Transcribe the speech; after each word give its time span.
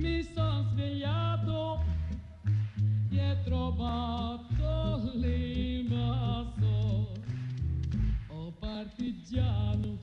mi 0.00 0.22
sono 0.22 0.62
svegliato 0.70 1.84
e 3.10 3.30
ho 3.30 3.42
trovato 3.44 5.10
l'invasore. 5.12 6.48
Oh 8.28 8.50
partigiano, 8.52 9.98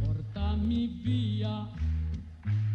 portami 0.00 0.88
via. 1.04 1.68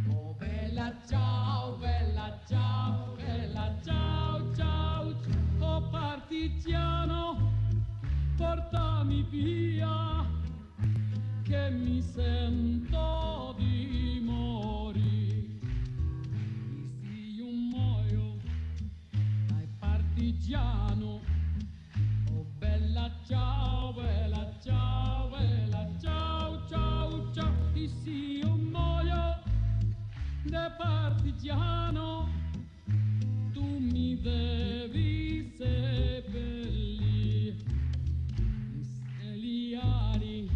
Oh 0.08 0.34
bella 0.38 0.95
ciao, 1.06 1.75
bella 1.75 2.40
ciao, 2.47 3.16
bella 3.18 3.75
ciao, 3.84 4.56
ciao, 4.56 5.14
oh 5.59 5.81
partigiano, 5.90 7.52
portami 8.38 9.22
via, 9.30 10.25
che 11.44 11.70
mi 11.72 12.02
sento 12.02 13.53
di 13.58 14.22
morire. 14.23 15.25
Partigiano, 20.26 21.22
oh 22.34 22.45
bella 22.58 23.12
ciao, 23.28 23.94
bella 23.94 24.52
ciao, 24.59 25.30
bella 25.30 25.88
ciao, 26.02 26.66
ciao, 26.68 27.31
ciao, 27.31 27.54
e 27.76 27.88
se 27.88 28.09
io 28.09 28.56
muoio, 28.56 29.44
da 30.46 30.72
partigiano. 30.72 32.28
Tu 33.53 33.62
mi 33.62 34.20
devi 34.20 35.53
seppellire 35.56 37.56
Steliari 38.81 40.50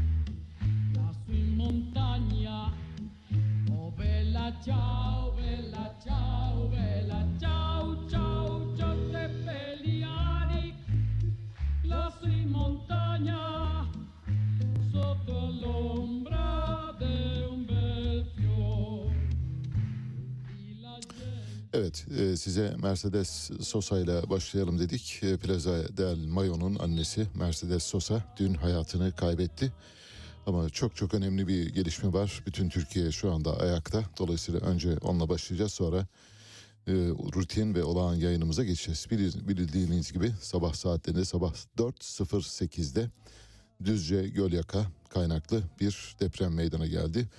lassù 0.95 1.31
in 1.31 1.56
montagna. 1.56 2.73
Oh 3.70 3.92
bella 3.92 4.52
ciao 4.64 5.31
bella 5.34 5.95
ciao 6.03 6.67
bella 6.70 7.28
ciao 7.38 8.08
ciao 8.09 8.59
montagna 13.20 13.86
sotto 14.92 15.52
l'ombra 15.62 16.95
di 16.98 17.44
un 17.50 17.66
bel 17.66 18.25
gente 18.36 19.17
Evet, 21.72 22.06
e, 22.18 22.38
size 22.38 22.75
Mercedes 22.81 23.52
Sosa 23.62 24.00
ile 24.00 24.30
başlayalım 24.30 24.80
dedik. 24.80 25.19
E, 25.24 25.38
Plaza 25.38 25.97
del 25.97 26.18
Mayo'nun 26.18 26.75
annesi 26.75 27.28
Mercedes 27.35 27.84
Sosa 27.84 28.24
dün 28.38 28.53
hayatını 28.53 29.12
kaybetti. 29.16 29.72
Ama 30.46 30.69
çok 30.69 30.96
çok 30.96 31.13
önemli 31.13 31.47
bir 31.47 31.69
gelişme 31.69 32.13
var. 32.13 32.44
Bütün 32.46 32.69
Türkiye 32.69 33.12
şu 33.12 33.31
anda 33.31 33.59
ayakta. 33.59 34.03
Dolayısıyla 34.18 34.59
önce 34.59 34.97
onunla 35.01 35.30
başlayacağız 35.30 35.74
sonra 35.74 36.07
e, 36.88 36.91
rutin 37.35 37.75
ve 37.75 37.84
olağan 37.84 38.16
yayınımıza 38.16 38.63
geçeceğiz. 38.63 39.06
Bilir- 39.12 39.47
Bildiğiniz 39.47 40.12
gibi 40.12 40.31
sabah 40.41 40.73
saatlerinde 40.73 41.25
sabah 41.25 41.53
4.08'de 41.78 43.09
Düzce 43.84 44.28
Gölyaka 44.28 44.85
kaynaklı 45.09 45.63
bir 45.79 46.16
deprem 46.19 46.53
meydana 46.53 46.88
geldi. 46.88 47.29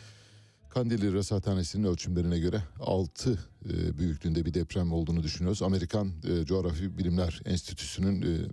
Kandilli 0.68 1.14
Rasathanesi'nin 1.14 1.84
ölçümlerine 1.84 2.38
göre 2.38 2.62
6 2.80 3.38
e, 3.70 3.98
büyüklüğünde 3.98 4.44
bir 4.44 4.54
deprem 4.54 4.92
olduğunu 4.92 5.22
düşünüyoruz. 5.22 5.62
Amerikan 5.62 6.12
e, 6.24 6.44
Coğrafi 6.44 6.98
Bilimler 6.98 7.40
Enstitüsü'nün 7.44 8.22
e, 8.22 8.48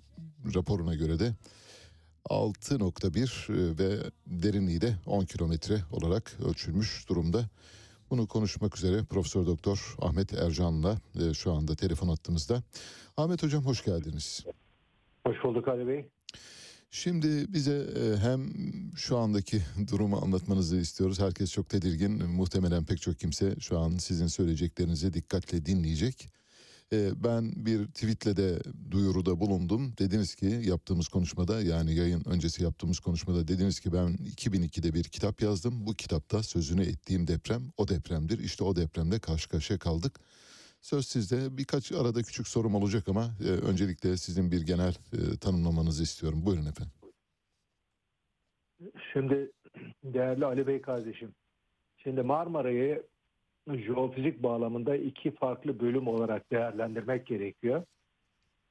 raporuna 0.56 0.96
göre 0.96 1.20
de 1.20 1.34
6.1 2.30 3.54
e, 3.54 3.78
ve 3.78 4.00
derinliği 4.28 4.82
de 4.82 4.96
10 5.06 5.26
kilometre 5.26 5.84
olarak 5.92 6.38
ölçülmüş 6.50 7.10
durumda. 7.10 7.50
Bunu 8.10 8.28
konuşmak 8.28 8.78
üzere 8.78 9.04
Profesör 9.04 9.46
Doktor 9.46 9.96
Ahmet 10.02 10.34
Ercan'la 10.34 10.98
e, 11.20 11.34
şu 11.34 11.52
anda 11.52 11.76
telefon 11.76 12.08
attığımızda. 12.08 12.64
Ahmet 13.18 13.44
Hocam 13.44 13.66
hoş 13.66 13.86
geldiniz. 13.86 14.46
Hoş 15.28 15.44
bulduk 15.44 15.68
Ali 15.68 15.88
Bey. 15.88 16.10
Şimdi 16.92 17.54
bize 17.54 17.88
e, 17.96 18.18
hem 18.18 18.52
şu 18.96 19.18
andaki 19.18 19.62
durumu 19.92 20.18
anlatmanızı 20.18 20.78
istiyoruz. 20.78 21.20
Herkes 21.20 21.52
çok 21.52 21.70
tedirgin. 21.70 22.26
Muhtemelen 22.30 22.86
pek 22.86 23.02
çok 23.02 23.20
kimse 23.20 23.56
şu 23.60 23.80
an 23.80 23.98
sizin 23.98 24.28
söyleyeceklerinizi 24.28 25.14
dikkatle 25.14 25.66
dinleyecek. 25.66 26.37
E, 26.94 27.24
Ben 27.24 27.52
bir 27.66 27.88
tweetle 27.88 28.38
de 28.38 28.60
duyuruda 28.92 29.40
bulundum. 29.40 29.94
Dediniz 30.00 30.36
ki 30.36 30.46
yaptığımız 30.46 31.08
konuşmada 31.08 31.62
yani 31.62 31.96
yayın 31.96 32.24
öncesi 32.26 32.64
yaptığımız 32.64 33.00
konuşmada 33.00 33.48
dediniz 33.48 33.80
ki 33.80 33.94
ben 33.94 34.08
2002'de 34.08 34.94
bir 34.94 35.04
kitap 35.04 35.42
yazdım. 35.42 35.88
Bu 35.88 35.94
kitapta 35.94 36.44
sözünü 36.44 36.82
ettiğim 36.82 37.28
deprem 37.28 37.62
o 37.78 37.88
depremdir. 37.88 38.40
İşte 38.40 38.64
o 38.64 38.76
depremde 38.76 39.20
karşı 39.20 39.50
karşıya 39.50 39.80
kaldık. 39.80 40.20
Söz 40.82 41.08
sizde 41.08 41.58
birkaç 41.58 41.92
arada 41.92 42.24
küçük 42.24 42.48
sorum 42.48 42.76
olacak 42.76 43.10
ama 43.10 43.26
e, 43.46 43.50
öncelikle 43.50 44.18
sizin 44.18 44.52
bir 44.52 44.62
genel 44.62 44.94
e, 45.14 45.38
tanımlamanızı 45.42 46.04
istiyorum. 46.04 46.46
Buyurun 46.46 46.66
efendim. 46.66 46.94
Şimdi 49.14 49.52
değerli 50.04 50.46
Ali 50.46 50.68
Bey 50.68 50.82
kardeşim. 50.82 51.36
Şimdi 51.98 52.22
Marmara'yı 52.22 53.04
jeofizik 53.76 54.44
bağlamında 54.44 54.96
iki 54.96 55.32
farklı 55.32 55.80
bölüm 55.80 56.08
olarak 56.08 56.52
değerlendirmek 56.52 57.28
gerekiyor. 57.28 57.84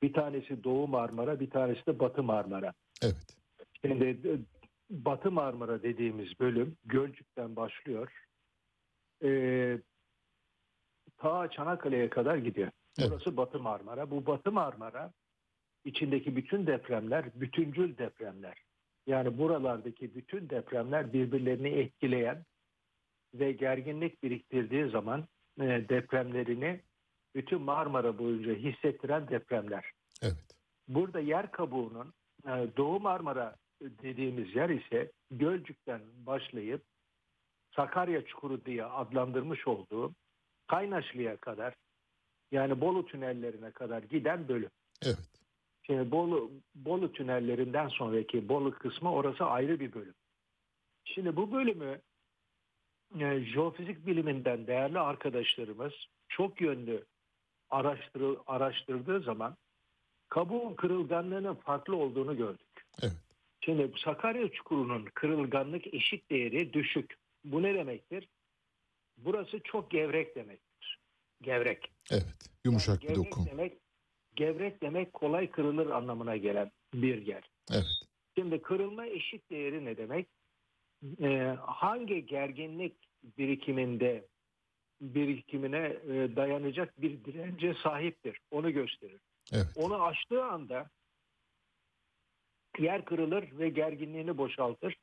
Bir 0.03 0.13
tanesi 0.13 0.65
Doğu 0.65 0.89
Marmara, 0.89 1.41
bir 1.41 1.51
tanesi 1.51 1.87
de 1.87 1.99
Batı 1.99 2.23
Marmara. 2.23 2.73
Evet. 3.03 3.37
Şimdi 3.83 4.05
e, 4.05 4.33
Batı 4.91 5.31
Marmara 5.31 5.83
dediğimiz 5.83 6.41
bölüm 6.41 6.77
Gölcük'ten 6.85 7.57
başlıyor. 7.57 8.13
Ee, 9.25 9.79
ta 11.17 11.51
Çanakkale'ye 11.51 12.11
kadar 12.11 12.37
gidiyor. 12.37 12.71
Evet. 12.99 13.11
Burası 13.11 13.37
Batı 13.37 13.59
Marmara. 13.59 14.11
Bu 14.11 14.27
Batı 14.27 14.53
Marmara 14.53 15.13
içindeki 15.85 16.37
bütün 16.37 16.67
depremler 16.67 17.25
bütüncül 17.35 17.99
depremler. 17.99 18.55
Yani 19.07 19.39
buralardaki 19.39 20.15
bütün 20.15 20.51
depremler 20.51 21.13
birbirlerini 21.13 21.69
etkileyen 21.69 22.45
ve 23.39 23.53
gerginlik 23.53 24.23
biriktirdiği 24.23 24.91
zaman 24.91 25.25
e, 25.61 25.65
depremlerini 25.89 26.81
bütün 27.35 27.61
Marmara 27.61 28.19
boyunca 28.19 28.55
hissettiren 28.55 29.29
depremler. 29.29 29.91
Evet. 30.23 30.57
Burada 30.89 31.21
yer 31.21 31.51
kabuğunun 31.51 32.13
e, 32.45 32.51
Doğu 32.77 33.01
Marmara 33.01 33.57
dediğimiz 33.83 34.57
yer 34.57 34.71
ise 34.71 35.13
Gölcük'ten 35.31 36.01
başlayıp 36.27 36.83
Sakarya 37.77 38.27
Çukuru 38.27 38.65
diye 38.65 38.85
adlandırmış 38.85 39.67
olduğu 39.67 40.15
Kaynaşlı'ya 40.67 41.37
kadar 41.37 41.75
yani 42.53 42.81
Bolu 42.81 43.07
tünellerine 43.07 43.71
kadar 43.71 44.03
giden 44.03 44.49
bölüm. 44.49 44.71
Evet. 45.03 45.19
Şimdi 45.83 46.11
Bolu, 46.11 46.51
Bolu 46.75 47.13
tünellerinden 47.13 47.89
sonraki 47.89 48.49
Bolu 48.49 48.71
kısmı 48.71 49.13
orası 49.13 49.45
ayrı 49.45 49.81
bir 49.81 49.93
bölüm. 49.93 50.15
Şimdi 51.05 51.37
bu 51.37 51.53
bölümü 51.53 52.01
e, 53.21 53.45
jeofizik 53.45 54.07
biliminden 54.07 54.67
değerli 54.67 54.99
arkadaşlarımız 54.99 55.93
çok 56.29 56.61
yönlü 56.61 57.05
araştırı, 57.71 58.37
araştırdığı 58.47 59.21
zaman 59.21 59.57
kabuğun 60.29 60.75
kırılganlığının 60.75 61.55
farklı 61.55 61.97
olduğunu 61.97 62.37
gördük. 62.37 62.87
Evet. 63.03 63.17
Şimdi 63.61 63.93
Sakarya 64.05 64.49
Çukuru'nun 64.49 65.05
kırılganlık 65.15 65.95
eşik 65.95 66.31
değeri 66.31 66.73
düşük. 66.73 67.15
Bu 67.45 67.63
ne 67.63 67.75
demektir? 67.75 68.29
Burası 69.17 69.61
çok 69.65 69.91
gevrek 69.91 70.37
demektir. 70.37 71.01
Gevrek. 71.43 71.93
Evet. 72.11 72.51
Yumuşak 72.65 73.03
bir 73.03 73.09
gevrek 73.09 73.17
doku. 73.17 73.47
Demek, 73.51 73.79
gevrek 74.35 74.83
demek 74.83 75.13
kolay 75.13 75.51
kırılır 75.51 75.91
anlamına 75.91 76.37
gelen 76.37 76.71
bir 76.95 77.27
yer. 77.27 77.51
Evet. 77.73 77.87
Şimdi 78.39 78.63
kırılma 78.63 79.07
eşik 79.07 79.51
değeri 79.51 79.85
ne 79.85 79.97
demek? 79.97 80.29
E, 81.21 81.57
hangi 81.61 82.27
gerginlik 82.27 82.95
birikiminde 83.39 84.27
birikimine 85.01 85.97
e, 86.09 86.37
dayanacak 86.37 87.03
bir 87.03 87.25
dirence 87.25 87.75
sahiptir. 87.75 88.41
Onu 88.51 88.71
gösterir. 88.71 89.21
Evet. 89.53 89.67
Onu 89.77 90.03
aştığı 90.03 90.45
anda 90.45 90.91
yer 92.79 93.05
kırılır 93.05 93.45
ve 93.53 93.69
gerginliğini 93.69 94.39
boşaltır. 94.39 94.97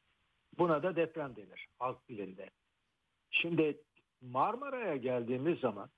Buna 0.57 0.83
da 0.83 0.95
deprem 0.95 1.35
denir 1.35 1.67
halk 1.79 2.09
dilinde. 2.09 2.50
Şimdi 3.31 3.77
Marmara'ya 4.21 4.95
geldiğimiz 4.95 5.59
zaman 5.59 5.89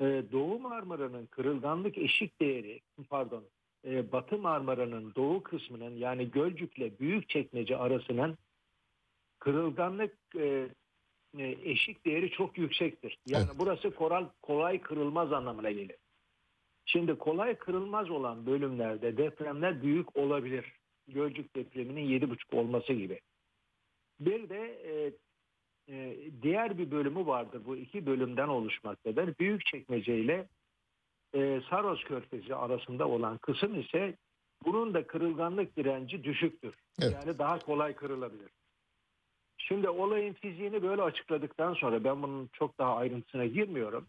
e, 0.00 0.04
Doğu 0.32 0.58
Marmara'nın 0.58 1.26
kırılganlık 1.26 1.98
eşik 1.98 2.40
değeri 2.40 2.80
pardon 3.10 3.44
e, 3.84 4.12
Batı 4.12 4.38
Marmara'nın 4.38 5.14
doğu 5.14 5.42
kısmının 5.42 5.96
yani 5.96 6.30
Gölcük'le 6.30 7.00
Büyükçekmece 7.00 7.76
arasının 7.76 8.38
kırılganlık 9.44 10.16
e, 10.36 10.68
e, 11.38 11.56
eşik 11.64 12.06
değeri 12.06 12.30
çok 12.30 12.58
yüksektir. 12.58 13.18
Yani 13.26 13.44
Evet. 13.46 13.56
burası 13.58 13.94
koral 13.94 14.28
kolay 14.42 14.80
kırılmaz 14.80 15.32
anlamına 15.32 15.70
gelir. 15.70 15.96
Şimdi 16.86 17.18
kolay 17.18 17.54
kırılmaz 17.54 18.10
olan 18.10 18.46
bölümlerde 18.46 19.16
depremler 19.16 19.82
büyük 19.82 20.16
olabilir. 20.16 20.72
Gölcük 21.08 21.56
depreminin 21.56 22.20
7,5 22.20 22.56
olması 22.56 22.92
gibi. 22.92 23.20
Bir 24.20 24.48
de 24.48 24.60
e, 24.84 25.12
e, 25.94 26.16
diğer 26.42 26.78
bir 26.78 26.90
bölümü 26.90 27.26
vardır. 27.26 27.62
Bu 27.66 27.76
iki 27.76 28.06
bölümden 28.06 28.48
oluşmaktadır. 28.48 29.38
Büyükçekmece 29.38 30.18
ile 30.18 30.48
e, 31.34 31.60
Saros 31.70 32.04
Körfezi 32.04 32.54
arasında 32.54 33.08
olan 33.08 33.38
kısım 33.38 33.80
ise 33.80 34.16
bunun 34.64 34.94
da 34.94 35.06
kırılganlık 35.06 35.76
direnci 35.76 36.24
düşüktür. 36.24 36.74
Evet. 37.02 37.12
Yani 37.12 37.38
daha 37.38 37.58
kolay 37.58 37.94
kırılabilir. 37.96 38.50
Şimdi 39.58 39.88
olayın 39.88 40.32
fiziğini 40.32 40.82
böyle 40.82 41.02
açıkladıktan 41.02 41.74
sonra 41.74 42.04
ben 42.04 42.22
bunun 42.22 42.48
çok 42.52 42.78
daha 42.78 42.96
ayrıntısına 42.96 43.46
girmiyorum. 43.46 44.06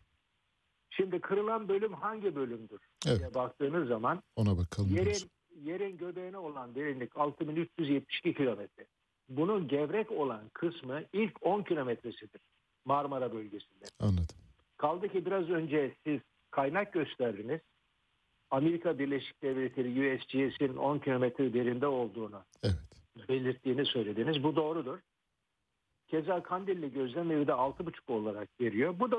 Şimdi 0.89 1.19
kırılan 1.21 1.67
bölüm 1.67 1.93
hangi 1.93 2.35
bölümdür 2.35 2.79
Evet. 3.07 3.19
diye 3.19 3.33
baktığınız 3.33 3.87
zaman 3.87 4.23
Ona 4.35 4.57
bakalım. 4.57 4.89
yerin 4.95 5.29
yerin 5.63 5.97
göbeğine 5.97 6.37
olan 6.37 6.75
derinlik 6.75 7.17
6372 7.17 8.33
kilometre. 8.33 8.85
Bunun 9.29 9.67
gevrek 9.67 10.11
olan 10.11 10.41
kısmı 10.53 11.03
ilk 11.13 11.45
10 11.45 11.63
kilometresidir 11.63 12.41
Marmara 12.85 13.33
bölgesinde. 13.33 13.85
Anladım. 13.99 14.35
Kaldı 14.77 15.07
ki 15.09 15.25
biraz 15.25 15.49
önce 15.49 15.95
siz 16.03 16.19
kaynak 16.51 16.93
gösterdiniz. 16.93 17.61
Amerika 18.51 18.99
Birleşik 18.99 19.41
Devletleri 19.43 20.15
USGS'in 20.15 20.75
10 20.77 20.99
kilometre 20.99 21.53
derinde 21.53 21.87
olduğunu 21.87 22.41
Evet. 22.63 22.75
belirttiğini 23.29 23.85
söylediniz. 23.85 24.43
Bu 24.43 24.55
doğrudur. 24.55 24.99
Keza 26.07 26.43
Kandilli 26.43 26.93
gözlem 26.93 27.31
evi 27.31 27.47
de 27.47 27.51
6,5 27.51 28.11
olarak 28.13 28.61
veriyor. 28.61 28.99
Bu 28.99 29.11
da. 29.11 29.15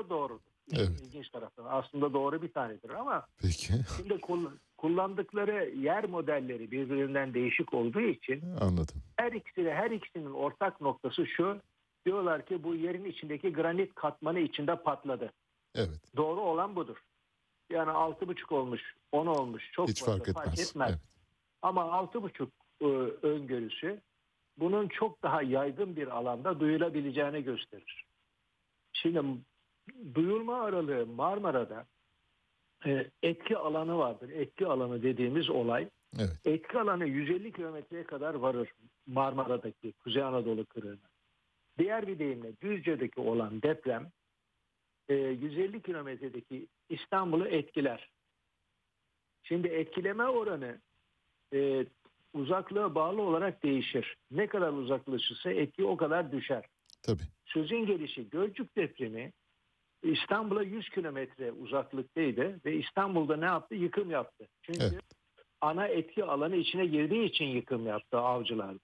İşin 0.71 0.79
Evet. 0.81 1.01
İlginç 1.01 1.29
tarafı. 1.29 1.69
Aslında 1.69 2.13
doğru 2.13 2.41
bir 2.41 2.51
tanedir 2.53 2.89
ama 2.89 3.25
Peki. 3.41 3.73
şimdi 3.97 4.13
kull- 4.13 4.57
kullandıkları 4.77 5.69
yer 5.69 6.09
modelleri 6.09 6.71
birbirinden 6.71 7.33
değişik 7.33 7.73
olduğu 7.73 8.01
için 8.01 8.41
Anladım. 8.61 8.95
her 9.17 9.31
ikisi 9.31 9.65
de 9.65 9.73
her 9.73 9.91
ikisinin 9.91 10.31
ortak 10.33 10.81
noktası 10.81 11.25
şu. 11.27 11.57
Diyorlar 12.05 12.45
ki 12.45 12.63
bu 12.63 12.75
yerin 12.75 13.05
içindeki 13.05 13.53
granit 13.53 13.95
katmanı 13.95 14.39
içinde 14.39 14.75
patladı. 14.75 15.33
Evet. 15.75 16.01
Doğru 16.15 16.41
olan 16.41 16.75
budur. 16.75 16.97
Yani 17.69 17.89
6,5 17.91 18.53
olmuş, 18.55 18.81
10 19.11 19.27
olmuş. 19.27 19.71
Çok 19.71 19.89
Hiç 19.89 20.03
fazla 20.03 20.33
fark 20.33 20.59
etmez. 20.59 20.73
Evet. 20.89 20.99
Ama 21.61 21.81
6,5 21.81 22.47
e, 22.81 22.85
öngörüsü 23.27 24.01
bunun 24.57 24.87
çok 24.87 25.23
daha 25.23 25.41
yaygın 25.41 25.95
bir 25.95 26.07
alanda 26.07 26.59
duyulabileceğini 26.59 27.43
gösterir. 27.43 28.05
Şimdi 28.93 29.21
duyulma 30.15 30.61
aralığı 30.61 31.05
Marmara'da 31.05 31.85
e, 32.85 33.11
etki 33.23 33.57
alanı 33.57 33.97
vardır. 33.97 34.29
Etki 34.29 34.67
alanı 34.67 35.03
dediğimiz 35.03 35.49
olay 35.49 35.89
Evet. 36.19 36.41
etki 36.45 36.79
alanı 36.79 37.05
150 37.05 37.51
kilometreye 37.51 38.03
kadar 38.03 38.33
varır 38.33 38.69
Marmara'daki 39.07 39.93
Kuzey 39.93 40.23
Anadolu 40.23 40.65
kırığına. 40.65 41.09
Diğer 41.77 42.07
bir 42.07 42.19
deyimle 42.19 42.51
Düzce'deki 42.61 43.21
olan 43.21 43.61
deprem 43.61 44.11
e, 45.09 45.15
150 45.15 45.81
kilometredeki 45.81 46.67
İstanbul'u 46.89 47.47
etkiler. 47.47 48.09
Şimdi 49.43 49.67
etkileme 49.67 50.25
oranı 50.25 50.77
e, 51.53 51.85
uzaklığa 52.37 52.95
bağlı 52.95 53.21
olarak 53.21 53.63
değişir. 53.63 54.15
Ne 54.31 54.47
kadar 54.47 54.73
uzaklaşırsa 54.73 55.51
etki 55.51 55.85
o 55.85 55.97
kadar 55.97 56.31
düşer. 56.31 56.65
Tabii. 57.03 57.23
Sözün 57.45 57.85
gelişi 57.85 58.29
Gölcük 58.29 58.75
depremi 58.75 59.31
İstanbul'a 60.03 60.63
100 60.63 60.89
kilometre 60.89 61.51
uzaklıktaydı 61.51 62.59
ve 62.65 62.75
İstanbul'da 62.75 63.37
ne 63.37 63.45
yaptı? 63.45 63.75
Yıkım 63.75 64.11
yaptı. 64.11 64.47
Çünkü 64.61 64.79
Evet. 64.81 65.01
ana 65.61 65.87
etki 65.87 66.23
alanı 66.23 66.55
içine 66.55 66.85
girdiği 66.85 67.25
için 67.25 67.45
yıkım 67.45 67.87
yaptı 67.87 68.17
avcılar. 68.17 68.75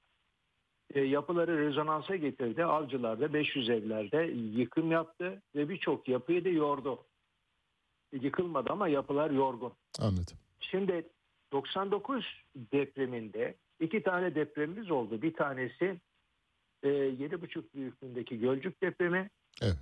E, 0.93 1.01
yapıları 1.01 1.57
rezonansa 1.57 2.15
getirdi. 2.15 2.65
Avcılarda 2.65 3.33
500 3.33 3.69
evlerde 3.69 4.17
yıkım 4.59 4.91
yaptı 4.91 5.41
ve 5.55 5.69
birçok 5.69 6.07
yapıyı 6.07 6.45
da 6.45 6.49
yordu. 6.49 7.05
Yıkılmadı 8.21 8.69
ama 8.71 8.87
yapılar 8.87 9.31
yorgun. 9.31 9.73
Anladım. 9.99 10.37
Şimdi 10.59 11.09
99 11.53 12.25
depreminde 12.55 13.55
iki 13.79 14.03
tane 14.03 14.35
depremimiz 14.35 14.91
oldu. 14.91 15.21
Bir 15.21 15.33
tanesi 15.33 15.99
e, 16.83 16.89
7,5 16.89 17.63
büyüklüğündeki 17.75 18.39
Gölcük 18.39 18.81
depremi 18.81 19.29
Evet. 19.61 19.77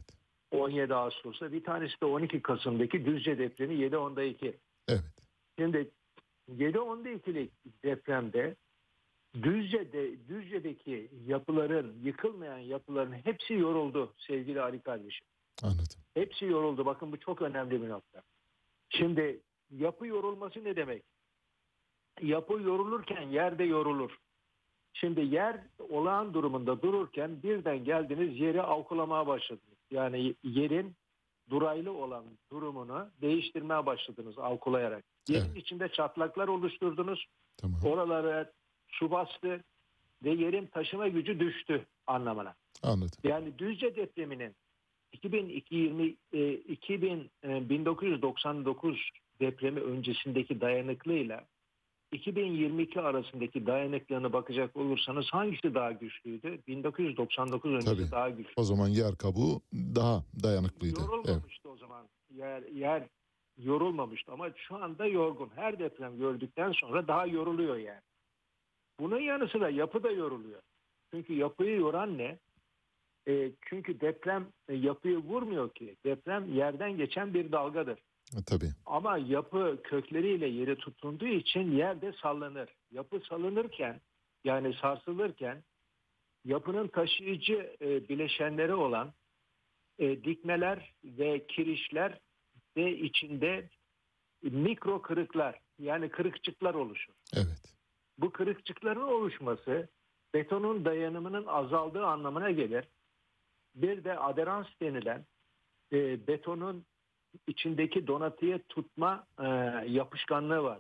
17 0.52 0.94
Ağustos'ta. 0.94 1.52
Bir 1.52 1.64
tanesi 1.64 2.02
de 2.02 2.06
12 2.06 2.42
Kasım'daki 2.42 3.06
Düzce 3.06 3.38
depremi 3.38 3.74
7.10'da 3.74 4.24
2. 4.24 4.58
Evet. 4.88 5.04
Şimdi 5.60 5.92
7.10'da 6.58 7.10
2'lik 7.10 7.52
depremde 7.84 8.56
Düzce'de, 9.44 10.28
Düzce'deki 10.28 11.10
yapıların, 11.28 11.96
yıkılmayan 12.04 12.58
yapıların 12.58 13.14
hepsi 13.14 13.54
yoruldu 13.54 14.14
sevgili 14.18 14.62
Ali 14.62 14.80
kardeşim. 14.80 15.28
Anladım. 15.64 15.86
Hepsi 16.14 16.46
yoruldu. 16.46 16.86
Bakın 16.86 17.12
bu 17.12 17.20
çok 17.20 17.42
önemli 17.42 17.82
bir 17.82 17.90
nokta. 17.90 18.22
Şimdi 18.90 19.40
yapı 19.72 20.08
yorulması 20.08 20.64
ne 20.64 20.76
demek? 20.76 21.04
Yapı 22.22 22.54
yorulurken 22.54 23.22
yerde 23.22 23.64
yorulur. 23.64 24.18
Şimdi 24.94 25.22
yer 25.22 25.62
olağan 25.90 26.34
durumunda 26.34 26.82
dururken 26.82 27.44
birden 27.44 27.84
geldiniz 27.84 28.40
yeri 28.40 28.62
avkulamaya 28.62 29.28
başladınız. 29.28 29.78
Yani 29.92 30.36
yerin 30.44 30.96
duraylı 31.50 31.92
olan 31.92 32.26
durumunu 32.52 33.10
değiştirmeye 33.22 33.86
başladınız 33.86 34.40
avkulayarak. 34.40 35.04
Yerin 35.28 35.46
Evet. 35.46 35.58
içinde 35.58 35.90
çatlaklar 35.90 36.48
oluşturdunuz. 36.48 37.26
Tamam. 37.58 37.80
Oralara 37.86 38.52
su 38.88 39.12
bastı 39.12 39.64
ve 40.24 40.30
yerin 40.30 40.66
taşıma 40.68 41.08
gücü 41.08 41.40
düştü 41.40 41.86
anlamına. 42.08 42.56
Anladım. 42.84 43.20
Yani 43.24 43.60
Düzce 43.60 43.96
depreminin 43.96 44.56
2020 45.12 46.16
e, 46.34 46.54
2000 46.54 47.30
e, 47.44 47.70
1999 47.70 49.10
depremi 49.40 49.80
öncesindeki 49.80 50.62
dayanıklığıyla 50.62 51.46
2022 52.12 53.02
arasındaki 53.02 53.66
dayanıklığına 53.66 54.34
bakacak 54.34 54.76
olursanız 54.76 55.26
hangisi 55.32 55.74
daha 55.74 55.92
güçlüydü? 55.92 56.60
1999 56.68 57.74
öncesi 57.74 57.96
Tabii. 57.96 58.12
daha 58.12 58.30
güçlü. 58.30 58.54
O 58.56 58.64
zaman 58.64 58.88
yer 58.88 59.16
kabuğu 59.16 59.62
daha 59.74 60.24
dayanıklıydı. 60.44 61.00
Evet. 61.00 61.10
Yorulmamıştı 61.10 61.70
o 61.70 61.78
zaman. 61.78 62.08
Yer, 62.36 62.64
yer 62.64 63.08
yorulmamıştı 63.58 64.32
ama 64.32 64.50
şu 64.56 64.76
anda 64.76 65.06
yorgun. 65.06 65.50
Her 65.56 65.80
deprem 65.80 66.18
gördükten 66.18 66.72
sonra 66.72 67.08
daha 67.08 67.26
yoruluyor 67.26 67.76
yani. 67.78 68.02
Bunun 69.00 69.20
yanı 69.20 69.48
sıra 69.48 69.70
yapı 69.70 70.04
da 70.04 70.12
yoruluyor. 70.12 70.62
Çünkü 71.12 71.34
yapıyı 71.34 71.76
yoran 71.80 72.18
ne? 72.18 72.40
E, 73.28 73.52
çünkü 73.62 74.02
deprem 74.02 74.48
e, 74.70 74.76
yapıyı 74.76 75.18
vurmuyor 75.18 75.70
ki. 75.70 75.96
Deprem 76.06 76.54
yerden 76.54 76.98
geçen 76.98 77.34
bir 77.34 77.52
dalgadır. 77.52 78.00
E, 78.38 78.44
Tabii. 78.46 78.72
Ama 78.86 79.18
yapı 79.18 79.80
kökleriyle 79.84 80.48
yere 80.48 80.76
tutunduğu 80.76 81.28
için 81.28 81.72
yerde 81.72 82.14
sallanır. 82.22 82.70
Yapı 82.92 83.20
salınırken 83.30 84.02
yani 84.44 84.74
sarsılırken 84.74 85.64
yapının 86.46 86.88
taşıyıcı 86.88 87.76
e, 87.82 88.10
bileşenleri 88.10 88.74
olan 88.74 89.14
e, 90.00 90.24
dikmeler 90.24 90.94
ve 91.04 91.48
kirişler 91.48 92.20
ve 92.78 92.98
içinde 92.98 93.70
mikro 94.42 95.02
kırıklar 95.02 95.60
yani 95.80 96.10
kırıkçıklar 96.10 96.74
oluşur. 96.74 97.14
Evet. 97.34 97.76
Bu 98.18 98.32
kırıkçıkların 98.32 99.02
oluşması 99.02 99.90
betonun 100.34 100.86
dayanımının 100.86 101.46
azaldığı 101.46 102.06
anlamına 102.06 102.52
gelir. 102.52 102.86
Bir 103.76 104.04
de 104.04 104.20
aderans 104.20 104.68
denilen 104.82 105.26
e, 105.92 106.28
betonun 106.28 106.86
içindeki 107.48 108.08
donatıya 108.08 108.60
tutma 108.70 109.28
e, 109.40 109.46
yapışkanlığı 109.88 110.64
var. 110.64 110.80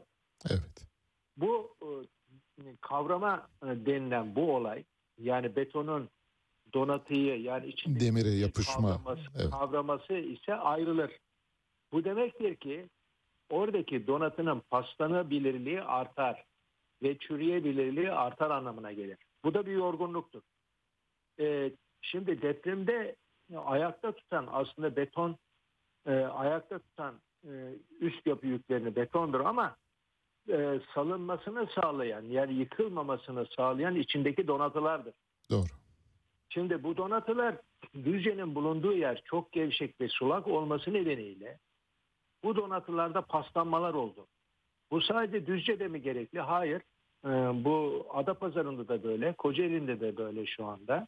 Evet. 0.49 0.87
Bu 1.37 1.75
e, 1.81 1.85
kavrama 2.81 3.47
e, 3.63 3.67
denilen 3.67 4.35
bu 4.35 4.55
olay 4.55 4.83
yani 5.17 5.55
betonun 5.55 6.09
donatıyı 6.73 7.41
yani 7.41 7.67
içindeki 7.67 8.05
Demire 8.05 8.29
yapışma. 8.29 8.73
kavraması, 8.75 9.21
Evet. 9.35 9.51
kavraması 9.51 10.13
ise 10.13 10.55
ayrılır. 10.55 11.11
Bu 11.91 12.03
demektir 12.03 12.55
ki 12.55 12.89
oradaki 13.49 14.07
donatının 14.07 14.59
paslanabilirliği 14.69 15.81
artar 15.81 16.45
ve 17.03 17.17
çürüyebilirliği 17.17 18.11
artar 18.11 18.49
anlamına 18.49 18.91
gelir. 18.91 19.17
Bu 19.43 19.53
da 19.53 19.65
bir 19.65 19.71
yorgunluktur. 19.71 20.41
Ee, 21.39 21.71
şimdi 22.01 22.41
depremde 22.41 23.15
ayakta 23.55 24.11
tutan 24.11 24.47
aslında 24.51 24.95
beton 24.95 25.37
e, 26.05 26.11
ayakta 26.11 26.79
tutan 26.79 27.15
e, 27.43 27.49
üst 27.99 28.27
yapı 28.27 28.47
yüklerini 28.47 28.95
betondur 28.95 29.39
ama 29.39 29.75
e, 30.49 30.79
salınmasını 30.93 31.67
sağlayan 31.81 32.21
yani 32.21 32.53
yıkılmamasını 32.53 33.45
sağlayan 33.57 33.95
içindeki 33.95 34.47
donatılardır. 34.47 35.13
Doğru. 35.49 35.67
Şimdi 36.49 36.83
bu 36.83 36.97
donatılar 36.97 37.55
Düzce'nin 37.93 38.55
bulunduğu 38.55 38.93
yer 38.93 39.21
çok 39.25 39.51
gevşek 39.51 40.01
ve 40.01 40.07
sulak 40.07 40.47
olması 40.47 40.93
nedeniyle 40.93 41.59
bu 42.43 42.55
donatılarda 42.55 43.21
paslanmalar 43.21 43.93
oldu. 43.93 44.27
Bu 44.91 45.01
sadece 45.01 45.45
Düzce'de 45.45 45.87
mi 45.87 46.01
gerekli? 46.01 46.39
Hayır. 46.39 46.81
Ee, 47.25 47.29
bu 47.63 48.05
Adapazarı'nda 48.13 48.87
da 48.87 49.03
böyle, 49.03 49.33
Kocaeli'nde 49.33 49.99
de 49.99 50.17
böyle 50.17 50.45
şu 50.45 50.65
anda. 50.65 51.07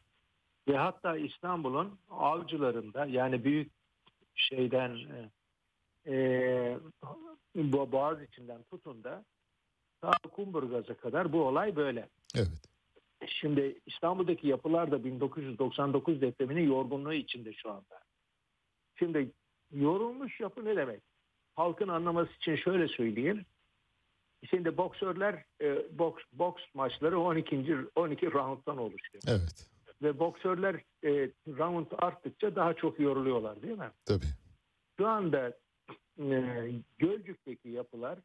Ve 0.67 0.77
hatta 0.77 1.17
İstanbul'un 1.17 2.00
avcılarında 2.09 3.05
yani 3.05 3.43
büyük 3.43 3.71
şeyden 4.36 4.98
e, 6.06 6.13
e, 6.13 6.80
bu 7.56 7.92
Boğaz 7.92 8.22
içinden 8.22 8.63
tutun 8.63 9.04
da 9.04 9.25
ta 10.02 10.12
Kumburgaz'a 10.32 10.94
kadar 10.94 11.34
bu 11.34 11.44
olay 11.44 11.75
böyle. 11.75 12.10
Evet. 12.36 12.74
Şimdi 13.28 13.80
İstanbul'daki 13.86 14.48
yapılar 14.48 14.92
da 14.92 15.04
1999 15.04 16.22
depreminin 16.22 16.68
yorgunluğu 16.68 17.13
içinde 17.13 17.54
şu 17.54 17.72
anda. 17.72 18.00
Şimdi 19.00 19.32
yorulmuş 19.72 20.40
yapı 20.40 20.66
ne 20.66 20.75
demek? 20.75 21.02
Halkın 21.56 21.88
anlaması 21.88 22.32
için 22.34 22.56
şöyle 22.56 22.88
söyleyeyim. 22.88 23.46
Şimdi 24.50 24.78
boksörler 24.78 25.44
e, 25.62 25.98
boks 26.00 26.24
boks 26.34 26.63
maçları 26.74 27.20
12. 27.20 27.75
12 27.96 28.32
rounddan 28.32 28.78
oluşuyor. 28.78 29.24
Evet. 29.28 29.73
Ve 30.03 30.19
boksörler 30.19 30.75
e, 31.03 31.10
round 31.48 31.86
arttıkça 31.98 32.55
daha 32.55 32.74
çok 32.74 33.00
yoruluyorlar 33.00 33.62
değil 33.62 33.77
mi? 33.77 33.91
Tabii. 34.05 34.25
Şu 34.98 35.07
anda 35.07 35.53
e, 36.19 36.72
Gölcük'teki 36.98 37.69
yapılar 37.69 38.19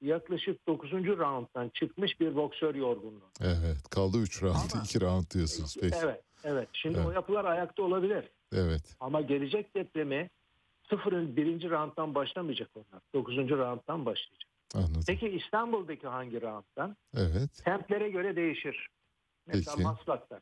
yaklaşık 0.00 0.66
9. 0.66 0.92
rounddan 0.92 1.68
çıkmış 1.68 2.20
bir 2.20 2.36
boksör 2.36 2.74
yorgunluğu. 2.74 3.30
Evet. 3.40 3.88
Kaldı 3.90 4.18
3 4.18 4.42
round. 4.42 4.54
Ama- 4.74 4.82
2 4.84 5.00
round 5.00 5.30
diyorsunuz. 5.34 5.76
Peki. 5.80 5.96
Evet, 6.04 6.22
evet. 6.44 6.68
Şimdi 6.72 6.96
Evet. 6.98 7.06
o 7.08 7.10
yapılar 7.10 7.44
ayakta 7.44 7.82
olabilir. 7.82 8.24
Evet. 8.52 8.96
Ama 9.00 9.20
gelecek 9.20 9.74
depremi 9.74 10.30
sıfırın 10.90 11.36
birinci 11.36 11.70
rounddan 11.70 12.14
başlamayacak 12.14 12.70
onlar. 12.76 13.02
Dokuzuncu 13.14 13.58
rounddan 13.58 14.06
başlayacak. 14.06 14.50
Anladım. 14.74 15.02
Peki 15.06 15.28
İstanbul'daki 15.28 16.06
hangi 16.06 16.40
rounddan? 16.42 16.96
Evet. 17.16 17.50
Semtlere 17.56 18.10
göre 18.10 18.36
değişir. 18.36 18.88
Mesela 19.46 19.76
Peki. 19.76 19.88
Maslak'ta. 19.88 20.40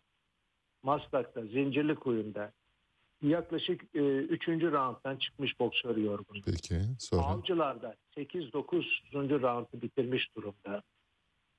Maslak'ta, 0.85 1.43
Zincirlikuyu'nda 1.43 2.53
yaklaşık 3.23 3.85
e, 3.95 4.01
üçüncü 4.19 4.73
rounddan 4.73 5.17
çıkmış 5.17 5.61
boksör 5.61 5.97
yorgun. 5.97 6.43
Peki. 6.47 6.81
Sonra. 6.99 7.23
Avcılar'da 7.23 7.95
8-9. 8.17 9.43
roundu 9.43 9.83
bitirmiş 9.83 10.37
durumda. 10.37 10.83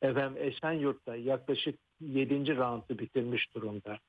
Efendim 0.01 0.43
Esenyurt'ta 0.43 1.15
yaklaşık 1.15 1.79
7. 2.01 2.57
roundu 2.57 2.99
bitirmiş 2.99 3.55
durumda. 3.55 3.99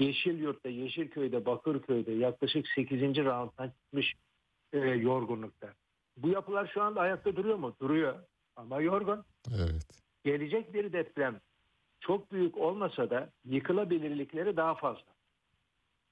Yeşilyurt'ta, 0.00 0.68
Yeşilköy'de, 0.68 1.46
Bakırköy'de 1.46 2.12
yaklaşık 2.12 2.66
8. 2.74 3.00
rounddan 3.00 3.70
çıkmış 3.70 4.14
e, 4.72 4.78
yorgunlukta. 4.78 5.74
Bu 6.16 6.28
yapılar 6.28 6.70
şu 6.74 6.82
anda 6.82 7.00
ayakta 7.00 7.36
duruyor 7.36 7.56
mu? 7.56 7.76
Duruyor 7.80 8.14
ama 8.56 8.80
yorgun. 8.80 9.24
Evet. 9.56 9.86
Gelecek 10.24 10.74
bir 10.74 10.92
deprem 10.92 11.40
çok 12.00 12.32
büyük 12.32 12.58
olmasa 12.58 13.10
da 13.10 13.30
yıkılabilirlikleri 13.44 14.56
daha 14.56 14.74
fazla. 14.74 15.12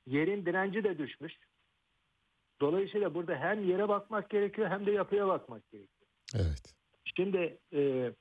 Yerin 0.07 0.47
direnci 0.47 0.85
de 0.85 0.99
düşmüş. 0.99 1.35
Dolayısıyla 2.61 3.15
burada 3.15 3.37
hem 3.37 3.69
yere 3.69 3.89
bakmak 3.89 4.31
gerekiyor 4.31 4.69
hem 4.71 4.87
de 4.87 4.91
yapıya 4.91 5.29
bakmak 5.29 5.71
gerekiyor. 5.71 6.09
Evet. 6.35 6.75
Şimdi 7.17 7.59
e, 7.73 8.13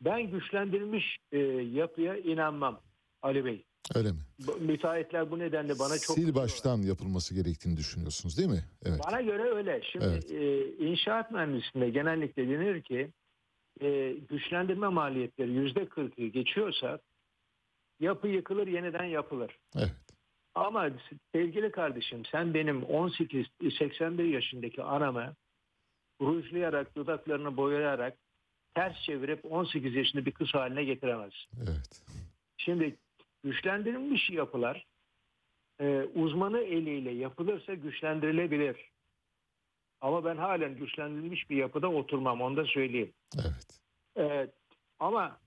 ben 0.00 0.30
güçlendirilmiş 0.30 1.16
e, 1.32 1.38
yapıya 1.38 2.16
inanmam 2.16 2.80
Ali 3.22 3.44
Bey. 3.44 3.64
Öyle 3.94 4.12
mi? 4.12 4.18
Müteahhitler 4.60 5.30
bu 5.30 5.38
nedenle 5.38 5.78
bana 5.78 5.98
çok 5.98 6.16
Sil 6.16 6.30
baştan 6.34 6.78
yapılması 6.78 7.34
gerektiğini 7.34 7.76
düşünüyorsunuz 7.76 8.38
değil 8.38 8.48
mi? 8.48 8.64
Evet. 8.84 9.00
Bana 9.06 9.20
göre 9.20 9.42
öyle. 9.42 9.80
Şimdi 9.92 10.04
Evet. 10.04 10.30
e, 10.30 10.66
inşaat 10.86 11.30
mühendisliğinde 11.30 11.90
genellikle 11.90 12.48
denir 12.48 12.82
ki 12.82 13.10
e, 13.80 14.12
güçlendirme 14.28 14.88
maliyetleri 14.88 15.50
yüzde 15.52 15.88
kırkı 15.88 16.26
geçiyorsa 16.26 16.98
yapı 18.00 18.28
yıkılır 18.28 18.66
yeniden 18.66 19.04
yapılır. 19.04 19.58
Evet. 19.76 19.92
Ama 20.54 20.90
sevgili 21.32 21.70
kardeşim 21.70 22.24
sen 22.24 22.54
benim 22.54 22.82
18-81 22.82 24.22
yaşındaki 24.22 24.82
anamı 24.82 25.34
rujlayarak 26.20 26.96
dudaklarını 26.96 27.56
boyayarak 27.56 28.18
ters 28.74 29.02
çevirip 29.02 29.52
18 29.52 29.94
yaşında 29.94 30.26
bir 30.26 30.32
kız 30.32 30.54
haline 30.54 30.84
getiremezsin. 30.84 31.50
Evet. 31.58 32.02
Şimdi 32.56 32.96
güçlendirilmiş 33.42 34.30
yapılar 34.30 34.86
e, 35.80 36.08
uzmanı 36.14 36.60
eliyle 36.60 37.10
yapılırsa 37.10 37.74
güçlendirilebilir. 37.74 38.90
Ama 40.00 40.24
ben 40.24 40.36
halen 40.36 40.76
güçlendirilmiş 40.76 41.50
bir 41.50 41.56
yapıda 41.56 41.88
oturmam 41.88 42.40
onu 42.40 42.56
da 42.56 42.64
söyleyeyim. 42.64 43.12
Evet. 43.36 43.80
Evet, 44.16 44.54
ama 44.98 45.38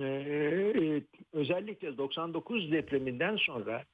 e, 0.00 0.04
e, 0.04 1.02
özellikle 1.32 1.98
99 1.98 2.72
depreminden 2.72 3.36
sonra 3.36 3.84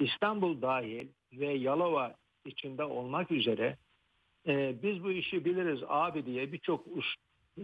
İstanbul 0.00 0.62
dahil 0.62 1.08
ve 1.32 1.46
Yalova 1.46 2.14
içinde 2.46 2.84
olmak 2.84 3.30
üzere 3.30 3.76
e, 4.46 4.82
biz 4.82 5.04
bu 5.04 5.10
işi 5.10 5.44
biliriz 5.44 5.80
abi 5.88 6.26
diye 6.26 6.52
birçok 6.52 6.86
us- 6.86 7.16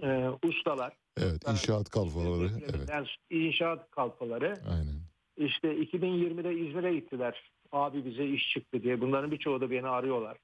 e, 0.03 0.31
ustalar 0.49 0.93
Evet. 1.17 1.49
İnşaat 1.49 1.91
kalfaları. 1.91 2.51
Evet. 2.63 3.09
inşaat 3.31 3.91
kalfaları 3.91 4.55
Aynen. 4.71 5.01
işte 5.37 5.77
2020'de 5.77 6.55
İzmir'e 6.55 6.95
gittiler. 6.95 7.51
Abi 7.73 8.05
bize 8.05 8.27
iş 8.27 8.51
çıktı 8.53 8.83
diye. 8.83 9.01
Bunların 9.01 9.31
birçoğu 9.31 9.61
da 9.61 9.71
beni 9.71 9.89
arıyorlar. 9.89 10.37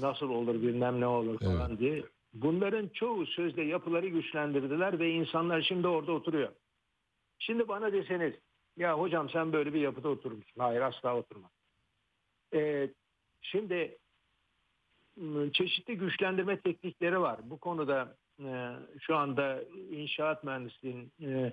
Nasıl 0.00 0.28
olur 0.30 0.54
bilmem 0.54 1.00
ne 1.00 1.06
olur 1.06 1.38
falan 1.38 1.78
diye. 1.78 2.02
Bunların 2.34 2.88
çoğu 2.88 3.26
sözde 3.26 3.62
yapıları 3.62 4.08
güçlendirdiler 4.08 4.98
ve 4.98 5.10
insanlar 5.10 5.62
şimdi 5.62 5.88
orada 5.88 6.12
oturuyor. 6.12 6.52
Şimdi 7.38 7.68
bana 7.68 7.92
deseniz 7.92 8.34
ya 8.76 8.98
hocam 8.98 9.30
sen 9.30 9.52
böyle 9.52 9.74
bir 9.74 9.80
yapıda 9.80 10.08
oturmuşsun. 10.08 10.60
Hayır 10.60 10.80
asla 10.80 11.16
oturmam. 11.16 11.50
Ee, 12.54 12.88
şimdi 13.40 13.98
m, 15.16 15.52
çeşitli 15.52 15.96
güçlendirme 15.98 16.60
teknikleri 16.60 17.20
var. 17.20 17.40
Bu 17.44 17.58
konuda 17.58 18.16
e, 18.40 18.72
şu 19.00 19.16
anda 19.16 19.62
inşaat 19.90 20.44
mühendisliğinin 20.44 21.12
e, 21.20 21.52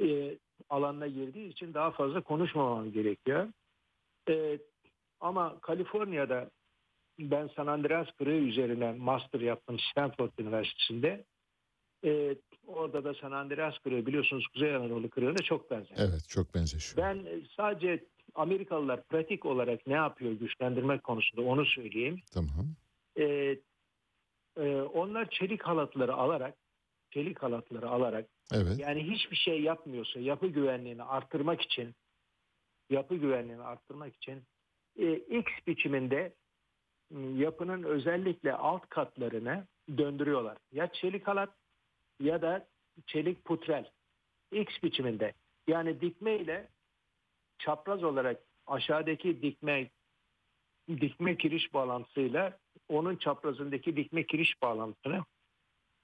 e, 0.00 0.38
alanına 0.68 1.06
girdiği 1.06 1.48
için 1.48 1.74
daha 1.74 1.90
fazla 1.90 2.20
konuşmamam 2.20 2.92
gerekiyor. 2.92 3.48
E, 4.28 4.58
ama 5.20 5.60
Kaliforniya'da 5.60 6.50
ben 7.18 7.50
San 7.56 7.66
Andreas 7.66 8.08
kırığı 8.18 8.38
üzerine 8.38 8.92
master 8.92 9.40
yaptım 9.40 9.78
Stanford 9.78 10.30
Üniversitesi'nde. 10.38 11.24
E, 12.04 12.36
orada 12.66 13.04
da 13.04 13.14
San 13.14 13.32
Andreas 13.32 13.78
kırığı 13.78 14.06
biliyorsunuz 14.06 14.46
Kuzey 14.46 14.74
Anadolu 14.74 15.10
kırığına 15.10 15.38
çok 15.38 15.70
benzer. 15.70 15.96
Evet. 15.96 16.28
Çok 16.28 16.54
benzeşiyor. 16.54 17.06
Ben 17.06 17.26
sadece 17.56 18.04
Amerikalılar 18.34 19.04
pratik 19.04 19.46
olarak 19.46 19.86
ne 19.86 19.94
yapıyor 19.94 20.32
güçlendirmek 20.32 21.04
konusunda 21.04 21.42
onu 21.42 21.66
söyleyeyim. 21.66 22.20
Tamam. 22.34 22.66
E, 23.16 23.24
e, 24.56 24.82
onlar 24.82 25.30
çelik 25.30 25.62
halatları 25.62 26.14
alarak 26.14 26.54
çelik 27.10 27.42
halatları 27.42 27.88
alarak 27.88 28.26
Evet. 28.52 28.78
yani 28.78 29.10
hiçbir 29.10 29.36
şey 29.36 29.62
yapmıyorsa 29.62 30.20
yapı 30.20 30.46
güvenliğini 30.46 31.02
arttırmak 31.02 31.60
için 31.60 31.94
yapı 32.90 33.14
güvenliğini 33.14 33.62
arttırmak 33.62 34.16
için 34.16 34.42
e, 34.98 35.12
X 35.14 35.52
biçiminde 35.66 36.32
yapının 37.36 37.82
özellikle 37.82 38.52
alt 38.52 38.88
katlarını 38.88 39.66
döndürüyorlar. 39.98 40.58
Ya 40.72 40.92
çelik 40.92 41.26
halat 41.26 41.50
ya 42.20 42.42
da 42.42 42.68
çelik 43.06 43.44
putrel. 43.44 43.90
X 44.52 44.82
biçiminde. 44.82 45.34
Yani 45.66 46.00
dikme 46.00 46.36
ile 46.36 46.68
çapraz 47.58 48.04
olarak 48.04 48.40
aşağıdaki 48.66 49.42
dikme 49.42 49.90
dikme 50.88 51.36
kiriş 51.36 51.74
bağlantısıyla 51.74 52.58
onun 52.88 53.16
çaprazındaki 53.16 53.96
dikme 53.96 54.26
kiriş 54.26 54.62
bağlantısını 54.62 55.24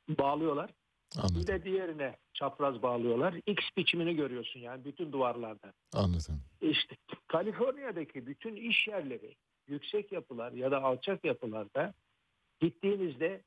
bağlıyorlar. 0.08 0.70
Bir 1.14 1.20
Anladım. 1.20 1.46
de 1.46 1.64
diğerine 1.64 2.16
çapraz 2.32 2.82
bağlıyorlar. 2.82 3.34
X 3.46 3.64
biçimini 3.76 4.16
görüyorsun 4.16 4.60
yani 4.60 4.84
bütün 4.84 5.12
duvarlarda. 5.12 5.72
Anladım. 5.92 6.42
İşte 6.60 6.96
Kaliforniya'daki 7.26 8.26
bütün 8.26 8.56
iş 8.56 8.88
yerleri, 8.88 9.34
yüksek 9.68 10.12
yapılar 10.12 10.52
ya 10.52 10.70
da 10.70 10.82
alçak 10.82 11.24
yapılarda 11.24 11.94
gittiğinizde 12.60 13.42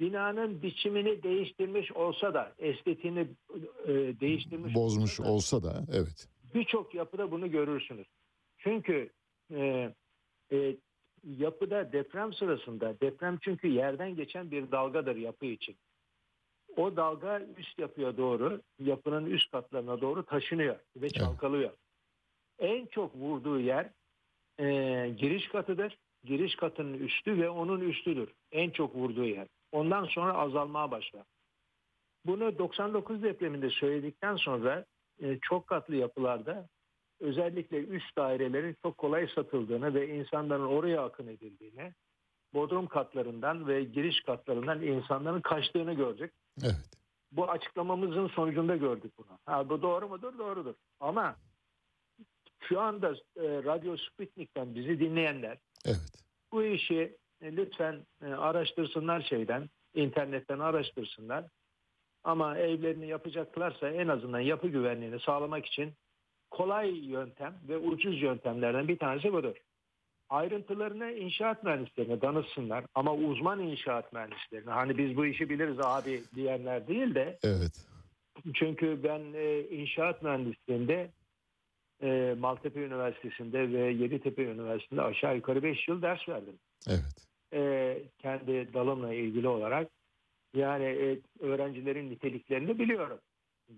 binanın 0.00 0.62
biçimini 0.62 1.22
değiştirmiş 1.22 1.92
olsa 1.92 2.34
da 2.34 2.54
estetiğini 2.58 3.28
e, 3.84 3.92
değiştirmiş 4.20 4.74
Bozmuş 4.74 5.20
olsa 5.20 5.24
da 5.24 5.32
olsa 5.32 5.62
da 5.62 5.84
evet. 5.92 6.28
birçok 6.54 6.94
yapıda 6.94 7.30
bunu 7.30 7.50
görürsünüz. 7.50 8.06
Çünkü 8.58 9.10
e, 9.54 9.92
e, 10.52 10.76
yapıda 11.24 11.92
deprem 11.92 12.32
sırasında 12.32 13.00
deprem 13.00 13.38
çünkü 13.40 13.68
yerden 13.68 14.16
geçen 14.16 14.50
bir 14.50 14.70
dalgadır 14.70 15.16
yapı 15.16 15.46
için. 15.46 15.76
O 16.76 16.96
dalga 16.96 17.40
üst 17.56 17.78
yapıya 17.78 18.16
doğru 18.16 18.62
yapının 18.78 19.26
üst 19.26 19.50
katlarına 19.50 20.00
doğru 20.00 20.24
taşınıyor 20.24 20.76
ve 20.96 21.10
çalkalıyor. 21.10 21.70
En 22.58 22.86
çok 22.86 23.14
vurduğu 23.14 23.60
yer 23.60 23.90
e, 24.58 24.64
giriş 25.18 25.48
katıdır. 25.48 25.98
Giriş 26.24 26.56
katının 26.56 26.94
üstü 26.94 27.38
ve 27.38 27.50
onun 27.50 27.80
üstüdür. 27.80 28.32
En 28.52 28.70
çok 28.70 28.94
vurduğu 28.94 29.24
yer. 29.24 29.46
Ondan 29.72 30.04
sonra 30.04 30.34
azalmaya 30.34 30.90
başlar. 30.90 31.24
Bunu 32.26 32.58
99 32.58 33.22
depreminde 33.22 33.70
söyledikten 33.70 34.36
sonra 34.36 34.84
e, 35.22 35.38
çok 35.42 35.66
katlı 35.66 35.96
yapılarda 35.96 36.68
özellikle 37.20 37.78
üst 37.78 38.16
dairelerin 38.16 38.76
çok 38.82 38.98
kolay 38.98 39.28
satıldığını 39.34 39.94
ve 39.94 40.16
insanların 40.16 40.66
oraya 40.66 41.04
akın 41.04 41.26
edildiğini, 41.26 41.92
bodrum 42.54 42.86
katlarından 42.86 43.68
ve 43.68 43.84
giriş 43.84 44.20
katlarından 44.20 44.82
insanların 44.82 45.40
kaçtığını 45.40 45.94
gördük. 45.94 46.32
Evet. 46.62 46.90
Bu 47.32 47.50
açıklamamızın 47.50 48.26
sonucunda 48.26 48.76
gördük 48.76 49.12
bunu. 49.18 49.38
Ha, 49.46 49.68
bu 49.68 49.82
doğru 49.82 50.08
mudur? 50.08 50.38
Doğrudur. 50.38 50.74
Ama 51.00 51.36
şu 52.68 52.80
anda 52.80 53.10
e, 53.36 53.42
Radyo 53.42 53.96
Sputnik'ten 53.96 54.74
bizi 54.74 55.00
dinleyenler 55.00 55.58
Evet. 55.84 56.00
bu 56.52 56.64
işi 56.64 57.16
e, 57.42 57.56
lütfen 57.56 58.06
e, 58.22 58.26
araştırsınlar 58.26 59.20
şeyden, 59.22 59.70
internetten 59.94 60.58
araştırsınlar. 60.58 61.44
Ama 62.24 62.58
evlerini 62.58 63.06
yapacaklarsa 63.08 63.88
en 63.90 64.08
azından 64.08 64.40
yapı 64.40 64.68
güvenliğini 64.68 65.20
sağlamak 65.20 65.66
için 65.66 65.92
kolay 66.50 66.90
yöntem 66.98 67.54
ve 67.68 67.76
ucuz 67.78 68.22
yöntemlerden 68.22 68.88
bir 68.88 68.98
tanesi 68.98 69.32
budur. 69.32 69.56
Ayrıntılarını 70.28 71.12
inşaat 71.12 71.64
mühendislerine 71.64 72.20
danışsınlar 72.20 72.84
ama 72.94 73.14
uzman 73.14 73.60
inşaat 73.60 74.12
mühendislerine 74.12 74.70
hani 74.70 74.98
biz 74.98 75.16
bu 75.16 75.26
işi 75.26 75.50
biliriz 75.50 75.80
abi 75.80 76.22
diyenler 76.34 76.88
değil 76.88 77.14
de 77.14 77.38
Evet. 77.42 77.86
çünkü 78.54 79.00
ben 79.04 79.20
e, 79.34 79.60
inşaat 79.60 80.22
mühendisliğinde 80.22 81.10
e, 82.02 82.34
Maltepe 82.38 82.80
Üniversitesi'nde 82.80 83.72
ve 83.72 83.92
Yeditepe 83.92 84.42
Üniversitesi'nde 84.42 85.02
aşağı 85.02 85.36
yukarı 85.36 85.62
5 85.62 85.88
yıl 85.88 86.02
ders 86.02 86.28
verdim. 86.28 86.54
Evet. 86.88 87.28
E, 87.52 88.02
kendi 88.18 88.74
dalımla 88.74 89.14
ilgili 89.14 89.48
olarak 89.48 89.88
yani 90.54 90.84
e, 90.84 91.20
öğrencilerin 91.40 92.10
niteliklerini 92.10 92.78
biliyorum. 92.78 93.18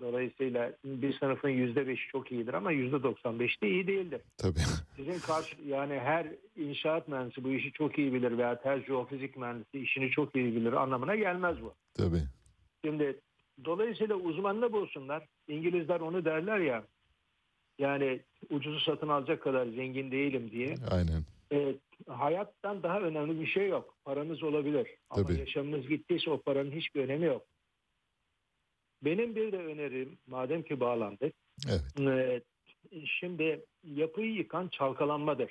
Dolayısıyla 0.00 0.72
bir 0.84 1.18
sınıfın 1.18 1.48
yüzde 1.48 1.86
beşi 1.88 2.08
çok 2.08 2.32
iyidir 2.32 2.54
ama 2.54 2.72
yüzde 2.72 3.02
doksan 3.02 3.40
beş 3.40 3.62
de 3.62 3.68
iyi 3.68 3.86
değildir. 3.86 4.20
Tabii. 4.36 4.58
Sizin 4.96 5.18
karşı 5.18 5.56
yani 5.66 5.98
her 5.98 6.26
inşaat 6.56 7.08
mühendisi 7.08 7.44
bu 7.44 7.50
işi 7.50 7.72
çok 7.72 7.98
iyi 7.98 8.12
bilir 8.12 8.38
veya 8.38 8.60
her 8.62 8.80
jeofizik 8.80 9.36
mühendisi 9.36 9.78
işini 9.78 10.10
çok 10.10 10.36
iyi 10.36 10.56
bilir 10.56 10.72
anlamına 10.72 11.16
gelmez 11.16 11.62
bu. 11.62 11.74
Tabii. 11.94 12.22
Şimdi 12.84 13.20
dolayısıyla 13.64 14.14
uzmanını 14.14 14.72
bulsunlar. 14.72 15.26
İngilizler 15.48 16.00
onu 16.00 16.24
derler 16.24 16.58
ya 16.58 16.84
yani 17.78 18.20
ucuzu 18.50 18.80
satın 18.80 19.08
alacak 19.08 19.42
kadar 19.42 19.66
zengin 19.66 20.10
değilim 20.10 20.50
diye. 20.50 20.74
Aynen. 20.90 21.24
E, 21.52 21.74
hayattan 22.08 22.82
daha 22.82 23.00
önemli 23.00 23.40
bir 23.40 23.46
şey 23.46 23.68
yok. 23.68 23.94
Paranız 24.04 24.42
olabilir. 24.42 24.88
Ama 25.10 25.26
Tabii. 25.26 25.38
yaşamınız 25.38 25.88
gittiyse 25.88 26.30
o 26.30 26.40
paranın 26.42 26.72
hiçbir 26.72 27.00
önemi 27.00 27.26
yok. 27.26 27.42
Benim 29.02 29.36
bir 29.36 29.52
de 29.52 29.58
önerim 29.58 30.18
madem 30.26 30.62
ki 30.62 30.80
bağlandık. 30.80 31.34
Evet. 31.68 32.00
e, 32.00 32.42
şimdi 33.20 33.64
yapıyı 33.84 34.32
yıkan 34.32 34.68
çalkalanmadır. 34.68 35.50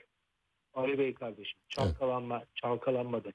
Ali 0.73 0.99
Bey 0.99 1.13
kardeşim. 1.13 1.59
Çalkalanma, 1.69 2.43
çalkalanmadır. 2.55 3.33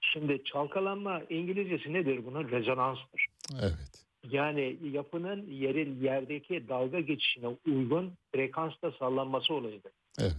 Şimdi 0.00 0.44
çalkalanma 0.44 1.22
İngilizcesi 1.30 1.92
nedir 1.92 2.26
bunun? 2.26 2.50
Rezonanstır. 2.50 3.26
Evet. 3.62 4.03
Yani 4.30 4.78
yapının 4.92 5.46
yerin 5.46 6.00
yerdeki 6.02 6.68
dalga 6.68 7.00
geçişine 7.00 7.56
uygun 7.66 8.12
frekansta 8.32 8.92
sallanması 8.92 9.54
olayıdır. 9.54 9.92
Evet. 10.18 10.36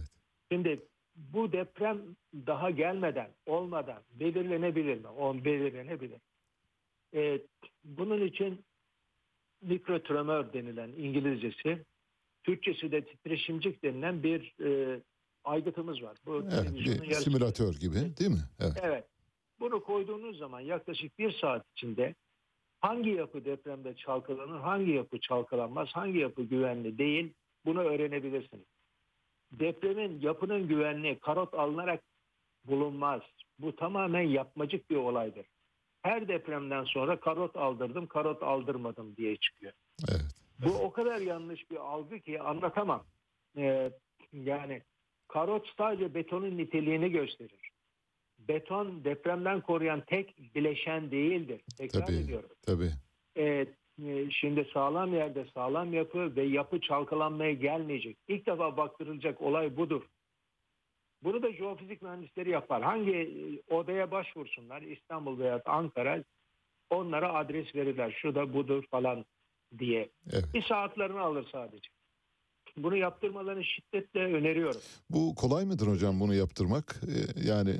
Şimdi 0.52 0.80
bu 1.16 1.52
deprem 1.52 1.98
daha 2.46 2.70
gelmeden, 2.70 3.30
olmadan 3.46 4.02
belirlenebilir 4.20 4.96
mi? 4.96 5.08
O 5.08 5.34
belirlenebilir. 5.34 6.18
Ee, 7.14 7.40
bunun 7.84 8.26
için 8.26 8.64
mikrotremör 9.62 10.52
denilen 10.52 10.88
İngilizcesi, 10.88 11.84
Türkçesi 12.44 12.92
de 12.92 13.04
titreşimcik 13.04 13.82
denilen 13.82 14.22
bir 14.22 14.54
e, 14.64 15.00
aygıtımız 15.44 16.02
var. 16.02 16.16
Bu 16.26 16.44
Evet. 16.52 16.74
Bir 16.74 17.14
simülatör 17.14 17.74
gibi 17.74 17.94
değil 17.94 18.30
mi? 18.30 18.44
Evet. 18.60 18.76
Evet. 18.82 19.04
Bunu 19.60 19.84
koyduğunuz 19.84 20.38
zaman 20.38 20.60
yaklaşık 20.60 21.18
bir 21.18 21.38
saat 21.40 21.66
içinde 21.76 22.14
hangi 22.86 23.10
yapı 23.10 23.44
depremde 23.44 23.94
çalkalanır, 23.94 24.60
hangi 24.60 24.90
yapı 24.90 25.20
çalkalanmaz, 25.20 25.88
hangi 25.92 26.18
yapı 26.18 26.42
güvenli 26.42 26.98
değil 26.98 27.32
bunu 27.64 27.80
öğrenebilirsiniz. 27.80 28.66
Depremin 29.52 30.20
yapının 30.20 30.68
güvenliği 30.68 31.18
karot 31.18 31.54
alınarak 31.54 32.02
bulunmaz. 32.64 33.20
Bu 33.58 33.76
tamamen 33.76 34.20
yapmacık 34.20 34.90
bir 34.90 34.96
olaydır. 34.96 35.46
Her 36.02 36.28
depremden 36.28 36.84
sonra 36.84 37.20
karot 37.20 37.56
aldırdım, 37.56 38.06
karot 38.06 38.42
aldırmadım 38.42 39.16
diye 39.16 39.36
çıkıyor. 39.36 39.72
Evet. 40.10 40.20
Bu 40.58 40.70
o 40.70 40.92
kadar 40.92 41.18
yanlış 41.18 41.70
bir 41.70 41.76
algı 41.76 42.20
ki 42.20 42.40
anlatamam. 42.40 43.04
Ee, 43.56 43.90
yani 44.32 44.82
karot 45.28 45.68
sadece 45.78 46.14
betonun 46.14 46.58
niteliğini 46.58 47.10
gösterir. 47.10 47.65
Beton 48.48 49.04
depremden 49.04 49.60
koruyan 49.60 50.00
tek 50.00 50.54
bileşen 50.54 51.10
değildir. 51.10 51.60
Tekrar 51.78 52.06
Tabii. 52.06 52.16
ediyorum. 52.16 52.50
Tabii. 52.62 52.90
Ee, 53.38 53.66
şimdi 54.30 54.68
sağlam 54.74 55.14
yerde 55.14 55.46
sağlam 55.54 55.92
yapı 55.92 56.36
ve 56.36 56.42
yapı 56.42 56.80
çalkalanmaya 56.80 57.52
gelmeyecek. 57.52 58.16
İlk 58.28 58.46
defa 58.46 58.76
baktırılacak 58.76 59.42
olay 59.42 59.76
budur. 59.76 60.02
Bunu 61.22 61.42
da 61.42 61.52
jeofizik 61.52 62.02
mühendisleri 62.02 62.50
yapar. 62.50 62.82
Hangi 62.82 63.12
e, 63.12 63.74
odaya 63.74 64.10
başvursunlar 64.10 64.82
İstanbul 64.82 65.38
veya 65.38 65.62
Ankara 65.66 66.24
onlara 66.90 67.34
adres 67.34 67.74
verirler. 67.74 68.18
Şu 68.22 68.34
da 68.34 68.54
budur 68.54 68.84
falan 68.90 69.24
diye. 69.78 70.08
Evet. 70.32 70.44
Bir 70.54 70.62
saatlerini 70.62 71.20
alır 71.20 71.48
sadece. 71.52 71.88
Bunu 72.78 72.96
yaptırmalarını 72.96 73.64
şiddetle 73.64 74.20
öneriyorum. 74.20 74.80
Bu 75.10 75.34
kolay 75.34 75.64
mıdır 75.64 75.86
hocam 75.86 76.20
bunu 76.20 76.34
yaptırmak? 76.34 77.00
Ee, 77.08 77.48
Yani 77.48 77.70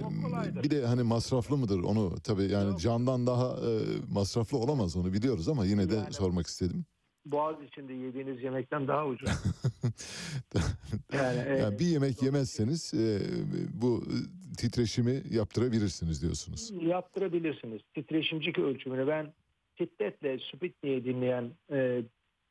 bir 0.62 0.70
de 0.70 0.86
hani 0.86 1.02
masraflı 1.02 1.56
mıdır 1.56 1.78
onu 1.82 2.14
tabii 2.24 2.42
yani 2.44 2.70
Yok. 2.70 2.80
candan 2.80 3.26
daha 3.26 3.46
e, 3.56 3.70
masraflı 4.12 4.58
olamaz 4.58 4.96
onu 4.96 5.12
biliyoruz 5.12 5.48
ama 5.48 5.66
yine 5.66 5.90
de 5.90 5.94
Yani- 5.94 6.12
sormak 6.12 6.46
istedim. 6.46 6.84
Boğaz 7.26 7.56
içinde 7.68 7.92
yediğiniz 7.92 8.42
yemekten 8.42 8.88
daha 8.88 9.06
ucuz. 9.06 9.30
Yani, 11.12 11.58
yani 11.60 11.78
bir 11.78 11.86
yemek 11.86 12.22
yemezseniz 12.22 12.94
e, 12.94 13.20
bu 13.74 14.04
titreşimi 14.58 15.22
yaptırabilirsiniz 15.30 16.22
diyorsunuz. 16.22 16.70
yaptırabilirsiniz. 16.82 17.82
Titreşimcik 17.94 18.58
ölçümünü 18.58 19.06
ben 19.06 19.32
şiddetle 19.78 20.38
Sputnik'i 20.38 21.04
dinleyen 21.04 21.50
e, 21.72 21.76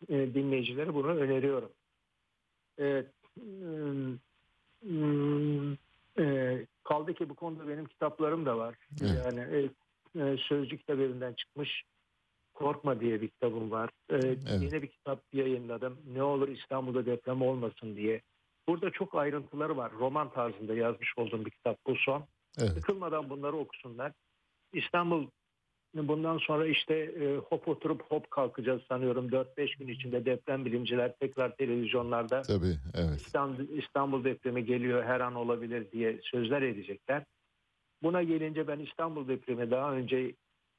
e, 0.10 0.34
dinleyicilere 0.34 0.94
bunu 0.94 1.08
öneriyorum. 1.08 1.70
Evet. 2.78 3.08
hmm, 3.36 4.18
hmm, 4.82 5.74
e, 6.20 6.66
kaldı 6.84 7.14
ki 7.14 7.30
bu 7.30 7.36
konuda 7.36 7.68
benim 7.68 7.86
kitaplarım 7.86 8.46
da 8.46 8.58
var. 8.58 8.76
Evet. 9.02 9.26
Yani 9.26 9.40
e, 9.40 9.70
e, 10.22 10.38
Sözcü 10.38 10.78
kitap 10.78 11.38
çıkmış 11.38 11.84
Korkma 12.54 13.00
diye 13.00 13.22
bir 13.22 13.28
kitabım 13.28 13.72
var. 13.72 13.90
E, 14.10 14.16
Yeni 14.62 14.82
bir 14.82 14.88
kitap 14.88 15.24
yayınladım. 15.34 15.98
Ne 16.14 16.24
olur 16.24 16.48
İstanbul'da 16.48 17.06
deprem 17.06 17.42
olmasın 17.42 17.96
diye. 17.96 18.22
Burada 18.68 18.90
çok 18.92 19.16
ayrıntıları 19.16 19.78
var. 19.78 19.92
Roman 19.92 20.34
tarzında 20.34 20.74
yazmış 20.74 21.18
olduğum 21.18 21.46
bir 21.46 21.52
kitap 21.52 21.78
bu 21.88 21.96
son. 21.96 22.26
Evet. 22.60 22.70
Sıkılmadan 22.70 23.30
bunları 23.30 23.56
okusunlar. 23.56 24.12
İstanbul 24.74 25.28
bundan 25.96 26.38
sonra 26.38 26.68
işte 26.68 26.94
e, 26.94 27.38
hop 27.38 27.68
oturup 27.68 28.02
hop 28.02 28.32
kalkacağız 28.32 28.82
sanıyorum. 28.90 29.28
4-5 29.28 29.78
gün 29.80 29.88
içinde 29.88 30.26
deprem 30.26 30.66
bilimciler 30.66 31.16
tekrar 31.20 31.56
televizyonlarda 31.56 32.42
Tabii 32.42 32.78
evet. 32.94 33.22
İstanbul, 33.22 33.68
İstanbul 33.70 34.24
depremi 34.24 34.66
geliyor 34.66 35.04
her 35.04 35.20
an 35.20 35.36
olabilir 35.36 35.92
diye 35.92 36.20
sözler 36.24 36.62
edecekler. 36.62 37.24
Buna 38.04 38.24
gelince 38.24 38.68
ben 38.68 38.80
İstanbul 38.80 39.28
depremi 39.28 39.72
daha 39.72 39.94
önce 39.94 40.34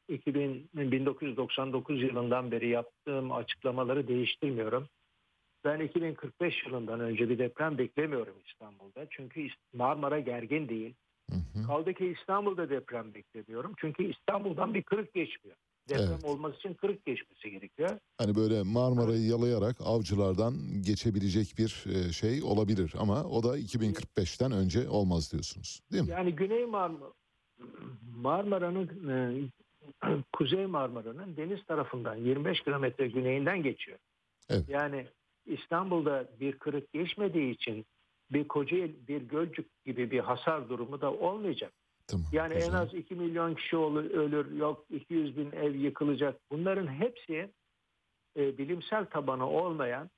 2000, 0.09 0.71
1999 0.75 2.03
yılından 2.03 2.51
beri 2.51 2.69
yaptığım 2.69 3.33
açıklamaları 3.33 4.09
değiştirmiyorum. 4.09 4.89
Ben 5.65 5.81
2045 5.81 6.67
yılından 6.67 7.01
önce 7.01 7.29
bir 7.29 7.39
deprem 7.39 7.79
beklemiyorum 7.79 8.35
İstanbul'da. 8.47 9.07
Çünkü 9.11 9.49
Marmara 9.73 10.21
gergin 10.21 10.69
değil. 10.69 10.95
Hı 11.31 11.37
hı. 11.37 11.67
Kaldı 11.67 11.95
ki 11.95 12.17
İstanbul'da 12.21 12.71
deprem 12.71 13.15
beklemiyorum. 13.15 13.73
Çünkü 13.81 14.11
İstanbul'dan 14.11 14.75
bir 14.75 14.83
kırık 14.83 15.15
geçmiyor. 15.15 15.57
Deprem 15.89 16.09
Evet. 16.12 16.25
olması 16.25 16.57
için 16.57 16.75
kırık 16.75 17.07
geçmesi 17.07 17.51
gerekiyor. 17.51 17.99
Hani 18.19 18.35
böyle 18.35 18.62
Marmara'yı 18.62 19.27
yalayarak 19.27 19.77
avcılardan 19.85 20.55
geçebilecek 20.87 21.55
bir 21.59 21.85
e, 21.89 22.12
şey 22.12 22.43
olabilir 22.43 22.95
ama 22.99 23.25
o 23.25 23.43
da 23.43 23.59
2045'ten 23.59 24.53
önce 24.53 24.89
olmaz 24.89 25.33
diyorsunuz. 25.33 25.81
Değil 25.93 26.05
mi? 26.05 26.11
Yani 26.11 26.35
Güney 26.35 26.65
Marmara 26.67 27.12
Marmara'nın 28.17 29.09
e, 29.09 29.17
Kuzey 30.33 30.67
Marmara'nın 30.67 31.37
deniz 31.37 31.65
tarafından 31.65 32.17
25 32.17 32.61
kilometre 32.61 33.09
güneyinden 33.09 33.62
geçiyor. 33.62 33.99
Evet. 34.51 34.69
Yani 34.69 35.07
İstanbul'da 35.47 36.29
bir 36.41 36.59
kırık 36.59 36.93
geçmediği 36.93 37.55
için 37.55 37.87
bir 38.31 38.49
Kocaeli, 38.49 39.09
bir 39.09 39.23
Gölcük 39.23 39.85
gibi 39.85 40.11
bir 40.11 40.21
hasar 40.21 40.69
durumu 40.69 41.01
da 41.01 41.12
olmayacak. 41.12 41.73
Tamam. 42.07 42.27
Yani 42.33 42.55
en 42.55 42.61
güzel. 42.61 42.81
az 42.81 42.95
2 42.95 43.15
milyon 43.15 43.55
kişi 43.55 43.77
olur, 43.77 44.05
ölür, 44.05 44.57
yok 44.57 44.87
200 44.91 45.37
bin 45.37 45.53
ev 45.53 45.75
yıkılacak. 45.75 46.41
Bunların 46.51 46.87
hepsi 46.87 47.51
e, 48.37 48.59
bilimsel 48.59 49.05
tabanı 49.05 49.49
olmayan 49.49 50.11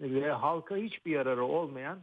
ve 0.00 0.30
halka 0.30 0.76
hiçbir 0.76 1.10
yararı 1.10 1.44
olmayan 1.44 2.02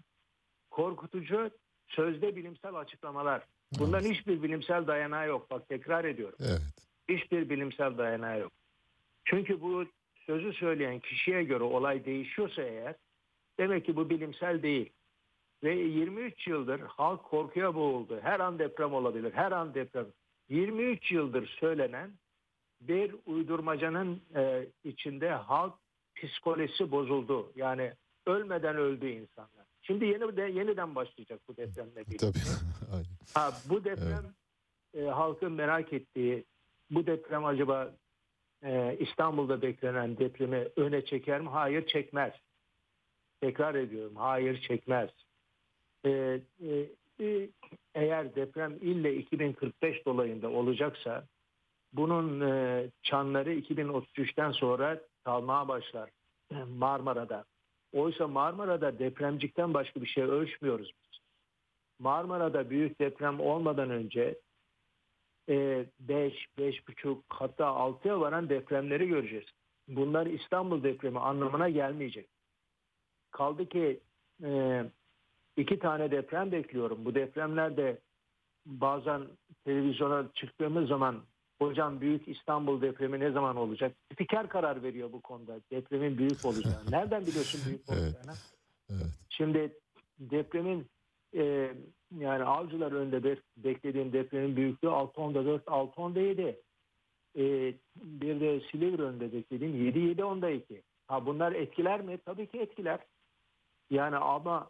korkutucu 0.71 1.49
sözde 1.87 2.35
bilimsel 2.35 2.75
açıklamalar. 2.75 3.43
Bunların 3.79 4.09
hiçbir 4.09 4.43
bilimsel 4.43 4.87
dayanağı 4.87 5.27
yok. 5.27 5.51
Bak 5.51 5.69
tekrar 5.69 6.05
ediyorum. 6.05 6.37
Evet. 6.41 6.61
Hiçbir 7.09 7.49
bilimsel 7.49 7.97
dayanağı 7.97 8.39
yok. 8.39 8.51
Çünkü 9.25 9.61
bu 9.61 9.85
sözü 10.25 10.53
söyleyen 10.53 10.99
kişiye 10.99 11.43
göre 11.43 11.63
olay 11.63 12.05
değişiyorsa 12.05 12.61
eğer 12.61 12.95
demek 13.59 13.85
ki 13.85 13.95
bu 13.95 14.09
bilimsel 14.09 14.63
değil. 14.63 14.89
Ve 15.63 15.75
23 15.75 16.47
yıldır 16.47 16.79
halk 16.79 17.23
korkuya 17.23 17.75
boğuldu. 17.75 18.19
Her 18.21 18.39
an 18.39 18.59
deprem 18.59 18.93
olabilir. 18.93 19.33
Her 19.33 19.51
an 19.51 19.73
deprem. 19.73 20.07
23 20.49 21.11
yıldır 21.11 21.47
söylenen 21.59 22.11
bir 22.81 23.15
uydurmacanın 23.25 24.21
e, 24.35 24.67
içinde 24.83 25.29
halk 25.29 25.73
psikolojisi 26.15 26.91
bozuldu. 26.91 27.51
Yani 27.55 27.93
ölmeden 28.25 28.75
öldü 28.75 29.07
insanlar. 29.07 29.65
Şimdi 29.81 30.05
yeni 30.05 30.37
de 30.37 30.41
yeniden 30.41 30.95
başlayacak 30.95 31.39
bu 31.47 31.57
depremle 31.57 32.05
birlikte. 32.05 32.17
Tabii. 32.17 32.39
Aynen. 32.93 33.05
Ha, 33.33 33.51
bu 33.69 33.83
deprem 33.83 34.33
e, 34.93 35.01
halkın 35.03 35.51
merak 35.51 35.93
ettiği 35.93 36.45
bu 36.91 37.05
deprem 37.05 37.45
acaba 37.45 37.93
e, 38.63 38.97
İstanbul'da 38.99 39.61
beklenen 39.61 40.17
depremi 40.17 40.67
öne 40.75 41.05
çeker 41.05 41.41
mi? 41.41 41.49
Hayır 41.49 41.87
çekmez. 41.87 42.33
Tekrar 43.41 43.75
ediyorum. 43.75 44.15
Hayır 44.15 44.61
çekmez. 44.61 45.09
E, 46.05 46.39
e, 47.19 47.49
eğer 47.95 48.35
deprem 48.35 48.73
ille 48.81 49.15
2045 49.15 50.05
dolayında 50.05 50.49
olacaksa 50.49 51.23
bunun 51.93 52.41
e, 52.41 52.85
çanları 53.03 53.53
2033'ten 53.53 54.51
sonra 54.51 54.99
çalmaya 55.25 55.67
başlar 55.67 56.09
e, 56.51 56.55
Marmara'da. 56.55 57.45
Oysa 57.93 58.27
Marmara'da 58.27 58.99
depremcikten 58.99 59.73
başka 59.73 60.01
bir 60.01 60.07
şey 60.07 60.23
ölçmüyoruz 60.23 60.91
biz. 61.03 61.19
Marmara'da 61.99 62.69
büyük 62.69 62.99
deprem 62.99 63.39
olmadan 63.39 63.89
önce 63.89 64.35
5, 65.47 65.87
5,5 65.99 67.21
hatta 67.29 67.63
6'ya 67.63 68.19
varan 68.19 68.49
depremleri 68.49 69.07
göreceğiz. 69.07 69.45
Bunlar 69.87 70.25
İstanbul 70.25 70.83
depremi 70.83 71.19
anlamına 71.19 71.69
gelmeyecek. 71.69 72.27
Kaldı 73.31 73.69
ki 73.69 73.99
iki 75.57 75.79
tane 75.79 76.11
deprem 76.11 76.51
bekliyorum. 76.51 77.05
Bu 77.05 77.15
depremlerde 77.15 77.99
bazen 78.65 79.21
televizyona 79.65 80.25
çıktığımız 80.33 80.87
zaman 80.87 81.15
hocam 81.61 82.01
büyük 82.01 82.27
İstanbul 82.27 82.81
depremi 82.81 83.19
ne 83.19 83.31
zaman 83.31 83.55
olacak? 83.55 83.95
Spiker 84.13 84.49
karar 84.49 84.83
veriyor 84.83 85.11
bu 85.11 85.21
konuda. 85.21 85.59
Depremin 85.71 86.17
büyük 86.17 86.45
olacağını. 86.45 86.77
Nereden 86.91 87.21
biliyorsun 87.21 87.61
büyük 87.67 87.81
Evet. 87.89 87.99
olacağını? 87.99 88.37
Evet. 88.89 89.11
Şimdi 89.29 89.77
depremin 90.19 90.87
e, 91.35 91.73
yani 92.17 92.43
avcılar 92.43 92.91
önünde 92.91 93.23
be- 93.23 93.41
beklediğim 93.57 94.13
depremin 94.13 94.55
büyüklüğü 94.55 94.87
6.4, 94.89 95.63
6.7. 95.63 96.55
E, 97.37 97.73
bir 97.95 98.39
de 98.39 98.61
Silivri 98.71 99.01
önünde 99.01 99.33
beklediğim 99.33 99.85
7, 99.85 99.99
7, 99.99 100.55
2. 100.55 100.83
Ha 101.07 101.25
bunlar 101.25 101.51
etkiler 101.51 102.01
mi? 102.01 102.17
Tabii 102.25 102.47
ki 102.47 102.59
etkiler. 102.59 102.99
Yani 103.89 104.15
ama 104.15 104.69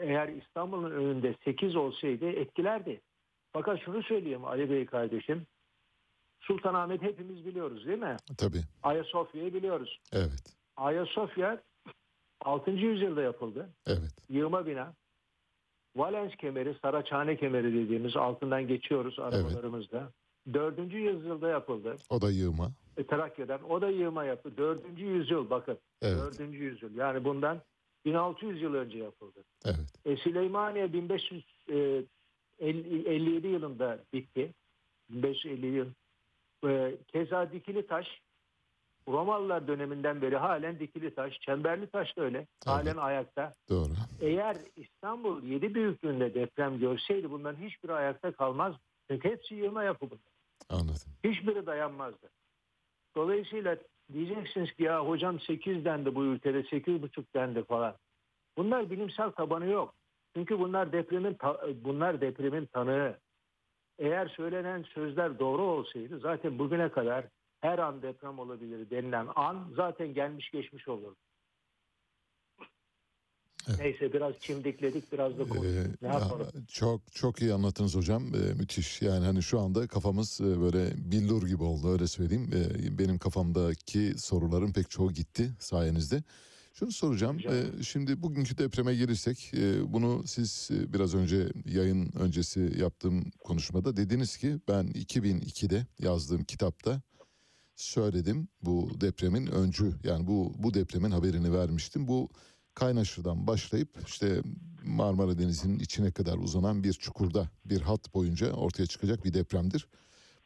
eğer 0.00 0.28
İstanbul'un 0.28 0.90
önünde 0.90 1.34
8 1.44 1.76
olsaydı 1.76 2.26
etkilerdi. 2.30 3.00
Fakat 3.52 3.80
şunu 3.84 4.02
söyleyeyim 4.02 4.44
Ali 4.44 4.70
Bey 4.70 4.86
kardeşim. 4.86 5.46
Sultanahmet 6.40 7.02
hepimiz 7.02 7.46
biliyoruz 7.46 7.86
değil 7.86 7.98
mi? 7.98 8.16
Tabii. 8.38 8.60
Ayasofya'yı 8.82 9.54
biliyoruz. 9.54 10.00
Evet. 10.12 10.56
Ayasofya 10.76 11.62
6. 12.40 12.70
yüzyılda 12.70 13.22
yapıldı 13.22 13.68
Evet. 13.86 14.16
yığma 14.28 14.66
bina. 14.66 14.94
Valens 15.96 16.36
kemeri, 16.36 16.74
Saraçhane 16.82 17.36
kemeri 17.36 17.74
dediğimiz 17.74 18.16
altından 18.16 18.68
geçiyoruz 18.68 19.18
arabalarımızda. 19.18 20.12
Dördüncü 20.52 20.98
yüzyılda 20.98 21.48
yapıldı. 21.48 21.96
O 22.10 22.20
da 22.20 22.30
yığma. 22.30 22.70
E, 22.96 23.06
Trakya'dan. 23.06 23.70
O 23.70 23.80
da 23.80 23.88
yığma 23.90 24.24
yaptı. 24.24 24.56
Dördüncü 24.56 25.04
yüzyıl 25.04 25.50
bakın. 25.50 25.78
Evet. 26.02 26.40
Yüzyıl. 26.40 26.94
Yani 26.96 27.24
bundan 27.24 27.60
1600 28.04 28.62
yıl 28.62 28.74
önce 28.74 28.98
yapıldı. 28.98 29.44
Evet. 29.64 29.80
E, 30.04 30.16
Süleymaniye 30.16 30.92
1557 30.92 33.48
yılında 33.48 33.98
bitti. 34.12 34.54
1550 35.10 35.66
yıl. 35.66 35.90
E, 36.66 36.96
keza 37.12 37.52
dikili 37.52 37.86
taş 37.86 38.06
Romalılar 39.08 39.68
döneminden 39.68 40.22
beri 40.22 40.36
halen 40.36 40.78
dikili 40.78 41.14
taş. 41.14 41.40
Çemberli 41.40 41.86
taş 41.86 42.16
da 42.16 42.22
öyle. 42.22 42.46
Halen 42.64 42.96
ayakta. 42.96 43.54
Doğru. 43.68 43.90
Eğer 44.20 44.56
İstanbul 44.76 45.42
7 45.42 45.74
büyüklüğünde 45.74 46.34
deprem 46.34 46.78
görseydi 46.78 47.30
bunların 47.30 47.62
hiçbiri 47.62 47.92
ayakta 47.92 48.32
kalmaz. 48.32 48.74
Çünkü 49.10 49.28
hepsi 49.28 49.54
yığma 49.54 49.84
yapı 49.84 50.10
bunlar. 50.10 50.34
Anladım. 50.68 51.12
Hiçbiri 51.24 51.66
dayanmazdı. 51.66 52.30
Dolayısıyla 53.16 53.76
diyeceksiniz 54.12 54.72
ki 54.72 54.82
ya 54.82 55.06
hocam 55.06 55.40
8 55.40 55.84
dendi 55.84 56.14
bu 56.14 56.24
ülkede 56.24 56.60
8,5 56.60 57.24
dendi 57.34 57.64
falan. 57.64 57.94
Bunlar 58.56 58.90
bilimsel 58.90 59.30
tabanı 59.30 59.66
yok. 59.66 59.94
Çünkü 60.36 60.58
bunlar 60.58 60.92
depremin 60.92 61.36
bunlar 61.84 62.20
depremin 62.20 62.66
tanığı. 62.66 63.18
Eğer 63.98 64.26
söylenen 64.26 64.82
sözler 64.82 65.38
doğru 65.38 65.62
olsaydı 65.62 66.18
zaten 66.18 66.58
bugüne 66.58 66.88
kadar 66.88 67.24
her 67.60 67.78
an 67.78 68.02
deprem 68.02 68.38
olabilir 68.38 68.90
denilen 68.90 69.28
an 69.34 69.68
zaten 69.76 70.14
gelmiş 70.14 70.50
geçmiş 70.50 70.88
olur. 70.88 71.14
Evet. 73.68 73.78
Neyse 73.80 74.12
biraz 74.12 74.34
çimdikledik 74.40 75.12
biraz 75.12 75.38
da 75.38 75.42
Ee, 75.42 75.48
konuştuk. 75.48 76.02
Ne 76.02 76.08
ya, 76.08 76.14
yapalım? 76.14 76.46
çok 76.68 77.12
çok 77.14 77.42
iyi 77.42 77.52
anlattınız 77.54 77.94
hocam. 77.96 78.34
Ee, 78.34 78.54
müthiş. 78.54 79.02
Yani 79.02 79.24
hani 79.26 79.42
şu 79.42 79.60
anda 79.60 79.86
kafamız 79.86 80.40
e, 80.40 80.60
böyle 80.60 80.92
billur 81.12 81.46
gibi 81.46 81.62
oldu 81.62 81.92
öyle 81.92 82.06
söyleyeyim. 82.06 82.50
Ee, 82.54 82.98
benim 82.98 83.18
kafamdaki 83.18 84.14
soruların 84.18 84.72
pek 84.72 84.90
çoğu 84.90 85.12
gitti 85.12 85.50
sayenizde. 85.58 86.22
Şunu 86.74 86.92
soracağım. 86.92 87.38
Ee, 87.50 87.82
şimdi 87.82 88.22
bugünkü 88.22 88.58
depreme 88.58 88.94
gelirsek 88.94 89.52
e, 89.54 89.92
bunu 89.92 90.22
siz 90.26 90.68
e, 90.72 90.92
biraz 90.92 91.14
önce 91.14 91.48
yayın 91.66 92.12
öncesi 92.18 92.72
yaptığım 92.78 93.30
konuşmada 93.40 93.96
dediniz 93.96 94.36
ki 94.36 94.56
ben 94.68 94.86
2002'de 94.86 95.86
yazdığım 95.98 96.44
kitapta 96.44 97.02
söyledim 97.76 98.48
bu 98.62 98.90
depremin 99.00 99.46
öncü 99.46 99.92
yani 100.04 100.26
bu 100.26 100.54
bu 100.58 100.74
depremin 100.74 101.10
haberini 101.10 101.52
vermiştim. 101.52 102.08
Bu 102.08 102.28
Kaynaşır'dan 102.74 103.46
başlayıp 103.46 103.88
işte 104.06 104.40
Marmara 104.84 105.38
Denizi'nin 105.38 105.78
içine 105.78 106.12
kadar 106.12 106.36
uzanan 106.38 106.84
bir 106.84 106.92
çukurda 106.92 107.48
bir 107.64 107.80
hat 107.80 108.14
boyunca 108.14 108.52
ortaya 108.52 108.86
çıkacak 108.86 109.24
bir 109.24 109.34
depremdir. 109.34 109.86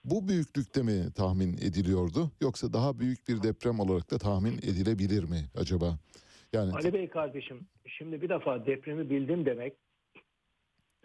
Bu 0.04 0.28
büyüklükte 0.28 0.82
mi 0.82 1.12
tahmin 1.14 1.52
ediliyordu 1.52 2.30
yoksa 2.40 2.72
daha 2.72 2.98
büyük 2.98 3.28
bir 3.28 3.42
deprem 3.42 3.80
olarak 3.80 4.10
da 4.10 4.18
tahmin 4.18 4.58
edilebilir 4.58 5.24
mi 5.24 5.44
acaba? 5.54 5.98
Yani 6.52 6.72
Ali 6.72 6.92
Bey 6.92 7.08
kardeşim 7.08 7.66
şimdi 7.86 8.22
bir 8.22 8.28
defa 8.28 8.66
depremi 8.66 9.10
bildim 9.10 9.46
demek 9.46 9.76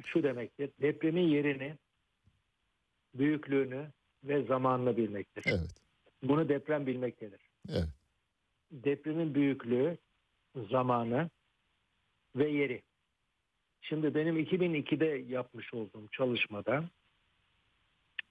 şu 0.05 0.23
demektir. 0.23 0.71
Depremin 0.81 1.27
yerini, 1.27 1.77
büyüklüğünü 3.15 3.91
ve 4.23 4.43
zamanını 4.45 4.97
bilmektir. 4.97 5.43
evet, 5.47 5.71
Bunu 6.23 6.49
deprem 6.49 6.87
bilmek 6.87 7.21
denir. 7.21 7.49
evet, 7.69 7.89
Depremin 8.71 9.35
büyüklüğü, 9.35 9.97
zamanı 10.71 11.29
ve 12.35 12.49
yeri. 12.49 12.81
Şimdi 13.81 14.15
benim 14.15 14.37
2002'de 14.39 15.05
yapmış 15.33 15.73
olduğum 15.73 16.07
çalışmada 16.11 16.83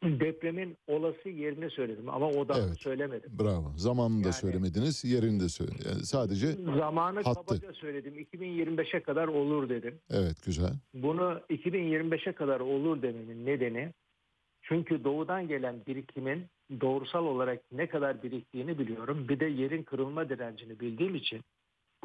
depremin 0.02 0.76
olası 0.86 1.28
yerini 1.28 1.70
söyledim 1.70 2.08
ama 2.10 2.26
odağını 2.28 2.66
Evet. 2.68 2.80
söylemedim. 2.80 3.30
Bravo. 3.40 3.72
Zamanını 3.76 4.24
da 4.24 4.28
Yani- 4.28 4.34
söylemediniz, 4.34 5.04
yerini 5.04 5.40
de 5.40 5.48
söyle. 5.48 5.72
yani 5.88 6.06
sadece 6.06 6.46
Zamanı 6.52 7.22
Hattı. 7.22 7.40
kabaca 7.46 7.72
söyledim. 7.72 8.18
2025'e 8.18 9.00
kadar 9.00 9.28
olur 9.28 9.68
dedim. 9.68 9.98
evet 10.10 10.36
güzel. 10.46 10.72
Bunu 10.94 11.40
2025'e 11.50 12.32
kadar 12.32 12.60
olur 12.60 13.02
dememin 13.02 13.46
nedeni 13.46 13.92
çünkü 14.62 15.04
doğudan 15.04 15.48
gelen 15.48 15.76
birikimin 15.86 16.46
doğrusal 16.80 17.24
olarak 17.26 17.60
ne 17.72 17.86
kadar 17.88 18.22
biriktiğini 18.22 18.78
biliyorum. 18.78 19.28
Bir 19.28 19.40
de 19.40 19.44
yerin 19.46 19.82
kırılma 19.82 20.28
direncini 20.28 20.80
bildiğim 20.80 21.14
için 21.14 21.40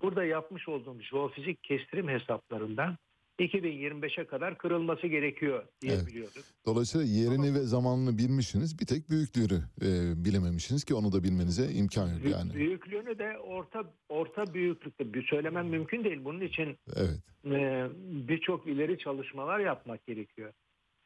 burada 0.04 0.24
yapmış 0.26 0.68
olduğum 0.68 1.02
jeofizik 1.02 1.64
kestirim 1.64 2.08
hesaplarından 2.08 2.98
2025'e 3.40 4.26
kadar 4.28 4.58
kırılması 4.58 5.08
gerekiyor 5.08 5.64
diye 5.82 5.94
Evet. 5.94 6.08
biliyorduk. 6.08 6.44
Dolayısıyla 6.66 7.08
yerini 7.08 7.54
ve 7.54 7.60
zamanını 7.60 8.18
bilmişsiniz. 8.18 8.80
Bir 8.80 8.86
tek 8.86 9.10
büyüklüğünü 9.10 9.62
e, 9.82 9.86
bilememişsiniz 10.26 10.84
ki 10.84 10.96
onu 10.96 11.12
da 11.12 11.24
bilmenize 11.24 11.72
imkan 11.74 12.08
yok 12.08 12.26
yani. 12.32 12.54
Büyüklüğünü 12.54 13.20
de 13.20 13.38
orta 13.40 13.84
orta 14.10 14.54
büyüklükte 14.54 15.14
bir 15.14 15.28
söylemem 15.28 15.68
mümkün 15.68 16.04
değil. 16.04 16.26
Bunun 16.26 16.42
için 16.42 16.78
Evet. 16.96 17.20
e, 17.46 17.88
birçok 18.28 18.68
ileri 18.68 18.98
çalışmalar 18.98 19.60
yapmak 19.60 20.06
gerekiyor. 20.06 20.54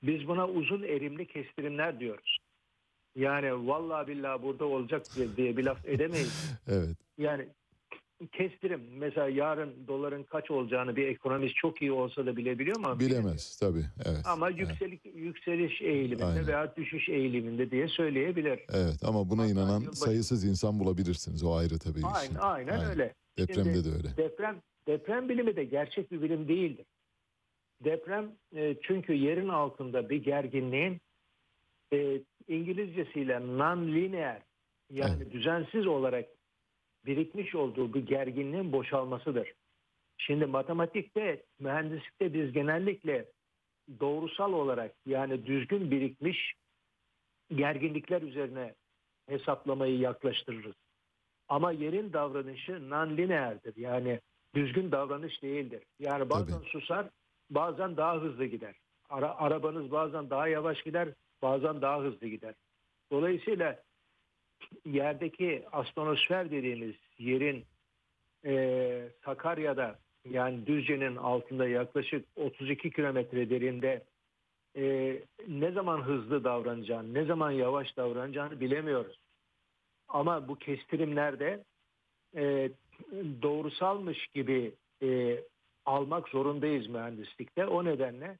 Biz 0.03 0.27
buna 0.27 0.47
uzun 0.47 0.83
erimli 0.83 1.27
kestirimler 1.27 1.99
diyoruz. 1.99 2.37
Yani 3.15 3.67
vallahi 3.67 4.07
billahi 4.07 4.43
burada 4.43 4.65
olacak 4.65 5.05
diye 5.37 5.57
bir 5.57 5.63
laf 5.63 5.85
edemeyiz. 5.85 6.51
Evet. 6.67 6.97
Yani 7.17 7.47
kestirim 8.27 8.81
mesela 8.97 9.29
yarın 9.29 9.87
doların 9.87 10.23
kaç 10.23 10.51
olacağını 10.51 10.95
bir 10.95 11.07
ekonomist 11.07 11.55
çok 11.55 11.81
iyi 11.81 11.91
olsa 11.91 12.25
da 12.25 12.37
bilebiliyor 12.37 12.79
mu? 12.79 12.99
Bilemez 12.99 13.57
tabii. 13.59 13.85
Evet. 14.05 14.21
Ama 14.25 14.49
evet. 14.49 14.59
yükselik 14.59 15.01
yükseliş 15.15 15.81
eğiliminde 15.81 16.25
Aynen. 16.25 16.47
veya 16.47 16.75
düşüş 16.75 17.09
eğiliminde 17.09 17.71
diye 17.71 17.87
söyleyebilir. 17.87 18.59
Evet 18.73 19.03
ama 19.03 19.29
buna 19.29 19.41
Hatta 19.41 19.51
inanan 19.51 19.79
yılbaşı- 19.81 19.95
sayısız 19.99 20.43
insan 20.45 20.79
bulabilirsiniz. 20.79 21.43
O 21.43 21.55
ayrı 21.55 21.79
tabii 21.79 21.99
işin. 21.99 22.35
Aynen, 22.35 22.39
aynen 22.39 22.89
öyle. 22.89 23.13
Depremde 23.37 23.73
Şimdi- 23.73 23.85
de 23.85 23.89
öyle. 23.97 24.17
Deprem 24.17 24.61
deprem 24.87 25.29
bilimi 25.29 25.55
de 25.55 25.63
gerçek 25.63 26.11
bir 26.11 26.21
bilim 26.21 26.47
değildir. 26.47 26.85
Deprem 27.83 28.31
e, 28.55 28.75
çünkü 28.81 29.13
yerin 29.13 29.47
altında 29.49 30.09
bir 30.09 30.23
gerginliğin 30.23 31.01
e, 31.93 32.21
İngilizcesiyle 32.47 33.33
non-linear 33.33 34.39
yani 34.89 35.31
düzensiz 35.31 35.87
olarak 35.87 36.25
birikmiş 37.05 37.55
olduğu 37.55 37.93
bir 37.93 38.05
gerginliğin 38.05 38.71
boşalmasıdır. 38.71 39.53
Şimdi 40.17 40.45
matematikte, 40.45 41.43
mühendislikte 41.59 42.33
biz 42.33 42.51
genellikle 42.53 43.25
doğrusal 43.99 44.53
olarak 44.53 44.91
yani 45.05 45.45
düzgün 45.45 45.91
birikmiş 45.91 46.53
gerginlikler 47.55 48.21
üzerine 48.21 48.75
hesaplamayı 49.29 49.99
yaklaştırırız. 49.99 50.75
Ama 51.49 51.71
yerin 51.71 52.13
davranışı 52.13 52.71
non-lineerdir. 52.71 53.79
Yani 53.79 54.19
düzgün 54.55 54.91
davranış 54.91 55.43
değildir. 55.43 55.83
Yani 55.99 56.29
bazen 56.29 56.59
Tabii. 56.59 56.69
susar, 56.69 57.09
bazen 57.49 57.97
daha 57.97 58.21
hızlı 58.21 58.45
gider. 58.45 58.75
Ara, 59.09 59.37
arabanız 59.37 59.91
bazen 59.91 60.29
daha 60.29 60.47
yavaş 60.47 60.83
gider, 60.83 61.09
bazen 61.41 61.81
daha 61.81 62.01
hızlı 62.01 62.27
gider. 62.27 62.55
Dolayısıyla 63.11 63.83
yerdeki 64.85 65.65
astronosfer 65.71 66.51
dediğimiz 66.51 66.95
yerin 67.17 67.65
e, 68.45 69.09
Sakarya'da 69.25 69.99
yani 70.29 70.65
Düzce'nin 70.67 71.15
altında 71.15 71.67
yaklaşık 71.67 72.25
32 72.35 72.91
kilometre 72.91 73.49
derinde 73.49 74.03
e, 74.77 75.17
ne 75.47 75.71
zaman 75.71 76.01
hızlı 76.01 76.43
davranacağını, 76.43 77.13
ne 77.13 77.25
zaman 77.25 77.51
yavaş 77.51 77.97
davranacağını 77.97 78.59
bilemiyoruz. 78.59 79.19
Ama 80.07 80.47
bu 80.47 80.55
kestirimlerde 80.55 81.63
e, 82.35 82.71
doğrusalmış 83.41 84.27
gibi 84.27 84.75
e, 85.03 85.39
almak 85.85 86.29
zorundayız 86.29 86.87
mühendislikte. 86.87 87.65
O 87.65 87.85
nedenle 87.85 88.37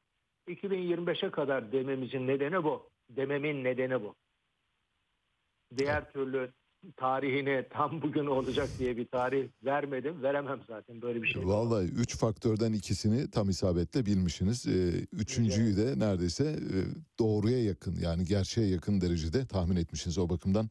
2025'e 0.48 1.32
kadar 1.32 1.72
dememizin 1.72 2.28
nedeni 2.28 2.64
bu. 2.64 2.90
Dememin 3.10 3.64
nedeni 3.64 4.02
bu. 4.02 4.16
Diğer 5.78 6.14
türlü 6.14 6.52
tarihini 6.98 7.66
tam 7.70 8.02
bugün 8.02 8.26
olacak 8.26 8.70
diye 8.80 8.98
bir 8.98 9.08
tarih 9.08 9.48
vermedim. 9.66 10.24
Veremem 10.24 10.60
zaten 10.68 11.02
böyle 11.02 11.22
bir 11.22 11.28
şey. 11.28 11.48
Vallahi 11.48 11.86
üç 11.86 12.18
faktörden 12.18 12.74
ikisini 12.74 13.32
tam 13.32 13.50
isabetle 13.50 14.06
bilmişsiniz. 14.06 14.68
Ee, 14.68 15.08
üçüncüyü 15.12 15.78
de 15.78 16.00
neredeyse 16.00 16.44
e, 16.44 16.78
doğruya 17.20 17.64
yakın 17.64 17.96
yani 18.02 18.26
gerçeğe 18.26 18.68
yakın 18.68 19.02
derecede 19.02 19.46
tahmin 19.46 19.76
etmişsiniz 19.76 20.18
o 20.18 20.30
bakımdan. 20.30 20.70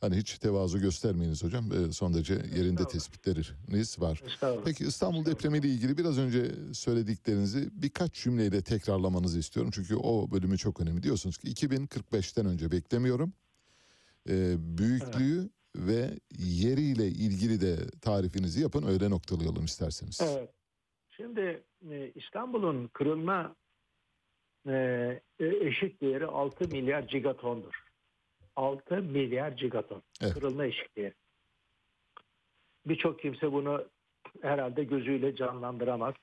Hani 0.00 0.16
hiç 0.16 0.38
tevazu 0.38 0.80
göstermeyiniz 0.80 1.44
hocam. 1.44 1.72
Ee, 1.72 1.92
son 1.92 2.14
derece 2.14 2.34
yerinde 2.34 2.84
tespitleriniz 2.84 4.00
var. 4.00 4.22
Peki 4.64 4.84
İstanbul 4.84 5.24
depremiyle 5.24 5.68
ilgili 5.68 5.98
biraz 5.98 6.18
önce 6.18 6.52
söylediklerinizi 6.72 7.68
birkaç 7.72 8.14
cümleyle 8.14 8.62
tekrarlamanızı 8.62 9.38
istiyorum. 9.38 9.70
Çünkü 9.74 9.96
o 9.96 10.30
bölümü 10.30 10.58
çok 10.58 10.80
önemli. 10.80 11.02
Diyorsunuz 11.02 11.38
ki 11.38 11.48
2045'ten 11.48 12.46
önce 12.46 12.70
beklemiyorum. 12.70 13.32
Ee, 14.28 14.54
büyüklüğü 14.78 15.50
ve 15.76 16.10
yeriyle 16.38 17.06
ilgili 17.06 17.60
de 17.60 17.76
tarifinizi 18.02 18.62
yapın 18.62 18.86
öyle 18.88 19.10
noktalayalım 19.10 19.64
isterseniz. 19.64 20.20
Evet. 20.22 20.50
Şimdi 21.10 21.62
e, 21.90 22.12
İstanbul'un 22.14 22.88
kırılma 22.88 23.56
e, 24.68 25.22
eşik 25.38 26.00
değeri 26.00 26.26
6 26.26 26.68
milyar 26.68 27.02
gigatondur. 27.02 27.74
6 28.56 28.96
milyar 28.96 29.52
gigaton 29.52 30.02
Evet. 30.22 30.34
kırılma 30.34 30.64
eşik 30.64 30.96
değeri. 30.96 31.14
Birçok 32.86 33.20
kimse 33.20 33.52
bunu 33.52 33.88
herhalde 34.42 34.84
gözüyle 34.84 35.36
canlandıramaz. 35.36 36.14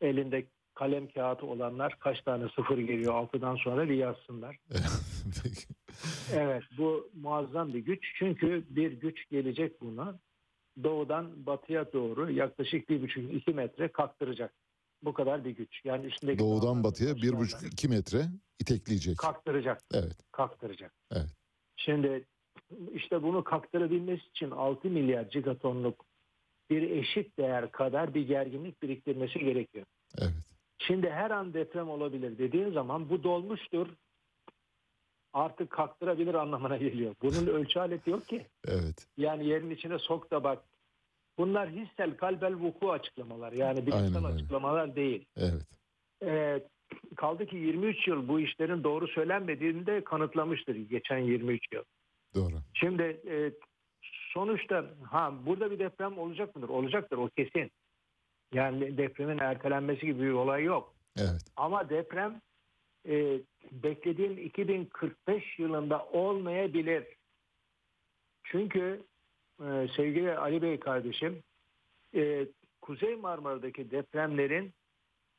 Elinde 0.00 0.46
kalem 0.74 1.08
kağıdı 1.08 1.46
olanlar 1.46 1.98
kaç 1.98 2.22
tane 2.22 2.48
sıfır 2.48 2.78
geliyor 2.78 3.14
6'dan 3.14 3.56
sonra 3.56 3.88
bir 3.88 3.94
yazsınlar. 3.94 4.58
Evet 6.32 6.62
bu 6.78 7.10
muazzam 7.14 7.74
bir 7.74 7.78
güç. 7.78 8.12
Çünkü 8.18 8.64
bir 8.70 8.92
güç 8.92 9.28
gelecek 9.30 9.80
buna. 9.80 10.18
Doğudan 10.82 11.46
batıya 11.46 11.92
doğru 11.92 12.30
yaklaşık 12.30 12.88
bir 12.88 13.02
buçuk 13.02 13.34
iki 13.34 13.50
metre 13.50 13.88
kaktıracak. 13.88 14.54
Bu 15.02 15.12
kadar 15.14 15.44
bir 15.44 15.50
güç. 15.50 15.84
Yani 15.84 16.06
üstündeki 16.06 16.38
Doğudan 16.38 16.84
batıya 16.84 17.16
bir 17.16 17.20
taşlardan 17.20 17.40
buçuk 17.40 17.62
iki 17.72 17.88
metre 17.88 18.22
itekleyecek. 18.60 19.18
kaktıracak. 19.18 19.80
Evet. 19.94 20.16
Kaktıracak. 20.32 20.92
Evet. 21.12 21.30
Şimdi 21.76 22.24
işte 22.94 23.22
bunu 23.22 23.44
kaktırabilmesi 23.44 24.26
için 24.26 24.50
6 24.50 24.88
milyar 24.88 25.22
gigatonluk 25.22 26.04
bir 26.70 26.90
eşit 26.90 27.38
değer 27.38 27.72
kadar 27.72 28.14
bir 28.14 28.26
gerginlik 28.26 28.82
biriktirmesi 28.82 29.38
gerekiyor. 29.38 29.86
Evet. 30.18 30.32
Şimdi 30.78 31.10
her 31.10 31.30
an 31.30 31.54
deprem 31.54 31.88
olabilir 31.90 32.38
dediğin 32.38 32.72
zaman 32.72 33.10
bu 33.10 33.22
dolmuştur. 33.22 33.88
Artık 35.36 35.70
kaktırabilir 35.70 36.34
anlamına 36.34 36.76
geliyor. 36.76 37.14
Bunun 37.22 37.46
ölçü 37.46 37.78
aleti 37.78 38.10
yok 38.10 38.28
ki. 38.28 38.46
Evet. 38.68 39.06
Yani 39.16 39.46
yerin 39.46 39.70
içine 39.70 39.98
sok 39.98 40.30
da 40.30 40.44
bak. 40.44 40.64
Bunlar 41.38 41.70
hissel 41.70 42.16
kalbel 42.16 42.54
vuku 42.54 42.92
açıklamalar. 42.92 43.52
Yani 43.52 43.86
bilimsel 43.86 44.24
açıklamalar 44.24 44.96
değil. 44.96 45.24
Evet. 45.36 45.62
Ee, 46.22 46.62
kaldı 47.16 47.46
ki 47.46 47.56
23 47.56 48.08
yıl 48.08 48.28
bu 48.28 48.40
işlerin 48.40 48.84
doğru 48.84 49.08
söylenmediğini 49.08 49.86
de 49.86 50.04
kanıtlamıştır 50.04 50.76
geçen 50.76 51.18
23 51.18 51.72
yıl. 51.72 51.82
Doğru. 52.34 52.54
Şimdi 52.74 53.02
e, 53.02 53.52
sonuçta 54.32 54.84
ha 55.02 55.32
burada 55.46 55.70
bir 55.70 55.78
deprem 55.78 56.18
olacak 56.18 56.56
mıdır? 56.56 56.68
Olacaktır 56.68 57.18
o 57.18 57.28
kesin. 57.28 57.70
Yani 58.54 58.98
depremin 58.98 59.38
ertelenmesi 59.38 60.06
gibi 60.06 60.22
bir 60.22 60.32
olay 60.32 60.64
yok. 60.64 60.94
Evet. 61.18 61.44
Ama 61.56 61.88
deprem 61.88 62.40
e, 63.08 63.40
beklediğim 63.72 64.38
2045 64.38 65.58
yılında 65.58 66.04
olmayabilir. 66.04 67.04
Çünkü 68.44 69.02
e, 69.60 69.88
sevgili 69.96 70.38
Ali 70.38 70.62
Bey 70.62 70.80
kardeşim 70.80 71.42
e, 72.14 72.46
Kuzey 72.80 73.16
Marmara'daki 73.16 73.90
depremlerin 73.90 74.72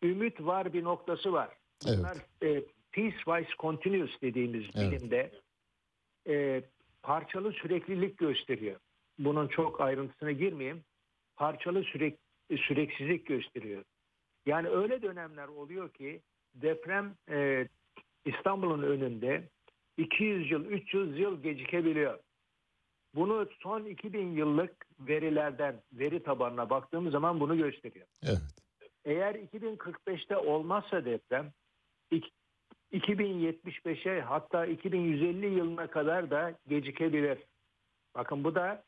ümit 0.04 0.42
var 0.42 0.74
bir 0.74 0.84
noktası 0.84 1.34
var. 1.34 1.50
Evet. 1.88 1.98
Bunlar 2.00 2.18
e, 2.44 2.64
piecewise 2.92 3.50
continuous 3.60 4.22
dediğimiz 4.22 4.66
Evet. 4.76 4.92
bilimde 4.92 5.32
e, 6.28 6.64
parçalı 7.04 7.52
süreklilik 7.52 8.18
gösteriyor. 8.18 8.80
Bunun 9.20 9.48
çok 9.48 9.82
ayrıntısına 9.82 10.32
girmeyeyim. 10.32 10.84
Parçalı 11.36 11.84
sürek, 11.84 12.20
süreksizlik 12.58 13.26
gösteriyor. 13.26 13.84
Yani 14.46 14.68
öyle 14.68 15.02
dönemler 15.02 15.48
oluyor 15.48 15.90
ki 15.90 16.22
deprem 16.62 17.16
e, 17.30 17.68
İstanbul'un 18.26 18.84
önünde 18.84 19.50
200 19.98 20.52
yıl, 20.52 20.66
300 20.66 21.20
yıl 21.20 21.44
gecikebiliyor. 21.44 22.20
Bunu 23.16 23.48
son 23.60 23.86
2000 23.86 24.32
yıllık 24.32 24.86
verilerden, 25.00 25.82
veri 25.94 26.24
tabanına 26.24 26.70
baktığımız 26.70 27.12
zaman 27.12 27.40
bunu 27.40 27.58
gösteriyor. 27.58 28.08
Evet. 28.24 28.38
Eğer 29.06 29.36
2045'te 29.36 30.38
olmazsa 30.38 31.06
deprem, 31.06 31.52
ik- 32.12 32.32
2075'e 32.92 34.22
hatta 34.22 34.66
2150 34.66 35.46
yılına 35.46 35.88
kadar 35.88 36.30
da 36.32 36.54
gecikebilir. 36.68 37.38
Bakın 38.16 38.44
bu 38.44 38.56
da 38.56 38.84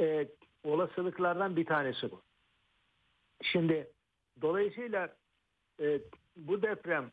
e, 0.00 0.28
olasılıklardan 0.64 1.56
bir 1.56 1.66
tanesi 1.66 2.10
bu. 2.10 2.22
Şimdi 3.42 3.90
dolayısıyla 4.42 5.16
e, 5.80 6.00
bu 6.36 6.62
deprem 6.62 7.10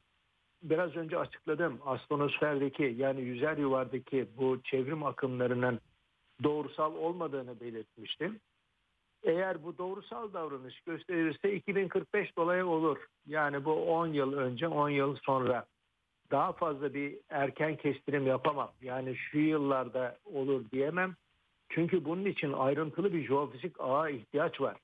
biraz 0.63 0.95
önce 0.95 1.17
açıkladım 1.17 1.79
astronosferdeki 1.85 2.95
yani 2.97 3.21
yüzer 3.21 3.57
yuvardaki 3.57 4.27
bu 4.37 4.61
çevrim 4.63 5.03
akımlarının 5.03 5.79
doğrusal 6.43 6.95
olmadığını 6.95 7.59
belirtmiştim. 7.59 8.39
Eğer 9.23 9.63
bu 9.63 9.77
doğrusal 9.77 10.33
davranış 10.33 10.81
gösterirse 10.81 11.53
2045 11.53 12.37
dolayı 12.37 12.65
olur. 12.65 12.97
Yani 13.27 13.65
bu 13.65 13.73
10 13.73 14.07
yıl 14.07 14.33
önce 14.33 14.67
10 14.67 14.89
yıl 14.89 15.15
sonra 15.15 15.65
daha 16.31 16.53
fazla 16.53 16.93
bir 16.93 17.17
erken 17.29 17.75
kestirim 17.75 18.27
yapamam. 18.27 18.71
Yani 18.81 19.15
şu 19.15 19.39
yıllarda 19.39 20.17
olur 20.25 20.71
diyemem. 20.71 21.15
Çünkü 21.69 22.05
bunun 22.05 22.25
için 22.25 22.53
ayrıntılı 22.53 23.13
bir 23.13 23.27
jeofizik 23.27 23.75
ağa 23.79 24.09
ihtiyaç 24.09 24.61
var. 24.61 24.77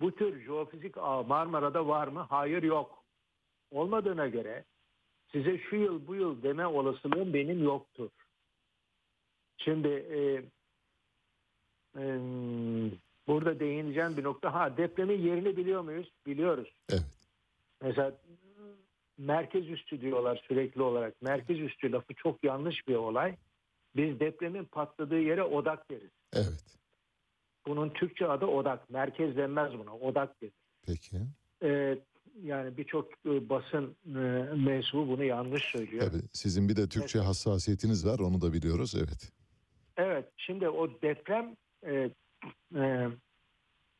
Bu 0.00 0.14
tür 0.14 0.40
jeofizik 0.44 0.98
ağ 0.98 1.22
Marmara'da 1.22 1.88
var 1.88 2.08
mı? 2.08 2.26
Hayır 2.30 2.62
yok. 2.62 3.03
Olmadığına 3.74 4.26
göre 4.26 4.64
size 5.32 5.58
şu 5.58 5.76
yıl 5.76 6.06
bu 6.06 6.14
yıl 6.14 6.42
deme 6.42 6.66
olasılığım 6.66 7.34
benim 7.34 7.64
yoktur. 7.64 8.10
Şimdi 9.56 9.88
e, 9.88 10.18
e, 12.00 12.04
burada 13.26 13.60
değineceğim 13.60 14.16
bir 14.16 14.24
nokta. 14.24 14.54
Ha 14.54 14.76
depremin 14.76 15.22
yerini 15.22 15.56
biliyor 15.56 15.82
muyuz? 15.82 16.12
Biliyoruz. 16.26 16.74
Evet. 16.90 17.02
Mesela 17.82 18.12
merkez 19.18 19.70
üstü 19.70 20.00
diyorlar 20.00 20.44
sürekli 20.48 20.82
olarak. 20.82 21.22
Merkez 21.22 21.60
üstü 21.60 21.92
lafı 21.92 22.14
çok 22.14 22.44
yanlış 22.44 22.88
bir 22.88 22.94
olay. 22.94 23.36
Biz 23.96 24.20
depremin 24.20 24.64
patladığı 24.64 25.20
yere 25.20 25.42
odak 25.42 25.90
deriz. 25.90 26.10
Evet. 26.32 26.64
Bunun 27.66 27.90
Türkçe 27.90 28.26
adı 28.26 28.46
odak. 28.46 28.90
Merkez 28.90 29.36
denmez 29.36 29.78
buna. 29.78 29.96
Odak 29.96 30.42
denir. 30.42 30.52
Peki. 30.86 31.16
Ee, 31.62 31.98
yani 32.42 32.76
birçok 32.76 33.12
e, 33.26 33.48
basın 33.48 33.96
e, 34.06 34.18
mensubu 34.56 35.08
bunu 35.08 35.24
yanlış 35.24 35.62
söylüyor. 35.64 36.10
Tabii 36.10 36.22
sizin 36.32 36.68
bir 36.68 36.76
de 36.76 36.88
Türkçe 36.88 37.18
hassasiyetiniz 37.18 38.06
var 38.06 38.18
onu 38.18 38.40
da 38.40 38.52
biliyoruz. 38.52 38.94
Evet. 38.96 39.32
Evet, 39.96 40.24
şimdi 40.36 40.68
o 40.68 41.02
deprem 41.02 41.56
e, 41.86 42.10
e, 42.76 43.08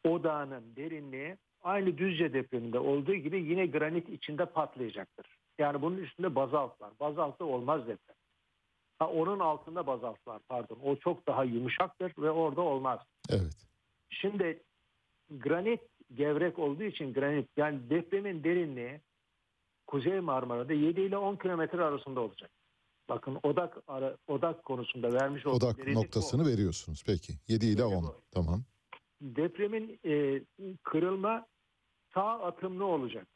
odağının 0.05 0.77
derinliği 0.77 1.37
aynı 1.63 1.99
Düzce 1.99 2.33
depreminde 2.33 2.79
olduğu 2.79 3.15
gibi 3.15 3.43
yine 3.43 3.67
granit 3.67 4.09
içinde 4.09 4.47
patlayacaktır. 4.47 5.27
Yani 5.59 5.83
bunun 5.83 5.97
üstünde 5.97 6.35
bazalt 6.35 6.81
var. 6.81 6.93
Bazaltı 7.01 7.45
olmaz 7.45 7.81
deprem. 7.81 8.17
Ha, 8.99 9.09
onun 9.09 9.41
altında 9.41 9.87
bazalt 9.87 10.27
var 10.27 10.41
pardon. 10.49 10.79
O 10.85 10.97
çok 10.97 11.27
daha 11.27 11.45
yumuşaktır 11.45 12.13
ve 12.19 12.31
orada 12.31 12.61
olmaz. 12.61 13.01
Evet. 13.31 13.67
Şimdi 14.11 14.63
granit 15.31 15.81
gevrek 16.15 16.59
olduğu 16.59 16.83
için 16.83 17.13
granit 17.15 17.49
yani 17.57 17.91
depremin 17.91 18.45
derinliği 18.45 19.01
Kuzey 19.87 20.21
Marmara'da 20.21 20.73
7 20.73 21.01
ile 21.01 21.17
10 21.17 21.37
kilometre 21.37 21.85
arasında 21.85 22.21
olacak. 22.21 22.51
Bakın 23.09 23.39
odak 23.43 23.79
ara, 23.89 24.17
odak 24.27 24.65
konusunda 24.65 25.13
vermiş 25.13 25.47
olduğum 25.47 25.57
Odak 25.67 25.79
derinlik 25.79 25.97
bu. 25.97 26.01
noktasını 26.01 26.47
veriyorsunuz. 26.47 27.03
Peki. 27.07 27.33
7 27.49 27.67
ile 27.67 27.75
Peki 27.83 27.85
10. 27.97 28.03
bu. 28.05 28.15
Tamam. 28.31 28.63
Depremin 29.21 30.01
e, 30.05 30.43
kırılma 30.83 31.47
sağ 32.15 32.43
atımlı 32.43 32.85
olacak. 32.85 33.27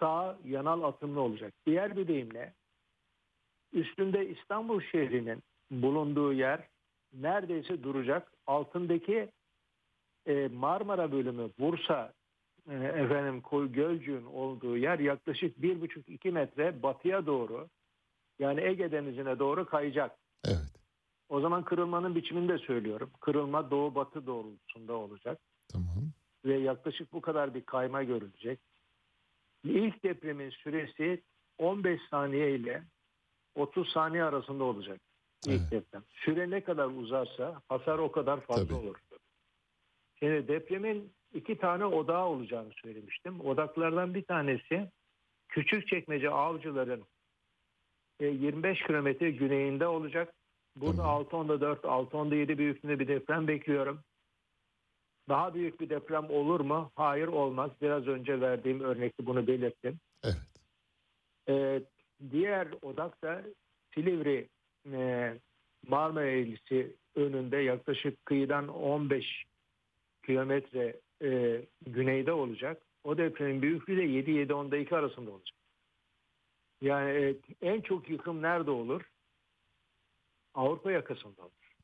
Sağ 0.00 0.38
yanal 0.44 0.82
atımlı 0.82 1.20
olacak. 1.20 1.54
Diğer 1.66 1.96
bir 1.96 2.08
deyimle 2.08 2.54
üstünde 3.72 4.28
İstanbul 4.28 4.80
şehrinin 4.80 5.42
bulunduğu 5.70 6.32
yer 6.32 6.68
neredeyse 7.12 7.82
duracak. 7.82 8.32
Altındaki 8.46 9.30
e, 10.26 10.48
Marmara 10.48 11.12
bölümü 11.12 11.50
Bursa 11.58 12.12
e, 12.70 12.74
efendim 12.74 13.42
Gölcük'ün 13.72 14.24
olduğu 14.24 14.76
yer 14.76 14.98
yaklaşık 14.98 15.62
bir 15.62 15.80
buçuk 15.80 16.08
iki 16.08 16.30
metre 16.30 16.82
batıya 16.82 17.26
doğru 17.26 17.68
yani 18.38 18.60
Ege 18.60 18.92
Denizi'ne 18.92 19.38
doğru 19.38 19.66
kayacak. 19.66 20.16
Evet. 20.44 20.74
O 21.28 21.40
zaman 21.40 21.64
kırılmanın 21.64 22.14
biçimini 22.14 22.48
de 22.48 22.58
söylüyorum. 22.58 23.10
Kırılma 23.20 23.70
doğu 23.70 23.94
batı 23.94 24.26
doğrultusunda 24.26 24.92
olacak 24.92 25.38
Tamam. 25.68 25.94
ve 26.44 26.58
yaklaşık 26.58 27.12
bu 27.12 27.20
kadar 27.20 27.54
bir 27.54 27.64
kayma 27.64 28.02
görülecek. 28.02 28.60
İlk 29.64 30.02
depremin 30.02 30.50
süresi 30.50 31.22
15 31.58 32.00
saniye 32.10 32.54
ile 32.54 32.82
30 33.54 33.88
saniye 33.88 34.24
arasında 34.24 34.64
olacak. 34.64 35.00
İlk 35.44 35.60
Evet. 35.60 35.70
deprem. 35.70 36.02
Süre 36.08 36.50
ne 36.50 36.60
kadar 36.64 36.86
uzarsa 36.86 37.62
hasar 37.68 37.98
o 37.98 38.12
kadar 38.12 38.40
fazla 38.40 38.64
Tabii. 38.64 38.74
olur. 38.74 38.96
Şimdi 40.24 40.48
depremin 40.48 41.12
iki 41.34 41.58
tane 41.58 41.84
odağı 41.84 42.26
olacağını 42.26 42.72
söylemiştim. 42.82 43.40
Odaklardan 43.40 44.14
bir 44.14 44.24
tanesi 44.24 44.88
Küçükçekmece 45.48 46.30
avcıların 46.30 47.04
e, 48.20 48.26
25 48.26 48.82
kilometre 48.82 49.30
güneyinde 49.30 49.86
olacak. 49.86 50.34
Burada 50.76 51.02
Tamam. 51.02 51.22
6.10'da 51.22 51.60
4, 51.60 51.84
6.10'da 51.84 52.34
7 52.34 52.58
büyüklüğünde 52.58 52.98
bir 52.98 53.08
deprem 53.08 53.48
bekliyorum. 53.48 54.00
Daha 55.28 55.54
büyük 55.54 55.80
bir 55.80 55.88
deprem 55.88 56.30
olur 56.30 56.60
mu? 56.60 56.90
Hayır 56.96 57.28
olmaz. 57.28 57.70
Biraz 57.82 58.06
önce 58.06 58.40
verdiğim 58.40 58.80
örnekte 58.80 59.26
bunu 59.26 59.46
belirttim. 59.46 59.98
Evet. 60.24 60.36
Ee, 61.48 61.82
diğer 62.30 62.68
odak 62.82 63.22
da 63.22 63.42
Silivri 63.94 64.48
e, 64.92 65.34
Marmara 65.88 66.26
Eğrisi 66.26 66.96
önünde 67.14 67.56
yaklaşık 67.56 68.26
kıyıdan 68.26 68.68
15 68.68 69.44
kilometre 70.26 71.00
e, 71.22 71.60
güneyde 71.86 72.32
olacak. 72.32 72.82
O 73.04 73.18
depremin 73.18 73.62
büyüklüğü 73.62 73.96
de 73.96 74.02
7-7-10'da 74.04 74.76
2 74.76 74.96
arasında 74.96 75.30
olacak. 75.30 75.56
Yani 76.80 77.10
e, 77.10 77.36
en 77.62 77.80
çok 77.80 78.10
yıkım 78.10 78.42
nerede 78.42 78.70
olur? 78.70 79.02
Avrupa 80.54 80.92
yakasında 80.92 81.42
olur. 81.42 81.74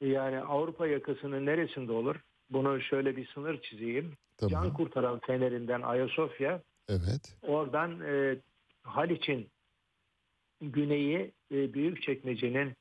Yani 0.00 0.40
Avrupa 0.40 0.86
yakasının 0.86 1.46
neresinde 1.46 1.92
olur? 1.92 2.16
Bunu 2.50 2.80
şöyle 2.80 3.16
bir 3.16 3.26
sınır 3.26 3.60
çizeyim. 3.62 4.12
Can 4.40 4.48
Tamam. 4.48 4.72
kurtaran 4.72 5.20
Fener'inden 5.20 5.82
Ayasofya, 5.82 6.62
Evet. 6.90 7.36
Oradan 7.42 8.00
e, 8.00 8.36
Haliç'in 8.82 9.48
güneyi 10.60 11.32
e, 11.52 11.74
Büyükçekmece'nin 11.74 12.72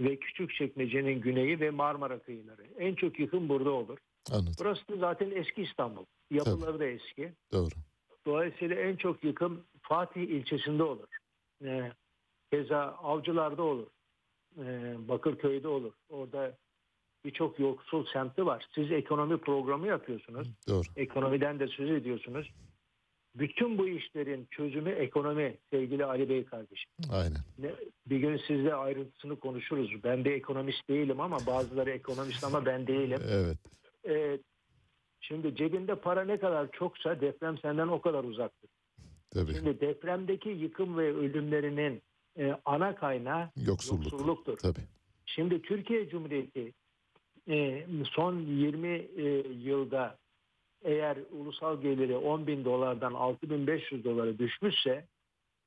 ve 0.00 0.16
Küçükçekmece'nin 0.16 1.20
güneyi 1.20 1.60
ve 1.60 1.70
Marmara 1.70 2.18
kıyıları. 2.18 2.62
En 2.78 2.94
çok 2.94 3.18
yıkım 3.18 3.48
burada 3.48 3.70
olur. 3.70 3.98
Anladım. 4.32 4.52
Burası 4.58 4.88
da 4.88 4.96
zaten 4.96 5.30
eski 5.30 5.62
İstanbul. 5.62 6.04
Yapıları 6.30 6.78
da 6.80 6.84
eski. 6.86 7.32
Doğru. 7.52 7.68
Dolayısıyla 8.26 8.76
en 8.76 8.96
çok 8.96 9.24
yıkım 9.24 9.64
Fatih 9.82 10.22
ilçesinde 10.22 10.82
olur. 10.82 11.08
E, 11.64 11.92
keza 12.52 12.78
Avcılar'da 12.82 13.62
olur. 13.62 13.86
E, 14.58 14.94
Bakırköy'de 15.08 15.68
olur. 15.68 15.92
Orada 16.08 16.56
birçok 17.24 17.58
yoksul 17.58 18.06
semti 18.12 18.46
var. 18.46 18.66
Siz 18.74 18.92
ekonomi 18.92 19.38
programı 19.38 19.86
yapıyorsunuz 19.86 20.48
Doğru. 20.68 20.86
ekonomiden 20.96 21.58
de 21.60 21.68
söz 21.68 21.90
ediyorsunuz. 21.90 22.50
Bütün 23.34 23.78
bu 23.78 23.88
işlerin 23.88 24.46
çözümü 24.50 24.90
ekonomi 24.90 25.56
sevgili 25.70 26.04
Ali 26.04 26.28
Bey 26.28 26.44
kardeşim. 26.44 26.90
Aynen. 27.12 27.38
Ne- 27.58 27.74
Bir 28.06 28.16
gün 28.18 28.36
sizle 28.46 28.74
ayrıntısını 28.74 29.36
konuşuruz. 29.40 30.04
Ben 30.04 30.24
bir 30.24 30.32
ekonomist 30.32 30.88
değilim 30.88 31.20
ama 31.20 31.38
bazıları 31.46 31.90
ekonomist 31.90 32.44
ama 32.44 32.66
ben 32.66 32.86
değilim. 32.86 33.20
Evet. 33.30 33.56
Ee, 34.06 34.38
şimdi 35.20 35.56
cebinde 35.56 35.94
para 35.94 36.24
ne 36.24 36.38
kadar 36.38 36.70
çoksa 36.70 37.20
deprem 37.20 37.58
senden 37.58 37.88
o 37.88 38.00
kadar 38.00 38.24
uzaktır. 38.24 38.70
Tabii. 39.30 39.54
Şimdi 39.54 39.80
depremdeki 39.80 40.48
yıkım 40.48 40.98
ve 40.98 41.14
ölümlerinin 41.14 42.02
e, 42.38 42.58
ana 42.64 42.94
kaynağı 42.94 43.50
Yoksulluk. 43.56 44.12
yoksulluktur. 44.12 44.56
Tabii. 44.56 44.84
Şimdi 45.26 45.62
Türkiye 45.62 46.08
Cumhuriyeti 46.08 46.72
e, 47.48 47.86
son 48.04 48.40
20 48.40 48.88
e, 48.88 49.22
yılda 49.48 50.18
eğer 50.82 51.18
ulusal 51.30 51.80
geliri 51.80 52.16
10 52.16 52.46
bin 52.46 52.64
dolardan 52.64 53.14
6500 53.14 54.04
dolara 54.04 54.38
düşmüşse 54.38 55.06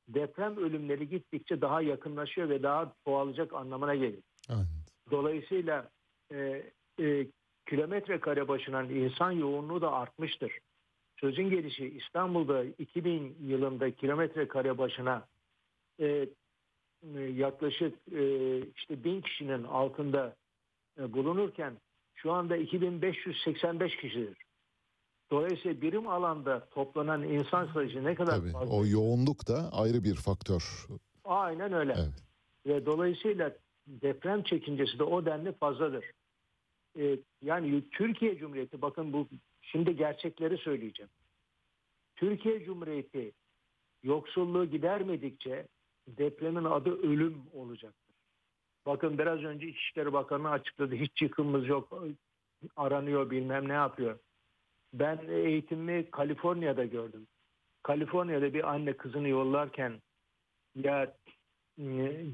deprem 0.07 0.57
ölümleri 0.57 1.09
gittikçe 1.09 1.61
daha 1.61 1.81
yakınlaşıyor 1.81 2.49
ve 2.49 2.63
daha 2.63 2.93
çoğalacak 3.05 3.53
anlamına 3.53 3.95
gelir. 3.95 4.23
Aynen. 4.49 4.65
Dolayısıyla 5.11 5.89
e, 6.31 6.63
e, 6.99 7.27
kilometre 7.71 8.19
kare 8.19 8.47
başına 8.47 8.83
insan 8.83 9.31
yoğunluğu 9.31 9.81
da 9.81 9.91
artmıştır. 9.91 10.51
Sözün 11.19 11.49
gelişi 11.49 11.87
İstanbul'da 11.87 12.63
2000 12.63 13.37
yılında 13.41 13.91
kilometre 13.91 14.47
kare 14.47 14.77
başına 14.77 15.27
e, 15.99 16.27
yaklaşık 17.35 17.95
e, 18.11 18.57
işte 18.59 19.03
bin 19.03 19.21
kişinin 19.21 19.63
altında 19.63 20.35
e, 20.99 21.13
bulunurken 21.13 21.73
şu 22.13 22.31
anda 22.31 22.57
2585 22.57 23.97
kişidir. 23.97 24.37
Dolayısıyla 25.31 25.81
birim 25.81 26.07
alanda 26.07 26.65
toplanan 26.71 27.23
insan 27.23 27.73
sayısı 27.73 28.03
ne 28.03 28.15
kadar 28.15 28.37
Tabii. 28.37 28.51
fazla? 28.51 28.75
O 28.75 28.85
yoğunluk 28.85 29.47
da 29.47 29.69
ayrı 29.71 30.03
bir 30.03 30.15
faktör. 30.15 30.87
Aynen 31.25 31.73
öyle. 31.73 31.95
Evet. 31.97 32.23
Ve 32.65 32.85
dolayısıyla 32.85 33.51
deprem 33.87 34.43
çekincesi 34.43 34.99
de 34.99 35.03
o 35.03 35.25
denli 35.25 35.51
fazladır. 35.51 36.05
Ee, 36.97 37.17
yani 37.41 37.89
Türkiye 37.91 38.37
Cumhuriyeti 38.37 38.81
bakın 38.81 39.13
bu 39.13 39.27
şimdi 39.61 39.95
gerçekleri 39.95 40.57
söyleyeceğim. 40.57 41.11
Türkiye 42.15 42.63
Cumhuriyeti 42.63 43.31
yoksulluğu 44.03 44.65
gidermedikçe 44.65 45.67
depremin 46.07 46.63
adı 46.63 47.01
ölüm 47.01 47.41
olacaktır. 47.53 48.15
Bakın 48.85 49.17
biraz 49.17 49.43
önce 49.43 49.67
İçişleri 49.67 50.13
Bakanı 50.13 50.49
açıkladı. 50.49 50.95
Hiç 50.95 51.21
yıkımımız 51.21 51.67
yok. 51.67 52.03
Aranıyor 52.75 53.29
bilmem 53.29 53.69
ne 53.69 53.73
yapıyor. 53.73 54.19
Ben 54.93 55.19
eğitimimi 55.29 56.11
Kaliforniya'da 56.11 56.85
gördüm. 56.85 57.27
Kaliforniya'da 57.83 58.53
bir 58.53 58.73
anne 58.73 58.97
kızını 58.97 59.27
yollarken 59.27 60.01
ya 60.75 61.03
e, 61.03 61.13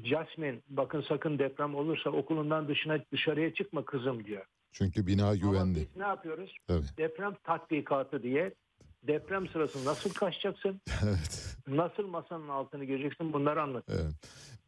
Jasmine 0.04 0.60
bakın 0.68 1.04
sakın 1.08 1.38
deprem 1.38 1.74
olursa 1.74 2.10
okulundan 2.10 2.68
dışına 2.68 2.98
dışarıya 3.12 3.54
çıkma 3.54 3.84
kızım 3.84 4.24
diyor. 4.24 4.44
Çünkü 4.72 5.06
bina 5.06 5.24
Ama 5.24 5.34
güvenli. 5.36 5.74
biz 5.80 5.96
ne 5.96 6.06
yapıyoruz? 6.06 6.54
Tabii. 6.66 6.86
Deprem 6.98 7.34
tatbikatı 7.44 8.22
diye 8.22 8.54
deprem 9.06 9.48
sırası 9.48 9.84
nasıl 9.84 10.10
kaçacaksın? 10.10 10.80
Evet. 11.04 11.56
Nasıl 11.68 12.06
masanın 12.06 12.48
altını 12.48 12.84
göreceksin? 12.84 13.32
Bunları 13.32 13.62
anlat. 13.62 13.84
Evet. 13.88 14.14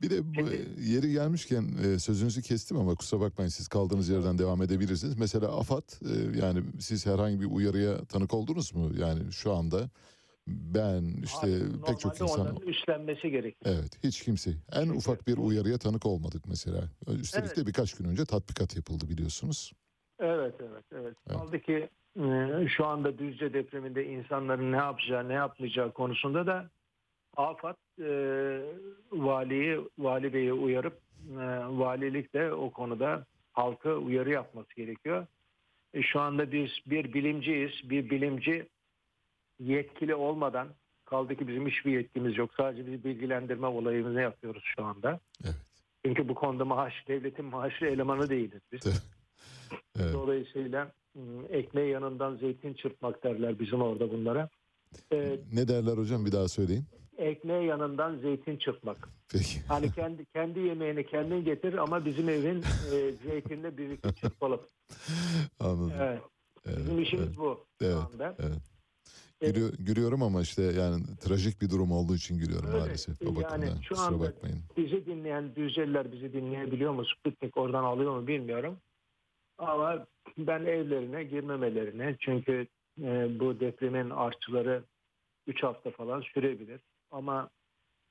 Bir 0.02 0.10
de 0.10 0.28
bu 0.30 0.34
Şimdi- 0.34 0.68
yeri 0.80 1.12
gelmişken 1.12 1.64
e, 1.84 1.98
sözünüzü 1.98 2.42
kestim 2.42 2.76
ama 2.76 2.94
kusura 2.94 3.20
bakmayın 3.20 3.48
siz 3.50 3.68
kaldığınız 3.68 4.08
yerden 4.08 4.38
devam 4.38 4.62
edebilirsiniz. 4.62 5.18
Mesela 5.18 5.58
AFAD 5.58 5.82
e, 6.02 6.38
yani 6.38 6.62
siz 6.80 7.06
herhangi 7.06 7.40
bir 7.40 7.46
uyarıya 7.46 8.04
tanık 8.04 8.34
oldunuz 8.34 8.74
mu? 8.74 8.90
Yani 8.98 9.32
şu 9.32 9.52
anda 9.52 9.90
ben 10.74 11.22
işte 11.24 11.38
Hayır, 11.40 11.62
pek 11.86 12.00
çok 12.00 12.20
insan 12.20 12.56
üstlenmesi 12.66 13.30
gerekir. 13.30 13.62
evet 13.64 14.04
hiç 14.04 14.22
kimse 14.22 14.50
en 14.72 14.84
Çünkü 14.84 14.98
ufak 14.98 15.26
bir 15.26 15.36
uyarıya 15.38 15.78
tanık 15.78 16.06
olmadık 16.06 16.42
mesela. 16.48 16.80
Üstelik 17.20 17.46
Evet. 17.46 17.56
de 17.56 17.66
birkaç 17.66 17.94
gün 17.94 18.04
önce 18.04 18.24
tatbikat 18.24 18.76
yapıldı 18.76 19.08
biliyorsunuz. 19.08 19.72
Evet, 20.18 20.54
evet, 20.60 20.84
evet. 20.92 21.16
Evet. 21.26 21.38
Kaldı 21.38 21.60
ki 21.60 21.88
e, 22.20 22.68
şu 22.76 22.86
anda 22.86 23.18
Düzce 23.18 23.52
depreminde 23.52 24.06
insanların 24.06 24.72
ne 24.72 24.76
yapacağı, 24.76 25.28
ne 25.28 25.32
yapmayacağı 25.32 25.92
konusunda 25.92 26.46
da 26.46 26.70
AFAD 27.36 27.76
e, 28.00 28.10
valiyi, 29.12 29.80
vali 29.98 30.32
beyi 30.32 30.52
uyarıp 30.52 30.98
e, 31.30 31.44
valilik 31.68 32.34
de 32.34 32.52
o 32.52 32.70
konuda 32.70 33.26
halka 33.52 33.94
uyarı 33.94 34.30
yapması 34.30 34.74
gerekiyor. 34.76 35.26
E, 35.94 36.02
şu 36.02 36.20
anda 36.20 36.52
biz 36.52 36.70
bir 36.86 37.12
bilimciyiz. 37.12 37.72
Bir 37.90 38.10
bilimci 38.10 38.68
yetkili 39.60 40.14
olmadan 40.14 40.68
kaldı 41.04 41.36
ki 41.36 41.48
bizim 41.48 41.66
hiçbir 41.68 41.92
yetkimiz 41.92 42.36
yok. 42.38 42.50
Sadece 42.56 42.86
bir 42.86 43.04
bilgilendirme 43.04 43.66
olayımızı 43.66 44.20
yapıyoruz 44.20 44.62
şu 44.76 44.84
anda. 44.84 45.20
Evet. 45.44 45.54
Çünkü 46.04 46.28
bu 46.28 46.34
konuda 46.34 46.64
maaş, 46.64 46.92
devletin 47.08 47.44
maaşlı 47.44 47.86
elemanı 47.86 48.30
değiliz 48.30 48.60
biz. 48.72 48.80
Evet. 50.00 50.14
Dolayısıyla 50.14 50.92
ım, 51.16 51.46
ekmeği 51.50 51.90
yanından 51.90 52.36
zeytin 52.36 52.74
çırpmak 52.74 53.24
derler 53.24 53.58
bizim 53.58 53.82
orada 53.82 54.10
bunlara. 54.12 54.48
Ee, 55.12 55.36
Ne 55.52 55.68
derler 55.68 55.96
hocam 55.98 56.26
bir 56.26 56.32
daha 56.32 56.48
söyleyin. 56.48 56.84
ekmeği 57.18 57.66
yanından 57.66 58.16
zeytin 58.18 58.56
çırpmak. 58.56 59.08
Peki. 59.32 59.60
Hani 59.68 59.92
kendi 59.94 60.24
kendi 60.26 60.60
yemeğini 60.60 61.06
kendin 61.06 61.44
getir 61.44 61.74
ama 61.74 62.04
bizim 62.04 62.28
evin 62.28 62.62
e, 62.92 63.10
zeytinle 63.12 63.78
birlikte 63.78 64.12
çırpalım. 64.12 64.60
Anladım. 65.60 65.92
Evet, 66.00 66.20
Evet, 66.66 66.78
bizim 66.78 67.02
işimiz 67.02 67.26
evet, 67.26 67.38
bu 67.38 67.64
evet, 67.82 67.92
şu 67.94 67.98
anda. 68.14 68.36
evet. 68.38 68.58
Gülüyor, 69.40 69.72
gülüyorum 69.78 70.22
ama 70.22 70.40
işte 70.42 70.62
yani 70.62 71.02
trajik 71.20 71.62
bir 71.62 71.70
durum 71.70 71.92
olduğu 71.92 72.14
için 72.14 72.38
gülüyorum 72.38 72.68
Öyle. 72.68 72.78
maalesef. 72.78 73.22
O 73.22 73.24
Yani 73.24 73.36
bakımdan 73.36 73.80
şu 73.82 73.98
anda- 74.00 74.20
bakmayın. 74.20 74.58
Bizi 74.76 75.06
dinleyen 75.06 75.56
Düzceliler 75.56 76.12
bizi 76.12 76.32
dinleyebiliyor 76.32 76.92
mu? 76.92 77.04
Sputnik 77.04 77.56
oradan 77.56 77.84
alıyor 77.84 78.20
mu 78.20 78.26
bilmiyorum. 78.26 78.78
Ama 79.58 80.06
ben 80.38 80.60
evlerine 80.60 81.24
girmemelerine 81.24 82.16
çünkü 82.20 82.66
e, 83.02 83.40
bu 83.40 83.60
depremin 83.60 84.10
artçıları 84.10 84.84
3 85.46 85.62
hafta 85.62 85.90
falan 85.90 86.20
sürebilir. 86.20 86.80
Ama 87.10 87.50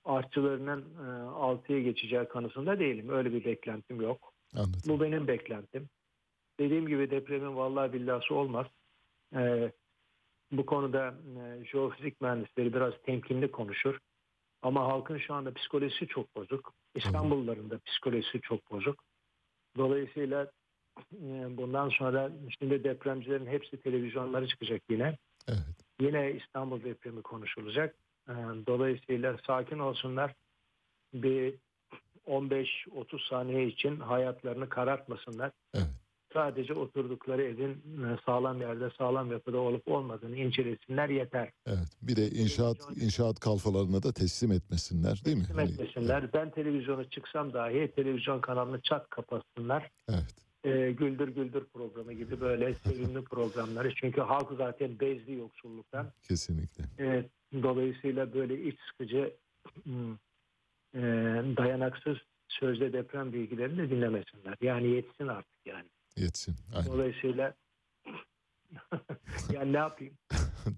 artçılarının 0.06 0.82
e, 0.82 1.30
6'ya 1.30 1.80
geçeceği 1.82 2.26
kanısında 2.28 2.80
değilim. 2.80 3.10
Öyle 3.10 3.34
bir 3.34 3.46
beklentim 3.46 4.02
yok. 4.02 4.34
Anladım. 4.56 4.82
Bu 4.88 5.02
benim 5.02 5.28
beklentim. 5.28 5.90
Dediğim 6.60 6.88
gibi 6.88 7.12
depremin 7.12 7.56
vallahi 7.56 7.94
billahı 7.94 8.36
olmaz. 8.36 8.68
E, 9.36 9.72
bu 10.52 10.66
konuda 10.66 11.14
e, 11.42 11.66
jeofizik 11.66 12.22
mühendisleri 12.22 12.74
biraz 12.74 12.94
temkinli 13.06 13.52
konuşur. 13.52 13.98
Ama 14.62 14.84
halkın 14.84 15.18
şu 15.18 15.34
anda 15.34 15.54
psikolojisi 15.54 16.08
çok 16.08 16.36
bozuk. 16.36 16.74
İstanbulluların 16.96 17.70
da 17.70 17.80
psikolojisi 17.80 18.42
çok 18.42 18.72
bozuk. 18.72 19.04
Dolayısıyla 19.78 20.52
e, 21.14 21.58
bundan 21.58 21.90
sonra 21.90 22.32
şimdi 22.60 22.84
depremcilerin 22.84 23.46
hepsi 23.48 23.78
televizyonlara 23.82 24.48
çıkacak 24.48 24.82
yine. 24.90 25.18
Evet. 25.48 25.60
Yine 26.02 26.32
İstanbul 26.32 26.84
depremi 26.84 27.22
konuşulacak. 27.22 27.96
E, 28.30 28.34
Dolayısıyla 28.68 29.38
sakin 29.48 29.80
olsunlar. 29.80 30.34
Bir 31.14 31.56
15-30 32.28 33.30
saniye 33.30 33.68
için 33.68 34.00
hayatlarını 34.00 34.70
karartmasınlar. 34.70 35.52
Evet. 35.74 35.88
Sadece 36.34 36.74
oturdukları 36.74 37.44
evin 37.44 37.72
e, 37.72 38.18
sağlam 38.26 38.62
yerde, 38.62 38.90
sağlam 38.98 39.32
yapıda 39.32 39.58
olup 39.58 39.88
olmadığını 39.88 40.36
incelesinler 40.36 41.10
yeter. 41.10 41.52
Evet. 41.68 41.98
Bir 42.02 42.16
de 42.16 42.30
inşaat 42.30 42.78
inşaat 43.02 43.40
kalfalarına 43.40 44.04
da 44.04 44.14
teslim 44.14 44.52
etmesinler 44.52 45.22
değil 45.26 45.38
mi? 45.38 45.44
Teslim 45.44 45.58
Hani- 45.58 45.72
etmesinler. 45.72 46.34
Ben 46.34 46.50
televizyona 46.50 47.10
çıksam 47.10 47.54
dahi 47.54 47.92
televizyon 47.96 48.42
kanalını 48.42 48.82
çat 48.82 49.10
kapatsınlar. 49.10 49.90
Evet. 50.10 50.36
E, 50.64 50.92
güldür 50.92 51.28
güldür 51.28 51.66
programı 51.74 52.14
gibi 52.14 52.42
böyle 52.42 52.74
sevimli 52.84 53.24
programları. 53.24 53.96
Çünkü 53.96 54.22
halk 54.22 54.50
zaten 54.58 55.00
bezdi 55.00 55.32
yoksulluktan. 55.32 56.12
Kesinlikle. 56.28 56.84
E, 57.00 57.26
dolayısıyla 57.64 58.34
böyle 58.34 58.64
iç 58.64 58.78
sıkıcı 58.92 59.34
hmm, 59.84 60.14
e, 60.96 61.02
dayanaksız 61.58 62.18
sözde 62.48 62.94
deprem 62.94 63.34
bilgilerini 63.34 63.78
de 63.78 63.90
dinlemesinler. 63.90 64.56
Yani 64.62 64.88
yetsin 64.88 65.28
artık 65.28 65.66
yani. 65.66 65.88
Yetsin. 66.18 66.56
Aynen. 66.76 66.92
Dolayısıyla 66.92 67.54
yani 69.54 69.74
ne 69.74 69.78
yapayım? 69.78 70.14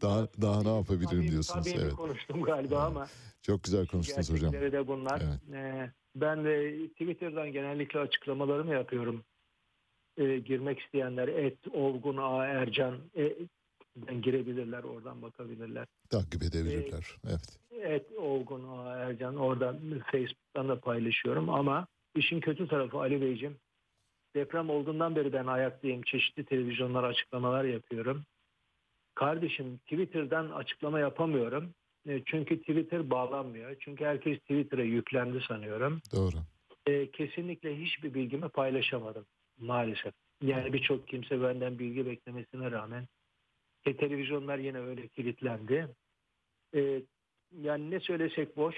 daha 0.01 0.27
daha 0.41 0.61
ne 0.63 0.75
yapabilirim 0.77 1.07
Tabii- 1.21 1.31
diyorsunuz. 1.31 1.65
tabii 1.71 1.81
Evet. 1.83 1.93
konuştum 1.93 2.41
galiba 2.41 2.83
ama 2.83 3.07
Çok 3.41 3.63
güzel 3.63 3.87
konuştunuz 3.87 4.31
hocam. 4.31 4.53
de 4.53 4.87
bunlar. 4.87 5.21
Evet. 5.25 5.55
Ee, 5.55 5.91
ben 6.15 6.43
de 6.45 6.87
Twitter'dan 6.87 7.51
genellikle 7.51 7.99
açıklamalarımı 7.99 8.73
yapıyorum. 8.73 9.23
Ee, 10.17 10.37
girmek 10.39 10.79
isteyenler 10.79 11.27
et 11.27 11.57
Olgun 11.73 12.17
A 12.17 12.45
Ercan 12.45 12.99
e, 13.17 13.33
ben 13.95 14.21
girebilirler 14.21 14.83
oradan 14.83 15.21
bakabilirler. 15.21 15.87
Takip 16.09 16.43
edebilirler. 16.43 17.05
Evet. 17.27 17.59
Et 17.71 18.11
Olgun 18.17 18.77
A 18.77 18.95
Ercan 18.97 19.35
oradan 19.37 19.79
Facebook'tan 20.11 20.69
da 20.69 20.79
paylaşıyorum 20.79 21.49
ama 21.49 21.87
işin 22.15 22.39
kötü 22.39 22.67
tarafı 22.67 22.97
Ali 22.97 23.21
Beyciğim 23.21 23.57
deprem 24.35 24.69
olduğundan 24.69 25.15
beri 25.15 25.33
ben 25.33 25.45
ayaktayım. 25.47 26.01
Çeşitli 26.01 26.45
televizyonlar 26.45 27.03
açıklamalar 27.03 27.63
yapıyorum. 27.63 28.23
Kardeşim 29.15 29.77
Twitter'dan 29.77 30.49
açıklama 30.51 30.99
yapamıyorum. 30.99 31.73
E, 32.09 32.21
Çünkü 32.25 32.59
Twitter 32.59 33.09
bağlanmıyor. 33.09 33.75
Çünkü 33.79 34.05
herkes 34.05 34.39
Twitter'a 34.39 34.83
yüklendi 34.83 35.41
sanıyorum. 35.47 36.01
Doğru. 36.15 36.35
E, 36.87 37.11
kesinlikle 37.11 37.77
hiçbir 37.77 38.13
bilgimi 38.13 38.49
paylaşamadım 38.49 39.25
maalesef. 39.59 40.13
Yani 40.41 40.73
birçok 40.73 41.07
kimse 41.07 41.41
benden 41.41 41.79
bilgi 41.79 42.05
beklemesine 42.05 42.71
rağmen 42.71 43.07
e, 43.85 43.97
televizyonlar 43.97 44.57
yine 44.57 44.79
öyle 44.79 45.07
kilitlendi. 45.07 45.87
E, 46.75 47.01
yani 47.61 47.91
ne 47.91 47.99
söylesek 47.99 48.57
boş. 48.57 48.75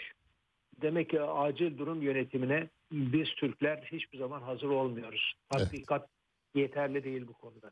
Demek 0.82 1.10
ki 1.10 1.22
acil 1.22 1.78
durum 1.78 2.01
yönetimine 2.01 2.70
biz 2.94 3.28
Türkler 3.38 3.89
hiçbir 3.91 4.18
zaman 4.18 4.41
hazır 4.41 4.68
olmuyoruz. 4.68 5.34
Evet. 5.56 5.66
Tatbikat 5.66 6.08
yeterli 6.56 7.04
değil 7.04 7.28
bu 7.28 7.34
konuda. 7.34 7.72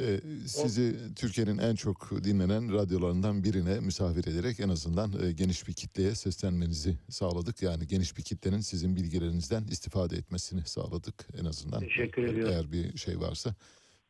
Ee, 0.00 0.20
sizi 0.46 1.14
Türkiye'nin 1.14 1.58
en 1.58 1.74
çok 1.74 2.10
dinlenen 2.24 2.72
radyolarından 2.74 3.44
birine 3.44 3.80
misafir 3.80 4.26
ederek 4.26 4.60
en 4.60 4.68
azından 4.68 5.26
e, 5.26 5.32
geniş 5.32 5.68
bir 5.68 5.72
kitleye 5.72 6.14
seslenmenizi 6.14 6.96
sağladık. 7.08 7.62
Yani 7.62 7.86
geniş 7.86 8.16
bir 8.16 8.22
kitlenin 8.22 8.60
sizin 8.60 8.96
bilgilerinizden 8.96 9.64
istifade 9.64 10.16
etmesini 10.16 10.66
sağladık 10.66 11.26
en 11.40 11.44
azından. 11.44 11.80
Teşekkür 11.80 12.22
Eğer- 12.22 12.32
ediyorum. 12.32 12.54
Eğer 12.54 12.72
bir 12.72 12.98
şey 12.98 13.20
varsa 13.20 13.54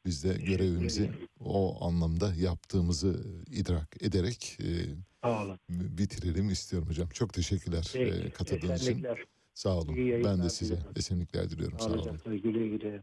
biz 0.07 0.25
de 0.25 0.33
görevimizi 0.45 1.11
o 1.41 1.85
anlamda 1.87 2.35
yaptığımızı 2.35 3.25
idrak 3.51 4.03
ederek 4.03 4.59
e, 4.61 4.68
bitirelim 5.71 6.51
istiyorum 6.51 6.89
hocam. 6.89 7.09
Çok 7.09 7.33
teşekkürler 7.33 7.93
e, 7.95 8.11
Peki, 8.11 8.31
katıldığınız 8.31 8.83
için. 8.89 9.07
Sağ 9.55 9.78
olun. 9.78 9.96
Ben 10.24 10.42
de 10.42 10.51
size 10.51 10.78
esenlikler 10.96 11.51
diliyorum. 11.51 11.78
Sağ 11.78 11.90
olun. 11.90 12.18
Güle 12.42 12.68
güle. 12.68 13.03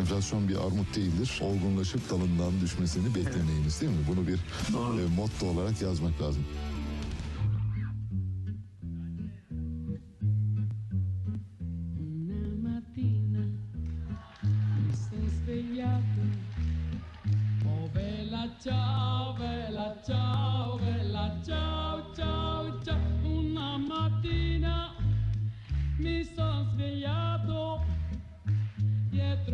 Enflasyon 0.00 0.48
bir 0.48 0.56
armut 0.56 0.96
değildir. 0.96 1.40
Olgunlaşıp 1.42 2.10
dalından 2.10 2.60
düşmesini 2.60 3.14
beklemeyiniz 3.14 3.80
değil 3.80 3.92
mi? 3.92 3.98
Bunu 4.08 4.26
bir 4.26 4.34
e, 4.34 5.06
motto 5.16 5.46
olarak 5.46 5.82
yazmak 5.82 6.22
lazım. 6.22 6.44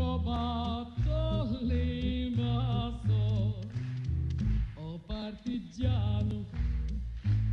Trovato 0.01 1.59
l'invasore. 1.61 2.99
Oh 4.77 4.99
partigiano, 5.07 6.47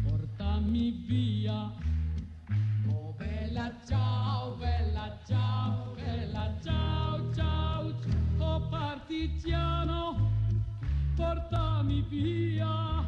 portami 0.03 0.91
via. 1.05 1.69
Oh 2.87 3.13
bella 3.17 3.75
ciao, 3.85 4.55
bella 4.55 5.19
ciao, 5.27 5.93
bella 5.95 6.55
ciao, 6.63 7.33
ciao, 7.33 7.93
ciao. 7.93 7.93
oh 8.37 8.61
partigiano, 8.69 10.31
portami 11.15 12.01
via, 12.07 13.03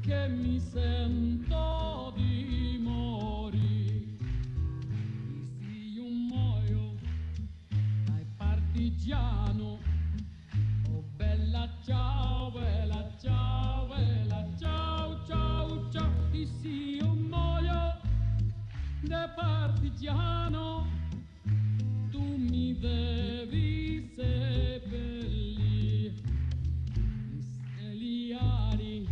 che 0.00 0.28
mi 0.28 0.58
sento 0.58 2.12
di 2.16 2.80
morire. 2.82 3.75
Partigiano, 8.86 9.80
oh 10.92 11.02
bella 11.16 11.68
ciao, 11.84 12.52
bella 12.52 13.10
ciao, 13.20 13.88
bella 13.88 14.46
ciao, 14.56 15.24
ciao, 15.26 15.90
ciao, 15.90 16.08
e 16.30 16.46
se 16.46 16.68
io 16.68 17.12
muoio, 17.12 17.96
da 19.00 19.28
partigiano. 19.34 20.86
Tu 22.10 22.36
mi 22.36 22.78
devi 22.78 24.08
seppellire 24.14 26.14
mi 26.94 27.42
segliari 27.42 29.08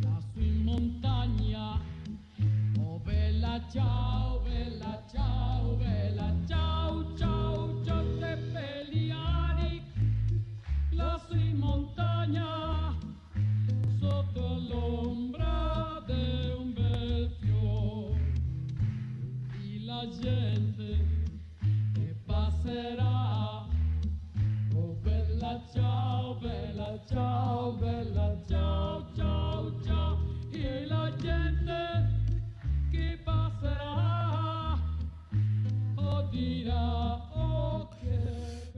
lassù 0.00 0.40
in 0.40 0.62
montagna. 0.64 1.78
Oh 2.78 2.98
bella 3.00 3.60
ciao 3.70 4.40
bella 4.40 5.04
ciao 5.12 5.74
bella 5.76 6.34
ciao 6.46 7.14
ciao 7.16 7.84
ciao. 7.84 8.04
Seppellari 8.18 8.49
ciao, 25.72 26.34
bella 26.34 27.00
ciao, 27.06 27.72
bella 27.72 28.36
ciao, 28.48 29.06
ciao, 29.14 29.80
ciao. 29.82 30.18
E 30.50 30.86
la 30.86 31.12
gente 31.16 31.79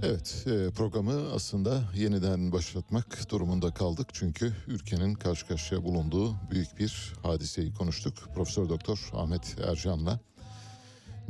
Evet 0.04 0.44
e, 0.46 0.70
programı 0.70 1.32
aslında 1.34 1.82
yeniden 1.94 2.52
başlatmak 2.52 3.30
durumunda 3.30 3.74
kaldık. 3.74 4.08
Çünkü 4.12 4.52
ülkenin 4.66 5.14
karşı 5.14 5.46
karşıya 5.46 5.84
bulunduğu 5.84 6.34
büyük 6.50 6.78
bir 6.78 7.12
hadiseyi 7.22 7.74
konuştuk. 7.74 8.14
Profesör 8.34 8.68
Doktor 8.68 9.10
Ahmet 9.12 9.56
Ercan'la 9.66 10.20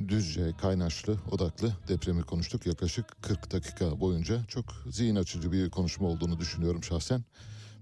Düzce 0.08 0.52
Kaynaşlı 0.60 1.16
odaklı 1.30 1.76
depremi 1.88 2.22
konuştuk. 2.22 2.66
Yaklaşık 2.66 3.22
40 3.22 3.52
dakika 3.52 4.00
boyunca 4.00 4.44
çok 4.48 4.64
zihin 4.90 5.16
açıcı 5.16 5.52
bir 5.52 5.70
konuşma 5.70 6.08
olduğunu 6.08 6.40
düşünüyorum 6.40 6.84
şahsen. 6.84 7.24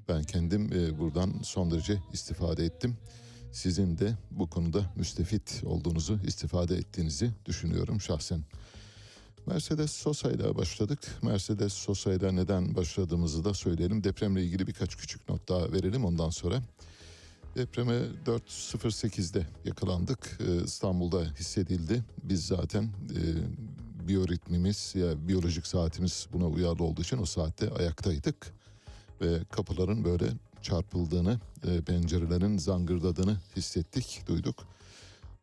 Ben 0.09 0.23
kendim 0.23 0.73
e, 0.73 0.99
buradan 0.99 1.35
son 1.43 1.71
derece 1.71 1.99
istifade 2.13 2.65
ettim. 2.65 2.97
Sizin 3.53 3.99
de 3.99 4.13
bu 4.31 4.51
konuda 4.51 4.93
müstefit 4.97 5.63
olduğunuzu, 5.65 6.19
istifade 6.27 6.77
ettiğinizi 6.77 7.31
düşünüyorum 7.47 8.01
şahsen. 8.01 8.45
Mercedes 9.47 9.91
Sosa 9.91 10.31
ile 10.31 10.57
başladık. 10.57 10.99
Mercedes 11.23 11.73
Sosa 11.73 12.13
ile 12.13 12.37
neden 12.37 12.77
başladığımızı 12.77 13.45
da 13.45 13.55
söyleyelim. 13.55 14.05
Depremle 14.05 14.45
ilgili 14.45 14.67
birkaç 14.67 14.97
küçük 14.97 15.29
not 15.29 15.49
daha 15.49 15.73
verelim 15.73 16.05
ondan 16.05 16.31
sonra. 16.31 16.63
Depreme 17.57 17.93
4.08'de 18.27 19.47
yakalandık. 19.65 20.39
Ee, 20.41 20.65
İstanbul'da 20.65 21.23
hissedildi. 21.39 22.05
Biz 22.23 22.47
zaten 22.47 22.85
e, 22.85 23.21
biyoritmimiz 24.09 24.95
ya 24.95 25.29
biyolojik 25.29 25.67
saatimiz 25.67 26.27
buna 26.33 26.47
uyarlı 26.47 26.85
olduğu 26.85 27.03
için 27.03 27.19
o 27.19 27.25
saatte 27.25 27.71
ayaktaydık. 27.71 28.53
Ve 29.21 29.45
kapıların 29.51 30.05
böyle 30.05 30.27
çarpıldığını, 30.63 31.41
e, 31.67 31.81
pencerelerin 31.81 32.59
zangırdadığını 32.59 33.37
hissettik, 33.57 34.23
duyduk. 34.27 34.67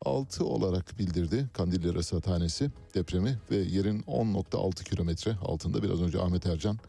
6 0.06 0.46
olarak 0.46 1.00
bildirdi 1.00 1.50
Kandilli 1.54 1.96
Rasathanesi 1.96 2.72
depremi 2.94 3.40
ve 3.52 3.56
yerin 3.56 4.02
10.6 4.02 4.84
kilometre 4.84 5.36
altında 5.36 5.84
biraz 5.84 6.02
önce 6.02 6.22
Ahmet 6.22 6.46
Ercan 6.46 6.80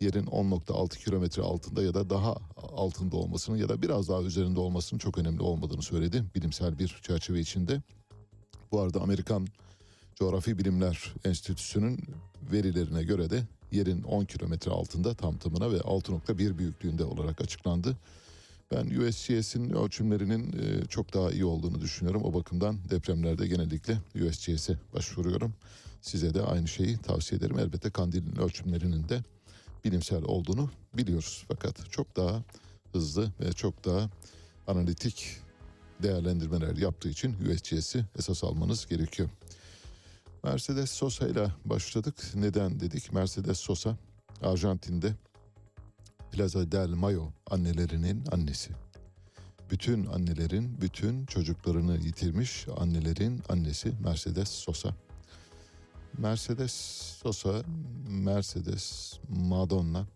yerin 0.00 0.26
10.6 0.26 1.04
kilometre 1.04 1.42
altında 1.42 1.82
ya 1.82 1.94
da 1.94 2.10
daha 2.10 2.36
altında 2.76 3.16
olmasının 3.16 3.56
ya 3.56 3.68
da 3.68 3.82
biraz 3.82 4.08
daha 4.08 4.22
üzerinde 4.22 4.60
olmasının 4.60 4.98
çok 4.98 5.18
önemli 5.18 5.42
olmadığını 5.42 5.82
söyledi 5.82 6.24
bilimsel 6.34 6.78
bir 6.78 7.00
çerçeve 7.02 7.40
içinde. 7.40 7.82
Bu 8.72 8.80
arada 8.80 9.00
Amerikan 9.00 9.46
Coğrafi 10.14 10.58
Bilimler 10.58 11.14
Enstitüsü'nün 11.24 12.00
verilerine 12.52 13.02
göre 13.02 13.30
de 13.30 13.42
yerin 13.72 14.02
10 14.02 14.24
kilometre 14.24 14.70
altında 14.70 15.14
tam 15.14 15.36
tamına 15.36 15.72
ve 15.72 15.76
6.1 15.76 16.58
büyüklüğünde 16.58 17.04
olarak 17.04 17.40
açıklandı. 17.40 17.96
Ben 18.72 18.86
USGS'in 19.00 19.70
ölçümlerinin 19.70 20.52
e, 20.52 20.86
çok 20.86 21.14
daha 21.14 21.30
iyi 21.30 21.44
olduğunu 21.44 21.80
düşünüyorum. 21.80 22.22
O 22.24 22.34
bakımdan 22.34 22.78
depremlerde 22.90 23.46
genellikle 23.46 23.98
USGS'e 24.14 24.78
başvuruyorum. 24.94 25.54
Size 26.00 26.34
de 26.34 26.42
aynı 26.42 26.68
şeyi 26.68 26.98
tavsiye 26.98 27.38
ederim. 27.38 27.58
Elbette 27.58 27.90
Kandil'in 27.90 28.36
ölçümlerinin 28.36 29.08
de 29.08 29.22
bilimsel 29.84 30.22
olduğunu 30.22 30.70
biliyoruz. 30.94 31.44
Fakat 31.48 31.90
çok 31.90 32.16
daha 32.16 32.42
hızlı 32.92 33.32
ve 33.40 33.52
çok 33.52 33.84
daha 33.84 34.10
analitik 34.66 35.36
değerlendirmeler 36.02 36.76
yaptığı 36.76 37.08
için 37.08 37.36
USGS'i 37.50 38.04
esas 38.18 38.44
almanız 38.44 38.86
gerekiyor. 38.86 39.28
Mercedes 40.44 40.90
Sosa 40.90 41.28
ile 41.28 41.52
başladık. 41.64 42.14
Neden 42.34 42.80
dedik? 42.80 43.12
Mercedes 43.12 43.58
Sosa 43.58 43.96
Arjantin'de 44.42 45.14
Plaza 46.32 46.72
del 46.72 46.88
Mayo 46.88 47.28
annelerinin 47.50 48.24
annesi. 48.32 48.70
Bütün 49.70 50.06
annelerin, 50.06 50.80
bütün 50.80 51.26
çocuklarını 51.26 51.96
yitirmiş 51.96 52.66
annelerin 52.76 53.42
annesi 53.48 53.92
Mercedes 54.00 54.48
Sosa. 54.48 54.94
Mercedes 56.18 56.72
Sosa, 57.22 57.62
Mercedes, 58.08 59.18
Madonna, 59.28 60.06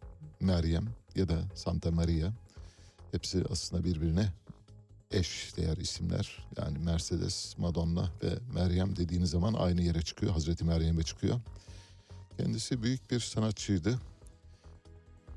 Meryem 0.41 0.85
ya 1.15 1.29
da 1.29 1.39
Santa 1.55 1.91
Maria 1.91 2.33
hepsi 3.13 3.45
aslında 3.51 3.85
birbirine 3.85 4.33
eş 5.11 5.53
değer 5.57 5.77
isimler. 5.77 6.47
Yani 6.59 6.79
Mercedes, 6.79 7.59
Madonna 7.59 8.11
ve 8.23 8.39
Meryem 8.55 8.97
dediğiniz 8.97 9.31
zaman 9.31 9.55
aynı 9.55 9.83
yere 9.83 10.03
çıkıyor. 10.03 10.33
Hazreti 10.33 10.65
Meryem'e 10.65 11.03
çıkıyor. 11.03 11.41
Kendisi 12.39 12.83
büyük 12.83 13.11
bir 13.11 13.21
sanatçıydı. 13.21 13.99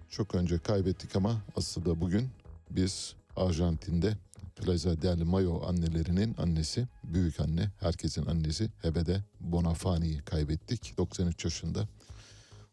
Çok 0.09 0.35
önce 0.35 0.59
kaybettik 0.59 1.15
ama 1.15 1.41
aslında 1.55 2.01
bugün 2.01 2.29
biz 2.69 3.15
Arjantin'de 3.35 4.17
Plaza 4.55 5.01
del 5.01 5.21
Mayo 5.23 5.67
annelerinin 5.67 6.35
annesi, 6.37 6.87
büyük 7.03 7.39
anne, 7.39 7.71
herkesin 7.79 8.25
annesi 8.25 8.69
Hebede 8.81 9.23
Bonafani'yi 9.39 10.19
kaybettik 10.19 10.97
93 10.97 11.45
yaşında. 11.45 11.87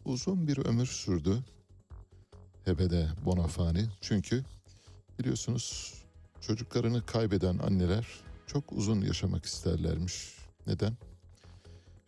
Uzun 0.05 0.49
bir 0.49 0.59
ömür 0.59 0.87
sürdü. 0.87 1.39
Hebede 2.65 3.09
Bonafani. 3.25 3.87
Çünkü 4.01 4.45
biliyorsunuz 5.19 5.95
çocuklarını 6.41 7.07
kaybeden 7.07 7.59
anneler 7.59 8.07
çok 8.47 8.73
uzun 8.73 9.01
yaşamak 9.01 9.45
isterlermiş. 9.45 10.37
Neden? 10.67 10.97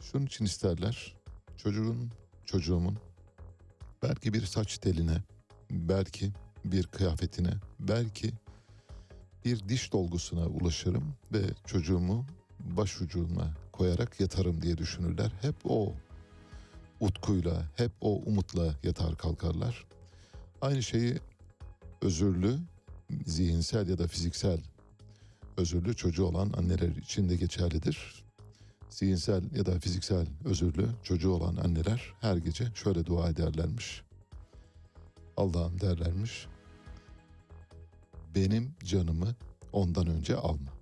Şunun 0.00 0.26
için 0.26 0.44
isterler. 0.44 1.14
Çocuğun, 1.56 2.10
çocuğumun 2.44 2.98
belki 4.09 4.32
bir 4.32 4.46
saç 4.46 4.78
teline, 4.78 5.22
belki 5.70 6.32
bir 6.64 6.86
kıyafetine, 6.86 7.50
belki 7.80 8.32
bir 9.44 9.68
diş 9.68 9.92
dolgusuna 9.92 10.46
ulaşırım 10.46 11.14
ve 11.32 11.42
çocuğumu 11.66 12.26
başucuma 12.61 13.54
koyarak 13.72 14.20
yatarım 14.20 14.62
diye 14.62 14.78
düşünürler. 14.78 15.32
Hep 15.42 15.54
o 15.64 15.94
utkuyla, 17.00 17.62
hep 17.76 17.92
o 18.00 18.16
umutla 18.16 18.74
yatar 18.84 19.16
kalkarlar. 19.16 19.84
Aynı 20.61 20.82
şeyi 20.82 21.18
özürlü, 22.02 22.59
zihinsel 23.26 23.88
ya 23.88 23.98
da 23.98 24.07
fiziksel 24.07 24.61
özürlü 25.57 25.96
çocuğu 25.96 26.24
olan 26.24 26.52
anneler 26.57 26.88
için 26.88 27.28
de 27.28 27.36
geçerlidir. 27.36 28.25
Zihinsel 28.97 29.42
ya 29.57 29.66
da 29.66 29.80
fiziksel 29.80 30.26
özürlü 30.44 30.88
çocuğu 31.03 31.30
olan 31.30 31.57
anneler 31.57 32.14
her 32.20 32.36
gece 32.36 32.64
şöyle 32.74 33.07
dua 33.07 33.28
ederlermiş. 33.28 34.03
Allah'ım 35.36 35.80
derlermiş. 35.80 36.47
Benim 38.34 38.74
canımı 38.84 39.34
ondan 39.72 40.07
önce 40.07 40.36
alma. 40.36 40.72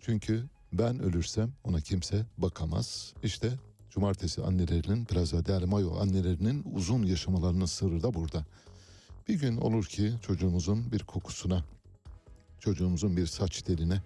Çünkü 0.00 0.44
ben 0.72 1.02
ölürsem 1.02 1.52
ona 1.64 1.80
kimse 1.80 2.26
bakamaz. 2.38 3.14
İşte 3.22 3.52
cumartesi 3.90 4.42
annelerinin, 4.42 5.04
Plaza 5.04 5.46
del 5.46 5.64
Mayo 5.64 5.96
annelerinin 6.00 6.64
uzun 6.74 7.02
yaşamalarının 7.02 7.66
sırrı 7.66 8.02
da 8.02 8.14
burada. 8.14 8.44
Bir 9.28 9.34
gün 9.34 9.56
olur 9.56 9.84
ki 9.84 10.12
çocuğumuzun 10.22 10.92
bir 10.92 11.00
kokusuna, 11.00 11.64
çocuğumuzun 12.60 13.16
bir 13.16 13.26
saç 13.26 13.62
teline, 13.62 14.02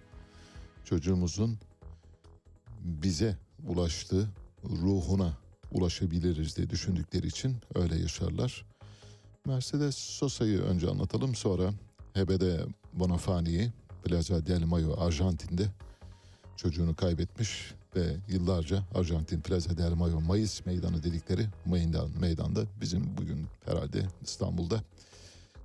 çocuğumuzun 0.85 1.59
bize 2.83 3.37
ulaştığı 3.67 4.29
ruhuna 4.63 5.37
ulaşabiliriz 5.71 6.57
diye 6.57 6.69
düşündükleri 6.69 7.27
için 7.27 7.57
öyle 7.75 7.95
yaşarlar. 7.99 8.65
Mercedes 9.45 9.95
Sosa'yı 9.95 10.59
önce 10.59 10.89
anlatalım 10.89 11.35
sonra 11.35 11.73
Hebede 12.13 12.65
Bonafani'yi 12.93 13.71
Plaza 14.03 14.45
del 14.45 14.63
Mayo 14.63 14.99
Arjantin'de 14.99 15.67
çocuğunu 16.57 16.95
kaybetmiş 16.95 17.73
ve 17.95 18.15
yıllarca 18.27 18.83
Arjantin 18.95 19.41
Plaza 19.41 19.77
del 19.77 19.93
Mayo 19.93 20.21
Mayıs 20.21 20.65
Meydanı 20.65 21.03
dedikleri 21.03 21.47
meydan, 21.65 22.09
meydanda 22.19 22.63
bizim 22.81 23.17
bugün 23.17 23.47
herhalde 23.65 24.05
İstanbul'da 24.21 24.83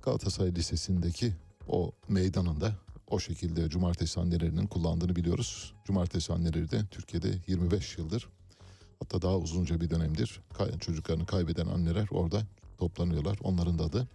Galatasaray 0.05 0.55
Lisesi'ndeki 0.55 1.33
o 1.67 1.91
meydanında 2.09 2.75
o 3.07 3.19
şekilde 3.19 3.69
cumartesi 3.69 4.19
annelerinin 4.19 4.67
kullandığını 4.67 5.15
biliyoruz. 5.15 5.73
Cumartesi 5.85 6.33
anneleri 6.33 6.71
de 6.71 6.85
Türkiye'de 6.91 7.39
25 7.47 7.97
yıldır 7.97 8.29
hatta 8.99 9.21
daha 9.21 9.37
uzunca 9.37 9.81
bir 9.81 9.89
dönemdir 9.89 10.41
çocuklarını 10.79 11.25
kaybeden 11.25 11.65
anneler 11.65 12.07
orada 12.11 12.41
toplanıyorlar. 12.77 13.37
Onların 13.43 13.79
da 13.79 13.83
adı 13.83 14.07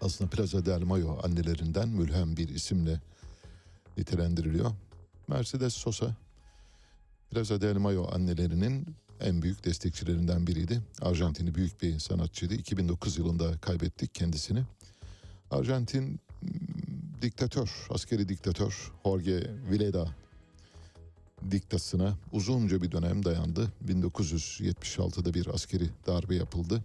aslında 0.00 0.30
Plaza 0.30 0.66
del 0.66 0.82
Mayo 0.82 1.18
annelerinden 1.22 1.88
mülhem 1.88 2.36
bir 2.36 2.48
isimle 2.48 3.00
nitelendiriliyor. 3.96 4.70
Mercedes 5.28 5.74
Sosa 5.74 6.16
Plaza 7.30 7.60
del 7.60 7.76
Mayo 7.76 8.06
annelerinin 8.12 8.96
en 9.20 9.42
büyük 9.42 9.64
destekçilerinden 9.64 10.46
biriydi. 10.46 10.80
Arjantinli 11.02 11.54
büyük 11.54 11.82
bir 11.82 11.98
sanatçıydı. 11.98 12.54
2009 12.54 13.18
yılında 13.18 13.58
kaybettik 13.58 14.14
kendisini. 14.14 14.62
Arjantin 15.50 16.20
diktatör, 17.24 17.70
askeri 17.90 18.28
diktatör 18.28 18.92
Jorge 19.04 19.50
Vileda 19.70 20.08
diktasına 21.50 22.16
uzunca 22.32 22.82
bir 22.82 22.92
dönem 22.92 23.24
dayandı. 23.24 23.72
1976'da 23.88 25.34
bir 25.34 25.46
askeri 25.46 25.88
darbe 26.06 26.34
yapıldı 26.34 26.82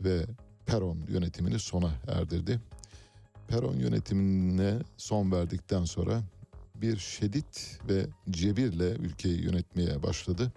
ve 0.00 0.26
Peron 0.66 0.98
yönetimini 1.08 1.58
sona 1.58 1.90
erdirdi. 2.06 2.60
Peron 3.48 3.76
yönetimine 3.76 4.78
son 4.96 5.32
verdikten 5.32 5.84
sonra 5.84 6.22
bir 6.74 6.96
şiddet 6.96 7.78
ve 7.88 8.06
cebirle 8.30 8.90
ülkeyi 8.90 9.42
yönetmeye 9.42 10.02
başladı. 10.02 10.52